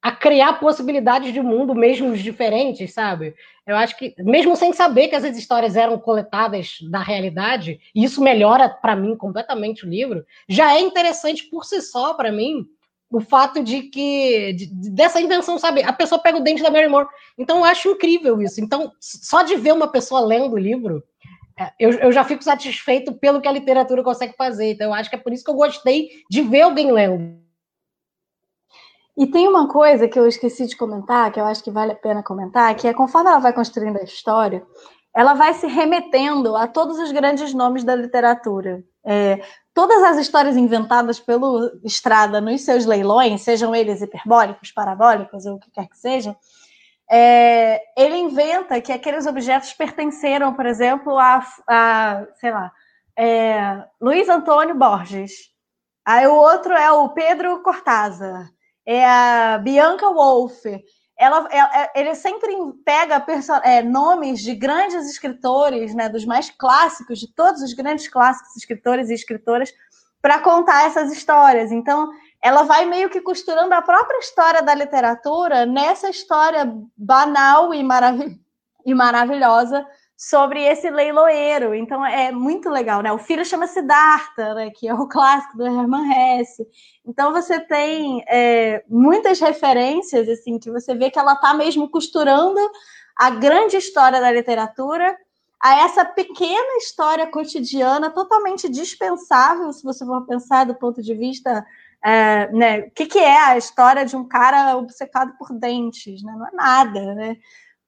a 0.00 0.12
criar 0.12 0.54
possibilidades 0.54 1.34
de 1.34 1.42
mundo 1.42 1.74
mesmo 1.74 2.16
diferentes, 2.16 2.94
sabe? 2.94 3.34
Eu 3.66 3.76
acho 3.76 3.96
que, 3.98 4.14
mesmo 4.18 4.56
sem 4.56 4.72
saber 4.72 5.08
que 5.08 5.14
essas 5.14 5.36
histórias 5.36 5.76
eram 5.76 5.98
coletadas 5.98 6.78
da 6.90 7.00
realidade, 7.00 7.78
e 7.94 8.02
isso 8.02 8.22
melhora 8.22 8.70
para 8.70 8.96
mim 8.96 9.14
completamente 9.16 9.84
o 9.84 9.88
livro, 9.88 10.24
já 10.48 10.74
é 10.74 10.80
interessante 10.80 11.44
por 11.44 11.64
si 11.64 11.80
só 11.82 12.14
para 12.14 12.32
mim 12.32 12.66
o 13.12 13.20
fato 13.20 13.62
de 13.62 13.82
que 13.82 14.54
de, 14.54 14.90
dessa 14.90 15.20
invenção, 15.20 15.58
sabe? 15.58 15.82
A 15.82 15.92
pessoa 15.92 16.20
pega 16.20 16.38
o 16.38 16.42
dente 16.42 16.62
da 16.62 16.70
Mary 16.70 16.88
Moore. 16.88 17.06
Então 17.36 17.58
eu 17.58 17.64
acho 17.64 17.90
incrível 17.90 18.40
isso. 18.40 18.60
Então, 18.60 18.92
só 18.98 19.42
de 19.42 19.54
ver 19.56 19.72
uma 19.72 19.88
pessoa 19.88 20.20
lendo 20.20 20.54
o 20.54 20.58
livro, 20.58 21.04
é, 21.58 21.70
eu, 21.78 21.90
eu 21.92 22.12
já 22.12 22.24
fico 22.24 22.42
satisfeito 22.42 23.12
pelo 23.12 23.40
que 23.40 23.48
a 23.48 23.52
literatura 23.52 24.02
consegue 24.02 24.34
fazer. 24.36 24.72
Então, 24.72 24.88
eu 24.88 24.94
acho 24.94 25.10
que 25.10 25.16
é 25.16 25.18
por 25.18 25.32
isso 25.32 25.44
que 25.44 25.50
eu 25.50 25.54
gostei 25.54 26.08
de 26.30 26.40
ver 26.40 26.62
alguém 26.62 26.90
lendo. 26.90 27.42
E 29.14 29.26
tem 29.26 29.46
uma 29.46 29.68
coisa 29.68 30.08
que 30.08 30.18
eu 30.18 30.26
esqueci 30.26 30.66
de 30.66 30.76
comentar, 30.76 31.30
que 31.30 31.38
eu 31.38 31.44
acho 31.44 31.62
que 31.62 31.70
vale 31.70 31.92
a 31.92 31.96
pena 31.96 32.22
comentar, 32.22 32.74
que 32.74 32.88
é 32.88 32.94
conforme 32.94 33.28
ela 33.28 33.38
vai 33.38 33.52
construindo 33.52 33.98
a 33.98 34.02
história, 34.02 34.64
ela 35.14 35.34
vai 35.34 35.52
se 35.52 35.66
remetendo 35.66 36.56
a 36.56 36.66
todos 36.66 36.98
os 36.98 37.12
grandes 37.12 37.52
nomes 37.52 37.84
da 37.84 37.94
literatura. 37.94 38.82
É, 39.04 39.42
todas 39.74 40.02
as 40.02 40.18
histórias 40.18 40.56
inventadas 40.56 41.18
pelo 41.18 41.70
Estrada 41.84 42.40
nos 42.40 42.62
seus 42.62 42.84
leilões, 42.84 43.42
sejam 43.42 43.74
eles 43.74 44.02
hiperbólicos, 44.02 44.70
parabólicos 44.70 45.46
ou 45.46 45.54
o 45.54 45.60
que 45.60 45.70
quer 45.70 45.88
que 45.88 45.98
sejam, 45.98 46.36
é, 47.10 47.80
ele 47.96 48.16
inventa 48.16 48.80
que 48.80 48.92
aqueles 48.92 49.26
objetos 49.26 49.72
pertenceram, 49.72 50.54
por 50.54 50.66
exemplo, 50.66 51.18
a, 51.18 51.46
a 51.68 52.26
sei 52.36 52.50
lá, 52.50 52.72
é, 53.16 53.84
Luiz 54.00 54.28
Antônio 54.28 54.74
Borges. 54.74 55.32
Aí 56.04 56.26
o 56.26 56.34
outro 56.34 56.72
é 56.72 56.90
o 56.90 57.10
Pedro 57.10 57.62
Cortázar, 57.62 58.48
é 58.86 59.04
a 59.04 59.58
Bianca 59.58 60.10
Wolff. 60.10 60.82
Ela, 61.18 61.46
ela, 61.50 61.70
é, 61.76 62.00
ele 62.00 62.14
sempre 62.14 62.54
pega 62.84 63.24
é, 63.64 63.82
nomes 63.82 64.40
de 64.40 64.54
grandes 64.54 65.08
escritores, 65.08 65.94
né, 65.94 66.08
dos 66.08 66.24
mais 66.24 66.50
clássicos, 66.50 67.18
de 67.18 67.32
todos 67.32 67.62
os 67.62 67.74
grandes 67.74 68.08
clássicos 68.08 68.56
escritores 68.56 69.10
e 69.10 69.14
escritoras, 69.14 69.72
para 70.20 70.40
contar 70.40 70.86
essas 70.86 71.12
histórias. 71.12 71.70
Então, 71.70 72.08
ela 72.40 72.62
vai 72.62 72.84
meio 72.84 73.10
que 73.10 73.20
costurando 73.20 73.74
a 73.74 73.82
própria 73.82 74.18
história 74.18 74.62
da 74.62 74.74
literatura 74.74 75.66
nessa 75.66 76.08
história 76.10 76.72
banal 76.96 77.72
e, 77.72 77.82
marav 77.82 78.20
e 78.84 78.94
maravilhosa 78.94 79.86
sobre 80.28 80.62
esse 80.62 80.88
leiloeiro. 80.88 81.74
Então 81.74 82.06
é 82.06 82.30
muito 82.30 82.70
legal, 82.70 83.02
né? 83.02 83.12
O 83.12 83.18
filho 83.18 83.44
chama 83.44 83.66
Siddhartha, 83.66 84.54
né? 84.54 84.70
que 84.70 84.86
é 84.86 84.94
o 84.94 85.08
clássico 85.08 85.56
do 85.56 85.66
Hermann 85.66 86.12
Hesse. 86.12 86.64
Então 87.04 87.32
você 87.32 87.58
tem 87.58 88.22
é, 88.28 88.84
muitas 88.88 89.40
referências 89.40 90.28
assim 90.28 90.60
que 90.60 90.70
você 90.70 90.94
vê 90.94 91.10
que 91.10 91.18
ela 91.18 91.32
está 91.32 91.52
mesmo 91.52 91.90
costurando 91.90 92.60
a 93.16 93.30
grande 93.30 93.76
história 93.76 94.20
da 94.20 94.30
literatura 94.30 95.18
a 95.60 95.80
essa 95.80 96.04
pequena 96.04 96.76
história 96.76 97.26
cotidiana 97.26 98.08
totalmente 98.08 98.68
dispensável, 98.68 99.72
se 99.72 99.82
você 99.82 100.04
for 100.04 100.24
pensar 100.24 100.64
do 100.64 100.74
ponto 100.74 101.02
de 101.02 101.14
vista 101.14 101.66
é, 102.04 102.50
né, 102.52 102.78
o 102.80 102.90
que, 102.92 103.06
que 103.06 103.18
é 103.18 103.38
a 103.38 103.58
história 103.58 104.04
de 104.04 104.16
um 104.16 104.26
cara 104.26 104.76
obcecado 104.76 105.36
por 105.36 105.52
dentes, 105.52 106.22
né? 106.22 106.32
Não 106.36 106.46
é 106.46 106.50
nada, 106.52 107.14
né? 107.14 107.36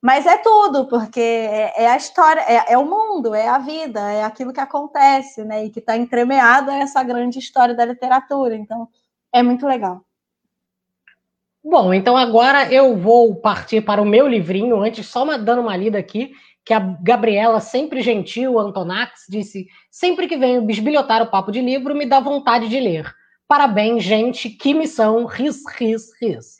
Mas 0.05 0.27
é 0.27 0.37
tudo, 0.37 0.85
porque 0.85 1.19
é, 1.19 1.85
é 1.85 1.87
a 1.87 1.97
história, 1.97 2.39
é, 2.41 2.73
é, 2.73 2.77
o 2.77 2.85
mundo, 2.85 3.33
é 3.33 3.47
a 3.47 3.57
vida, 3.57 3.99
é 3.99 4.23
aquilo 4.23 4.53
que 4.53 4.59
acontece, 4.59 5.43
né? 5.43 5.65
E 5.65 5.71
que 5.71 5.79
está 5.79 5.97
entremeado 5.97 6.69
a 6.69 6.75
essa 6.75 7.01
grande 7.01 7.39
história 7.39 7.73
da 7.73 7.83
literatura. 7.83 8.55
Então, 8.55 8.87
é 9.33 9.41
muito 9.41 9.65
legal. 9.65 10.05
Bom, 11.63 11.91
então 11.91 12.15
agora 12.15 12.71
eu 12.71 12.95
vou 12.95 13.35
partir 13.37 13.81
para 13.81 13.99
o 13.99 14.05
meu 14.05 14.27
livrinho, 14.27 14.79
antes 14.79 15.07
só 15.07 15.23
uma, 15.23 15.39
dando 15.39 15.63
uma 15.63 15.75
lida 15.75 15.97
aqui, 15.97 16.33
que 16.63 16.75
a 16.75 16.79
Gabriela, 17.01 17.59
sempre 17.59 18.03
gentil, 18.03 18.59
Antonax, 18.59 19.25
disse: 19.27 19.65
sempre 19.89 20.27
que 20.27 20.37
venho 20.37 20.61
bisbilhotar 20.61 21.23
o 21.23 21.31
papo 21.31 21.51
de 21.51 21.61
livro, 21.61 21.95
me 21.95 22.05
dá 22.05 22.19
vontade 22.19 22.69
de 22.69 22.79
ler. 22.79 23.11
Parabéns, 23.47 24.03
gente, 24.03 24.51
que 24.51 24.71
missão, 24.71 25.25
ris, 25.25 25.63
ris, 25.79 26.11
ris. 26.21 26.54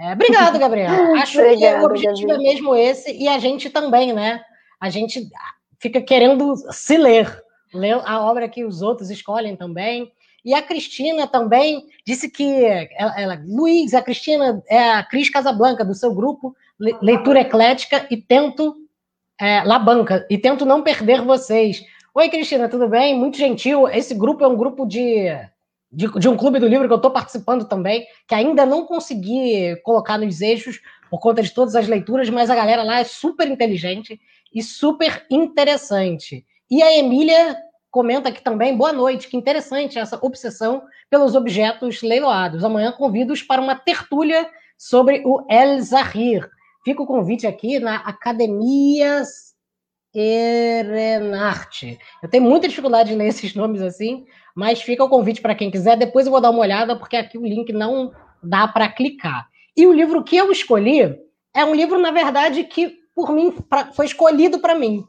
É, 0.00 0.12
obrigado, 0.12 0.58
Gabriel. 0.58 0.90
Acho 1.16 1.40
Obrigada, 1.40 1.78
que 1.78 1.82
o 1.82 1.86
objetivo 1.86 2.28
Gabriel. 2.28 2.50
é 2.50 2.54
mesmo 2.54 2.74
esse, 2.74 3.12
e 3.12 3.28
a 3.28 3.38
gente 3.38 3.68
também, 3.68 4.12
né? 4.12 4.40
A 4.80 4.88
gente 4.90 5.28
fica 5.78 6.00
querendo 6.00 6.54
se 6.70 6.96
ler, 6.96 7.42
ler 7.74 8.00
a 8.04 8.20
obra 8.20 8.48
que 8.48 8.64
os 8.64 8.82
outros 8.82 9.10
escolhem 9.10 9.56
também. 9.56 10.12
E 10.44 10.54
a 10.54 10.62
Cristina 10.62 11.26
também 11.26 11.84
disse 12.06 12.30
que 12.30 12.64
ela, 12.96 13.20
ela, 13.20 13.42
Luiz, 13.44 13.92
a 13.92 14.00
Cristina 14.00 14.62
é 14.68 14.92
a 14.92 15.02
Cris 15.02 15.28
Casablanca 15.28 15.84
do 15.84 15.94
seu 15.94 16.14
grupo 16.14 16.54
Leitura 17.02 17.40
Eclética 17.40 18.06
e 18.08 18.16
tento 18.16 18.76
é, 19.40 19.62
La 19.64 19.78
Banca 19.78 20.24
e 20.30 20.38
tento 20.38 20.64
não 20.64 20.82
perder 20.82 21.22
vocês. 21.22 21.84
Oi, 22.14 22.28
Cristina, 22.28 22.68
tudo 22.68 22.88
bem? 22.88 23.18
Muito 23.18 23.36
gentil. 23.36 23.88
Esse 23.88 24.14
grupo 24.14 24.44
é 24.44 24.48
um 24.48 24.56
grupo 24.56 24.86
de, 24.86 25.26
de, 25.90 26.06
de 26.18 26.28
um 26.28 26.36
clube 26.36 26.58
do 26.58 26.68
livro 26.68 26.86
que 26.86 26.92
eu 26.92 26.98
estou 26.98 27.10
participando 27.10 27.66
também, 27.66 28.06
que 28.26 28.34
ainda 28.34 28.66
não 28.66 28.84
consegui 28.84 29.76
colocar 29.82 30.18
nos 30.18 30.40
eixos 30.40 30.80
por 31.10 31.18
conta 31.18 31.42
de 31.42 31.50
todas 31.50 31.74
as 31.74 31.88
leituras, 31.88 32.28
mas 32.28 32.50
a 32.50 32.54
galera 32.54 32.82
lá 32.82 33.00
é 33.00 33.04
super 33.04 33.48
inteligente 33.48 34.20
e 34.54 34.62
super 34.62 35.26
interessante. 35.30 36.44
E 36.70 36.82
a 36.82 36.96
Emília 36.96 37.56
comenta 37.90 38.28
aqui 38.28 38.42
também, 38.42 38.76
boa 38.76 38.92
noite, 38.92 39.28
que 39.28 39.36
interessante 39.36 39.98
essa 39.98 40.18
obsessão 40.20 40.82
pelos 41.10 41.34
objetos 41.34 42.02
leiloados. 42.02 42.62
Amanhã 42.62 42.92
convido-os 42.92 43.42
para 43.42 43.62
uma 43.62 43.74
tertúlia 43.74 44.48
sobre 44.76 45.22
o 45.24 45.44
El 45.48 45.80
Zahir. 45.80 46.48
Fica 46.84 47.02
o 47.02 47.06
convite 47.06 47.46
aqui 47.46 47.80
na 47.80 47.96
Academia 47.96 49.22
Erenarte. 50.14 51.98
Eu 52.22 52.28
tenho 52.28 52.44
muita 52.44 52.68
dificuldade 52.68 53.10
de 53.10 53.14
ler 53.16 53.28
esses 53.28 53.54
nomes 53.54 53.80
assim, 53.80 54.26
mas 54.58 54.82
fica 54.82 55.04
o 55.04 55.08
convite 55.08 55.40
para 55.40 55.54
quem 55.54 55.70
quiser. 55.70 55.96
Depois 55.96 56.26
eu 56.26 56.32
vou 56.32 56.40
dar 56.40 56.50
uma 56.50 56.58
olhada, 56.58 56.98
porque 56.98 57.16
aqui 57.16 57.38
o 57.38 57.46
link 57.46 57.72
não 57.72 58.10
dá 58.42 58.66
para 58.66 58.88
clicar. 58.88 59.48
E 59.76 59.86
o 59.86 59.92
livro 59.92 60.24
que 60.24 60.36
eu 60.36 60.50
escolhi 60.50 61.16
é 61.54 61.64
um 61.64 61.72
livro, 61.72 61.96
na 61.96 62.10
verdade, 62.10 62.64
que 62.64 62.98
por 63.14 63.30
mim 63.30 63.52
pra, 63.52 63.92
foi 63.92 64.06
escolhido 64.06 64.58
para 64.58 64.74
mim 64.74 65.04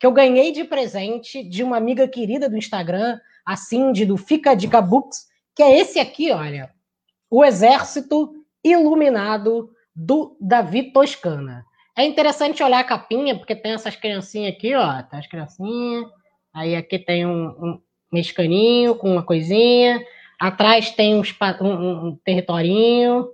que 0.00 0.04
eu 0.04 0.10
ganhei 0.10 0.50
de 0.50 0.64
presente 0.64 1.44
de 1.44 1.62
uma 1.62 1.76
amiga 1.76 2.08
querida 2.08 2.48
do 2.48 2.56
Instagram, 2.56 3.20
a 3.46 3.54
Cindy, 3.54 4.04
do 4.04 4.16
Fica 4.16 4.56
Dica 4.56 4.82
Books, 4.82 5.28
que 5.54 5.62
é 5.62 5.78
esse 5.78 6.00
aqui, 6.00 6.32
olha. 6.32 6.68
O 7.30 7.44
Exército 7.44 8.32
Iluminado 8.64 9.70
do 9.94 10.36
Davi 10.40 10.92
Toscana. 10.92 11.64
É 11.96 12.04
interessante 12.04 12.64
olhar 12.64 12.80
a 12.80 12.84
capinha, 12.84 13.38
porque 13.38 13.54
tem 13.54 13.74
essas 13.74 13.94
criancinhas 13.94 14.54
aqui, 14.54 14.74
ó. 14.74 15.02
Tá 15.04 15.18
as 15.18 15.28
criancinhas. 15.28 16.04
Aí 16.52 16.74
aqui 16.74 16.98
tem 16.98 17.24
um, 17.24 17.46
um 17.48 17.80
mexicaninho 18.12 18.94
com 18.94 19.10
uma 19.12 19.22
coisinha. 19.22 20.02
Atrás 20.38 20.90
tem 20.90 21.14
um, 21.16 21.22
um, 21.60 22.06
um 22.06 22.18
territorinho. 22.24 23.28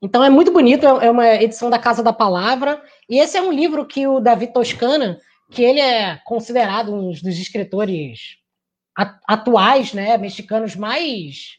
Então 0.00 0.22
é 0.22 0.30
muito 0.30 0.52
bonito, 0.52 0.86
é, 0.86 1.06
é 1.06 1.10
uma 1.10 1.26
edição 1.34 1.70
da 1.70 1.78
Casa 1.78 2.02
da 2.02 2.12
Palavra. 2.12 2.82
E 3.08 3.18
esse 3.18 3.36
é 3.36 3.42
um 3.42 3.52
livro 3.52 3.86
que 3.86 4.06
o 4.06 4.20
Davi 4.20 4.46
Toscana 4.46 5.18
que 5.50 5.62
ele 5.62 5.80
é 5.80 6.16
considerado 6.24 6.92
um 6.92 7.10
dos 7.10 7.38
escritores 7.38 8.38
atuais, 9.26 9.92
né, 9.92 10.16
mexicanos 10.16 10.74
mais 10.74 11.58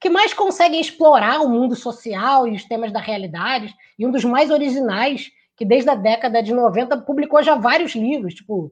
que 0.00 0.10
mais 0.10 0.34
conseguem 0.34 0.80
explorar 0.80 1.40
o 1.40 1.48
mundo 1.48 1.74
social 1.74 2.46
e 2.46 2.54
os 2.54 2.64
temas 2.64 2.92
da 2.92 3.00
realidade, 3.00 3.74
e 3.98 4.06
um 4.06 4.10
dos 4.10 4.22
mais 4.22 4.50
originais, 4.50 5.30
que 5.56 5.64
desde 5.64 5.88
a 5.88 5.94
década 5.94 6.42
de 6.42 6.52
90 6.52 6.98
publicou 6.98 7.42
já 7.42 7.54
vários 7.54 7.94
livros, 7.94 8.34
tipo 8.34 8.70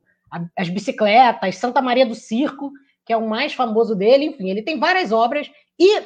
As 0.54 0.68
Bicicletas, 0.68 1.56
Santa 1.56 1.80
Maria 1.80 2.04
do 2.04 2.14
Circo, 2.14 2.70
que 3.05 3.12
é 3.12 3.16
o 3.16 3.29
mais 3.29 3.53
famoso 3.53 3.95
dele, 3.95 4.27
enfim, 4.27 4.51
ele 4.51 4.62
tem 4.62 4.79
várias 4.79 5.12
obras, 5.12 5.51
e 5.79 6.03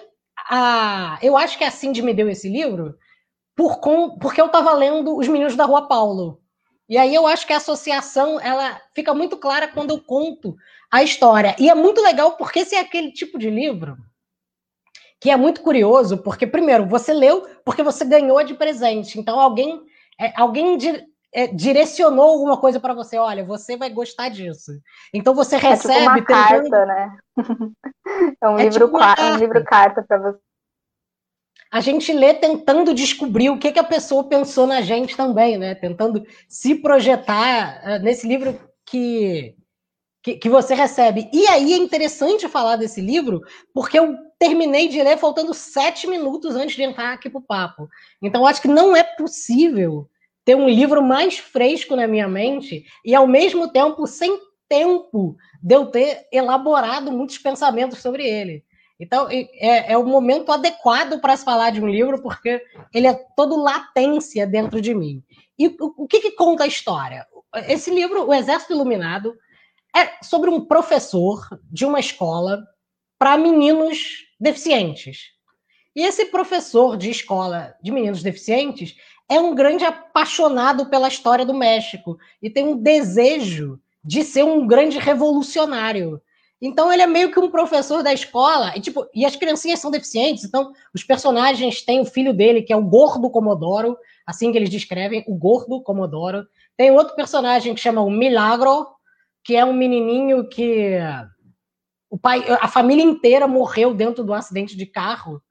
a, 0.48 1.18
eu 1.22 1.36
acho 1.36 1.58
que 1.58 1.64
a 1.64 1.70
Cindy 1.70 2.02
me 2.02 2.14
deu 2.14 2.28
esse 2.28 2.48
livro 2.48 2.94
por, 3.54 3.80
com, 3.80 4.18
porque 4.18 4.40
eu 4.40 4.46
estava 4.46 4.72
lendo 4.72 5.16
Os 5.16 5.28
Meninos 5.28 5.56
da 5.56 5.64
Rua 5.64 5.88
Paulo, 5.88 6.40
e 6.88 6.96
aí 6.96 7.14
eu 7.14 7.26
acho 7.26 7.46
que 7.46 7.52
a 7.52 7.56
associação 7.56 8.40
ela 8.40 8.80
fica 8.94 9.12
muito 9.12 9.36
clara 9.36 9.66
quando 9.66 9.90
eu 9.90 10.00
conto 10.00 10.56
a 10.90 11.02
história. 11.02 11.56
E 11.58 11.68
é 11.68 11.74
muito 11.74 12.00
legal 12.00 12.36
porque 12.36 12.60
esse 12.60 12.76
é 12.76 12.80
aquele 12.80 13.10
tipo 13.10 13.38
de 13.38 13.50
livro 13.50 13.96
que 15.20 15.30
é 15.30 15.36
muito 15.36 15.62
curioso, 15.62 16.18
porque 16.18 16.46
primeiro 16.46 16.86
você 16.86 17.12
leu 17.12 17.46
porque 17.64 17.82
você 17.82 18.04
ganhou 18.04 18.42
de 18.44 18.54
presente. 18.54 19.18
Então 19.18 19.40
alguém 19.40 19.82
é, 20.20 20.32
alguém 20.36 20.76
di, 20.76 21.04
é, 21.36 21.46
direcionou 21.48 22.24
alguma 22.24 22.56
coisa 22.56 22.80
para 22.80 22.94
você. 22.94 23.18
Olha, 23.18 23.44
você 23.44 23.76
vai 23.76 23.90
gostar 23.90 24.30
disso. 24.30 24.72
Então 25.12 25.34
você 25.34 25.58
recebe. 25.58 25.94
É 25.94 25.98
tipo 25.98 26.10
uma 26.10 26.24
carta, 26.24 26.86
né? 26.86 27.16
é 28.40 28.48
um, 28.48 28.58
é 28.58 28.64
livro, 28.64 28.86
tipo 28.86 28.98
um 28.98 29.36
livro 29.36 29.64
carta 29.64 30.02
para 30.02 30.18
você 30.18 30.38
a 31.70 31.80
gente 31.80 32.10
lê 32.12 32.32
tentando 32.32 32.94
descobrir 32.94 33.50
o 33.50 33.58
que, 33.58 33.72
que 33.72 33.78
a 33.78 33.84
pessoa 33.84 34.24
pensou 34.24 34.66
na 34.66 34.80
gente 34.80 35.14
também, 35.14 35.58
né? 35.58 35.74
Tentando 35.74 36.24
se 36.48 36.76
projetar 36.76 37.82
uh, 37.84 38.02
nesse 38.02 38.26
livro 38.26 38.58
que, 38.86 39.54
que, 40.22 40.36
que, 40.36 40.48
você 40.48 40.74
recebe. 40.74 41.28
E 41.34 41.46
aí 41.48 41.74
é 41.74 41.76
interessante 41.76 42.48
falar 42.48 42.76
desse 42.76 43.00
livro, 43.00 43.42
porque 43.74 43.98
eu 43.98 44.16
terminei 44.38 44.88
de 44.88 45.02
ler 45.02 45.18
faltando 45.18 45.52
sete 45.52 46.06
minutos 46.06 46.54
antes 46.54 46.76
de 46.76 46.82
entrar 46.84 47.12
aqui 47.12 47.28
para 47.28 47.40
o 47.40 47.46
papo. 47.46 47.88
Então, 48.22 48.46
acho 48.46 48.62
que 48.62 48.68
não 48.68 48.96
é 48.96 49.02
possível 49.02 50.08
ter 50.46 50.54
um 50.54 50.68
livro 50.68 51.02
mais 51.02 51.38
fresco 51.38 51.96
na 51.96 52.06
minha 52.06 52.28
mente 52.28 52.86
e, 53.04 53.16
ao 53.16 53.26
mesmo 53.26 53.68
tempo, 53.68 54.06
sem 54.06 54.38
tempo 54.68 55.36
de 55.60 55.74
eu 55.74 55.86
ter 55.86 56.28
elaborado 56.32 57.10
muitos 57.10 57.36
pensamentos 57.36 57.98
sobre 57.98 58.24
ele. 58.24 58.64
Então, 58.98 59.28
é, 59.28 59.92
é 59.92 59.98
o 59.98 60.06
momento 60.06 60.52
adequado 60.52 61.20
para 61.20 61.36
se 61.36 61.44
falar 61.44 61.70
de 61.70 61.82
um 61.82 61.88
livro, 61.88 62.22
porque 62.22 62.62
ele 62.94 63.08
é 63.08 63.14
todo 63.36 63.60
latência 63.60 64.46
dentro 64.46 64.80
de 64.80 64.94
mim. 64.94 65.20
E 65.58 65.66
o, 65.66 66.04
o 66.04 66.06
que, 66.06 66.20
que 66.20 66.30
conta 66.30 66.62
a 66.62 66.68
história? 66.68 67.26
Esse 67.68 67.90
livro, 67.90 68.24
O 68.24 68.32
Exército 68.32 68.72
Iluminado, 68.72 69.34
é 69.94 70.22
sobre 70.22 70.48
um 70.48 70.64
professor 70.64 71.44
de 71.64 71.84
uma 71.84 71.98
escola 71.98 72.62
para 73.18 73.36
meninos 73.36 74.28
deficientes. 74.38 75.32
E 75.96 76.02
esse 76.02 76.26
professor 76.26 76.96
de 76.96 77.10
escola 77.10 77.74
de 77.82 77.90
meninos 77.90 78.22
deficientes 78.22 78.94
é 79.28 79.40
um 79.40 79.54
grande 79.54 79.84
apaixonado 79.84 80.86
pela 80.86 81.08
história 81.08 81.44
do 81.44 81.54
México 81.54 82.18
e 82.42 82.48
tem 82.48 82.64
um 82.64 82.76
desejo 82.76 83.80
de 84.04 84.22
ser 84.22 84.44
um 84.44 84.66
grande 84.66 84.98
revolucionário. 84.98 86.20
Então 86.60 86.92
ele 86.92 87.02
é 87.02 87.06
meio 87.06 87.30
que 87.30 87.38
um 87.38 87.50
professor 87.50 88.02
da 88.02 88.12
escola, 88.12 88.72
e, 88.76 88.80
tipo, 88.80 89.06
e 89.14 89.26
as 89.26 89.36
criancinhas 89.36 89.78
são 89.78 89.90
deficientes, 89.90 90.44
então 90.44 90.72
os 90.94 91.04
personagens 91.04 91.82
têm 91.82 92.00
o 92.00 92.06
filho 92.06 92.32
dele, 92.32 92.62
que 92.62 92.72
é 92.72 92.76
o 92.76 92.84
gordo 92.84 93.28
Comodoro, 93.28 93.96
assim 94.26 94.50
que 94.50 94.56
eles 94.56 94.70
descrevem, 94.70 95.24
o 95.28 95.34
gordo 95.34 95.82
Comodoro. 95.82 96.46
Tem 96.76 96.90
outro 96.90 97.14
personagem 97.14 97.74
que 97.74 97.80
chama 97.80 98.00
o 98.00 98.10
Milagro, 98.10 98.86
que 99.44 99.54
é 99.54 99.64
um 99.64 99.72
menininho 99.72 100.48
que 100.48 100.98
o 102.08 102.18
pai, 102.18 102.42
a 102.48 102.68
família 102.68 103.04
inteira 103.04 103.46
morreu 103.46 103.92
dentro 103.92 104.24
do 104.24 104.32
acidente 104.32 104.76
de 104.76 104.86
carro. 104.86 105.42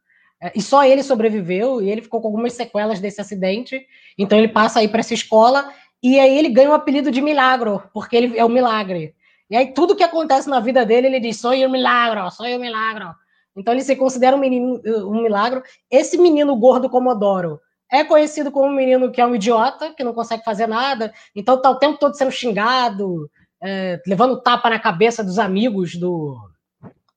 É, 0.45 0.51
e 0.55 0.61
só 0.61 0.85
ele 0.85 1.01
sobreviveu, 1.01 1.81
e 1.81 1.89
ele 1.89 2.03
ficou 2.03 2.21
com 2.21 2.27
algumas 2.27 2.53
sequelas 2.53 2.99
desse 2.99 3.19
acidente. 3.19 3.83
Então 4.15 4.37
ele 4.37 4.47
passa 4.47 4.79
aí 4.79 4.87
para 4.87 4.99
essa 4.99 5.15
escola, 5.15 5.73
e 6.03 6.19
aí 6.19 6.37
ele 6.37 6.49
ganha 6.49 6.69
o 6.69 6.73
apelido 6.73 7.09
de 7.09 7.19
Milagro, 7.19 7.81
porque 7.91 8.15
ele 8.15 8.37
é 8.37 8.45
o 8.45 8.49
milagre. 8.49 9.15
E 9.49 9.55
aí 9.55 9.73
tudo 9.73 9.95
que 9.95 10.03
acontece 10.03 10.47
na 10.47 10.59
vida 10.59 10.85
dele, 10.85 11.07
ele 11.07 11.19
diz: 11.19 11.39
sou 11.39 11.51
um 11.51 11.69
milagro, 11.69 12.29
sou 12.29 12.45
um 12.45 12.59
milagro. 12.59 13.07
Então 13.55 13.73
ele 13.73 13.81
se 13.81 13.95
considera 13.95 14.35
um 14.35 14.39
menino, 14.39 14.79
um 15.07 15.23
milagro. 15.23 15.63
Esse 15.89 16.15
menino 16.17 16.55
gordo 16.55 16.89
Comodoro 16.89 17.59
é 17.91 18.03
conhecido 18.03 18.51
como 18.51 18.67
um 18.67 18.75
menino 18.75 19.11
que 19.11 19.21
é 19.21 19.25
um 19.25 19.33
idiota, 19.33 19.93
que 19.93 20.03
não 20.03 20.13
consegue 20.13 20.43
fazer 20.43 20.67
nada, 20.67 21.13
então 21.35 21.61
tá 21.61 21.69
o 21.69 21.79
tempo 21.79 21.97
todo 21.97 22.15
sendo 22.15 22.31
xingado, 22.31 23.29
é, 23.63 24.01
levando 24.05 24.41
tapa 24.41 24.69
na 24.69 24.79
cabeça 24.79 25.23
dos 25.23 25.39
amigos 25.39 25.95
do, 25.95 26.35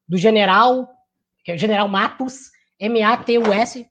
do 0.07 0.17
general, 0.17 0.89
que 1.43 1.53
é 1.53 1.55
o 1.55 1.59
general 1.59 1.89
Matus, 1.89 2.51
M-A-T-U-S. 2.79 3.87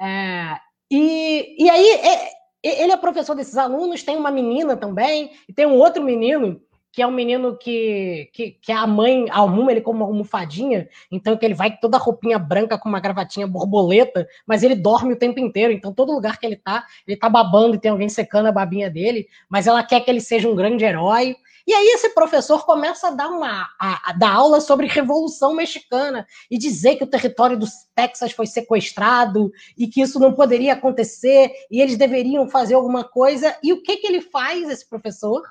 É, 0.00 0.56
e, 0.90 1.64
e 1.64 1.70
aí 1.70 1.90
é, 1.90 2.30
ele 2.62 2.92
é 2.92 2.96
professor 2.96 3.34
desses 3.34 3.56
alunos, 3.56 4.02
tem 4.02 4.16
uma 4.16 4.30
menina 4.30 4.76
também, 4.76 5.30
e 5.48 5.52
tem 5.52 5.66
um 5.66 5.76
outro 5.76 6.02
menino 6.02 6.60
que 6.96 7.02
é 7.02 7.06
um 7.06 7.12
menino 7.12 7.58
que, 7.58 8.30
que, 8.32 8.52
que 8.52 8.72
a 8.72 8.86
mãe 8.86 9.26
arruma 9.28 9.70
ele 9.70 9.82
como 9.82 9.98
uma 9.98 10.06
almofadinha, 10.06 10.88
então 11.12 11.36
que 11.36 11.44
ele 11.44 11.52
vai 11.52 11.76
toda 11.76 11.98
roupinha 11.98 12.38
branca 12.38 12.78
com 12.78 12.88
uma 12.88 13.00
gravatinha 13.00 13.46
borboleta, 13.46 14.26
mas 14.46 14.62
ele 14.62 14.74
dorme 14.74 15.12
o 15.12 15.18
tempo 15.18 15.38
inteiro, 15.38 15.74
então 15.74 15.92
todo 15.92 16.14
lugar 16.14 16.38
que 16.38 16.46
ele 16.46 16.56
tá, 16.56 16.86
ele 17.06 17.18
tá 17.18 17.28
babando 17.28 17.76
e 17.76 17.78
tem 17.78 17.90
alguém 17.90 18.08
secando 18.08 18.46
a 18.46 18.52
babinha 18.52 18.88
dele, 18.88 19.28
mas 19.46 19.66
ela 19.66 19.82
quer 19.82 20.00
que 20.00 20.10
ele 20.10 20.22
seja 20.22 20.48
um 20.48 20.56
grande 20.56 20.86
herói. 20.86 21.36
E 21.66 21.74
aí 21.74 21.86
esse 21.88 22.10
professor 22.10 22.64
começa 22.64 23.08
a 23.08 23.10
dar 23.10 23.28
uma 23.28 23.68
a, 23.80 24.10
a 24.10 24.12
dar 24.12 24.34
aula 24.34 24.60
sobre 24.60 24.86
revolução 24.86 25.54
mexicana 25.54 26.26
e 26.50 26.56
dizer 26.56 26.96
que 26.96 27.04
o 27.04 27.10
território 27.10 27.58
do 27.58 27.66
Texas 27.94 28.32
foi 28.32 28.46
sequestrado 28.46 29.50
e 29.76 29.88
que 29.88 30.00
isso 30.00 30.20
não 30.20 30.32
poderia 30.32 30.74
acontecer 30.74 31.50
e 31.70 31.80
eles 31.80 31.96
deveriam 31.96 32.48
fazer 32.48 32.74
alguma 32.74 33.02
coisa. 33.02 33.56
E 33.62 33.72
o 33.72 33.82
que 33.82 33.96
que 33.96 34.06
ele 34.06 34.20
faz 34.20 34.68
esse 34.68 34.88
professor? 34.88 35.42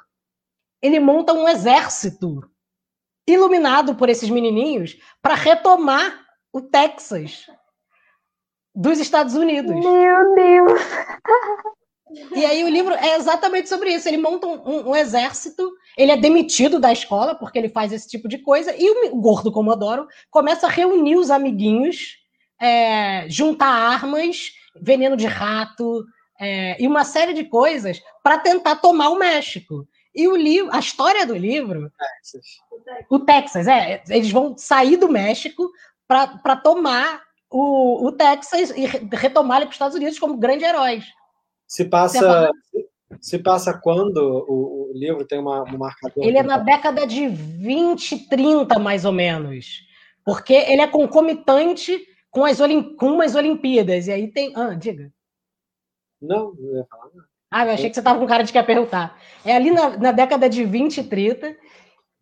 ele 0.85 0.99
monta 0.99 1.33
um 1.33 1.47
exército 1.47 2.47
iluminado 3.27 3.95
por 3.95 4.07
esses 4.07 4.29
menininhos 4.29 4.99
para 5.19 5.33
retomar 5.33 6.23
o 6.53 6.61
Texas 6.61 7.49
dos 8.73 8.99
Estados 8.99 9.33
Unidos. 9.33 9.73
Meu 9.73 10.35
Deus! 10.35 10.81
E 12.35 12.45
aí 12.45 12.63
o 12.63 12.69
livro 12.69 12.93
é 12.93 13.15
exatamente 13.15 13.69
sobre 13.69 13.93
isso. 13.93 14.07
Ele 14.07 14.17
monta 14.17 14.47
um, 14.47 14.89
um, 14.89 14.95
exército, 14.95 15.71
ele 15.97 16.11
é 16.11 16.17
demitido 16.17 16.79
da 16.79 16.91
escola 16.91 17.35
porque 17.35 17.57
ele 17.57 17.69
faz 17.69 17.91
esse 17.91 18.07
tipo 18.07 18.27
de 18.27 18.37
coisa, 18.37 18.73
e 18.77 18.89
o, 18.89 19.15
o 19.15 19.21
gordo 19.21 19.51
Comodoro 19.51 20.07
começa 20.29 20.67
a 20.67 20.69
reunir 20.69 21.17
os 21.17 21.29
amiguinhos, 21.29 22.17
é, 22.61 23.25
juntar 23.29 23.67
armas, 23.67 24.51
veneno 24.81 25.17
de 25.17 25.27
rato 25.27 26.05
é, 26.39 26.81
e 26.81 26.87
uma 26.87 27.03
série 27.03 27.33
de 27.33 27.43
coisas 27.45 28.01
para 28.23 28.37
tentar 28.37 28.77
tomar 28.77 29.09
o 29.09 29.19
México. 29.19 29.87
E 30.13 30.27
o 30.27 30.35
livro, 30.35 30.73
a 30.73 30.79
história 30.79 31.25
do 31.25 31.35
livro. 31.35 31.91
Texas. 31.97 32.45
O 33.09 33.19
Texas, 33.19 33.67
é. 33.67 34.01
Eles 34.09 34.31
vão 34.31 34.57
sair 34.57 34.95
do 34.95 35.09
México 35.09 35.69
para 36.07 36.55
tomar 36.55 37.21
o, 37.49 38.07
o 38.07 38.11
Texas 38.13 38.69
e 38.71 38.85
retomar 39.13 39.57
ele 39.57 39.65
para 39.65 39.71
os 39.71 39.75
Estados 39.75 39.95
Unidos 39.95 40.17
como 40.17 40.37
grandes 40.37 40.67
heróis. 40.67 41.03
Se 41.67 41.85
passa. 41.85 42.51
Se 43.21 43.39
passa 43.39 43.73
quando 43.73 44.17
o, 44.17 44.91
o 44.91 44.93
livro 44.93 45.25
tem 45.25 45.39
uma, 45.39 45.63
um 45.63 45.77
marcador? 45.77 46.23
Ele 46.23 46.37
é 46.37 46.43
na 46.43 46.57
década 46.57 47.07
de 47.07 47.27
20, 47.27 48.27
30, 48.27 48.77
mais 48.77 49.05
ou 49.05 49.11
menos. 49.11 49.83
Porque 50.23 50.53
ele 50.53 50.81
é 50.81 50.87
concomitante 50.87 51.99
com 52.29 52.43
as, 52.43 52.59
Olim, 52.59 52.95
com 52.95 53.21
as 53.21 53.35
Olimpíadas. 53.35 54.07
E 54.07 54.11
aí 54.11 54.27
tem. 54.27 54.51
Ah, 54.55 54.73
diga. 54.73 55.11
Não, 56.21 56.53
não 56.53 56.77
ia 56.77 56.85
falar 56.89 57.05
nada. 57.13 57.27
Ah, 57.51 57.65
eu 57.65 57.73
achei 57.73 57.89
que 57.89 57.95
você 57.95 58.01
estava 58.01 58.19
com 58.19 58.27
cara 58.27 58.43
de 58.43 58.51
que 58.51 58.57
ia 58.57 58.63
perguntar. 58.63 59.17
É 59.45 59.55
ali 59.55 59.71
na, 59.71 59.97
na 59.97 60.11
década 60.11 60.49
de 60.49 60.65
20 60.65 60.97
e 60.97 61.03
30. 61.03 61.55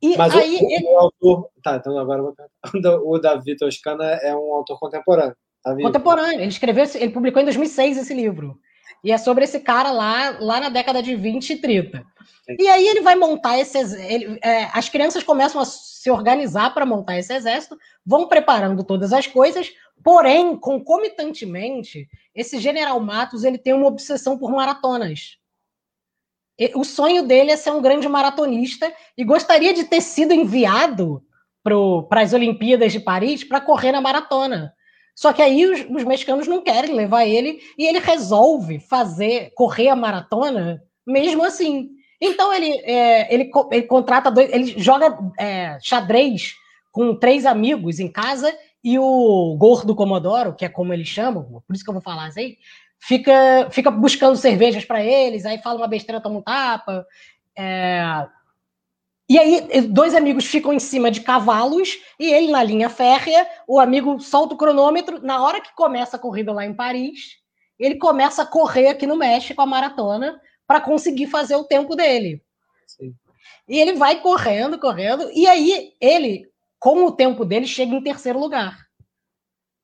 E 0.01 0.17
Mas 0.17 0.35
aí, 0.35 0.59
o, 0.61 0.69
ele... 0.69 0.85
o, 0.85 0.99
autor. 0.99 1.49
Tá, 1.63 1.77
então 1.77 1.97
agora 1.97 2.19
eu 2.19 2.25
vou 2.25 2.35
perguntar. 2.35 3.01
O 3.07 3.17
Davi 3.17 3.55
Toscana 3.55 4.05
é 4.21 4.35
um 4.35 4.53
autor 4.53 4.77
contemporâneo. 4.79 5.35
Tá 5.63 5.75
contemporâneo. 5.75 6.41
Ele 6.41 6.47
escreveu, 6.47 6.85
ele 6.95 7.11
publicou 7.11 7.41
em 7.41 7.45
2006 7.45 7.97
esse 7.97 8.13
livro. 8.13 8.59
E 9.03 9.11
é 9.11 9.17
sobre 9.17 9.43
esse 9.43 9.59
cara 9.59 9.91
lá, 9.91 10.37
lá 10.39 10.59
na 10.61 10.69
década 10.69 11.03
de 11.03 11.15
20 11.15 11.49
e 11.49 11.55
30. 11.57 12.05
E 12.59 12.67
aí 12.67 12.87
ele 12.87 13.01
vai 13.01 13.15
montar 13.15 13.57
esse 13.57 13.77
ele, 13.77 14.39
é, 14.41 14.65
as 14.73 14.87
crianças 14.89 15.23
começam 15.23 15.59
a 15.59 15.65
se 15.65 16.09
organizar 16.09 16.73
para 16.73 16.85
montar 16.85 17.17
esse 17.17 17.33
exército, 17.33 17.77
vão 18.05 18.27
preparando 18.27 18.83
todas 18.83 19.11
as 19.13 19.27
coisas, 19.27 19.71
porém, 20.03 20.55
concomitantemente, 20.57 22.07
esse 22.35 22.59
general 22.59 22.99
Matos 22.99 23.43
ele 23.43 23.57
tem 23.57 23.73
uma 23.73 23.87
obsessão 23.87 24.37
por 24.37 24.51
maratonas. 24.51 25.37
O 26.75 26.83
sonho 26.83 27.25
dele 27.25 27.51
é 27.51 27.57
ser 27.57 27.71
um 27.71 27.81
grande 27.81 28.07
maratonista 28.07 28.93
e 29.17 29.23
gostaria 29.23 29.73
de 29.73 29.85
ter 29.85 30.01
sido 30.01 30.33
enviado 30.33 31.23
para 31.63 32.21
as 32.21 32.33
Olimpíadas 32.33 32.91
de 32.91 32.99
Paris 32.99 33.43
para 33.43 33.61
correr 33.61 33.91
na 33.91 34.01
maratona. 34.01 34.73
Só 35.15 35.31
que 35.31 35.41
aí 35.41 35.65
os, 35.65 35.85
os, 35.89 36.03
mexicanos 36.03 36.47
não 36.47 36.61
querem 36.61 36.95
levar 36.95 37.25
ele 37.25 37.61
e 37.77 37.85
ele 37.85 37.99
resolve 37.99 38.79
fazer 38.79 39.51
correr 39.55 39.89
a 39.89 39.95
maratona 39.95 40.81
mesmo 41.05 41.43
assim. 41.43 41.89
Então 42.19 42.53
ele, 42.53 42.71
é, 42.83 43.33
ele, 43.33 43.51
ele 43.71 43.83
contrata 43.83 44.31
dois, 44.31 44.51
ele 44.51 44.65
joga 44.79 45.17
é, 45.39 45.77
xadrez 45.81 46.55
com 46.91 47.15
três 47.15 47.45
amigos 47.45 47.99
em 47.99 48.07
casa 48.07 48.55
e 48.83 48.97
o 48.99 49.55
gordo 49.57 49.95
Comodoro, 49.95 50.55
que 50.55 50.65
é 50.65 50.69
como 50.69 50.93
eles 50.93 51.07
chamam, 51.07 51.43
por 51.65 51.73
isso 51.73 51.83
que 51.83 51.89
eu 51.89 51.93
vou 51.93 52.01
falar 52.01 52.25
assim, 52.25 52.55
fica, 52.99 53.69
fica 53.71 53.89
buscando 53.89 54.35
cervejas 54.35 54.85
para 54.85 55.03
eles, 55.03 55.45
aí 55.45 55.57
fala 55.59 55.77
uma 55.77 55.87
besteira, 55.87 56.21
toma 56.21 56.39
um 56.39 56.41
tapa. 56.41 57.05
É... 57.57 58.03
E 59.29 59.39
aí, 59.39 59.81
dois 59.87 60.13
amigos 60.13 60.45
ficam 60.45 60.73
em 60.73 60.79
cima 60.79 61.09
de 61.09 61.21
cavalos 61.21 61.97
e 62.19 62.31
ele 62.31 62.51
na 62.51 62.61
linha 62.61 62.89
férrea. 62.89 63.47
O 63.67 63.79
amigo 63.79 64.19
solta 64.19 64.53
o 64.53 64.57
cronômetro. 64.57 65.21
Na 65.21 65.41
hora 65.41 65.61
que 65.61 65.73
começa 65.75 66.17
a 66.17 66.19
corrida 66.19 66.51
lá 66.51 66.65
em 66.65 66.73
Paris, 66.73 67.37
ele 67.79 67.95
começa 67.95 68.43
a 68.43 68.45
correr 68.45 68.87
aqui 68.87 69.07
no 69.07 69.15
México 69.15 69.61
a 69.61 69.65
maratona 69.65 70.39
para 70.67 70.81
conseguir 70.81 71.27
fazer 71.27 71.55
o 71.55 71.63
tempo 71.63 71.95
dele. 71.95 72.41
Sim. 72.85 73.13
E 73.67 73.79
ele 73.79 73.93
vai 73.93 74.21
correndo, 74.21 74.79
correndo, 74.79 75.29
e 75.33 75.47
aí 75.47 75.93
ele, 75.99 76.49
com 76.79 77.05
o 77.05 77.11
tempo 77.11 77.45
dele, 77.45 77.65
chega 77.65 77.95
em 77.95 78.03
terceiro 78.03 78.39
lugar. 78.39 78.77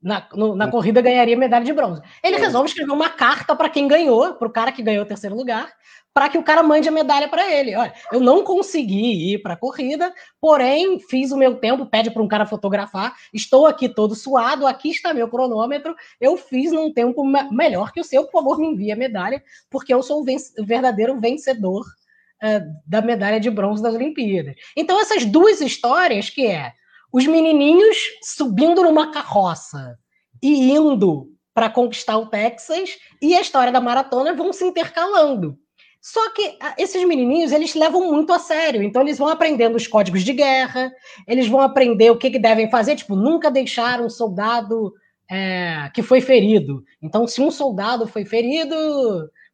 Na, 0.02 0.26
no, 0.34 0.56
na 0.56 0.72
corrida 0.72 1.02
ganharia 1.02 1.36
medalha 1.36 1.66
de 1.66 1.74
bronze. 1.74 2.02
Ele 2.24 2.38
é. 2.38 2.40
resolve 2.40 2.70
escrever 2.70 2.94
uma 2.94 3.10
carta 3.10 3.54
para 3.54 3.70
quem 3.70 3.86
ganhou, 3.86 4.34
para 4.34 4.48
o 4.48 4.52
cara 4.52 4.72
que 4.72 4.82
ganhou 4.82 5.04
o 5.04 5.08
terceiro 5.08 5.36
lugar, 5.36 5.70
para 6.14 6.30
que 6.30 6.38
o 6.38 6.44
cara 6.44 6.64
mande 6.64 6.90
a 6.90 6.92
medalha 6.92 7.28
para 7.28 7.50
ele. 7.52 7.76
Olha, 7.76 7.94
eu 8.12 8.20
não 8.20 8.44
consegui 8.44 9.34
ir 9.34 9.40
para 9.40 9.54
a 9.54 9.58
corrida, 9.58 10.14
porém 10.42 11.00
fiz 11.00 11.32
o 11.32 11.38
meu 11.38 11.56
tempo, 11.56 11.86
pede 11.86 12.12
para 12.12 12.22
um 12.22 12.28
cara 12.28 12.46
fotografar. 12.46 13.16
Estou 13.34 13.68
aqui 13.68 13.88
todo 13.88 14.16
suado, 14.16 14.66
aqui 14.66 14.90
está 14.90 15.14
meu 15.14 15.30
cronômetro. 15.30 15.96
Eu 16.20 16.36
fiz 16.38 16.72
num 16.72 16.92
tempo 16.92 17.24
melhor 17.52 17.92
que 17.92 18.02
o 18.02 18.04
seu, 18.04 18.26
por 18.26 18.32
favor, 18.32 18.60
me 18.60 18.68
envie 18.68 18.92
a 18.92 18.96
medalha, 18.96 19.42
porque 19.70 19.94
eu 19.94 20.02
sou 20.02 20.22
o, 20.22 20.66
verdadeiro 20.66 21.20
vencedor 21.20 21.82
uh, 21.82 22.82
da 22.86 23.02
medalha 23.02 23.40
de 23.40 23.50
bronze 23.50 23.82
das 23.82 23.94
Olimpíadas. 23.94 24.56
Então, 24.76 25.00
essas 25.00 25.26
duas 25.26 25.62
histórias, 25.62 26.30
que 26.30 26.48
é 26.48 26.74
os 27.12 27.26
menininhos 27.26 27.98
subindo 28.24 28.84
numa 28.84 29.12
carroça 29.12 29.98
e 30.42 30.72
indo 30.72 31.28
para 31.54 31.70
conquistar 31.70 32.18
o 32.18 32.28
Texas, 32.28 32.98
e 33.22 33.36
a 33.36 33.42
história 33.42 33.72
da 33.72 33.82
maratona 33.82 34.34
vão 34.34 34.54
se 34.54 34.64
intercalando. 34.64 35.58
Só 36.02 36.32
que 36.32 36.58
ah, 36.62 36.74
esses 36.78 37.04
menininhos, 37.06 37.52
eles 37.52 37.76
levam 37.76 38.10
muito 38.10 38.32
a 38.32 38.40
sério. 38.40 38.82
Então, 38.82 39.02
eles 39.02 39.18
vão 39.18 39.28
aprendendo 39.28 39.76
os 39.76 39.86
códigos 39.86 40.24
de 40.24 40.32
guerra, 40.32 40.92
eles 41.28 41.48
vão 41.48 41.60
aprender 41.60 42.10
o 42.10 42.18
que, 42.18 42.32
que 42.32 42.40
devem 42.40 42.70
fazer. 42.70 42.96
Tipo, 42.96 43.16
nunca 43.16 43.52
deixar 43.52 44.00
um 44.00 44.10
soldado 44.10 44.94
é, 45.30 45.90
que 45.94 46.02
foi 46.02 46.22
ferido. 46.22 46.84
Então, 47.02 47.28
se 47.28 47.42
um 47.42 47.52
soldado 47.52 48.08
foi 48.08 48.24
ferido, 48.24 48.76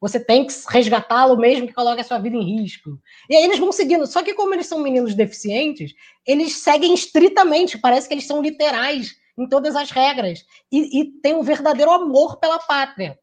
você 0.07 0.19
tem 0.19 0.45
que 0.45 0.53
resgatá-lo 0.69 1.36
mesmo 1.36 1.65
que 1.65 1.73
coloque 1.73 1.99
a 1.99 2.03
sua 2.03 2.19
vida 2.19 2.38
em 2.38 2.61
risco. 2.61 2.99
E 3.27 3.36
aí 3.36 3.44
eles 3.44 3.57
vão 3.57 3.72
seguindo. 3.72 4.06
Só 4.06 4.22
que 4.22 4.36
como 4.36 4.53
eles 4.53 4.68
são 4.68 4.80
meninos 4.80 5.15
deficientes, 5.15 5.94
eles 6.27 6.57
seguem 6.57 6.94
estritamente. 6.94 7.80
Parece 7.80 8.07
que 8.07 8.14
eles 8.14 8.27
são 8.27 8.40
literais 8.40 9.15
em 9.36 9.49
todas 9.49 9.76
as 9.76 9.90
regras. 9.90 10.45
E, 10.72 11.02
e 11.02 11.06
têm 11.22 11.34
um 11.34 11.41
verdadeiro 11.41 11.90
amor 11.91 12.38
pela 12.38 12.60
pátria. 12.60 13.18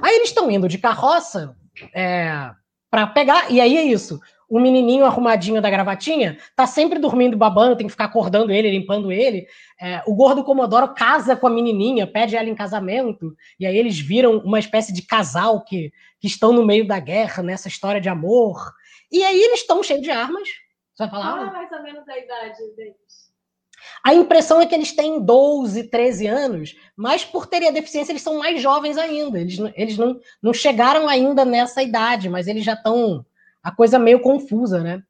Aí 0.00 0.16
eles 0.16 0.30
estão 0.30 0.50
indo 0.50 0.66
de 0.66 0.78
carroça 0.78 1.54
é, 1.94 2.50
para 2.90 3.06
pegar. 3.08 3.52
E 3.52 3.60
aí 3.60 3.76
é 3.76 3.82
isso. 3.82 4.18
O 4.52 4.60
menininho 4.60 5.06
arrumadinho 5.06 5.62
da 5.62 5.70
gravatinha 5.70 6.36
tá 6.54 6.66
sempre 6.66 6.98
dormindo, 6.98 7.38
babando, 7.38 7.74
tem 7.74 7.86
que 7.86 7.90
ficar 7.90 8.04
acordando 8.04 8.52
ele, 8.52 8.70
limpando 8.70 9.10
ele. 9.10 9.46
É, 9.80 10.02
o 10.06 10.14
gordo 10.14 10.44
Comodoro 10.44 10.92
casa 10.92 11.34
com 11.34 11.46
a 11.46 11.50
menininha, 11.50 12.06
pede 12.06 12.36
ela 12.36 12.50
em 12.50 12.54
casamento, 12.54 13.34
e 13.58 13.64
aí 13.64 13.74
eles 13.74 13.98
viram 13.98 14.36
uma 14.40 14.58
espécie 14.58 14.92
de 14.92 15.06
casal 15.06 15.64
que, 15.64 15.90
que 16.20 16.26
estão 16.26 16.52
no 16.52 16.66
meio 16.66 16.86
da 16.86 17.00
guerra, 17.00 17.42
nessa 17.42 17.66
história 17.66 17.98
de 17.98 18.10
amor. 18.10 18.58
E 19.10 19.24
aí 19.24 19.40
eles 19.40 19.60
estão 19.60 19.82
cheios 19.82 20.02
de 20.02 20.10
armas. 20.10 20.46
Você 20.92 21.04
vai 21.04 21.08
falar? 21.08 21.48
Ah, 21.48 21.50
mais 21.50 21.72
ou 21.72 21.82
menos 21.82 22.06
a 22.06 22.18
idade 22.18 22.58
deles. 22.76 23.32
A 24.04 24.12
impressão 24.12 24.60
é 24.60 24.66
que 24.66 24.74
eles 24.74 24.92
têm 24.92 25.18
12, 25.18 25.84
13 25.84 26.26
anos, 26.26 26.76
mas 26.94 27.24
por 27.24 27.46
terem 27.46 27.68
a 27.68 27.72
deficiência, 27.72 28.12
eles 28.12 28.20
são 28.20 28.38
mais 28.38 28.60
jovens 28.60 28.98
ainda. 28.98 29.40
Eles, 29.40 29.58
eles 29.74 29.96
não, 29.96 30.20
não 30.42 30.52
chegaram 30.52 31.08
ainda 31.08 31.42
nessa 31.42 31.82
idade, 31.82 32.28
mas 32.28 32.46
eles 32.46 32.62
já 32.62 32.74
estão. 32.74 33.24
A 33.62 33.70
coisa 33.70 33.98
meio 33.98 34.20
confusa, 34.20 34.82
né? 34.82 35.02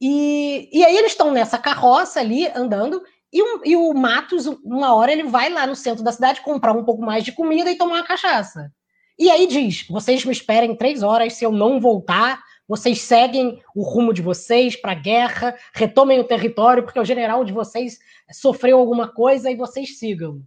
E, 0.00 0.68
e 0.72 0.84
aí 0.84 0.96
eles 0.96 1.12
estão 1.12 1.32
nessa 1.32 1.58
carroça 1.58 2.20
ali, 2.20 2.46
andando, 2.48 3.02
e, 3.32 3.42
um, 3.42 3.60
e 3.64 3.76
o 3.76 3.92
Matos, 3.92 4.46
uma 4.46 4.94
hora, 4.94 5.10
ele 5.10 5.24
vai 5.24 5.50
lá 5.50 5.66
no 5.66 5.74
centro 5.74 6.04
da 6.04 6.12
cidade 6.12 6.40
comprar 6.40 6.72
um 6.72 6.84
pouco 6.84 7.02
mais 7.02 7.24
de 7.24 7.32
comida 7.32 7.70
e 7.70 7.76
tomar 7.76 7.96
uma 7.96 8.06
cachaça. 8.06 8.72
E 9.18 9.30
aí 9.30 9.46
diz: 9.46 9.86
vocês 9.88 10.24
me 10.24 10.32
esperem 10.32 10.76
três 10.76 11.02
horas, 11.02 11.34
se 11.34 11.44
eu 11.44 11.50
não 11.50 11.80
voltar, 11.80 12.40
vocês 12.66 13.00
seguem 13.00 13.60
o 13.74 13.82
rumo 13.82 14.14
de 14.14 14.22
vocês 14.22 14.76
para 14.76 14.92
a 14.92 14.96
guerra, 14.96 15.56
retomem 15.74 16.20
o 16.20 16.24
território, 16.24 16.84
porque 16.84 16.98
o 16.98 17.04
general 17.04 17.44
de 17.44 17.52
vocês 17.52 17.98
sofreu 18.32 18.78
alguma 18.78 19.08
coisa 19.08 19.50
e 19.50 19.56
vocês 19.56 19.98
sigam. 19.98 20.42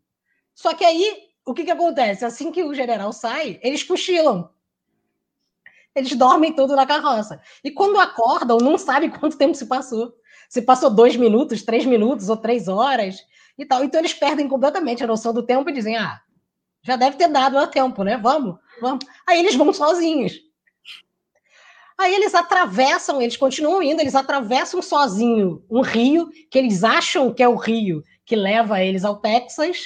Só 0.56 0.74
que 0.74 0.84
aí, 0.84 1.14
o 1.46 1.54
que, 1.54 1.64
que 1.64 1.72
acontece? 1.72 2.26
Assim 2.26 2.52
que 2.52 2.64
o 2.64 2.74
general 2.74 3.14
sai, 3.14 3.60
eles 3.62 3.84
cochilam. 3.84 4.50
Eles 5.98 6.16
dormem 6.16 6.54
tudo 6.54 6.76
na 6.76 6.86
carroça. 6.86 7.42
E 7.64 7.72
quando 7.72 8.00
acordam, 8.00 8.60
não 8.60 8.78
sabem 8.78 9.10
quanto 9.10 9.36
tempo 9.36 9.56
se 9.56 9.66
passou. 9.66 10.14
Se 10.48 10.62
passou 10.62 10.92
dois 10.92 11.16
minutos, 11.16 11.64
três 11.64 11.88
minutos 11.88 12.30
ou 12.30 12.38
três 12.38 12.68
horas 12.68 13.18
e 13.58 13.66
tal. 13.66 13.84
Então 13.84 14.00
eles 14.00 14.14
perdem 14.14 14.48
completamente 14.48 15.04
a 15.04 15.08
noção 15.08 15.34
do 15.34 15.42
tempo 15.42 15.68
e 15.72 15.74
dizem: 15.74 15.98
ah, 15.98 16.22
já 16.84 16.96
deve 16.96 17.18
ter 17.18 17.28
dado 17.28 17.58
o 17.58 17.66
tempo, 17.66 18.04
né? 18.04 18.16
Vamos, 18.16 18.60
vamos. 18.80 19.04
Aí 19.28 19.40
eles 19.40 19.56
vão 19.56 19.74
sozinhos. 19.74 20.34
Aí 21.98 22.14
eles 22.14 22.36
atravessam, 22.36 23.20
eles 23.20 23.36
continuam 23.36 23.82
indo, 23.82 24.00
eles 24.00 24.14
atravessam 24.14 24.84
sozinho 24.84 25.66
um 25.68 25.82
rio 25.82 26.30
que 26.52 26.60
eles 26.60 26.84
acham 26.84 27.34
que 27.34 27.42
é 27.42 27.48
o 27.48 27.56
rio 27.56 28.04
que 28.24 28.36
leva 28.36 28.84
eles 28.84 29.04
ao 29.04 29.20
Texas, 29.20 29.80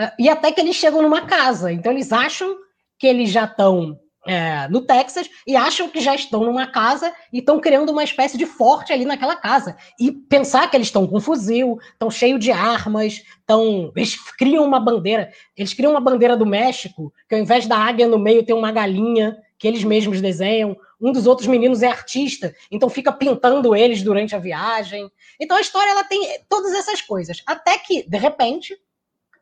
uh, 0.00 0.10
e 0.18 0.28
até 0.28 0.50
que 0.50 0.60
eles 0.60 0.74
chegam 0.74 1.00
numa 1.00 1.26
casa. 1.26 1.70
Então 1.70 1.92
eles 1.92 2.10
acham 2.10 2.56
que 2.98 3.06
eles 3.06 3.30
já 3.30 3.44
estão 3.44 4.00
é, 4.28 4.68
no 4.68 4.82
Texas 4.82 5.26
e 5.46 5.56
acham 5.56 5.88
que 5.88 6.02
já 6.02 6.14
estão 6.14 6.44
numa 6.44 6.66
casa 6.66 7.10
e 7.32 7.38
estão 7.38 7.58
criando 7.58 7.90
uma 7.90 8.04
espécie 8.04 8.36
de 8.36 8.44
forte 8.44 8.92
ali 8.92 9.06
naquela 9.06 9.34
casa. 9.34 9.74
E 9.98 10.12
pensar 10.12 10.70
que 10.70 10.76
eles 10.76 10.88
estão 10.88 11.06
com 11.06 11.18
fuzil, 11.18 11.78
estão 11.92 12.10
cheios 12.10 12.38
de 12.38 12.52
armas, 12.52 13.22
estão. 13.40 13.90
Eles 13.96 14.16
criam 14.32 14.66
uma 14.66 14.78
bandeira. 14.78 15.32
Eles 15.56 15.72
criam 15.72 15.92
uma 15.92 16.00
bandeira 16.00 16.36
do 16.36 16.44
México, 16.44 17.10
que 17.26 17.34
ao 17.34 17.40
invés 17.40 17.66
da 17.66 17.78
águia 17.78 18.06
no 18.06 18.18
meio 18.18 18.44
tem 18.44 18.54
uma 18.54 18.70
galinha 18.70 19.34
que 19.58 19.66
eles 19.66 19.82
mesmos 19.82 20.20
desenham. 20.20 20.76
Um 21.00 21.10
dos 21.10 21.26
outros 21.26 21.48
meninos 21.48 21.82
é 21.82 21.86
artista, 21.86 22.54
então 22.70 22.90
fica 22.90 23.10
pintando 23.10 23.74
eles 23.74 24.02
durante 24.02 24.36
a 24.36 24.38
viagem. 24.38 25.10
Então 25.40 25.56
a 25.56 25.60
história 25.60 25.90
ela 25.90 26.04
tem 26.04 26.20
todas 26.50 26.74
essas 26.74 27.00
coisas. 27.00 27.42
Até 27.46 27.78
que, 27.78 28.06
de 28.06 28.18
repente, 28.18 28.76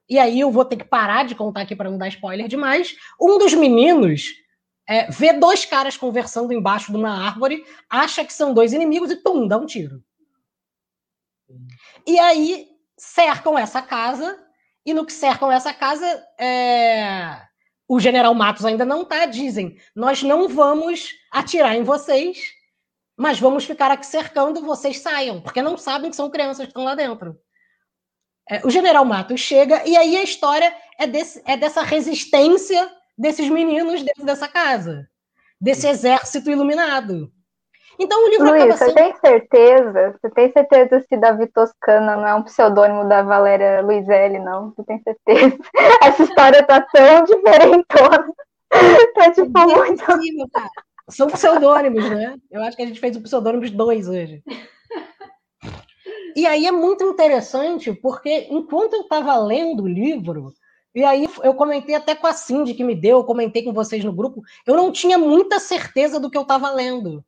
e 0.08 0.16
aí 0.16 0.38
eu 0.38 0.50
vou 0.50 0.64
ter 0.64 0.76
que 0.76 0.84
parar 0.84 1.24
de 1.24 1.34
contar 1.34 1.62
aqui 1.62 1.74
para 1.74 1.90
não 1.90 1.98
dar 1.98 2.08
spoiler 2.08 2.46
demais, 2.46 2.94
um 3.20 3.36
dos 3.36 3.52
meninos 3.52 4.45
é, 4.88 5.10
vê 5.10 5.32
dois 5.32 5.64
caras 5.64 5.96
conversando 5.96 6.52
embaixo 6.52 6.92
de 6.92 6.96
uma 6.96 7.26
árvore, 7.26 7.64
acha 7.90 8.24
que 8.24 8.32
são 8.32 8.54
dois 8.54 8.72
inimigos 8.72 9.10
e 9.10 9.16
tum, 9.16 9.48
dá 9.48 9.56
um 9.56 9.66
tiro. 9.66 10.02
E 12.06 12.18
aí 12.18 12.68
cercam 12.96 13.58
essa 13.58 13.82
casa, 13.82 14.38
e 14.84 14.94
no 14.94 15.04
que 15.04 15.12
cercam 15.12 15.50
essa 15.50 15.74
casa, 15.74 16.06
é... 16.38 17.40
o 17.88 17.98
general 17.98 18.32
Matos 18.34 18.64
ainda 18.64 18.84
não 18.84 19.02
está, 19.02 19.26
dizem, 19.26 19.76
nós 19.94 20.22
não 20.22 20.48
vamos 20.48 21.10
atirar 21.32 21.74
em 21.74 21.82
vocês, 21.82 22.38
mas 23.16 23.40
vamos 23.40 23.64
ficar 23.64 23.90
aqui 23.90 24.06
cercando, 24.06 24.62
vocês 24.62 25.00
saiam, 25.00 25.40
porque 25.40 25.62
não 25.62 25.76
sabem 25.76 26.10
que 26.10 26.16
são 26.16 26.30
crianças 26.30 26.66
que 26.66 26.70
estão 26.70 26.84
lá 26.84 26.94
dentro. 26.94 27.36
É, 28.48 28.64
o 28.64 28.70
general 28.70 29.04
Matos 29.04 29.40
chega, 29.40 29.84
e 29.84 29.96
aí 29.96 30.16
a 30.16 30.22
história 30.22 30.72
é, 30.96 31.06
desse, 31.08 31.42
é 31.44 31.56
dessa 31.56 31.82
resistência 31.82 32.88
desses 33.16 33.48
meninos 33.48 34.02
dentro 34.02 34.24
dessa 34.24 34.48
casa, 34.48 35.08
desse 35.60 35.86
exército 35.86 36.50
iluminado. 36.50 37.30
Então 37.98 38.26
o 38.26 38.28
livro 38.28 38.50
Luiz, 38.50 38.62
acaba 38.62 38.76
sendo... 38.76 38.88
você 38.88 38.94
tem 38.94 39.16
certeza? 39.20 40.18
Você 40.20 40.30
tem 40.30 40.52
certeza 40.52 41.00
se 41.08 41.16
Davi 41.16 41.46
Toscana 41.46 42.16
não 42.16 42.26
é 42.26 42.34
um 42.34 42.42
pseudônimo 42.42 43.08
da 43.08 43.22
Valéria 43.22 43.80
Luizelli, 43.80 44.38
não? 44.38 44.70
Você 44.70 44.84
tem 44.84 45.02
certeza? 45.02 45.58
Essa 46.02 46.24
história 46.24 46.62
tá 46.62 46.80
tão 46.80 47.24
diferentona. 47.24 48.32
Tá 49.14 49.30
tipo 49.30 49.58
é 49.58 49.64
muito. 49.64 50.04
Cara. 50.52 50.68
São 51.08 51.28
pseudônimos, 51.28 52.10
né? 52.10 52.34
Eu 52.50 52.62
acho 52.62 52.76
que 52.76 52.82
a 52.82 52.86
gente 52.86 52.98
fez 52.98 53.16
o 53.16 53.22
pseudônimos 53.22 53.70
dois 53.70 54.08
hoje. 54.08 54.42
E 56.34 56.46
aí 56.46 56.66
é 56.66 56.72
muito 56.72 57.04
interessante, 57.04 57.92
porque 57.92 58.48
enquanto 58.50 58.94
eu 58.94 59.02
estava 59.02 59.38
lendo 59.38 59.84
o 59.84 59.88
livro, 59.88 60.52
e 60.96 61.04
aí 61.04 61.28
eu 61.42 61.52
comentei 61.52 61.94
até 61.94 62.14
com 62.14 62.26
a 62.26 62.32
Cindy 62.32 62.72
que 62.72 62.82
me 62.82 62.94
deu, 62.94 63.18
eu 63.18 63.24
comentei 63.24 63.62
com 63.62 63.70
vocês 63.70 64.02
no 64.02 64.14
grupo, 64.14 64.42
eu 64.66 64.74
não 64.74 64.90
tinha 64.90 65.18
muita 65.18 65.60
certeza 65.60 66.18
do 66.18 66.30
que 66.30 66.38
eu 66.38 66.42
estava 66.42 66.70
lendo. 66.70 67.22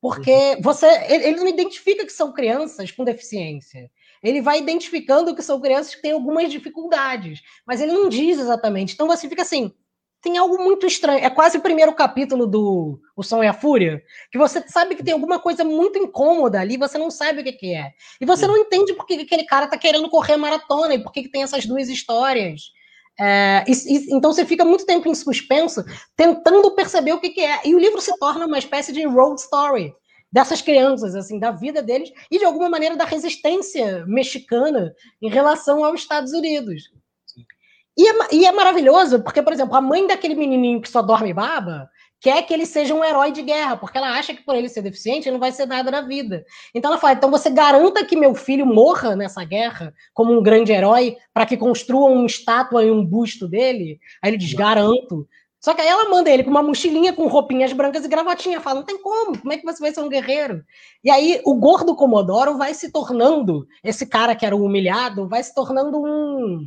Porque 0.00 0.32
uhum. 0.32 0.60
você, 0.60 0.86
ele, 1.08 1.26
ele 1.28 1.36
não 1.36 1.46
identifica 1.46 2.04
que 2.04 2.12
são 2.12 2.32
crianças 2.32 2.90
com 2.90 3.04
deficiência. 3.04 3.88
Ele 4.20 4.42
vai 4.42 4.58
identificando 4.58 5.36
que 5.36 5.42
são 5.42 5.60
crianças 5.60 5.94
que 5.94 6.02
têm 6.02 6.10
algumas 6.10 6.50
dificuldades, 6.50 7.40
mas 7.64 7.80
ele 7.80 7.92
não 7.92 8.08
diz 8.08 8.40
exatamente. 8.40 8.94
Então 8.94 9.06
você 9.06 9.28
fica 9.28 9.42
assim, 9.42 9.72
tem 10.20 10.36
algo 10.36 10.58
muito 10.58 10.84
estranho. 10.84 11.24
É 11.24 11.30
quase 11.30 11.58
o 11.58 11.62
primeiro 11.62 11.92
capítulo 11.92 12.44
do 12.44 13.00
O 13.14 13.22
Som 13.22 13.44
e 13.44 13.46
a 13.46 13.52
Fúria, 13.52 14.02
que 14.32 14.38
você 14.38 14.66
sabe 14.66 14.96
que 14.96 15.04
tem 15.04 15.14
alguma 15.14 15.38
coisa 15.38 15.62
muito 15.62 15.96
incômoda 15.96 16.58
ali, 16.58 16.76
você 16.76 16.98
não 16.98 17.08
sabe 17.08 17.40
o 17.40 17.44
que, 17.44 17.52
que 17.52 17.72
é. 17.72 17.92
E 18.20 18.26
você 18.26 18.48
não 18.48 18.56
entende 18.56 18.94
por 18.94 19.06
que 19.06 19.14
aquele 19.14 19.44
cara 19.44 19.68
tá 19.68 19.78
querendo 19.78 20.10
correr 20.10 20.36
maratona 20.36 20.94
e 20.94 20.98
por 21.00 21.12
que, 21.12 21.22
que 21.22 21.30
tem 21.30 21.44
essas 21.44 21.64
duas 21.64 21.88
histórias. 21.88 22.72
É, 23.20 23.64
e, 23.68 23.72
e, 23.72 24.14
então 24.14 24.32
você 24.32 24.44
fica 24.44 24.64
muito 24.64 24.86
tempo 24.86 25.08
em 25.08 25.14
suspenso, 25.14 25.84
tentando 26.16 26.74
perceber 26.74 27.12
o 27.12 27.20
que, 27.20 27.30
que, 27.30 27.40
é. 27.40 27.60
E 27.64 27.74
o 27.74 27.78
livro 27.78 28.00
se 28.00 28.16
torna 28.18 28.46
uma 28.46 28.58
espécie 28.58 28.92
de 28.92 29.04
road 29.04 29.40
story 29.40 29.94
dessas 30.32 30.62
crianças, 30.62 31.14
assim, 31.14 31.38
da 31.38 31.50
vida 31.50 31.82
deles 31.82 32.10
e 32.30 32.38
de 32.38 32.44
alguma 32.44 32.70
maneira 32.70 32.96
da 32.96 33.04
resistência 33.04 34.04
mexicana 34.06 34.94
em 35.20 35.28
relação 35.28 35.84
aos 35.84 36.00
Estados 36.00 36.32
Unidos. 36.32 36.90
E 37.96 38.08
é, 38.08 38.12
e 38.32 38.46
é 38.46 38.52
maravilhoso, 38.52 39.22
porque, 39.22 39.42
por 39.42 39.52
exemplo, 39.52 39.76
a 39.76 39.80
mãe 39.80 40.06
daquele 40.06 40.34
menininho 40.34 40.80
que 40.80 40.88
só 40.88 41.02
dorme 41.02 41.34
baba 41.34 41.90
quer 42.22 42.42
que 42.42 42.54
ele 42.54 42.64
seja 42.64 42.94
um 42.94 43.04
herói 43.04 43.32
de 43.32 43.42
guerra, 43.42 43.76
porque 43.76 43.98
ela 43.98 44.16
acha 44.16 44.32
que 44.32 44.42
por 44.42 44.54
ele 44.54 44.68
ser 44.68 44.80
deficiente 44.80 45.28
ele 45.28 45.32
não 45.34 45.40
vai 45.40 45.50
ser 45.50 45.66
nada 45.66 45.90
na 45.90 46.00
vida. 46.02 46.46
Então 46.72 46.90
ela 46.90 47.00
fala: 47.00 47.14
então 47.14 47.30
você 47.30 47.50
garanta 47.50 48.06
que 48.06 48.16
meu 48.16 48.32
filho 48.34 48.64
morra 48.64 49.16
nessa 49.16 49.44
guerra 49.44 49.92
como 50.14 50.32
um 50.32 50.42
grande 50.42 50.70
herói 50.70 51.16
para 51.34 51.44
que 51.44 51.56
construam 51.56 52.14
uma 52.14 52.26
estátua 52.26 52.84
e 52.84 52.90
um 52.90 53.04
busto 53.04 53.48
dele? 53.48 53.98
Aí 54.22 54.30
ele 54.30 54.38
diz: 54.38 54.54
garanto. 54.54 55.28
Só 55.60 55.74
que 55.74 55.80
aí 55.80 55.86
ela 55.86 56.08
manda 56.08 56.28
ele 56.28 56.42
com 56.42 56.50
uma 56.50 56.62
mochilinha 56.62 57.12
com 57.12 57.28
roupinhas 57.28 57.72
brancas 57.72 58.04
e 58.04 58.08
gravatinha. 58.08 58.60
Fala, 58.60 58.80
não 58.80 58.86
tem 58.86 59.00
como, 59.00 59.38
como 59.38 59.52
é 59.52 59.56
que 59.56 59.64
você 59.64 59.78
vai 59.78 59.94
ser 59.94 60.00
um 60.00 60.08
guerreiro? 60.08 60.64
E 61.04 61.10
aí 61.10 61.40
o 61.44 61.54
gordo 61.54 61.94
Comodoro 61.94 62.58
vai 62.58 62.74
se 62.74 62.90
tornando, 62.90 63.64
esse 63.84 64.04
cara 64.04 64.34
que 64.34 64.44
era 64.44 64.56
o 64.56 64.64
humilhado, 64.64 65.28
vai 65.28 65.40
se 65.40 65.54
tornando 65.54 66.02
um 66.02 66.66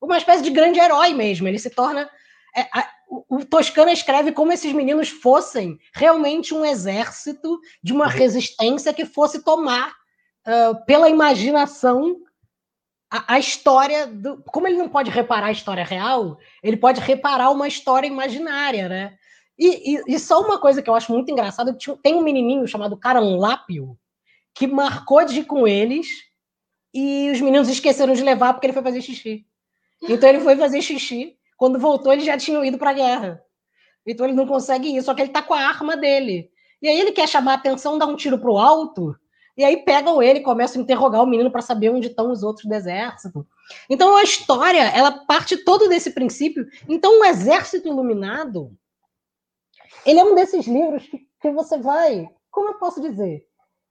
uma 0.00 0.18
espécie 0.18 0.44
de 0.44 0.50
grande 0.50 0.78
herói 0.78 1.12
mesmo. 1.12 1.48
Ele 1.48 1.58
se 1.58 1.70
torna 1.70 2.08
é, 2.56 2.68
o 3.08 3.44
Toscana 3.44 3.92
escreve 3.92 4.32
como 4.32 4.52
esses 4.52 4.72
meninos 4.72 5.08
fossem 5.08 5.78
realmente 5.94 6.54
um 6.54 6.64
exército 6.64 7.60
de 7.82 7.92
uma 7.92 8.06
uhum. 8.06 8.10
resistência 8.10 8.94
que 8.94 9.04
fosse 9.04 9.42
tomar 9.42 9.90
uh, 10.46 10.84
pela 10.86 11.08
imaginação 11.08 12.16
a, 13.10 13.34
a, 13.34 13.38
história 13.38 14.06
do. 14.06 14.42
Como 14.44 14.66
ele 14.66 14.76
não 14.76 14.88
pode 14.88 15.10
reparar 15.10 15.46
a 15.46 15.52
história 15.52 15.84
real, 15.84 16.38
ele 16.62 16.76
pode 16.76 17.00
reparar 17.00 17.50
uma 17.50 17.68
história 17.68 18.06
imaginária, 18.06 18.88
né? 18.88 19.16
E, 19.58 19.96
e, 19.96 20.02
e 20.08 20.18
só 20.18 20.40
uma 20.40 20.58
coisa 20.58 20.82
que 20.82 20.90
eu 20.90 20.94
acho 20.94 21.12
muito 21.12 21.30
engraçada: 21.30 21.76
tem 22.02 22.14
um 22.14 22.22
menininho 22.22 22.66
chamado 22.66 22.96
Caran 22.96 23.36
Lápio 23.36 23.96
que 24.54 24.66
marcou 24.66 25.24
de 25.24 25.40
ir 25.40 25.44
com 25.44 25.66
eles 25.66 26.06
e 26.92 27.30
os 27.30 27.40
meninos 27.40 27.68
esqueceram 27.68 28.14
de 28.14 28.22
levar 28.22 28.52
porque 28.52 28.66
ele 28.66 28.72
foi 28.72 28.82
fazer 28.82 29.02
xixi. 29.02 29.46
Então 30.02 30.28
ele 30.28 30.40
foi 30.40 30.56
fazer 30.56 30.80
xixi 30.80 31.36
quando 31.56 31.78
voltou, 31.78 32.12
eles 32.12 32.24
já 32.24 32.36
tinham 32.36 32.64
ido 32.64 32.78
para 32.78 32.90
a 32.90 32.94
guerra. 32.94 33.42
Então 34.06 34.26
ele 34.26 34.34
não 34.34 34.46
consegue 34.46 34.88
ir, 34.88 35.02
só 35.02 35.14
que 35.14 35.22
ele 35.22 35.30
está 35.30 35.42
com 35.42 35.54
a 35.54 35.60
arma 35.60 35.96
dele. 35.96 36.50
E 36.82 36.88
aí 36.88 37.00
ele 37.00 37.12
quer 37.12 37.28
chamar 37.28 37.52
a 37.52 37.56
atenção, 37.56 37.98
dá 37.98 38.06
um 38.06 38.16
tiro 38.16 38.38
pro 38.38 38.58
alto, 38.58 39.16
e 39.56 39.64
aí 39.64 39.78
pegam 39.78 40.22
ele, 40.22 40.40
começam 40.40 40.80
a 40.80 40.82
interrogar 40.82 41.22
o 41.22 41.26
menino 41.26 41.50
para 41.50 41.62
saber 41.62 41.90
onde 41.90 42.08
estão 42.08 42.30
os 42.30 42.42
outros 42.42 42.66
do 42.66 42.74
exército. 42.74 43.46
Então 43.88 44.16
a 44.16 44.22
história, 44.22 44.82
ela 44.82 45.24
parte 45.26 45.56
todo 45.56 45.88
desse 45.88 46.10
princípio. 46.10 46.66
Então 46.88 47.20
o 47.20 47.24
Exército 47.24 47.88
Iluminado, 47.88 48.72
ele 50.04 50.18
é 50.18 50.24
um 50.24 50.34
desses 50.34 50.66
livros 50.66 51.06
que, 51.06 51.20
que 51.40 51.50
você 51.52 51.78
vai, 51.78 52.28
como 52.50 52.68
eu 52.68 52.74
posso 52.74 53.00
dizer, 53.00 53.46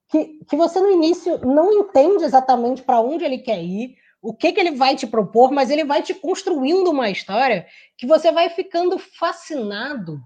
que, 0.09 0.39
que 0.47 0.55
você 0.55 0.79
no 0.79 0.91
início 0.91 1.39
não 1.45 1.71
entende 1.71 2.23
exatamente 2.23 2.83
para 2.83 2.99
onde 2.99 3.23
ele 3.23 3.39
quer 3.39 3.63
ir, 3.63 3.95
o 4.23 4.33
que, 4.33 4.53
que 4.53 4.59
ele 4.59 4.71
vai 4.71 4.95
te 4.95 5.05
propor, 5.05 5.51
mas 5.51 5.69
ele 5.69 5.83
vai 5.83 6.01
te 6.01 6.13
construindo 6.13 6.89
uma 6.89 7.09
história 7.09 7.67
que 7.97 8.07
você 8.07 8.31
vai 8.31 8.49
ficando 8.49 8.97
fascinado. 8.97 10.23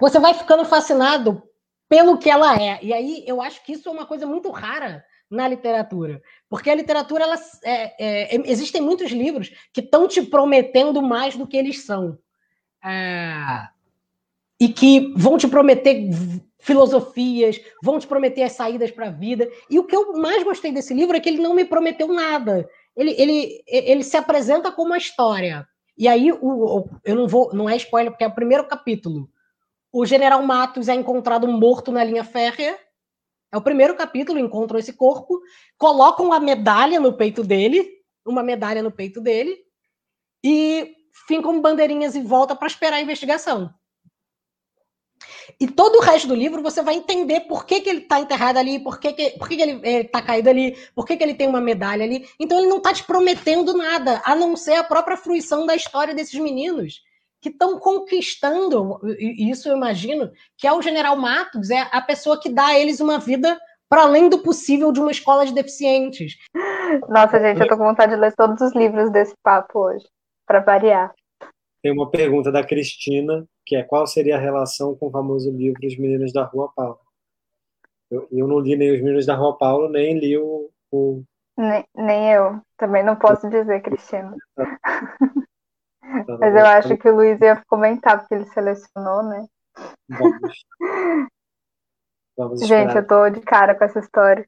Você 0.00 0.18
vai 0.18 0.32
ficando 0.32 0.64
fascinado 0.64 1.42
pelo 1.86 2.16
que 2.16 2.30
ela 2.30 2.56
é. 2.60 2.82
E 2.82 2.94
aí 2.94 3.22
eu 3.26 3.42
acho 3.42 3.62
que 3.62 3.72
isso 3.72 3.90
é 3.90 3.92
uma 3.92 4.06
coisa 4.06 4.26
muito 4.26 4.50
rara 4.50 5.04
na 5.30 5.46
literatura. 5.46 6.22
Porque 6.48 6.70
a 6.70 6.74
literatura, 6.74 7.24
ela, 7.24 7.36
é, 7.62 8.34
é, 8.34 8.50
existem 8.50 8.80
muitos 8.80 9.10
livros 9.10 9.50
que 9.70 9.82
estão 9.82 10.08
te 10.08 10.22
prometendo 10.22 11.02
mais 11.02 11.36
do 11.36 11.46
que 11.46 11.56
eles 11.58 11.84
são. 11.84 12.18
É, 12.82 13.68
e 14.58 14.70
que 14.70 15.12
vão 15.14 15.36
te 15.36 15.46
prometer 15.46 16.08
filosofias, 16.58 17.60
vão 17.82 17.98
te 17.98 18.06
prometer 18.06 18.42
as 18.42 18.52
saídas 18.52 18.90
para 18.90 19.08
a 19.08 19.10
vida. 19.10 19.50
E 19.70 19.78
o 19.78 19.84
que 19.84 19.94
eu 19.94 20.14
mais 20.14 20.42
gostei 20.42 20.72
desse 20.72 20.94
livro 20.94 21.16
é 21.16 21.20
que 21.20 21.28
ele 21.28 21.42
não 21.42 21.54
me 21.54 21.64
prometeu 21.64 22.08
nada. 22.08 22.68
Ele, 22.96 23.14
ele, 23.18 23.62
ele 23.66 24.02
se 24.02 24.16
apresenta 24.16 24.72
como 24.72 24.88
uma 24.88 24.98
história. 24.98 25.66
E 25.96 26.08
aí, 26.08 26.30
o, 26.32 26.88
eu 27.04 27.14
não 27.14 27.26
vou, 27.26 27.54
não 27.54 27.68
é 27.68 27.76
spoiler, 27.76 28.10
porque 28.10 28.24
é 28.24 28.28
o 28.28 28.34
primeiro 28.34 28.66
capítulo. 28.66 29.28
O 29.92 30.04
general 30.04 30.42
Matos 30.42 30.88
é 30.88 30.94
encontrado 30.94 31.48
morto 31.48 31.90
na 31.90 32.04
linha 32.04 32.24
férrea. 32.24 32.78
É 33.52 33.56
o 33.56 33.62
primeiro 33.62 33.94
capítulo, 33.94 34.38
encontram 34.38 34.78
esse 34.78 34.92
corpo, 34.92 35.40
colocam 35.78 36.32
a 36.32 36.40
medalha 36.40 37.00
no 37.00 37.16
peito 37.16 37.42
dele, 37.44 37.88
uma 38.26 38.42
medalha 38.42 38.82
no 38.82 38.90
peito 38.90 39.20
dele, 39.20 39.56
e 40.44 40.94
ficam 41.26 41.60
bandeirinhas 41.60 42.16
em 42.16 42.24
volta 42.24 42.54
para 42.54 42.66
esperar 42.66 42.96
a 42.96 43.00
investigação. 43.00 43.72
E 45.58 45.66
todo 45.66 45.96
o 45.96 46.02
resto 46.02 46.28
do 46.28 46.34
livro 46.34 46.62
você 46.62 46.82
vai 46.82 46.94
entender 46.94 47.40
por 47.40 47.64
que, 47.64 47.80
que 47.80 47.88
ele 47.88 48.00
está 48.00 48.20
enterrado 48.20 48.58
ali, 48.58 48.78
por 48.78 49.00
que, 49.00 49.12
que, 49.12 49.30
por 49.38 49.48
que, 49.48 49.56
que 49.56 49.62
ele 49.62 49.88
está 50.00 50.20
caído 50.20 50.50
ali, 50.50 50.76
por 50.94 51.06
que, 51.06 51.16
que 51.16 51.24
ele 51.24 51.34
tem 51.34 51.48
uma 51.48 51.60
medalha 51.60 52.04
ali. 52.04 52.28
Então 52.38 52.58
ele 52.58 52.68
não 52.68 52.76
está 52.76 52.92
te 52.92 53.04
prometendo 53.04 53.72
nada, 53.74 54.20
a 54.24 54.34
não 54.34 54.54
ser 54.54 54.74
a 54.74 54.84
própria 54.84 55.16
fruição 55.16 55.64
da 55.64 55.74
história 55.74 56.14
desses 56.14 56.38
meninos 56.38 57.00
que 57.40 57.48
estão 57.48 57.78
conquistando, 57.78 58.98
e 59.18 59.50
isso 59.50 59.68
eu 59.68 59.76
imagino, 59.76 60.32
que 60.56 60.66
é 60.66 60.72
o 60.72 60.82
General 60.82 61.16
Matos, 61.16 61.70
é 61.70 61.88
a 61.92 62.00
pessoa 62.00 62.40
que 62.40 62.48
dá 62.48 62.66
a 62.66 62.78
eles 62.78 62.98
uma 62.98 63.18
vida 63.18 63.56
para 63.88 64.02
além 64.02 64.28
do 64.28 64.38
possível 64.38 64.90
de 64.90 65.00
uma 65.00 65.10
escola 65.10 65.46
de 65.46 65.54
deficientes. 65.54 66.36
Nossa, 67.08 67.38
gente, 67.38 67.60
eu 67.60 67.68
tô 67.68 67.76
com 67.76 67.84
vontade 67.84 68.14
de 68.14 68.20
ler 68.20 68.34
todos 68.34 68.60
os 68.60 68.74
livros 68.74 69.12
desse 69.12 69.34
papo 69.42 69.78
hoje, 69.78 70.04
para 70.44 70.60
variar. 70.60 71.14
Tem 71.82 71.92
uma 71.92 72.10
pergunta 72.10 72.50
da 72.50 72.64
Cristina, 72.64 73.46
que 73.66 73.74
é 73.74 73.82
qual 73.82 74.06
seria 74.06 74.36
a 74.36 74.40
relação 74.40 74.94
com 74.94 75.08
o 75.08 75.10
famoso 75.10 75.50
livro 75.50 75.84
Os 75.84 75.98
Meninos 75.98 76.32
da 76.32 76.44
Rua 76.44 76.72
Paulo? 76.74 77.00
Eu, 78.10 78.28
eu 78.30 78.46
não 78.46 78.60
li 78.60 78.76
nem 78.76 78.92
Os 78.92 79.00
Meninos 79.02 79.26
da 79.26 79.34
Rua 79.34 79.58
Paulo, 79.58 79.88
nem 79.88 80.18
li 80.18 80.38
o. 80.38 80.70
o... 80.92 81.24
Nem, 81.58 81.84
nem 81.94 82.32
eu. 82.32 82.60
Também 82.76 83.02
não 83.02 83.16
posso 83.16 83.50
dizer, 83.50 83.82
Cristina. 83.82 84.36
Mas 86.40 86.54
eu 86.54 86.64
acho 86.66 86.96
que 86.96 87.08
o 87.08 87.16
Luiz 87.16 87.40
ia 87.40 87.60
comentar, 87.66 88.20
porque 88.20 88.34
ele 88.34 88.46
selecionou, 88.46 89.24
né? 89.24 89.44
Vamos. 90.08 90.64
Vamos 92.36 92.66
Gente, 92.66 92.94
eu 92.94 93.06
tô 93.06 93.28
de 93.30 93.40
cara 93.40 93.74
com 93.74 93.84
essa 93.84 93.98
história. 93.98 94.46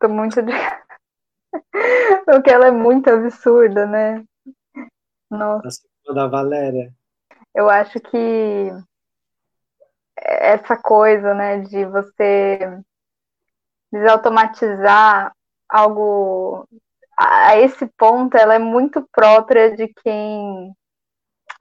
Tô 0.00 0.08
muito 0.08 0.42
de 0.42 0.52
Porque 2.24 2.50
ela 2.50 2.68
é 2.68 2.70
muito 2.70 3.08
absurda, 3.08 3.86
né? 3.86 4.24
Nossa 5.30 5.88
da 6.14 6.26
Valéria. 6.26 6.92
Eu 7.54 7.68
acho 7.68 8.00
que 8.00 8.72
essa 10.16 10.76
coisa, 10.76 11.34
né, 11.34 11.60
de 11.60 11.84
você 11.86 12.58
desautomatizar 13.92 15.32
algo 15.68 16.66
a 17.18 17.56
esse 17.58 17.86
ponto, 17.98 18.36
ela 18.36 18.54
é 18.54 18.58
muito 18.58 19.06
própria 19.12 19.74
de 19.76 19.88
quem 20.02 20.74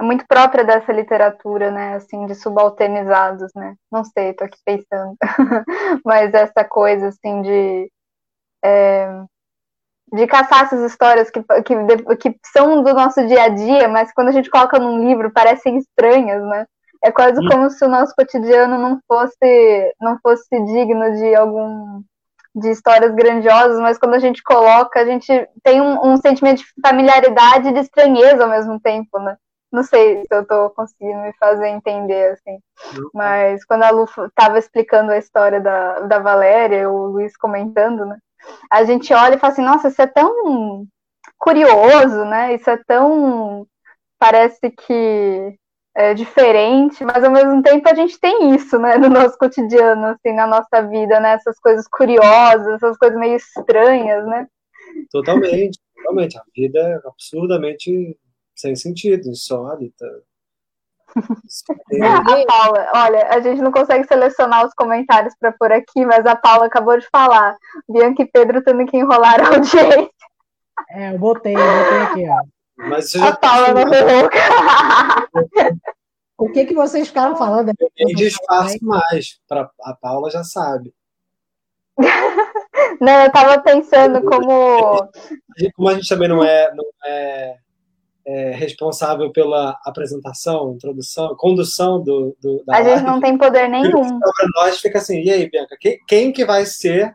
muito 0.02 0.26
própria 0.28 0.64
dessa 0.64 0.94
literatura, 0.94 1.72
né, 1.72 1.95
assim, 1.95 2.26
de 2.26 2.34
subalternizados, 2.34 3.52
né, 3.53 3.76
não 3.91 4.03
sei, 4.06 4.34
tô 4.34 4.45
aqui 4.45 4.57
pensando, 4.64 5.18
mas 6.06 6.34
essa 6.34 6.64
coisa, 6.64 7.10
assim, 7.10 7.41
de 7.41 7.91
é, 8.64 9.07
de 10.14 10.27
caçar 10.27 10.64
essas 10.64 10.91
histórias 10.91 11.30
que, 11.30 11.41
que, 11.64 12.15
que 12.18 12.40
são 12.52 12.84
do 12.84 12.94
nosso 12.94 13.26
dia 13.27 13.44
a 13.44 13.49
dia, 13.49 13.88
mas 13.88 14.11
quando 14.14 14.30
a 14.30 14.31
gente 14.31 14.49
coloca 14.49 14.80
num 14.80 15.07
livro 15.07 15.31
parecem 15.31 15.77
estranhas, 15.77 16.41
né, 16.44 16.65
é 17.03 17.11
quase 17.11 17.40
hum. 17.40 17.48
como 17.49 17.69
se 17.69 17.84
o 17.86 17.90
nosso 17.90 18.14
cotidiano 18.15 18.77
não 18.77 18.99
fosse 19.07 19.94
não 20.02 20.18
fosse 20.22 20.48
digno 20.49 21.15
de 21.15 21.36
algum 21.36 22.02
de 22.56 22.69
histórias 22.72 23.14
grandiosas, 23.14 23.80
mas 23.80 23.98
quando 23.98 24.15
a 24.15 24.19
gente 24.19 24.41
coloca, 24.44 24.99
a 24.99 25.06
gente 25.06 25.31
tem 25.64 25.81
um, 25.81 26.14
um 26.14 26.18
sentimento 26.18 26.57
de 26.57 26.65
familiaridade 26.81 27.69
e 27.69 27.73
de 27.73 27.80
estranheza 27.80 28.44
ao 28.44 28.49
mesmo 28.49 28.80
tempo, 28.80 29.19
né? 29.19 29.38
Não 29.72 29.84
sei 29.84 30.22
se 30.22 30.27
eu 30.31 30.41
estou 30.41 30.72
conseguindo 30.72 31.22
me 31.22 31.31
fazer 31.40 31.68
entender, 31.68 32.31
assim. 32.31 32.60
Mas 33.14 33.64
quando 33.65 33.84
a 33.84 33.91
Lu 33.91 34.06
estava 34.06 34.57
explicando 34.57 35.11
a 35.11 35.18
história 35.18 35.61
da, 35.61 35.99
da 36.02 36.19
Valéria, 36.19 36.90
o 36.90 37.06
Luiz 37.06 37.38
comentando, 37.38 38.03
né? 38.03 38.18
A 38.72 38.84
gente 38.84 39.14
olha 39.14 39.36
e 39.36 39.40
fala 39.40 39.53
assim, 39.53 39.64
nossa, 39.64 39.88
isso 39.88 40.02
é 40.02 40.07
tão 40.07 40.86
curioso, 41.38 42.26
né? 42.26 42.56
Isso 42.56 42.70
é 42.70 42.78
tão. 42.78 43.68
Parece 44.18 44.70
que 44.70 45.57
é 45.95 46.14
diferente, 46.14 47.03
mas 47.03 47.24
ao 47.24 47.32
mesmo 47.32 47.61
tempo 47.61 47.88
a 47.90 47.94
gente 47.94 48.20
tem 48.20 48.53
isso, 48.53 48.78
né, 48.78 48.98
no 48.98 49.10
nosso 49.10 49.38
cotidiano, 49.38 50.06
assim, 50.07 50.34
na 50.34 50.45
nossa 50.45 50.82
vida, 50.88 51.20
né? 51.20 51.34
Essas 51.34 51.60
coisas 51.60 51.88
curiosas, 51.88 52.68
essas 52.76 52.98
coisas 52.98 53.18
meio 53.18 53.36
estranhas, 53.36 54.26
né? 54.26 54.48
Totalmente, 55.11 55.80
totalmente. 55.95 56.38
A 56.38 56.44
vida 56.56 56.80
é 56.80 57.07
absurdamente 57.07 58.18
sem 58.56 58.76
sentido, 58.76 59.30
insólita. 59.30 60.06
A 61.15 62.45
Paula, 62.45 62.91
olha, 62.94 63.27
a 63.30 63.40
gente 63.40 63.61
não 63.61 63.72
consegue 63.72 64.07
selecionar 64.07 64.65
os 64.65 64.73
comentários 64.73 65.34
para 65.40 65.52
por 65.52 65.72
aqui, 65.72 66.06
mas 66.06 66.26
a 66.26 66.36
Paula 66.36 66.65
acabou 66.65 66.98
de 66.98 67.07
falar. 67.11 67.56
Bianca 67.88 68.23
e 68.23 68.26
Pedro 68.26 68.64
tendo 68.64 68.86
que 68.86 68.98
enrolar 68.98 69.41
a 69.41 69.56
audiência. 69.56 70.10
É, 70.91 71.14
eu 71.14 71.19
botei, 71.19 71.56
eu 71.56 71.60
botei 71.60 71.99
aqui, 71.99 72.30
ó. 72.30 72.41
Mas 72.88 73.15
a 73.15 73.36
Paula 73.36 73.73
não 73.73 73.84
louca. 73.86 74.40
O 76.38 76.49
que, 76.49 76.65
que 76.65 76.73
vocês 76.73 77.10
ficaram 77.10 77.36
falando? 77.36 77.73
Eu 77.98 78.15
disfarço 78.15 78.77
mais, 78.81 79.40
pra, 79.45 79.69
a 79.84 79.94
Paula 79.94 80.30
já 80.30 80.41
sabe. 80.44 80.94
Não, 83.02 83.22
eu 83.22 83.27
estava 83.27 83.61
pensando 83.61 84.22
como. 84.22 85.10
Como 85.76 85.90
a 85.90 85.94
gente 85.95 86.07
também 86.07 86.30
não 86.30 86.41
é, 86.41 86.73
não 86.73 86.86
é 87.06 87.57
é, 88.25 88.51
responsável 88.51 89.31
pela 89.31 89.77
apresentação, 89.85 90.73
introdução, 90.73 91.35
condução 91.35 92.03
do, 92.03 92.35
do 92.41 92.63
da 92.65 92.75
A 92.75 92.79
live. 92.79 92.97
gente 92.97 93.07
não 93.07 93.19
tem 93.19 93.37
poder 93.37 93.69
nenhum. 93.69 94.05
Então, 94.05 94.19
para 94.19 94.47
nós 94.55 94.79
fica 94.79 94.97
assim, 94.99 95.21
e 95.21 95.31
aí, 95.31 95.49
Bianca, 95.49 95.75
quem, 95.79 95.97
quem, 96.07 96.31
que 96.31 96.45
vai 96.45 96.65
ser 96.65 97.13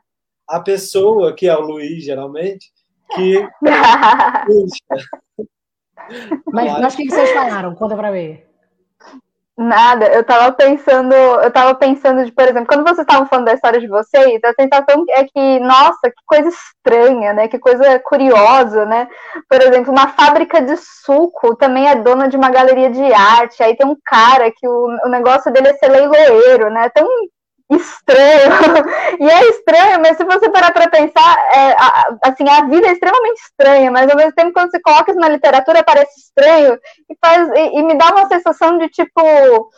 a 0.49 0.61
pessoa, 0.61 1.35
que 1.35 1.49
é 1.49 1.57
o 1.57 1.61
Luiz, 1.61 2.05
geralmente, 2.05 2.71
que... 3.15 3.49
mas, 6.53 6.81
mas 6.81 6.95
o 6.95 6.97
que 6.97 7.11
vocês 7.11 7.31
falaram? 7.31 7.75
Conta 7.75 7.97
para 7.97 8.13
mim. 8.13 8.39
Nada, 9.57 10.07
eu 10.13 10.25
tava 10.25 10.51
pensando, 10.51 11.15
eu 11.15 11.51
tava 11.53 11.77
pensando 11.77 12.25
de, 12.25 12.33
por 12.33 12.43
exemplo, 12.43 12.67
quando 12.67 12.83
vocês 12.83 12.99
estavam 12.99 13.25
falando 13.29 13.47
da 13.47 13.55
história 13.55 13.81
de 13.81 13.87
vocês, 13.87 14.41
a 14.43 14.53
sensação 14.53 15.05
é 15.11 15.23
que, 15.25 15.61
nossa, 15.61 16.11
que 16.11 16.23
coisa 16.27 16.49
estranha, 16.49 17.33
né? 17.33 17.47
Que 17.47 17.61
coisa 17.61 18.01
curiosa, 18.01 18.85
né? 18.85 19.07
Por 19.49 19.63
exemplo, 19.63 19.93
uma 19.93 20.09
fábrica 20.09 20.61
de 20.61 20.77
suco 20.77 21.55
também 21.55 21.89
é 21.89 21.95
dona 21.95 22.27
de 22.29 22.37
uma 22.37 22.51
galeria 22.51 22.91
de 22.91 23.05
arte, 23.15 23.63
aí 23.63 23.77
tem 23.77 23.87
um 23.87 23.97
cara 24.05 24.51
que 24.51 24.67
o, 24.67 24.87
o 25.05 25.09
negócio 25.09 25.53
dele 25.53 25.69
é 25.69 25.75
ser 25.75 25.89
leiloeiro, 25.89 26.69
né? 26.71 26.89
Tão 26.89 27.07
estranho. 27.71 28.51
e 29.21 29.31
é 29.31 29.49
estranho, 29.51 30.01
mas 30.01 30.17
se 30.17 30.25
você 30.25 30.51
parar 30.51 30.73
para 30.73 30.89
pensar, 30.89 31.37
é, 31.55 31.73
a, 31.73 32.17
assim, 32.23 32.49
a 32.49 32.67
vida 32.67 32.89
é 32.89 32.93
extremamente 32.93 33.41
estranha, 33.41 33.91
mas 33.91 34.11
ao 34.11 34.17
mesmo 34.17 34.33
tempo, 34.33 34.53
quando 34.53 34.71
você 34.71 34.81
coloca 34.81 35.11
isso 35.11 35.21
na 35.21 35.29
literatura, 35.29 35.83
parece 35.83 36.21
estranho 36.21 36.79
e, 37.09 37.17
faz, 37.21 37.49
e, 37.51 37.79
e 37.79 37.83
me 37.83 37.97
dá 37.97 38.11
uma 38.11 38.27
sensação 38.29 38.79
de 38.79 38.89
tipo. 38.89 39.71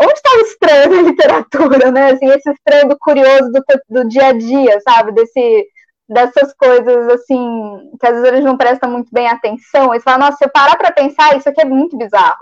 Onde 0.00 0.14
está 0.14 0.30
o 0.30 0.40
estranho 0.40 0.90
da 0.90 1.02
literatura, 1.02 1.90
né? 1.90 2.12
Assim, 2.12 2.26
esse 2.26 2.50
estranho 2.50 2.88
do 2.88 2.96
curioso 2.98 3.52
do, 3.52 3.62
do 3.90 4.08
dia 4.08 4.28
a 4.28 4.32
dia, 4.32 4.80
sabe? 4.80 5.12
Desse, 5.12 5.66
dessas 6.08 6.54
coisas 6.54 7.08
assim 7.08 7.90
que 8.00 8.06
às 8.06 8.14
vezes 8.14 8.28
eles 8.28 8.44
não 8.44 8.56
prestam 8.56 8.90
muito 8.90 9.10
bem 9.12 9.28
atenção. 9.28 9.92
Eles 9.92 10.04
falam, 10.04 10.20
nossa, 10.20 10.38
se 10.38 10.44
eu 10.44 10.50
parar 10.50 10.76
para 10.76 10.92
pensar, 10.92 11.36
isso 11.36 11.48
aqui 11.48 11.60
é 11.60 11.64
muito 11.64 11.96
bizarro, 11.96 12.38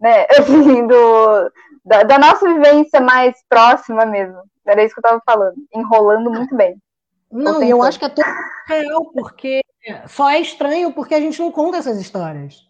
né? 0.00 0.26
Assim, 0.38 0.86
do, 0.86 1.50
da, 1.88 2.02
da, 2.02 2.18
nossa 2.18 2.46
vivência 2.46 3.00
mais 3.00 3.34
próxima 3.48 4.04
mesmo. 4.04 4.38
Era 4.66 4.84
isso 4.84 4.94
que 4.94 5.00
eu 5.00 5.02
estava 5.02 5.22
falando, 5.24 5.56
enrolando 5.74 6.30
muito 6.30 6.54
bem. 6.54 6.76
Não, 7.32 7.62
e 7.62 7.70
eu 7.70 7.82
acho 7.82 7.98
que 7.98 8.04
é 8.04 8.08
tudo 8.08 8.26
real, 8.66 9.10
porque 9.12 9.62
só 10.06 10.30
é 10.30 10.40
estranho 10.40 10.92
porque 10.92 11.14
a 11.14 11.20
gente 11.20 11.40
não 11.40 11.50
conta 11.50 11.78
essas 11.78 11.98
histórias. 12.00 12.66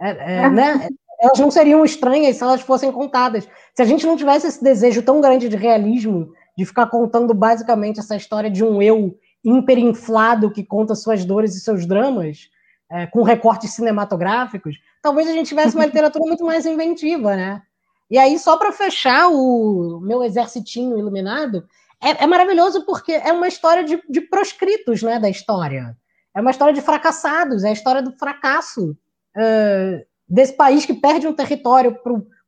É, 0.00 0.44
é, 0.44 0.50
né? 0.50 0.88
Elas 1.20 1.38
não 1.38 1.50
seriam 1.50 1.84
estranhas 1.84 2.36
se 2.36 2.42
elas 2.42 2.60
fossem 2.62 2.90
contadas. 2.90 3.46
Se 3.74 3.82
a 3.82 3.84
gente 3.84 4.06
não 4.06 4.16
tivesse 4.16 4.46
esse 4.46 4.62
desejo 4.62 5.02
tão 5.02 5.20
grande 5.20 5.48
de 5.48 5.56
realismo, 5.56 6.32
de 6.56 6.64
ficar 6.64 6.86
contando 6.86 7.34
basicamente 7.34 8.00
essa 8.00 8.16
história 8.16 8.50
de 8.50 8.64
um 8.64 8.80
eu 8.80 9.18
hiperinflado 9.44 10.50
que 10.50 10.64
conta 10.64 10.94
suas 10.94 11.24
dores 11.24 11.54
e 11.54 11.60
seus 11.60 11.86
dramas, 11.86 12.48
é, 12.90 13.06
com 13.06 13.22
recortes 13.22 13.72
cinematográficos, 13.72 14.76
talvez 15.02 15.28
a 15.28 15.32
gente 15.32 15.48
tivesse 15.48 15.76
uma 15.76 15.84
literatura 15.86 16.24
muito 16.26 16.44
mais 16.44 16.66
inventiva, 16.66 17.36
né? 17.36 17.62
E 18.10 18.18
aí, 18.18 18.38
só 18.38 18.56
para 18.56 18.72
fechar 18.72 19.28
o 19.28 20.00
meu 20.02 20.24
exercitinho 20.24 20.98
iluminado, 20.98 21.64
é, 22.02 22.24
é, 22.24 22.26
maravilhoso 22.26 22.84
porque 22.84 23.12
é 23.12 23.32
uma 23.32 23.46
história 23.46 23.84
de, 23.84 24.02
de, 24.08 24.20
proscritos 24.22 25.02
né, 25.02 25.18
da 25.20 25.28
história. 25.28 25.96
É 26.34 26.40
uma 26.40 26.50
história 26.50 26.74
de 26.74 26.80
fracassados, 26.80 27.62
é 27.62 27.68
a 27.68 27.72
história 27.72 28.02
do 28.02 28.12
fracasso 28.12 28.96
uh, 29.36 30.06
desse 30.28 30.54
país 30.54 30.86
que 30.86 30.94
perde 30.94 31.26
um 31.26 31.34
território 31.34 31.96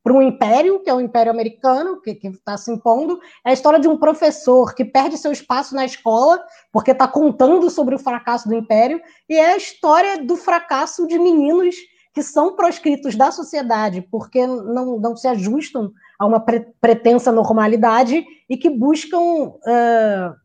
para 0.02 0.12
um 0.12 0.22
império, 0.22 0.80
que 0.80 0.88
é 0.88 0.94
o 0.94 1.00
Império 1.00 1.30
Americano, 1.30 2.00
que 2.00 2.18
está 2.24 2.56
se 2.56 2.72
impondo. 2.72 3.20
É 3.44 3.50
a 3.50 3.52
história 3.52 3.78
de 3.78 3.88
um 3.88 3.98
professor 3.98 4.74
que 4.74 4.84
perde 4.84 5.18
seu 5.18 5.30
espaço 5.30 5.74
na 5.74 5.84
escola, 5.84 6.42
porque 6.72 6.92
está 6.92 7.06
contando 7.06 7.68
sobre 7.70 7.94
o 7.94 7.98
fracasso 7.98 8.48
do 8.48 8.54
Império. 8.54 9.00
E 9.28 9.36
é 9.36 9.52
a 9.52 9.56
história 9.56 10.24
do 10.24 10.36
fracasso 10.36 11.06
de 11.06 11.18
meninos 11.18 11.76
que 12.12 12.22
são 12.22 12.54
proscritos 12.54 13.14
da 13.14 13.30
sociedade 13.30 14.02
porque 14.02 14.46
não, 14.46 14.98
não 14.98 15.16
se 15.16 15.26
ajustam 15.26 15.92
a 16.18 16.26
uma 16.26 16.40
pre 16.40 16.60
pretensa 16.80 17.32
normalidade 17.32 18.24
e 18.48 18.56
que 18.56 18.68
buscam 18.68 19.18
uh, 19.18 20.36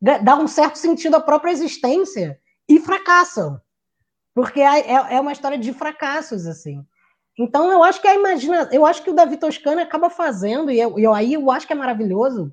dar 0.00 0.38
um 0.38 0.46
certo 0.46 0.76
sentido 0.76 1.16
à 1.16 1.20
própria 1.20 1.50
existência 1.50 2.38
e 2.68 2.78
fracassam. 2.78 3.60
Porque 4.34 4.60
é, 4.60 4.90
é 4.90 5.20
uma 5.20 5.32
história 5.32 5.58
de 5.58 5.72
fracassos, 5.72 6.46
assim. 6.46 6.84
Então, 7.38 7.70
eu 7.70 7.82
acho 7.82 8.00
que 8.00 8.08
a 8.08 8.14
imagina, 8.14 8.68
eu 8.72 8.86
acho 8.86 9.02
que 9.02 9.10
o 9.10 9.14
Davi 9.14 9.36
Toscano 9.36 9.80
acaba 9.80 10.08
fazendo, 10.08 10.70
e 10.70 10.80
eu, 10.80 10.98
eu 10.98 11.12
aí 11.12 11.34
eu 11.34 11.50
acho 11.50 11.66
que 11.66 11.72
é 11.72 11.76
maravilhoso 11.76 12.50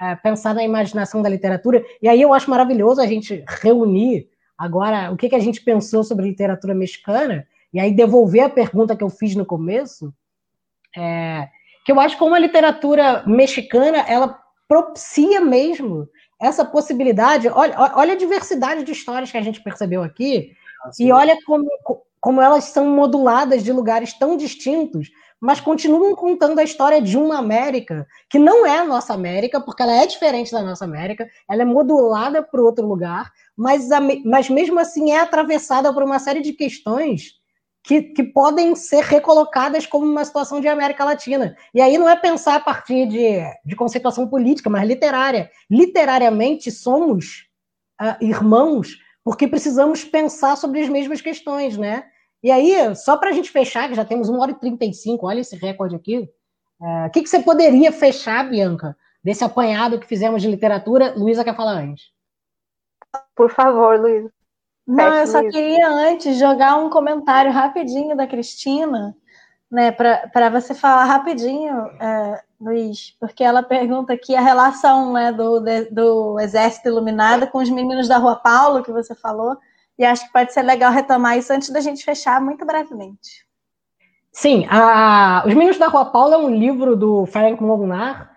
é, 0.00 0.14
pensar 0.14 0.54
na 0.54 0.62
imaginação 0.62 1.20
da 1.20 1.28
literatura, 1.28 1.84
e 2.00 2.08
aí 2.08 2.20
eu 2.20 2.32
acho 2.32 2.50
maravilhoso 2.50 3.00
a 3.00 3.06
gente 3.06 3.44
reunir 3.48 4.28
agora 4.56 5.10
o 5.10 5.16
que, 5.16 5.28
que 5.28 5.34
a 5.34 5.40
gente 5.40 5.62
pensou 5.62 6.04
sobre 6.04 6.28
literatura 6.28 6.74
mexicana, 6.74 7.46
e 7.72 7.80
aí 7.80 7.94
devolver 7.94 8.42
a 8.42 8.50
pergunta 8.50 8.96
que 8.96 9.04
eu 9.04 9.10
fiz 9.10 9.34
no 9.34 9.46
começo, 9.46 10.12
é, 10.96 11.48
que 11.84 11.92
eu 11.92 12.00
acho 12.00 12.16
que 12.16 12.18
como 12.18 12.34
a 12.34 12.38
literatura 12.38 13.24
mexicana, 13.26 13.98
ela 14.08 14.38
propicia 14.68 15.40
mesmo 15.40 16.08
essa 16.40 16.64
possibilidade. 16.64 17.48
Olha, 17.48 17.76
olha 17.94 18.12
a 18.12 18.16
diversidade 18.16 18.84
de 18.84 18.92
histórias 18.92 19.30
que 19.30 19.38
a 19.38 19.42
gente 19.42 19.62
percebeu 19.62 20.02
aqui, 20.02 20.52
ah, 20.84 20.90
e 20.98 21.12
olha 21.12 21.36
como, 21.46 21.68
como 22.20 22.40
elas 22.40 22.64
são 22.64 22.86
moduladas 22.86 23.62
de 23.62 23.72
lugares 23.72 24.12
tão 24.12 24.36
distintos, 24.36 25.10
mas 25.40 25.60
continuam 25.60 26.14
contando 26.14 26.58
a 26.58 26.62
história 26.62 27.00
de 27.00 27.16
uma 27.16 27.38
América 27.38 28.06
que 28.28 28.38
não 28.38 28.66
é 28.66 28.78
a 28.78 28.84
nossa 28.84 29.14
América, 29.14 29.60
porque 29.60 29.82
ela 29.82 29.92
é 29.92 30.06
diferente 30.06 30.52
da 30.52 30.62
nossa 30.62 30.84
América, 30.84 31.28
ela 31.48 31.62
é 31.62 31.64
modulada 31.64 32.42
para 32.42 32.60
outro 32.60 32.86
lugar, 32.86 33.32
mas, 33.56 33.88
mas 34.24 34.50
mesmo 34.50 34.78
assim 34.78 35.12
é 35.12 35.20
atravessada 35.20 35.92
por 35.92 36.02
uma 36.02 36.18
série 36.18 36.42
de 36.42 36.52
questões 36.52 37.39
que, 37.82 38.02
que, 38.02 38.22
podem 38.22 38.74
ser 38.76 39.02
recolocadas 39.02 39.86
como 39.86 40.06
uma 40.06 40.24
situação 40.24 40.60
de 40.60 40.68
América 40.68 41.04
Latina. 41.04 41.56
E 41.74 41.80
aí 41.80 41.96
não 41.96 42.08
é 42.08 42.16
pensar 42.16 42.56
a 42.56 42.60
partir 42.60 43.06
de, 43.06 43.40
de 43.64 43.74
conceituação 43.74 44.28
política, 44.28 44.68
mas 44.68 44.86
literária. 44.86 45.50
Literariamente 45.70 46.70
somos 46.70 47.46
uh, 48.00 48.22
irmãos 48.22 48.98
porque 49.24 49.46
precisamos 49.46 50.04
pensar 50.04 50.56
sobre 50.56 50.80
as 50.80 50.88
mesmas 50.88 51.20
questões, 51.20 51.76
né? 51.76 52.04
E 52.42 52.50
aí, 52.50 52.94
só 52.96 53.16
para 53.16 53.30
a 53.30 53.32
gente 53.32 53.50
fechar, 53.50 53.88
que 53.88 53.94
já 53.94 54.04
temos 54.04 54.28
1 54.28 54.38
hora 54.38 54.50
e 54.50 54.58
35, 54.58 55.26
olha 55.26 55.40
esse 55.40 55.56
recorde 55.56 55.94
aqui. 55.94 56.28
É, 56.82 57.06
o 57.06 57.10
que, 57.10 57.22
que 57.22 57.28
você 57.28 57.42
poderia 57.42 57.92
fechar, 57.92 58.48
Bianca, 58.48 58.96
desse 59.22 59.44
apanhado 59.44 60.00
que 60.00 60.06
fizemos 60.06 60.40
de 60.40 60.48
literatura? 60.48 61.14
Luísa 61.16 61.44
quer 61.44 61.54
falar 61.54 61.72
antes. 61.72 62.10
Por 63.36 63.50
favor, 63.50 64.00
Luísa. 64.00 64.32
Não, 64.90 65.14
eu 65.14 65.26
só 65.26 65.40
queria 65.48 65.88
antes 65.88 66.36
jogar 66.36 66.76
um 66.76 66.90
comentário 66.90 67.52
rapidinho 67.52 68.16
da 68.16 68.26
Cristina, 68.26 69.16
né, 69.70 69.92
para 69.92 70.50
você 70.50 70.74
falar 70.74 71.04
rapidinho, 71.04 71.86
é, 72.00 72.42
Luiz, 72.60 73.14
porque 73.20 73.44
ela 73.44 73.62
pergunta 73.62 74.12
aqui 74.12 74.34
a 74.34 74.40
relação 74.40 75.12
né, 75.12 75.32
do, 75.32 75.60
de, 75.60 75.84
do 75.90 76.40
Exército 76.40 76.88
Iluminado 76.88 77.46
com 77.46 77.58
os 77.58 77.70
meninos 77.70 78.08
da 78.08 78.18
Rua 78.18 78.36
Paulo, 78.36 78.82
que 78.82 78.90
você 78.90 79.14
falou, 79.14 79.56
e 79.96 80.04
acho 80.04 80.26
que 80.26 80.32
pode 80.32 80.52
ser 80.52 80.62
legal 80.62 80.90
retomar 80.90 81.38
isso 81.38 81.52
antes 81.52 81.70
da 81.70 81.80
gente 81.80 82.04
fechar 82.04 82.40
muito 82.40 82.66
brevemente. 82.66 83.46
Sim, 84.32 84.66
a... 84.70 85.44
Os 85.46 85.54
Meninos 85.54 85.78
da 85.78 85.88
Rua 85.88 86.06
Paulo 86.06 86.34
é 86.34 86.38
um 86.38 86.50
livro 86.50 86.96
do 86.96 87.26
Ferenc 87.26 87.62
Molnar, 87.62 88.30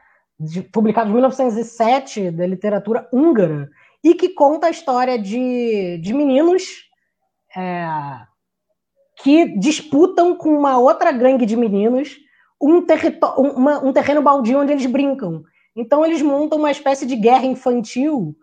publicado 0.72 1.10
em 1.10 1.14
1907, 1.14 2.32
da 2.32 2.46
literatura 2.46 3.08
húngara, 3.14 3.70
e 4.04 4.14
que 4.14 4.30
conta 4.30 4.68
a 4.68 4.72
história 4.72 5.18
de, 5.18 5.98
de 6.00 6.14
meninos 6.14 6.64
é, 7.56 7.88
que 9.22 9.58
disputam 9.58 10.36
com 10.36 10.50
uma 10.50 10.78
outra 10.78 11.12
gangue 11.12 11.46
de 11.46 11.56
meninos 11.56 12.18
um, 12.62 12.84
uma, 13.38 13.84
um 13.84 13.94
terreno 13.94 14.22
baldio 14.22 14.60
onde 14.60 14.72
eles 14.72 14.86
brincam. 14.86 15.44
Então 15.76 16.06
eles 16.06 16.22
montam 16.22 16.60
uma 16.60 16.72
espécie 16.72 17.06
de 17.06 17.16
guerra 17.16 17.46
infantil 17.46 18.36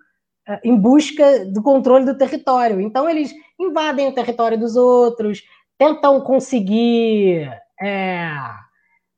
é, 0.46 0.60
em 0.64 0.76
busca 0.76 1.44
do 1.46 1.62
controle 1.62 2.04
do 2.04 2.16
território. 2.16 2.80
Então 2.80 3.08
eles 3.08 3.32
invadem 3.58 4.08
o 4.08 4.14
território 4.14 4.58
dos 4.58 4.76
outros, 4.76 5.42
tentam 5.78 6.20
conseguir, 6.20 7.50
é, 7.80 8.30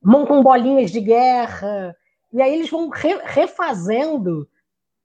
montam 0.03 0.43
bolinhas 0.43 0.91
de 0.91 1.01
guerra, 1.01 1.97
e 2.33 2.41
aí 2.41 2.55
eles 2.55 2.71
vão 2.71 2.89
re, 2.89 3.19
refazendo 3.25 4.49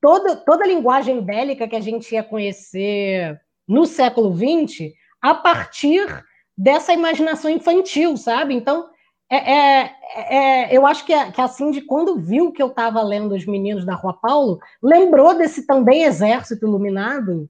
toda, 0.07 0.37
toda 0.37 0.63
a 0.63 0.67
linguagem 0.67 1.19
bélica 1.19 1.67
que 1.67 1.75
a 1.75 1.81
gente 1.81 2.15
ia 2.15 2.23
conhecer 2.23 3.41
no 3.67 3.85
século 3.85 4.33
XX 4.33 4.93
a 5.21 5.35
partir 5.35 6.23
dessa 6.57 6.93
imaginação 6.93 7.51
infantil, 7.51 8.15
sabe? 8.15 8.53
Então, 8.53 8.87
é, 9.29 9.35
é, 9.35 9.95
é, 10.29 10.77
eu 10.77 10.87
acho 10.87 11.05
que 11.05 11.13
a, 11.13 11.29
que 11.29 11.41
a 11.41 11.47
Cindy, 11.49 11.81
quando 11.81 12.17
viu 12.17 12.53
que 12.53 12.63
eu 12.63 12.67
estava 12.67 13.03
lendo 13.03 13.35
Os 13.35 13.45
Meninos 13.45 13.85
da 13.85 13.95
Rua 13.95 14.13
Paulo, 14.13 14.59
lembrou 14.81 15.37
desse 15.37 15.67
também 15.67 16.03
exército 16.03 16.65
iluminado, 16.65 17.49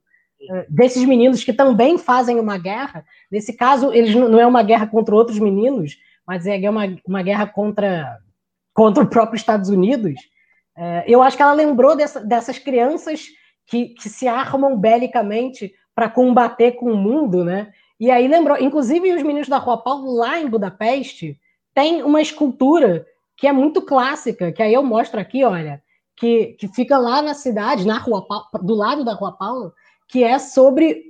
é, 0.50 0.66
desses 0.68 1.06
meninos 1.06 1.44
que 1.44 1.54
também 1.54 2.00
fazem 2.00 2.40
uma 2.40 2.58
guerra. 2.58 3.06
Nesse 3.30 3.54
caso, 3.54 3.94
eles 3.94 4.16
não 4.16 4.40
é 4.40 4.48
uma 4.48 4.64
guerra 4.64 4.88
contra 4.88 5.14
outros 5.14 5.38
meninos, 5.38 5.96
mas 6.26 6.48
é 6.48 6.68
uma, 6.68 6.86
uma 7.08 7.22
guerra 7.22 7.46
contra, 7.46 8.18
contra 8.74 9.04
o 9.04 9.08
próprio 9.08 9.38
Estados 9.38 9.70
Unidos. 9.70 10.20
É, 10.78 11.04
eu 11.08 11.24
acho 11.24 11.36
que 11.36 11.42
ela 11.42 11.54
lembrou 11.54 11.96
dessa, 11.96 12.20
dessas 12.20 12.60
crianças 12.60 13.26
que, 13.66 13.88
que 13.90 14.08
se 14.08 14.28
armam 14.28 14.78
belicamente 14.78 15.74
para 15.96 16.08
combater 16.08 16.74
com 16.74 16.92
o 16.92 16.96
mundo, 16.96 17.44
né? 17.44 17.72
E 18.00 18.12
aí 18.12 18.28
lembrou, 18.28 18.56
inclusive 18.60 19.12
os 19.12 19.24
meninos 19.24 19.50
da 19.50 19.58
Rua 19.58 19.82
Paulo, 19.82 20.14
lá 20.14 20.40
em 20.40 20.48
Budapeste, 20.48 21.40
tem 21.74 22.04
uma 22.04 22.22
escultura 22.22 23.08
que 23.36 23.48
é 23.48 23.52
muito 23.52 23.82
clássica, 23.82 24.52
que 24.52 24.62
aí 24.62 24.74
eu 24.74 24.84
mostro 24.84 25.20
aqui, 25.20 25.44
olha, 25.44 25.82
que, 26.16 26.56
que 26.60 26.68
fica 26.68 26.98
lá 27.00 27.24
na 27.24 27.34
cidade, 27.34 27.86
na 27.86 27.98
Rua 27.98 28.28
Paulo, 28.28 28.46
do 28.62 28.76
lado 28.76 29.04
da 29.04 29.14
Rua 29.14 29.32
Paulo, 29.32 29.74
que 30.08 30.24
é 30.24 30.38
sobre 30.38 31.04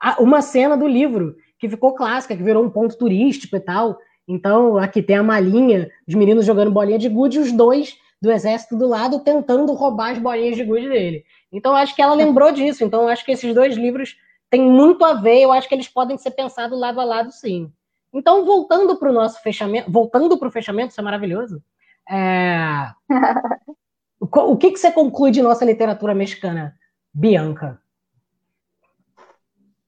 a, 0.00 0.20
uma 0.20 0.42
cena 0.42 0.76
do 0.76 0.88
livro, 0.88 1.36
que 1.60 1.68
ficou 1.68 1.94
clássica, 1.94 2.36
que 2.36 2.42
virou 2.42 2.64
um 2.64 2.70
ponto 2.70 2.98
turístico 2.98 3.54
e 3.54 3.60
tal. 3.60 3.98
Então, 4.26 4.78
aqui 4.78 5.00
tem 5.00 5.16
a 5.16 5.22
malinha, 5.22 5.88
os 6.08 6.14
meninos 6.14 6.44
jogando 6.44 6.72
bolinha 6.72 6.98
de 6.98 7.08
gude, 7.08 7.38
os 7.38 7.52
dois 7.52 7.96
do 8.20 8.30
exército 8.30 8.76
do 8.76 8.86
lado 8.86 9.20
tentando 9.20 9.72
roubar 9.72 10.12
as 10.12 10.18
bolinhas 10.18 10.56
de 10.56 10.64
gude 10.64 10.88
dele. 10.88 11.24
Então, 11.50 11.74
acho 11.74 11.94
que 11.94 12.02
ela 12.02 12.14
lembrou 12.14 12.52
disso. 12.52 12.84
Então, 12.84 13.08
acho 13.08 13.24
que 13.24 13.32
esses 13.32 13.54
dois 13.54 13.76
livros 13.76 14.16
têm 14.50 14.62
muito 14.62 15.04
a 15.04 15.14
ver. 15.14 15.40
Eu 15.40 15.52
acho 15.52 15.68
que 15.68 15.74
eles 15.74 15.88
podem 15.88 16.18
ser 16.18 16.32
pensados 16.32 16.78
lado 16.78 17.00
a 17.00 17.04
lado, 17.04 17.32
sim. 17.32 17.72
Então, 18.12 18.44
voltando 18.44 18.96
para 18.96 19.10
o 19.10 19.12
nosso 19.12 19.40
fechamento, 19.42 19.90
voltando 19.90 20.36
para 20.38 20.48
o 20.48 20.52
fechamento, 20.52 20.90
isso 20.90 21.00
é 21.00 21.04
maravilhoso. 21.04 21.62
É... 22.08 22.90
o 24.20 24.56
que, 24.56 24.72
que 24.72 24.78
você 24.78 24.92
conclui 24.92 25.30
de 25.30 25.40
nossa 25.40 25.64
literatura 25.64 26.14
mexicana, 26.14 26.76
Bianca? 27.14 27.80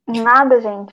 Nada, 0.09 0.61
gente. 0.61 0.93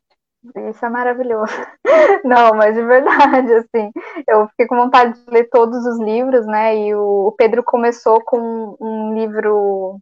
Isso 0.69 0.85
é 0.85 0.89
maravilhoso. 0.89 1.53
Não, 2.23 2.53
mas 2.53 2.73
de 2.73 2.81
verdade, 2.81 3.53
assim, 3.53 3.91
eu 4.27 4.47
fiquei 4.49 4.67
com 4.67 4.75
vontade 4.77 5.13
de 5.13 5.29
ler 5.29 5.49
todos 5.49 5.85
os 5.85 5.99
livros, 5.99 6.45
né? 6.45 6.75
E 6.77 6.95
o 6.95 7.33
Pedro 7.37 7.63
começou 7.63 8.23
com 8.23 8.77
um 8.79 9.13
livro 9.13 9.99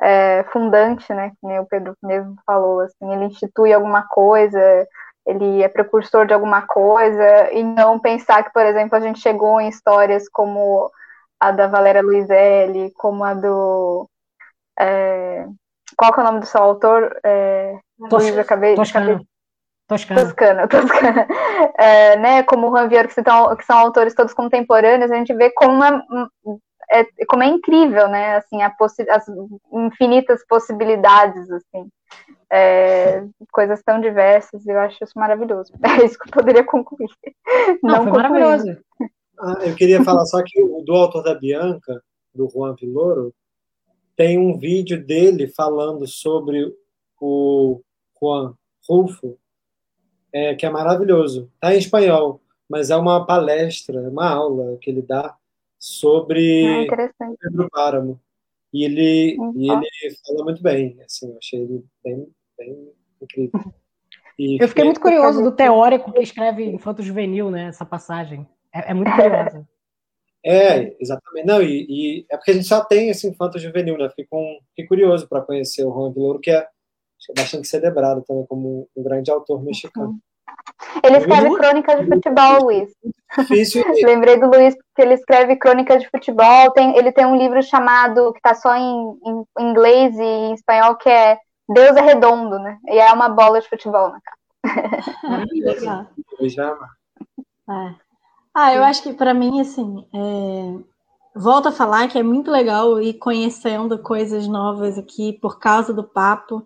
é, 0.00 0.44
fundante, 0.44 1.12
né? 1.12 1.32
Que 1.40 1.58
o 1.58 1.66
Pedro 1.66 1.94
mesmo 2.02 2.34
falou, 2.46 2.80
assim, 2.80 3.12
ele 3.12 3.26
institui 3.26 3.72
alguma 3.72 4.06
coisa, 4.08 4.86
ele 5.26 5.62
é 5.62 5.68
precursor 5.68 6.26
de 6.26 6.32
alguma 6.32 6.62
coisa, 6.62 7.52
e 7.52 7.62
não 7.62 7.98
pensar 7.98 8.42
que, 8.42 8.52
por 8.52 8.64
exemplo, 8.64 8.96
a 8.96 9.00
gente 9.00 9.20
chegou 9.20 9.60
em 9.60 9.68
histórias 9.68 10.28
como 10.30 10.90
a 11.38 11.50
da 11.50 11.66
Valéria 11.66 12.02
Luizelli, 12.02 12.90
como 12.94 13.22
a 13.22 13.34
do. 13.34 14.08
É, 14.78 15.46
qual 15.96 16.12
é 16.16 16.20
o 16.20 16.24
nome 16.24 16.40
do 16.40 16.46
seu 16.46 16.62
autor? 16.62 17.14
É, 17.22 17.78
Tos, 18.08 18.22
Luiz, 18.24 18.38
acabei, 18.38 18.74
Toscana. 18.74 19.06
Acabei, 19.06 19.26
Toscana. 19.86 20.22
Toscana, 20.22 20.68
Toscana. 20.68 21.26
É, 21.78 22.16
né, 22.16 22.42
como 22.42 22.68
o 22.68 22.70
Ranvier, 22.70 23.08
que, 23.08 23.14
que 23.22 23.64
são 23.64 23.78
autores 23.78 24.14
todos 24.14 24.34
contemporâneos, 24.34 25.10
a 25.10 25.16
gente 25.16 25.34
vê 25.34 25.50
como 25.50 25.82
é, 25.84 27.00
é 27.00 27.06
como 27.28 27.42
é 27.42 27.46
incrível, 27.46 28.08
né, 28.08 28.36
assim, 28.36 28.62
as 28.62 29.24
infinitas 29.72 30.44
possibilidades, 30.46 31.50
assim, 31.50 31.88
é, 32.50 33.24
coisas 33.52 33.82
tão 33.82 34.00
diversas, 34.00 34.66
eu 34.66 34.78
acho 34.78 35.02
isso 35.02 35.18
maravilhoso. 35.18 35.72
É 36.00 36.04
isso 36.04 36.18
que 36.18 36.28
eu 36.28 36.32
poderia 36.32 36.64
concluir. 36.64 37.08
Não, 37.82 37.96
Não 37.96 38.02
foi 38.04 38.12
maravilhoso. 38.12 38.78
Ah, 39.38 39.58
eu 39.64 39.74
queria 39.74 40.02
falar 40.04 40.24
só 40.26 40.42
que 40.44 40.62
o 40.62 40.82
do 40.82 40.94
autor 40.94 41.22
da 41.22 41.34
Bianca, 41.34 42.00
do 42.34 42.48
Juan 42.48 42.74
Villoro, 42.80 43.34
tem 44.16 44.38
um 44.38 44.58
vídeo 44.58 45.04
dele 45.04 45.48
falando 45.48 46.06
sobre 46.06 46.72
o 47.20 47.80
Juan 48.20 48.54
Rulfo, 48.88 49.36
é, 50.34 50.54
que 50.54 50.66
é 50.66 50.70
maravilhoso. 50.70 51.48
Está 51.54 51.74
em 51.74 51.78
espanhol, 51.78 52.40
mas 52.68 52.90
é 52.90 52.96
uma 52.96 53.24
palestra, 53.24 54.00
uma 54.10 54.28
aula 54.28 54.76
que 54.78 54.90
ele 54.90 55.00
dá 55.00 55.36
sobre 55.78 56.88
ah, 56.88 57.36
Pedro 57.40 57.70
Páramo. 57.70 58.20
E 58.72 58.84
ele, 58.84 59.36
uhum. 59.38 59.52
e 59.54 59.70
ele 59.70 60.16
fala 60.26 60.44
muito 60.44 60.60
bem, 60.60 60.98
assim, 61.04 61.30
eu 61.30 61.38
achei 61.38 61.60
ele 61.60 61.84
bem, 62.02 62.28
bem 62.58 62.92
incrível. 63.22 63.60
E 64.36 64.60
eu 64.60 64.66
fiquei 64.66 64.82
muito 64.82 65.00
curioso 65.00 65.40
do 65.44 65.52
teórico 65.52 66.10
que 66.10 66.20
escreve 66.20 66.64
Infanto 66.64 67.04
Juvenil, 67.04 67.52
né, 67.52 67.66
essa 67.66 67.86
passagem. 67.86 68.44
É, 68.74 68.90
é 68.90 68.92
muito 68.92 69.12
curiosa. 69.12 69.64
É, 70.44 70.94
exatamente. 71.00 71.46
Não, 71.46 71.62
e, 71.62 71.86
e, 71.88 72.26
é 72.28 72.36
porque 72.36 72.50
a 72.50 72.54
gente 72.54 72.66
só 72.66 72.84
tem 72.84 73.08
esse 73.10 73.28
infanto 73.28 73.58
juvenil, 73.58 73.96
né? 73.96 74.08
Fiquei, 74.10 74.26
com, 74.26 74.58
fiquei 74.70 74.86
curioso 74.86 75.28
para 75.28 75.40
conhecer 75.40 75.84
o 75.84 75.90
Juan 75.90 76.12
Louro, 76.14 76.40
que 76.40 76.50
é 76.50 76.66
bastante 77.36 77.68
celebrado 77.68 78.22
também 78.26 78.44
como 78.46 78.88
um 78.96 79.02
grande 79.02 79.30
autor 79.30 79.62
mexicano. 79.62 80.18
Ele 81.02 81.18
escreve 81.18 81.48
Luiz, 81.48 81.58
crônicas 81.58 82.00
de 82.00 82.06
futebol, 82.06 82.64
Luiz. 82.64 82.90
Difícil. 83.38 83.84
Lembrei 84.04 84.38
do 84.38 84.46
Luiz 84.46 84.74
porque 84.74 85.02
ele 85.02 85.14
escreve 85.14 85.56
crônicas 85.56 86.02
de 86.02 86.08
futebol. 86.08 86.70
Tem, 86.72 86.96
ele 86.96 87.12
tem 87.12 87.26
um 87.26 87.36
livro 87.36 87.62
chamado 87.62 88.32
que 88.32 88.38
está 88.38 88.54
só 88.54 88.74
em, 88.74 89.18
em, 89.26 89.44
inglês 89.58 90.14
e 90.16 90.22
em 90.22 90.54
espanhol 90.54 90.96
que 90.96 91.08
é 91.08 91.38
Deus 91.68 91.96
é 91.96 92.00
redondo, 92.00 92.58
né? 92.58 92.78
E 92.86 92.98
é 92.98 93.12
uma 93.12 93.28
bola 93.28 93.60
de 93.60 93.68
futebol 93.68 94.10
na 94.10 94.20
capa. 94.20 95.46
Legal. 95.52 96.06
É. 97.70 97.94
Ah, 98.54 98.74
eu 98.74 98.84
acho 98.84 99.02
que 99.02 99.12
para 99.12 99.34
mim 99.34 99.60
assim, 99.60 100.06
é... 100.14 101.38
volto 101.38 101.68
a 101.68 101.72
falar 101.72 102.08
que 102.08 102.18
é 102.18 102.22
muito 102.22 102.50
legal 102.50 103.00
ir 103.00 103.14
conhecendo 103.14 103.98
coisas 103.98 104.46
novas 104.46 104.96
aqui 104.98 105.32
por 105.40 105.58
causa 105.58 105.92
do 105.92 106.04
papo. 106.04 106.64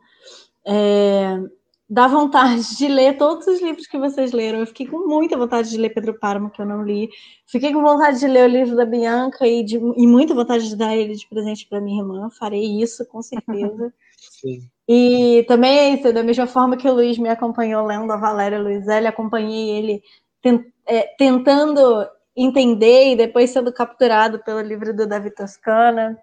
É, 0.71 1.41
dá 1.89 2.07
vontade 2.07 2.77
de 2.77 2.87
ler 2.87 3.17
todos 3.17 3.47
os 3.47 3.63
livros 3.63 3.87
que 3.87 3.99
vocês 3.99 4.33
leram. 4.33 4.59
Eu 4.59 4.67
fiquei 4.67 4.87
com 4.87 5.09
muita 5.09 5.37
vontade 5.37 5.71
de 5.71 5.79
ler 5.79 5.95
Pedro 5.95 6.19
Paramo, 6.19 6.51
que 6.51 6.61
eu 6.61 6.67
não 6.67 6.83
li. 6.83 7.09
Fiquei 7.47 7.73
com 7.73 7.81
vontade 7.81 8.21
de 8.21 8.27
ler 8.27 8.45
o 8.45 8.53
livro 8.53 8.77
da 8.77 8.85
Bianca 8.85 9.47
e, 9.47 9.65
de, 9.65 9.77
e 9.77 10.07
muita 10.07 10.35
vontade 10.35 10.69
de 10.69 10.77
dar 10.77 10.95
ele 10.95 11.15
de 11.15 11.27
presente 11.27 11.67
para 11.67 11.81
minha 11.81 12.03
irmã. 12.03 12.29
Farei 12.39 12.83
isso, 12.83 13.07
com 13.07 13.23
certeza. 13.23 13.93
Sim. 14.41 14.69
E 14.87 15.45
também, 15.49 16.01
da 16.13 16.23
mesma 16.23 16.47
forma 16.47 16.77
que 16.77 16.89
o 16.89 16.95
Luiz 16.95 17.19
me 17.19 17.29
acompanhou 17.29 17.87
lendo 17.87 18.13
a 18.13 18.17
Valéria 18.17 18.59
Luizelli, 18.59 19.07
acompanhei 19.07 19.71
ele 19.71 20.03
tent, 20.43 20.65
é, 20.87 21.03
tentando 21.19 22.07
entender 22.37 23.13
e 23.13 23.17
depois 23.17 23.51
sendo 23.51 23.73
capturado 23.73 24.39
pelo 24.45 24.61
livro 24.61 24.95
do 24.95 25.07
Davi 25.07 25.31
Toscana. 25.31 26.19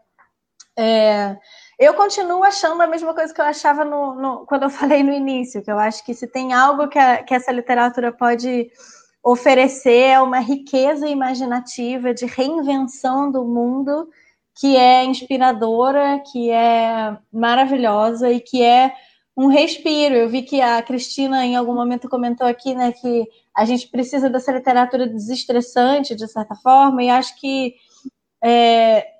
É, 0.78 1.38
Eu 1.78 1.94
continuo 1.94 2.44
achando 2.44 2.82
a 2.82 2.88
mesma 2.88 3.14
coisa 3.14 3.34
que 3.34 3.42
eu 3.42 3.46
achava 3.46 3.84
no, 3.84 4.16
no, 4.16 4.46
quando 4.46 4.64
eu 4.64 4.70
falei 4.70 5.04
no 5.04 5.12
início, 5.12 5.62
que 5.62 5.72
eu 5.72 5.78
acho 5.78 6.06
que 6.06 6.14
se 6.14 6.28
tem 6.28 6.54
algo 6.54 6.88
que, 6.88 6.98
a, 6.98 7.22
que 7.24 7.34
essa 7.34 7.52
literatura 7.52 8.12
pode 8.12 8.72
oferecer 9.24 10.12
é 10.12 10.22
uma 10.22 10.40
riqueza 10.40 11.08
imaginativa 11.08 12.14
de 12.14 12.26
reinvenção 12.26 13.32
do 13.32 13.44
mundo 13.44 14.08
que 14.58 14.78
é 14.78 15.04
inspiradora, 15.04 16.22
que 16.32 16.50
é 16.50 17.18
maravilhosa 17.34 18.32
e 18.32 18.40
que 18.40 18.62
é 18.62 18.94
um 19.36 19.48
respiro. 19.48 20.16
Eu 20.16 20.30
vi 20.30 20.44
que 20.44 20.62
a 20.62 20.82
Cristina 20.82 21.46
em 21.46 21.56
algum 21.56 21.74
momento 21.74 22.08
comentou 22.08 22.48
aqui, 22.48 22.74
né, 22.74 22.94
que 22.94 23.28
a 23.54 23.66
gente 23.66 23.88
precisa 23.90 24.30
dessa 24.30 24.52
literatura 24.52 25.08
desestressante, 25.08 26.16
de 26.16 26.28
certa 26.28 26.56
forma, 26.56 27.04
e 27.04 27.10
acho 27.10 27.38
que 27.40 27.76
é, 28.42 29.15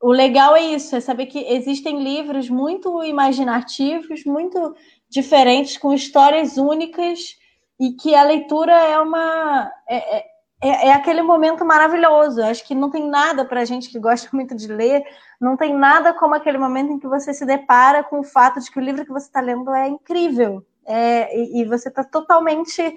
o 0.00 0.12
legal 0.12 0.54
é 0.54 0.60
isso, 0.60 0.94
é 0.94 1.00
saber 1.00 1.26
que 1.26 1.38
existem 1.38 2.02
livros 2.02 2.50
muito 2.50 3.02
imaginativos, 3.02 4.24
muito 4.24 4.74
diferentes, 5.08 5.78
com 5.78 5.92
histórias 5.92 6.56
únicas, 6.56 7.36
e 7.80 7.92
que 7.92 8.14
a 8.14 8.22
leitura 8.22 8.72
é 8.72 8.98
uma. 8.98 9.70
É, 9.88 10.18
é, 10.18 10.26
é, 10.62 10.88
é 10.88 10.92
aquele 10.92 11.22
momento 11.22 11.64
maravilhoso. 11.64 12.42
Acho 12.42 12.66
que 12.66 12.74
não 12.74 12.90
tem 12.90 13.08
nada 13.08 13.44
para 13.44 13.60
a 13.60 13.64
gente 13.64 13.90
que 13.90 13.98
gosta 13.98 14.28
muito 14.34 14.54
de 14.54 14.68
ler, 14.68 15.02
não 15.40 15.56
tem 15.56 15.74
nada 15.74 16.12
como 16.12 16.34
aquele 16.34 16.58
momento 16.58 16.92
em 16.92 16.98
que 16.98 17.06
você 17.06 17.32
se 17.32 17.44
depara 17.44 18.02
com 18.04 18.20
o 18.20 18.24
fato 18.24 18.60
de 18.60 18.70
que 18.70 18.78
o 18.78 18.82
livro 18.82 19.04
que 19.04 19.12
você 19.12 19.26
está 19.26 19.40
lendo 19.40 19.74
é 19.74 19.88
incrível. 19.88 20.64
É, 20.88 21.36
e, 21.36 21.62
e 21.62 21.64
você 21.64 21.88
está 21.88 22.04
totalmente 22.04 22.96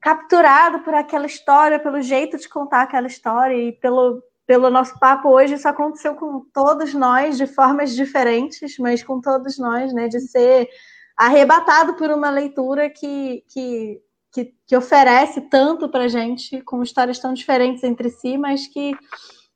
capturado 0.00 0.80
por 0.80 0.92
aquela 0.92 1.26
história, 1.26 1.78
pelo 1.78 2.00
jeito 2.00 2.36
de 2.36 2.48
contar 2.48 2.82
aquela 2.82 3.06
história 3.06 3.54
e 3.54 3.70
pelo, 3.70 4.20
pelo 4.52 4.68
nosso 4.68 4.98
papo 4.98 5.30
hoje, 5.30 5.54
isso 5.54 5.66
aconteceu 5.66 6.14
com 6.14 6.44
todos 6.52 6.92
nós 6.92 7.38
de 7.38 7.46
formas 7.46 7.96
diferentes, 7.96 8.76
mas 8.78 9.02
com 9.02 9.18
todos 9.18 9.56
nós, 9.56 9.94
né? 9.94 10.08
De 10.08 10.20
ser 10.20 10.68
arrebatado 11.16 11.94
por 11.94 12.10
uma 12.10 12.28
leitura 12.28 12.90
que, 12.90 13.42
que, 13.48 13.98
que, 14.30 14.54
que 14.66 14.76
oferece 14.76 15.40
tanto 15.40 15.88
para 15.88 16.06
gente, 16.06 16.60
com 16.64 16.82
histórias 16.82 17.18
tão 17.18 17.32
diferentes 17.32 17.82
entre 17.82 18.10
si, 18.10 18.36
mas 18.36 18.66
que 18.66 18.94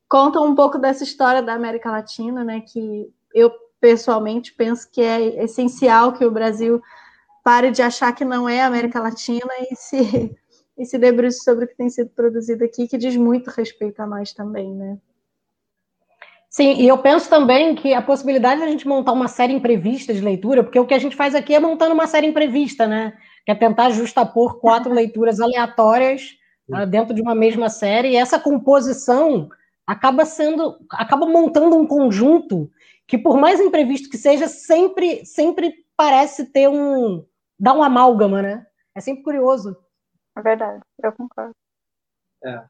contam 0.09 0.43
um 0.43 0.55
pouco 0.55 0.79
dessa 0.79 1.03
história 1.03 1.43
da 1.43 1.53
América 1.53 1.91
Latina, 1.91 2.43
né? 2.43 2.61
Que 2.61 3.05
eu 3.35 3.51
pessoalmente 3.79 4.51
penso 4.55 4.89
que 4.91 4.99
é 4.99 5.43
essencial 5.43 6.13
que 6.13 6.25
o 6.25 6.31
Brasil 6.31 6.81
pare 7.43 7.69
de 7.69 7.83
achar 7.83 8.13
que 8.13 8.25
não 8.25 8.49
é 8.49 8.63
América 8.63 8.99
Latina 8.99 9.51
e 9.69 9.75
se 9.75 10.35
e 10.77 10.85
se 10.85 10.97
debruce 10.97 11.43
sobre 11.43 11.65
o 11.65 11.67
que 11.67 11.75
tem 11.75 11.89
sido 11.89 12.09
produzido 12.11 12.63
aqui, 12.63 12.87
que 12.87 12.97
diz 12.97 13.15
muito 13.15 13.49
respeito 13.49 14.01
a 14.01 14.05
nós 14.05 14.31
também, 14.33 14.73
né? 14.73 14.97
Sim, 16.49 16.73
e 16.75 16.87
eu 16.87 16.97
penso 16.97 17.29
também 17.29 17.75
que 17.75 17.93
a 17.93 18.01
possibilidade 18.01 18.61
de 18.61 18.67
a 18.67 18.69
gente 18.69 18.87
montar 18.87 19.11
uma 19.11 19.27
série 19.27 19.53
imprevista 19.53 20.13
de 20.13 20.21
leitura, 20.21 20.63
porque 20.63 20.79
o 20.79 20.85
que 20.85 20.93
a 20.93 20.99
gente 20.99 21.15
faz 21.15 21.35
aqui 21.35 21.53
é 21.53 21.59
montando 21.59 21.93
uma 21.93 22.07
série 22.07 22.27
imprevista, 22.27 22.87
né? 22.87 23.13
Que 23.45 23.51
é 23.51 23.55
tentar 23.55 23.89
justapor 23.89 24.59
quatro 24.59 24.91
leituras 24.93 25.39
aleatórias 25.39 26.37
uh, 26.69 26.85
dentro 26.85 27.13
de 27.13 27.21
uma 27.21 27.35
mesma 27.35 27.69
série, 27.69 28.09
e 28.09 28.15
essa 28.15 28.39
composição 28.39 29.49
acaba 29.85 30.25
sendo, 30.25 30.77
acaba 30.91 31.25
montando 31.25 31.77
um 31.77 31.85
conjunto 31.85 32.69
que, 33.05 33.17
por 33.17 33.37
mais 33.37 33.59
imprevisto 33.59 34.09
que 34.09 34.17
seja, 34.17 34.47
sempre, 34.47 35.25
sempre 35.25 35.73
parece 35.95 36.45
ter 36.45 36.67
um. 36.67 37.25
dá 37.59 37.73
um 37.73 37.83
amálgama, 37.83 38.41
né? 38.41 38.65
É 38.95 39.01
sempre 39.01 39.23
curioso. 39.23 39.77
É 40.37 40.41
verdade, 40.41 40.83
eu 41.03 41.11
concordo. 41.13 41.55
É. 42.43 42.63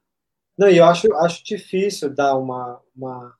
Não, 0.57 0.69
e 0.69 0.77
eu 0.77 0.85
acho, 0.85 1.13
acho 1.15 1.43
difícil 1.43 2.09
dar 2.09 2.35
uma, 2.37 2.81
uma, 2.95 3.35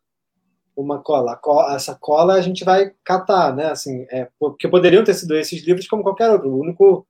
uma 0.76 1.02
cola. 1.02 1.40
Essa 1.74 1.96
cola 1.96 2.34
a 2.34 2.42
gente 2.42 2.66
vai 2.66 2.94
catar, 3.04 3.56
né? 3.56 3.68
Assim, 3.68 4.06
é, 4.12 4.30
porque 4.38 4.68
poderiam 4.68 5.04
ter 5.04 5.14
sido 5.14 5.36
esses 5.36 5.64
livros 5.66 5.88
como 5.88 6.04
qualquer 6.04 6.30
outro. 6.30 6.50
O 6.50 6.60
único, 6.60 7.08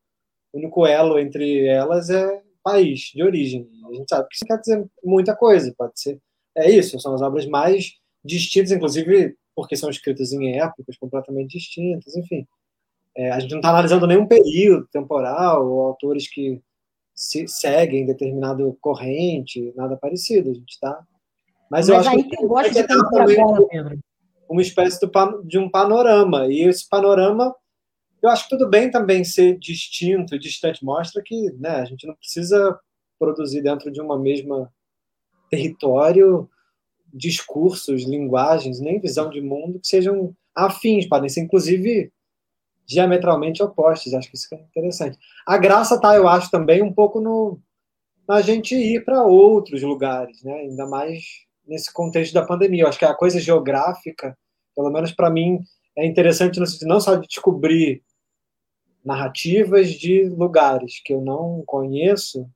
único 0.53 0.85
elo 0.85 1.17
entre 1.19 1.65
elas 1.67 2.09
é 2.09 2.43
país 2.63 3.11
de 3.13 3.23
origem. 3.23 3.67
A 3.89 3.93
gente 3.93 4.09
sabe 4.09 4.27
que 4.29 4.35
isso 4.35 4.45
quer 4.45 4.59
dizer 4.59 4.85
muita 5.03 5.35
coisa. 5.35 5.73
Pode 5.75 5.99
ser. 5.99 6.19
É 6.55 6.69
isso, 6.69 6.99
são 6.99 7.13
as 7.15 7.21
obras 7.21 7.45
mais 7.47 7.93
distintas, 8.23 8.71
inclusive 8.71 9.35
porque 9.55 9.75
são 9.75 9.89
escritas 9.89 10.31
em 10.31 10.59
épocas 10.59 10.97
completamente 10.97 11.57
distintas, 11.57 12.15
enfim. 12.15 12.47
É, 13.15 13.31
a 13.31 13.39
gente 13.39 13.51
não 13.51 13.57
está 13.57 13.69
analisando 13.69 14.05
nenhum 14.05 14.27
período 14.27 14.87
temporal 14.91 15.67
ou 15.67 15.81
autores 15.87 16.29
que 16.29 16.61
se 17.17 17.47
seguem 17.47 18.05
determinado 18.05 18.77
corrente, 18.79 19.73
nada 19.75 19.97
parecido. 19.97 20.51
A 20.51 20.53
gente 20.53 20.69
está. 20.69 21.03
Mas, 21.69 21.87
Mas, 21.87 21.89
eu 21.89 21.97
acho 21.97 22.09
aí 22.09 22.23
que 22.23 22.37
eu 22.37 22.47
gosto 22.47 22.71
de 22.71 22.83
também 22.85 23.35
bola, 23.35 23.67
uma 24.47 24.61
espécie 24.61 24.99
de 25.45 25.57
um 25.57 25.67
panorama. 25.67 26.45
E 26.45 26.61
esse 26.61 26.87
panorama, 26.87 27.55
eu 28.21 28.29
acho 28.29 28.43
que 28.43 28.51
tudo 28.51 28.69
bem 28.69 28.91
também 28.91 29.23
ser 29.23 29.57
distinto 29.57 30.35
e 30.35 30.39
distante. 30.39 30.85
Mostra 30.85 31.23
que 31.25 31.51
né, 31.53 31.77
a 31.77 31.85
gente 31.85 32.05
não 32.05 32.13
precisa 32.13 32.79
produzir 33.17 33.63
dentro 33.63 33.91
de 33.91 33.99
uma 33.99 34.17
mesma 34.19 34.71
território 35.49 36.47
discursos, 37.11 38.03
linguagens, 38.03 38.79
nem 38.79 39.01
visão 39.01 39.27
de 39.27 39.41
mundo 39.41 39.79
que 39.79 39.87
sejam 39.87 40.35
afins, 40.53 41.07
podem 41.07 41.29
ser 41.29 41.41
inclusive 41.41 42.11
diametralmente 42.87 43.61
opostos. 43.61 44.13
Acho 44.13 44.29
que 44.29 44.37
isso 44.37 44.47
é 44.53 44.57
interessante. 44.57 45.17
A 45.45 45.57
graça 45.57 45.99
tá, 45.99 46.15
eu 46.15 46.27
acho, 46.27 46.49
também 46.49 46.81
um 46.81 46.93
pouco 46.93 47.19
no 47.19 47.59
na 48.27 48.41
gente 48.41 48.75
ir 48.75 49.05
para 49.05 49.23
outros 49.23 49.81
lugares, 49.81 50.43
né? 50.43 50.53
Ainda 50.53 50.85
mais 50.85 51.23
nesse 51.65 51.91
contexto 51.93 52.33
da 52.33 52.45
pandemia. 52.45 52.83
Eu 52.83 52.87
acho 52.87 52.99
que 52.99 53.05
a 53.05 53.13
coisa 53.13 53.39
geográfica, 53.39 54.37
pelo 54.75 54.91
menos 54.91 55.13
para 55.13 55.29
mim, 55.29 55.59
é 55.97 56.05
interessante 56.05 56.59
no 56.59 56.67
sentido 56.67 56.89
não 56.89 56.99
só 56.99 57.15
de 57.15 57.27
descobrir 57.27 58.03
narrativas 59.03 59.91
de 59.91 60.27
lugares 60.27 61.01
que 61.03 61.13
eu 61.13 61.21
não 61.21 61.63
conheço 61.65 62.49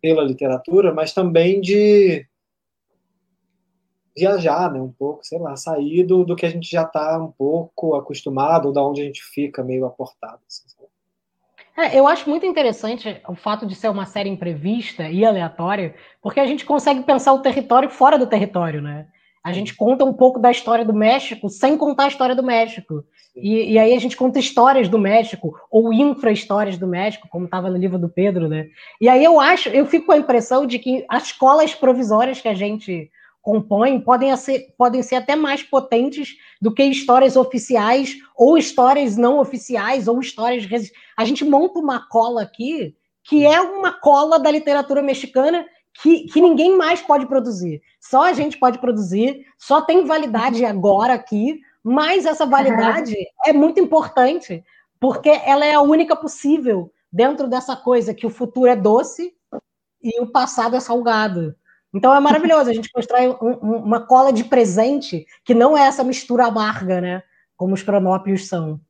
pela 0.00 0.22
literatura, 0.22 0.94
mas 0.94 1.12
também 1.12 1.60
de 1.60 2.24
viajar, 4.16 4.70
né, 4.70 4.80
um 4.80 4.92
pouco, 4.92 5.24
sei 5.24 5.38
lá, 5.38 5.56
sair 5.56 6.04
do, 6.04 6.24
do 6.24 6.36
que 6.36 6.46
a 6.46 6.50
gente 6.50 6.70
já 6.70 6.82
está 6.82 7.18
um 7.18 7.30
pouco 7.30 7.94
acostumado, 7.94 8.66
ou 8.66 8.72
da 8.72 8.82
onde 8.82 9.00
a 9.00 9.04
gente 9.04 9.22
fica 9.22 9.62
meio 9.64 9.86
aportado. 9.86 10.40
Assim, 10.46 10.64
é, 11.76 11.98
eu 11.98 12.06
acho 12.06 12.28
muito 12.28 12.44
interessante 12.44 13.20
o 13.26 13.34
fato 13.34 13.66
de 13.66 13.74
ser 13.74 13.88
uma 13.88 14.04
série 14.04 14.28
imprevista 14.28 15.08
e 15.08 15.24
aleatória, 15.24 15.94
porque 16.20 16.38
a 16.38 16.46
gente 16.46 16.66
consegue 16.66 17.02
pensar 17.02 17.32
o 17.32 17.40
território 17.40 17.88
fora 17.88 18.18
do 18.18 18.26
território, 18.26 18.82
né? 18.82 19.06
A 19.42 19.52
gente 19.52 19.74
conta 19.74 20.04
um 20.04 20.12
pouco 20.12 20.38
da 20.38 20.50
história 20.50 20.84
do 20.84 20.92
México 20.92 21.48
sem 21.48 21.76
contar 21.76 22.04
a 22.04 22.08
história 22.08 22.34
do 22.34 22.42
México. 22.42 23.02
E, 23.34 23.72
e, 23.72 23.78
aí 23.78 23.94
a 23.94 23.98
gente 23.98 24.16
conta 24.16 24.38
histórias 24.38 24.88
do 24.88 24.98
México, 24.98 25.58
ou 25.70 25.92
infra-histórias 25.92 26.76
do 26.76 26.86
México, 26.86 27.26
como 27.28 27.46
estava 27.46 27.70
no 27.70 27.78
livro 27.78 27.98
do 27.98 28.08
Pedro, 28.08 28.46
né? 28.46 28.68
E 29.00 29.08
aí 29.08 29.24
eu 29.24 29.40
acho, 29.40 29.70
eu 29.70 29.86
fico 29.86 30.06
com 30.06 30.12
a 30.12 30.18
impressão 30.18 30.66
de 30.66 30.78
que 30.78 31.04
as 31.08 31.24
escolas 31.24 31.74
provisórias 31.74 32.40
que 32.40 32.48
a 32.48 32.54
gente 32.54 33.10
compõem 33.42 34.00
podem 34.00 34.34
ser, 34.36 34.72
podem 34.78 35.02
ser 35.02 35.16
até 35.16 35.36
mais 35.36 35.62
potentes 35.62 36.36
do 36.60 36.72
que 36.72 36.84
histórias 36.84 37.36
oficiais, 37.36 38.16
ou 38.36 38.56
histórias 38.56 39.16
não 39.16 39.38
oficiais, 39.38 40.08
ou 40.08 40.20
histórias. 40.20 40.64
A 41.16 41.24
gente 41.24 41.44
monta 41.44 41.78
uma 41.80 42.08
cola 42.08 42.42
aqui 42.42 42.96
que 43.24 43.44
é 43.46 43.60
uma 43.60 43.92
cola 43.92 44.38
da 44.38 44.50
literatura 44.50 45.02
mexicana 45.02 45.64
que, 46.02 46.24
que 46.24 46.40
ninguém 46.40 46.76
mais 46.76 47.00
pode 47.02 47.26
produzir. 47.26 47.82
Só 48.00 48.24
a 48.24 48.32
gente 48.32 48.58
pode 48.58 48.78
produzir, 48.78 49.46
só 49.58 49.80
tem 49.80 50.04
validade 50.04 50.64
agora 50.64 51.14
aqui, 51.14 51.60
mas 51.82 52.26
essa 52.26 52.46
validade 52.46 53.14
é 53.44 53.52
muito 53.52 53.80
importante, 53.80 54.64
porque 54.98 55.28
ela 55.28 55.64
é 55.64 55.74
a 55.74 55.82
única 55.82 56.16
possível 56.16 56.92
dentro 57.12 57.46
dessa 57.46 57.76
coisa 57.76 58.14
que 58.14 58.26
o 58.26 58.30
futuro 58.30 58.68
é 58.68 58.76
doce 58.76 59.34
e 60.02 60.20
o 60.20 60.26
passado 60.26 60.74
é 60.74 60.80
salgado. 60.80 61.54
Então 61.94 62.14
é 62.14 62.20
maravilhoso, 62.20 62.70
a 62.70 62.72
gente 62.72 62.90
constrói 62.90 63.28
um, 63.28 63.58
um, 63.62 63.76
uma 63.76 64.06
cola 64.06 64.32
de 64.32 64.44
presente 64.44 65.26
que 65.44 65.52
não 65.52 65.76
é 65.76 65.82
essa 65.82 66.02
mistura 66.02 66.46
amarga, 66.46 67.00
né? 67.00 67.22
Como 67.56 67.74
os 67.74 67.82
cronópios 67.82 68.48
são. 68.48 68.80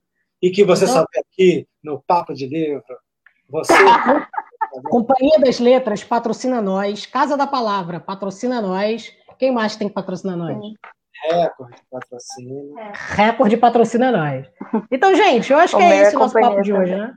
E 0.41 0.51
que 0.51 0.65
você 0.65 0.85
então, 0.85 0.97
sabe 0.97 1.09
aqui 1.19 1.67
no 1.83 2.01
Papo 2.03 2.33
de 2.33 2.47
Livro, 2.47 2.83
você. 3.49 3.73
Companhia 4.89 5.39
das 5.39 5.59
Letras 5.59 6.03
patrocina 6.03 6.63
nós, 6.63 7.05
Casa 7.05 7.37
da 7.37 7.47
Palavra 7.47 8.01
patrocina 8.01 8.63
nós. 8.63 9.13
Quem 9.39 9.53
mais 9.53 9.77
tem 9.77 9.89
que 9.89 9.95
patrocinar 9.95 10.37
nós? 10.37 10.57
Record 11.29 11.75
patrocina. 11.91 12.81
É. 12.81 12.93
Record 12.95 13.57
patrocina 13.59 14.11
nós. 14.11 14.47
Então, 14.91 15.15
gente, 15.15 15.53
eu 15.53 15.59
acho 15.59 15.77
que 15.77 15.83
é 15.83 16.03
esse 16.03 16.17
o 16.17 16.19
nosso 16.21 16.35
papo 16.35 16.63
de 16.63 16.73
hoje, 16.73 16.95
né? 16.95 17.13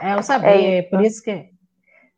É, 0.00 0.14
eu 0.14 0.22
sabia, 0.22 0.78
é 0.78 0.82
por 0.82 1.04
isso 1.04 1.22
que 1.22 1.50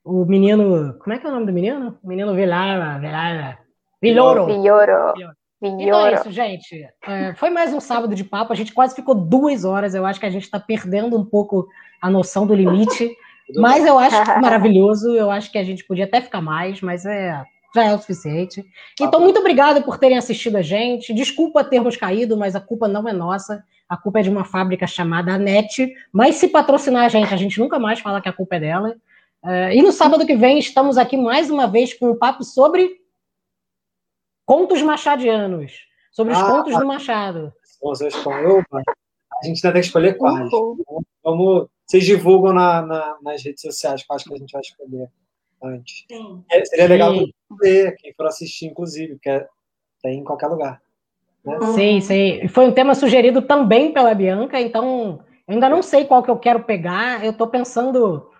o 0.04 0.24
menino. 0.24 0.94
Como 0.98 1.14
é 1.14 1.18
que 1.18 1.26
é 1.26 1.28
o 1.28 1.32
nome 1.32 1.46
do 1.46 1.52
menino? 1.52 1.98
O 2.02 2.08
menino 2.08 2.34
Vilara. 2.34 2.98
Vilara. 2.98 3.58
Viloro. 4.00 4.46
Viloro. 4.46 5.14
Então 5.62 6.06
é 6.06 6.14
isso, 6.14 6.32
gente. 6.32 6.88
É, 7.06 7.34
foi 7.34 7.48
mais 7.48 7.72
um 7.72 7.78
sábado 7.78 8.16
de 8.16 8.24
papo. 8.24 8.52
A 8.52 8.56
gente 8.56 8.72
quase 8.72 8.96
ficou 8.96 9.14
duas 9.14 9.64
horas. 9.64 9.94
Eu 9.94 10.04
acho 10.04 10.18
que 10.18 10.26
a 10.26 10.30
gente 10.30 10.42
está 10.42 10.58
perdendo 10.58 11.16
um 11.16 11.24
pouco 11.24 11.68
a 12.00 12.10
noção 12.10 12.46
do 12.46 12.54
limite. 12.54 13.14
mas 13.56 13.86
eu 13.86 13.96
acho 13.96 14.16
maravilhoso. 14.42 15.14
Eu 15.14 15.30
acho 15.30 15.52
que 15.52 15.58
a 15.58 15.64
gente 15.64 15.84
podia 15.84 16.04
até 16.04 16.20
ficar 16.20 16.40
mais, 16.40 16.80
mas 16.80 17.06
é. 17.06 17.40
já 17.72 17.84
é 17.84 17.94
o 17.94 17.98
suficiente. 17.98 18.64
Então, 19.00 19.20
muito 19.20 19.38
obrigada 19.38 19.80
por 19.80 19.98
terem 19.98 20.18
assistido 20.18 20.56
a 20.56 20.62
gente. 20.62 21.14
Desculpa 21.14 21.62
termos 21.62 21.96
caído, 21.96 22.36
mas 22.36 22.56
a 22.56 22.60
culpa 22.60 22.88
não 22.88 23.08
é 23.08 23.12
nossa. 23.12 23.62
A 23.88 23.96
culpa 23.96 24.18
é 24.18 24.22
de 24.22 24.30
uma 24.30 24.44
fábrica 24.44 24.88
chamada 24.88 25.34
Anet. 25.34 25.94
Mas 26.12 26.36
se 26.36 26.48
patrocinar 26.48 27.04
a 27.04 27.08
gente, 27.08 27.32
a 27.32 27.36
gente 27.36 27.60
nunca 27.60 27.78
mais 27.78 28.00
fala 28.00 28.20
que 28.20 28.28
a 28.28 28.32
culpa 28.32 28.56
é 28.56 28.60
dela. 28.60 28.96
Uh, 29.42 29.72
e 29.72 29.82
no 29.82 29.90
sábado 29.90 30.24
que 30.24 30.36
vem 30.36 30.58
estamos 30.58 30.96
aqui 30.96 31.16
mais 31.16 31.50
uma 31.50 31.66
vez 31.66 31.92
com 31.94 32.10
um 32.10 32.16
papo 32.16 32.44
sobre 32.44 33.02
contos 34.46 34.80
machadianos, 34.82 35.72
sobre 36.12 36.32
os 36.32 36.38
ah, 36.38 36.46
contos 36.46 36.78
do 36.78 36.86
Machado. 36.86 37.52
Opa, 37.80 38.82
a 39.42 39.46
gente 39.46 39.56
ainda 39.64 39.72
tem 39.72 39.80
que 39.80 39.86
escolher 39.86 40.16
quais. 40.16 40.48
Vamos, 41.24 41.68
vocês 41.86 42.04
divulgam 42.04 42.52
na, 42.52 42.82
na, 42.82 43.16
nas 43.22 43.42
redes 43.42 43.62
sociais 43.62 44.04
quais 44.04 44.22
que 44.22 44.32
a 44.32 44.36
gente 44.36 44.52
vai 44.52 44.60
escolher 44.60 45.08
antes. 45.62 46.04
Sim. 46.10 46.44
É, 46.50 46.64
seria 46.64 46.86
legal 46.86 47.12
ver, 47.60 47.96
quem 47.96 48.14
for 48.14 48.26
assistir, 48.26 48.66
inclusive, 48.66 49.14
porque 49.14 49.30
é, 49.30 49.46
tem 50.02 50.20
em 50.20 50.24
qualquer 50.24 50.48
lugar. 50.48 50.80
Né? 51.44 51.58
Sim, 51.74 52.00
sim. 52.00 52.48
Foi 52.48 52.66
um 52.66 52.72
tema 52.72 52.94
sugerido 52.94 53.42
também 53.42 53.92
pela 53.92 54.14
Bianca, 54.14 54.60
então 54.60 55.24
eu 55.48 55.54
ainda 55.54 55.68
não 55.68 55.82
sei 55.82 56.04
qual 56.04 56.22
que 56.22 56.30
eu 56.30 56.38
quero 56.38 56.62
pegar. 56.62 57.24
Eu 57.24 57.32
estou 57.32 57.48
pensando 57.48 58.30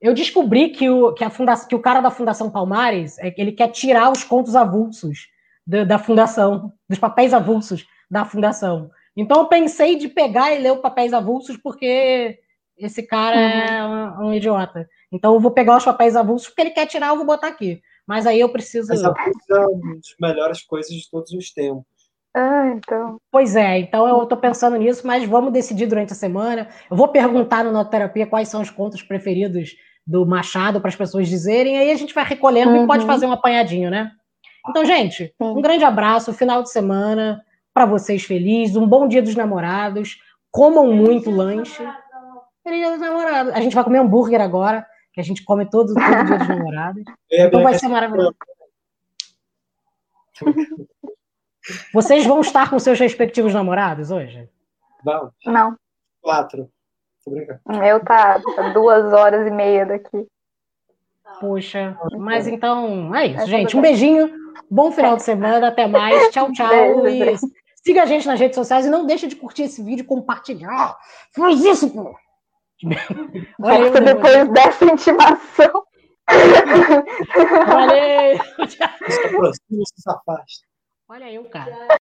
eu 0.00 0.14
descobri 0.14 0.70
que 0.70 0.88
o, 0.88 1.12
que, 1.12 1.22
a 1.22 1.30
fundação, 1.30 1.68
que 1.68 1.74
o 1.74 1.80
cara 1.80 2.00
da 2.00 2.10
Fundação 2.10 2.50
Palmares, 2.50 3.18
é, 3.18 3.34
ele 3.36 3.52
quer 3.52 3.68
tirar 3.68 4.10
os 4.10 4.24
contos 4.24 4.56
avulsos 4.56 5.28
da, 5.66 5.84
da 5.84 5.98
fundação, 5.98 6.72
dos 6.88 6.98
papéis 6.98 7.34
avulsos 7.34 7.86
da 8.10 8.24
fundação. 8.24 8.90
Então 9.14 9.40
eu 9.40 9.46
pensei 9.46 9.96
de 9.96 10.08
pegar 10.08 10.52
e 10.52 10.58
ler 10.58 10.72
os 10.72 10.80
papéis 10.80 11.12
avulsos 11.12 11.56
porque 11.56 12.38
esse 12.78 13.02
cara 13.02 13.36
uhum. 13.36 13.42
é 13.42 13.86
um, 13.86 14.26
um, 14.28 14.34
idiota. 14.34 14.88
Então 15.12 15.34
eu 15.34 15.40
vou 15.40 15.50
pegar 15.50 15.76
os 15.76 15.84
papéis 15.84 16.16
avulsos 16.16 16.48
porque 16.48 16.62
ele 16.62 16.70
quer 16.70 16.86
tirar, 16.86 17.08
eu 17.08 17.16
vou 17.16 17.26
botar 17.26 17.48
aqui. 17.48 17.82
Mas 18.06 18.26
aí 18.26 18.40
eu 18.40 18.48
preciso. 18.48 18.92
Essa 18.92 19.06
é 19.06 19.54
uma 19.54 19.94
das 19.96 20.14
melhores 20.18 20.62
coisas 20.62 20.90
de 20.90 21.08
todos 21.10 21.30
os 21.32 21.52
tempos. 21.52 21.84
Ah, 22.34 22.72
então. 22.76 23.20
Pois 23.30 23.56
é, 23.56 23.78
então 23.80 24.08
eu 24.08 24.22
estou 24.22 24.38
pensando 24.38 24.76
nisso, 24.76 25.04
mas 25.06 25.28
vamos 25.28 25.52
decidir 25.52 25.86
durante 25.86 26.12
a 26.12 26.16
semana. 26.16 26.68
Eu 26.90 26.96
vou 26.96 27.08
perguntar 27.08 27.64
no 27.64 27.72
Nototerapia 27.72 28.26
quais 28.26 28.48
são 28.48 28.62
os 28.62 28.70
contos 28.70 29.02
preferidos 29.02 29.76
do 30.10 30.26
Machado 30.26 30.80
para 30.80 30.88
as 30.88 30.96
pessoas 30.96 31.28
dizerem, 31.28 31.78
aí 31.78 31.92
a 31.92 31.94
gente 31.94 32.12
vai 32.12 32.24
recolhendo 32.24 32.72
uhum. 32.72 32.84
e 32.84 32.86
pode 32.86 33.06
fazer 33.06 33.26
um 33.26 33.32
apanhadinho, 33.32 33.90
né? 33.90 34.10
Então, 34.68 34.84
gente, 34.84 35.32
um 35.40 35.62
grande 35.62 35.84
abraço, 35.84 36.32
final 36.32 36.62
de 36.62 36.70
semana 36.70 37.40
para 37.72 37.86
vocês 37.86 38.24
felizes, 38.24 38.76
um 38.76 38.86
bom 38.86 39.06
dia 39.06 39.22
dos 39.22 39.36
namorados, 39.36 40.18
comam 40.50 40.92
muito 40.92 41.30
lanche. 41.30 41.82
Feliz 42.64 42.80
dia 42.80 42.90
dos 42.90 43.00
namorados. 43.00 43.52
A 43.54 43.60
gente 43.60 43.74
vai 43.74 43.84
comer 43.84 43.98
hambúrguer 43.98 44.40
agora, 44.40 44.84
que 45.12 45.20
a 45.20 45.24
gente 45.24 45.44
come 45.44 45.64
todo, 45.64 45.94
todo 45.94 46.26
dia 46.26 46.38
dos 46.38 46.48
namorados. 46.48 47.04
É, 47.30 47.46
então 47.46 47.62
vai 47.62 47.78
ser 47.78 47.88
maravilhoso. 47.88 48.34
Vocês 51.94 52.26
vão 52.26 52.40
estar 52.40 52.68
com 52.68 52.78
seus 52.78 52.98
respectivos 52.98 53.54
namorados 53.54 54.10
hoje? 54.10 54.48
Vamos. 55.04 55.32
Não. 55.46 55.76
Quatro. 56.20 56.68
O 57.26 57.76
meu 57.76 58.00
tá, 58.00 58.40
tá 58.40 58.68
duas 58.70 59.12
horas 59.12 59.46
e 59.46 59.50
meia 59.50 59.84
daqui. 59.84 60.26
Puxa, 61.38 61.96
mas 62.18 62.46
então 62.46 63.14
é 63.14 63.26
isso, 63.26 63.42
é 63.42 63.46
gente. 63.46 63.76
Um 63.76 63.80
beijinho, 63.80 64.30
bom 64.70 64.90
final 64.90 65.16
de 65.16 65.22
semana, 65.22 65.68
até 65.68 65.86
mais. 65.86 66.30
Tchau, 66.30 66.50
tchau. 66.52 67.06
E 67.06 67.36
siga 67.84 68.02
a 68.02 68.06
gente 68.06 68.26
nas 68.26 68.40
redes 68.40 68.56
sociais 68.56 68.86
e 68.86 68.90
não 68.90 69.06
deixa 69.06 69.28
de 69.28 69.36
curtir 69.36 69.62
esse 69.62 69.82
vídeo, 69.82 70.04
compartilhar. 70.04 70.96
Faz 71.34 71.64
isso, 71.64 71.90
pô! 71.90 72.14
Olha 73.62 73.90
depois 73.90 74.48
dessa 74.50 74.84
intimação. 74.84 75.84
Valeu! 77.66 78.38
Se 78.68 78.82
aproxima, 79.26 79.84
se 79.84 80.10
afasta. 80.10 80.66
Olha 81.08 81.32
eu, 81.32 81.44
cara. 81.44 82.00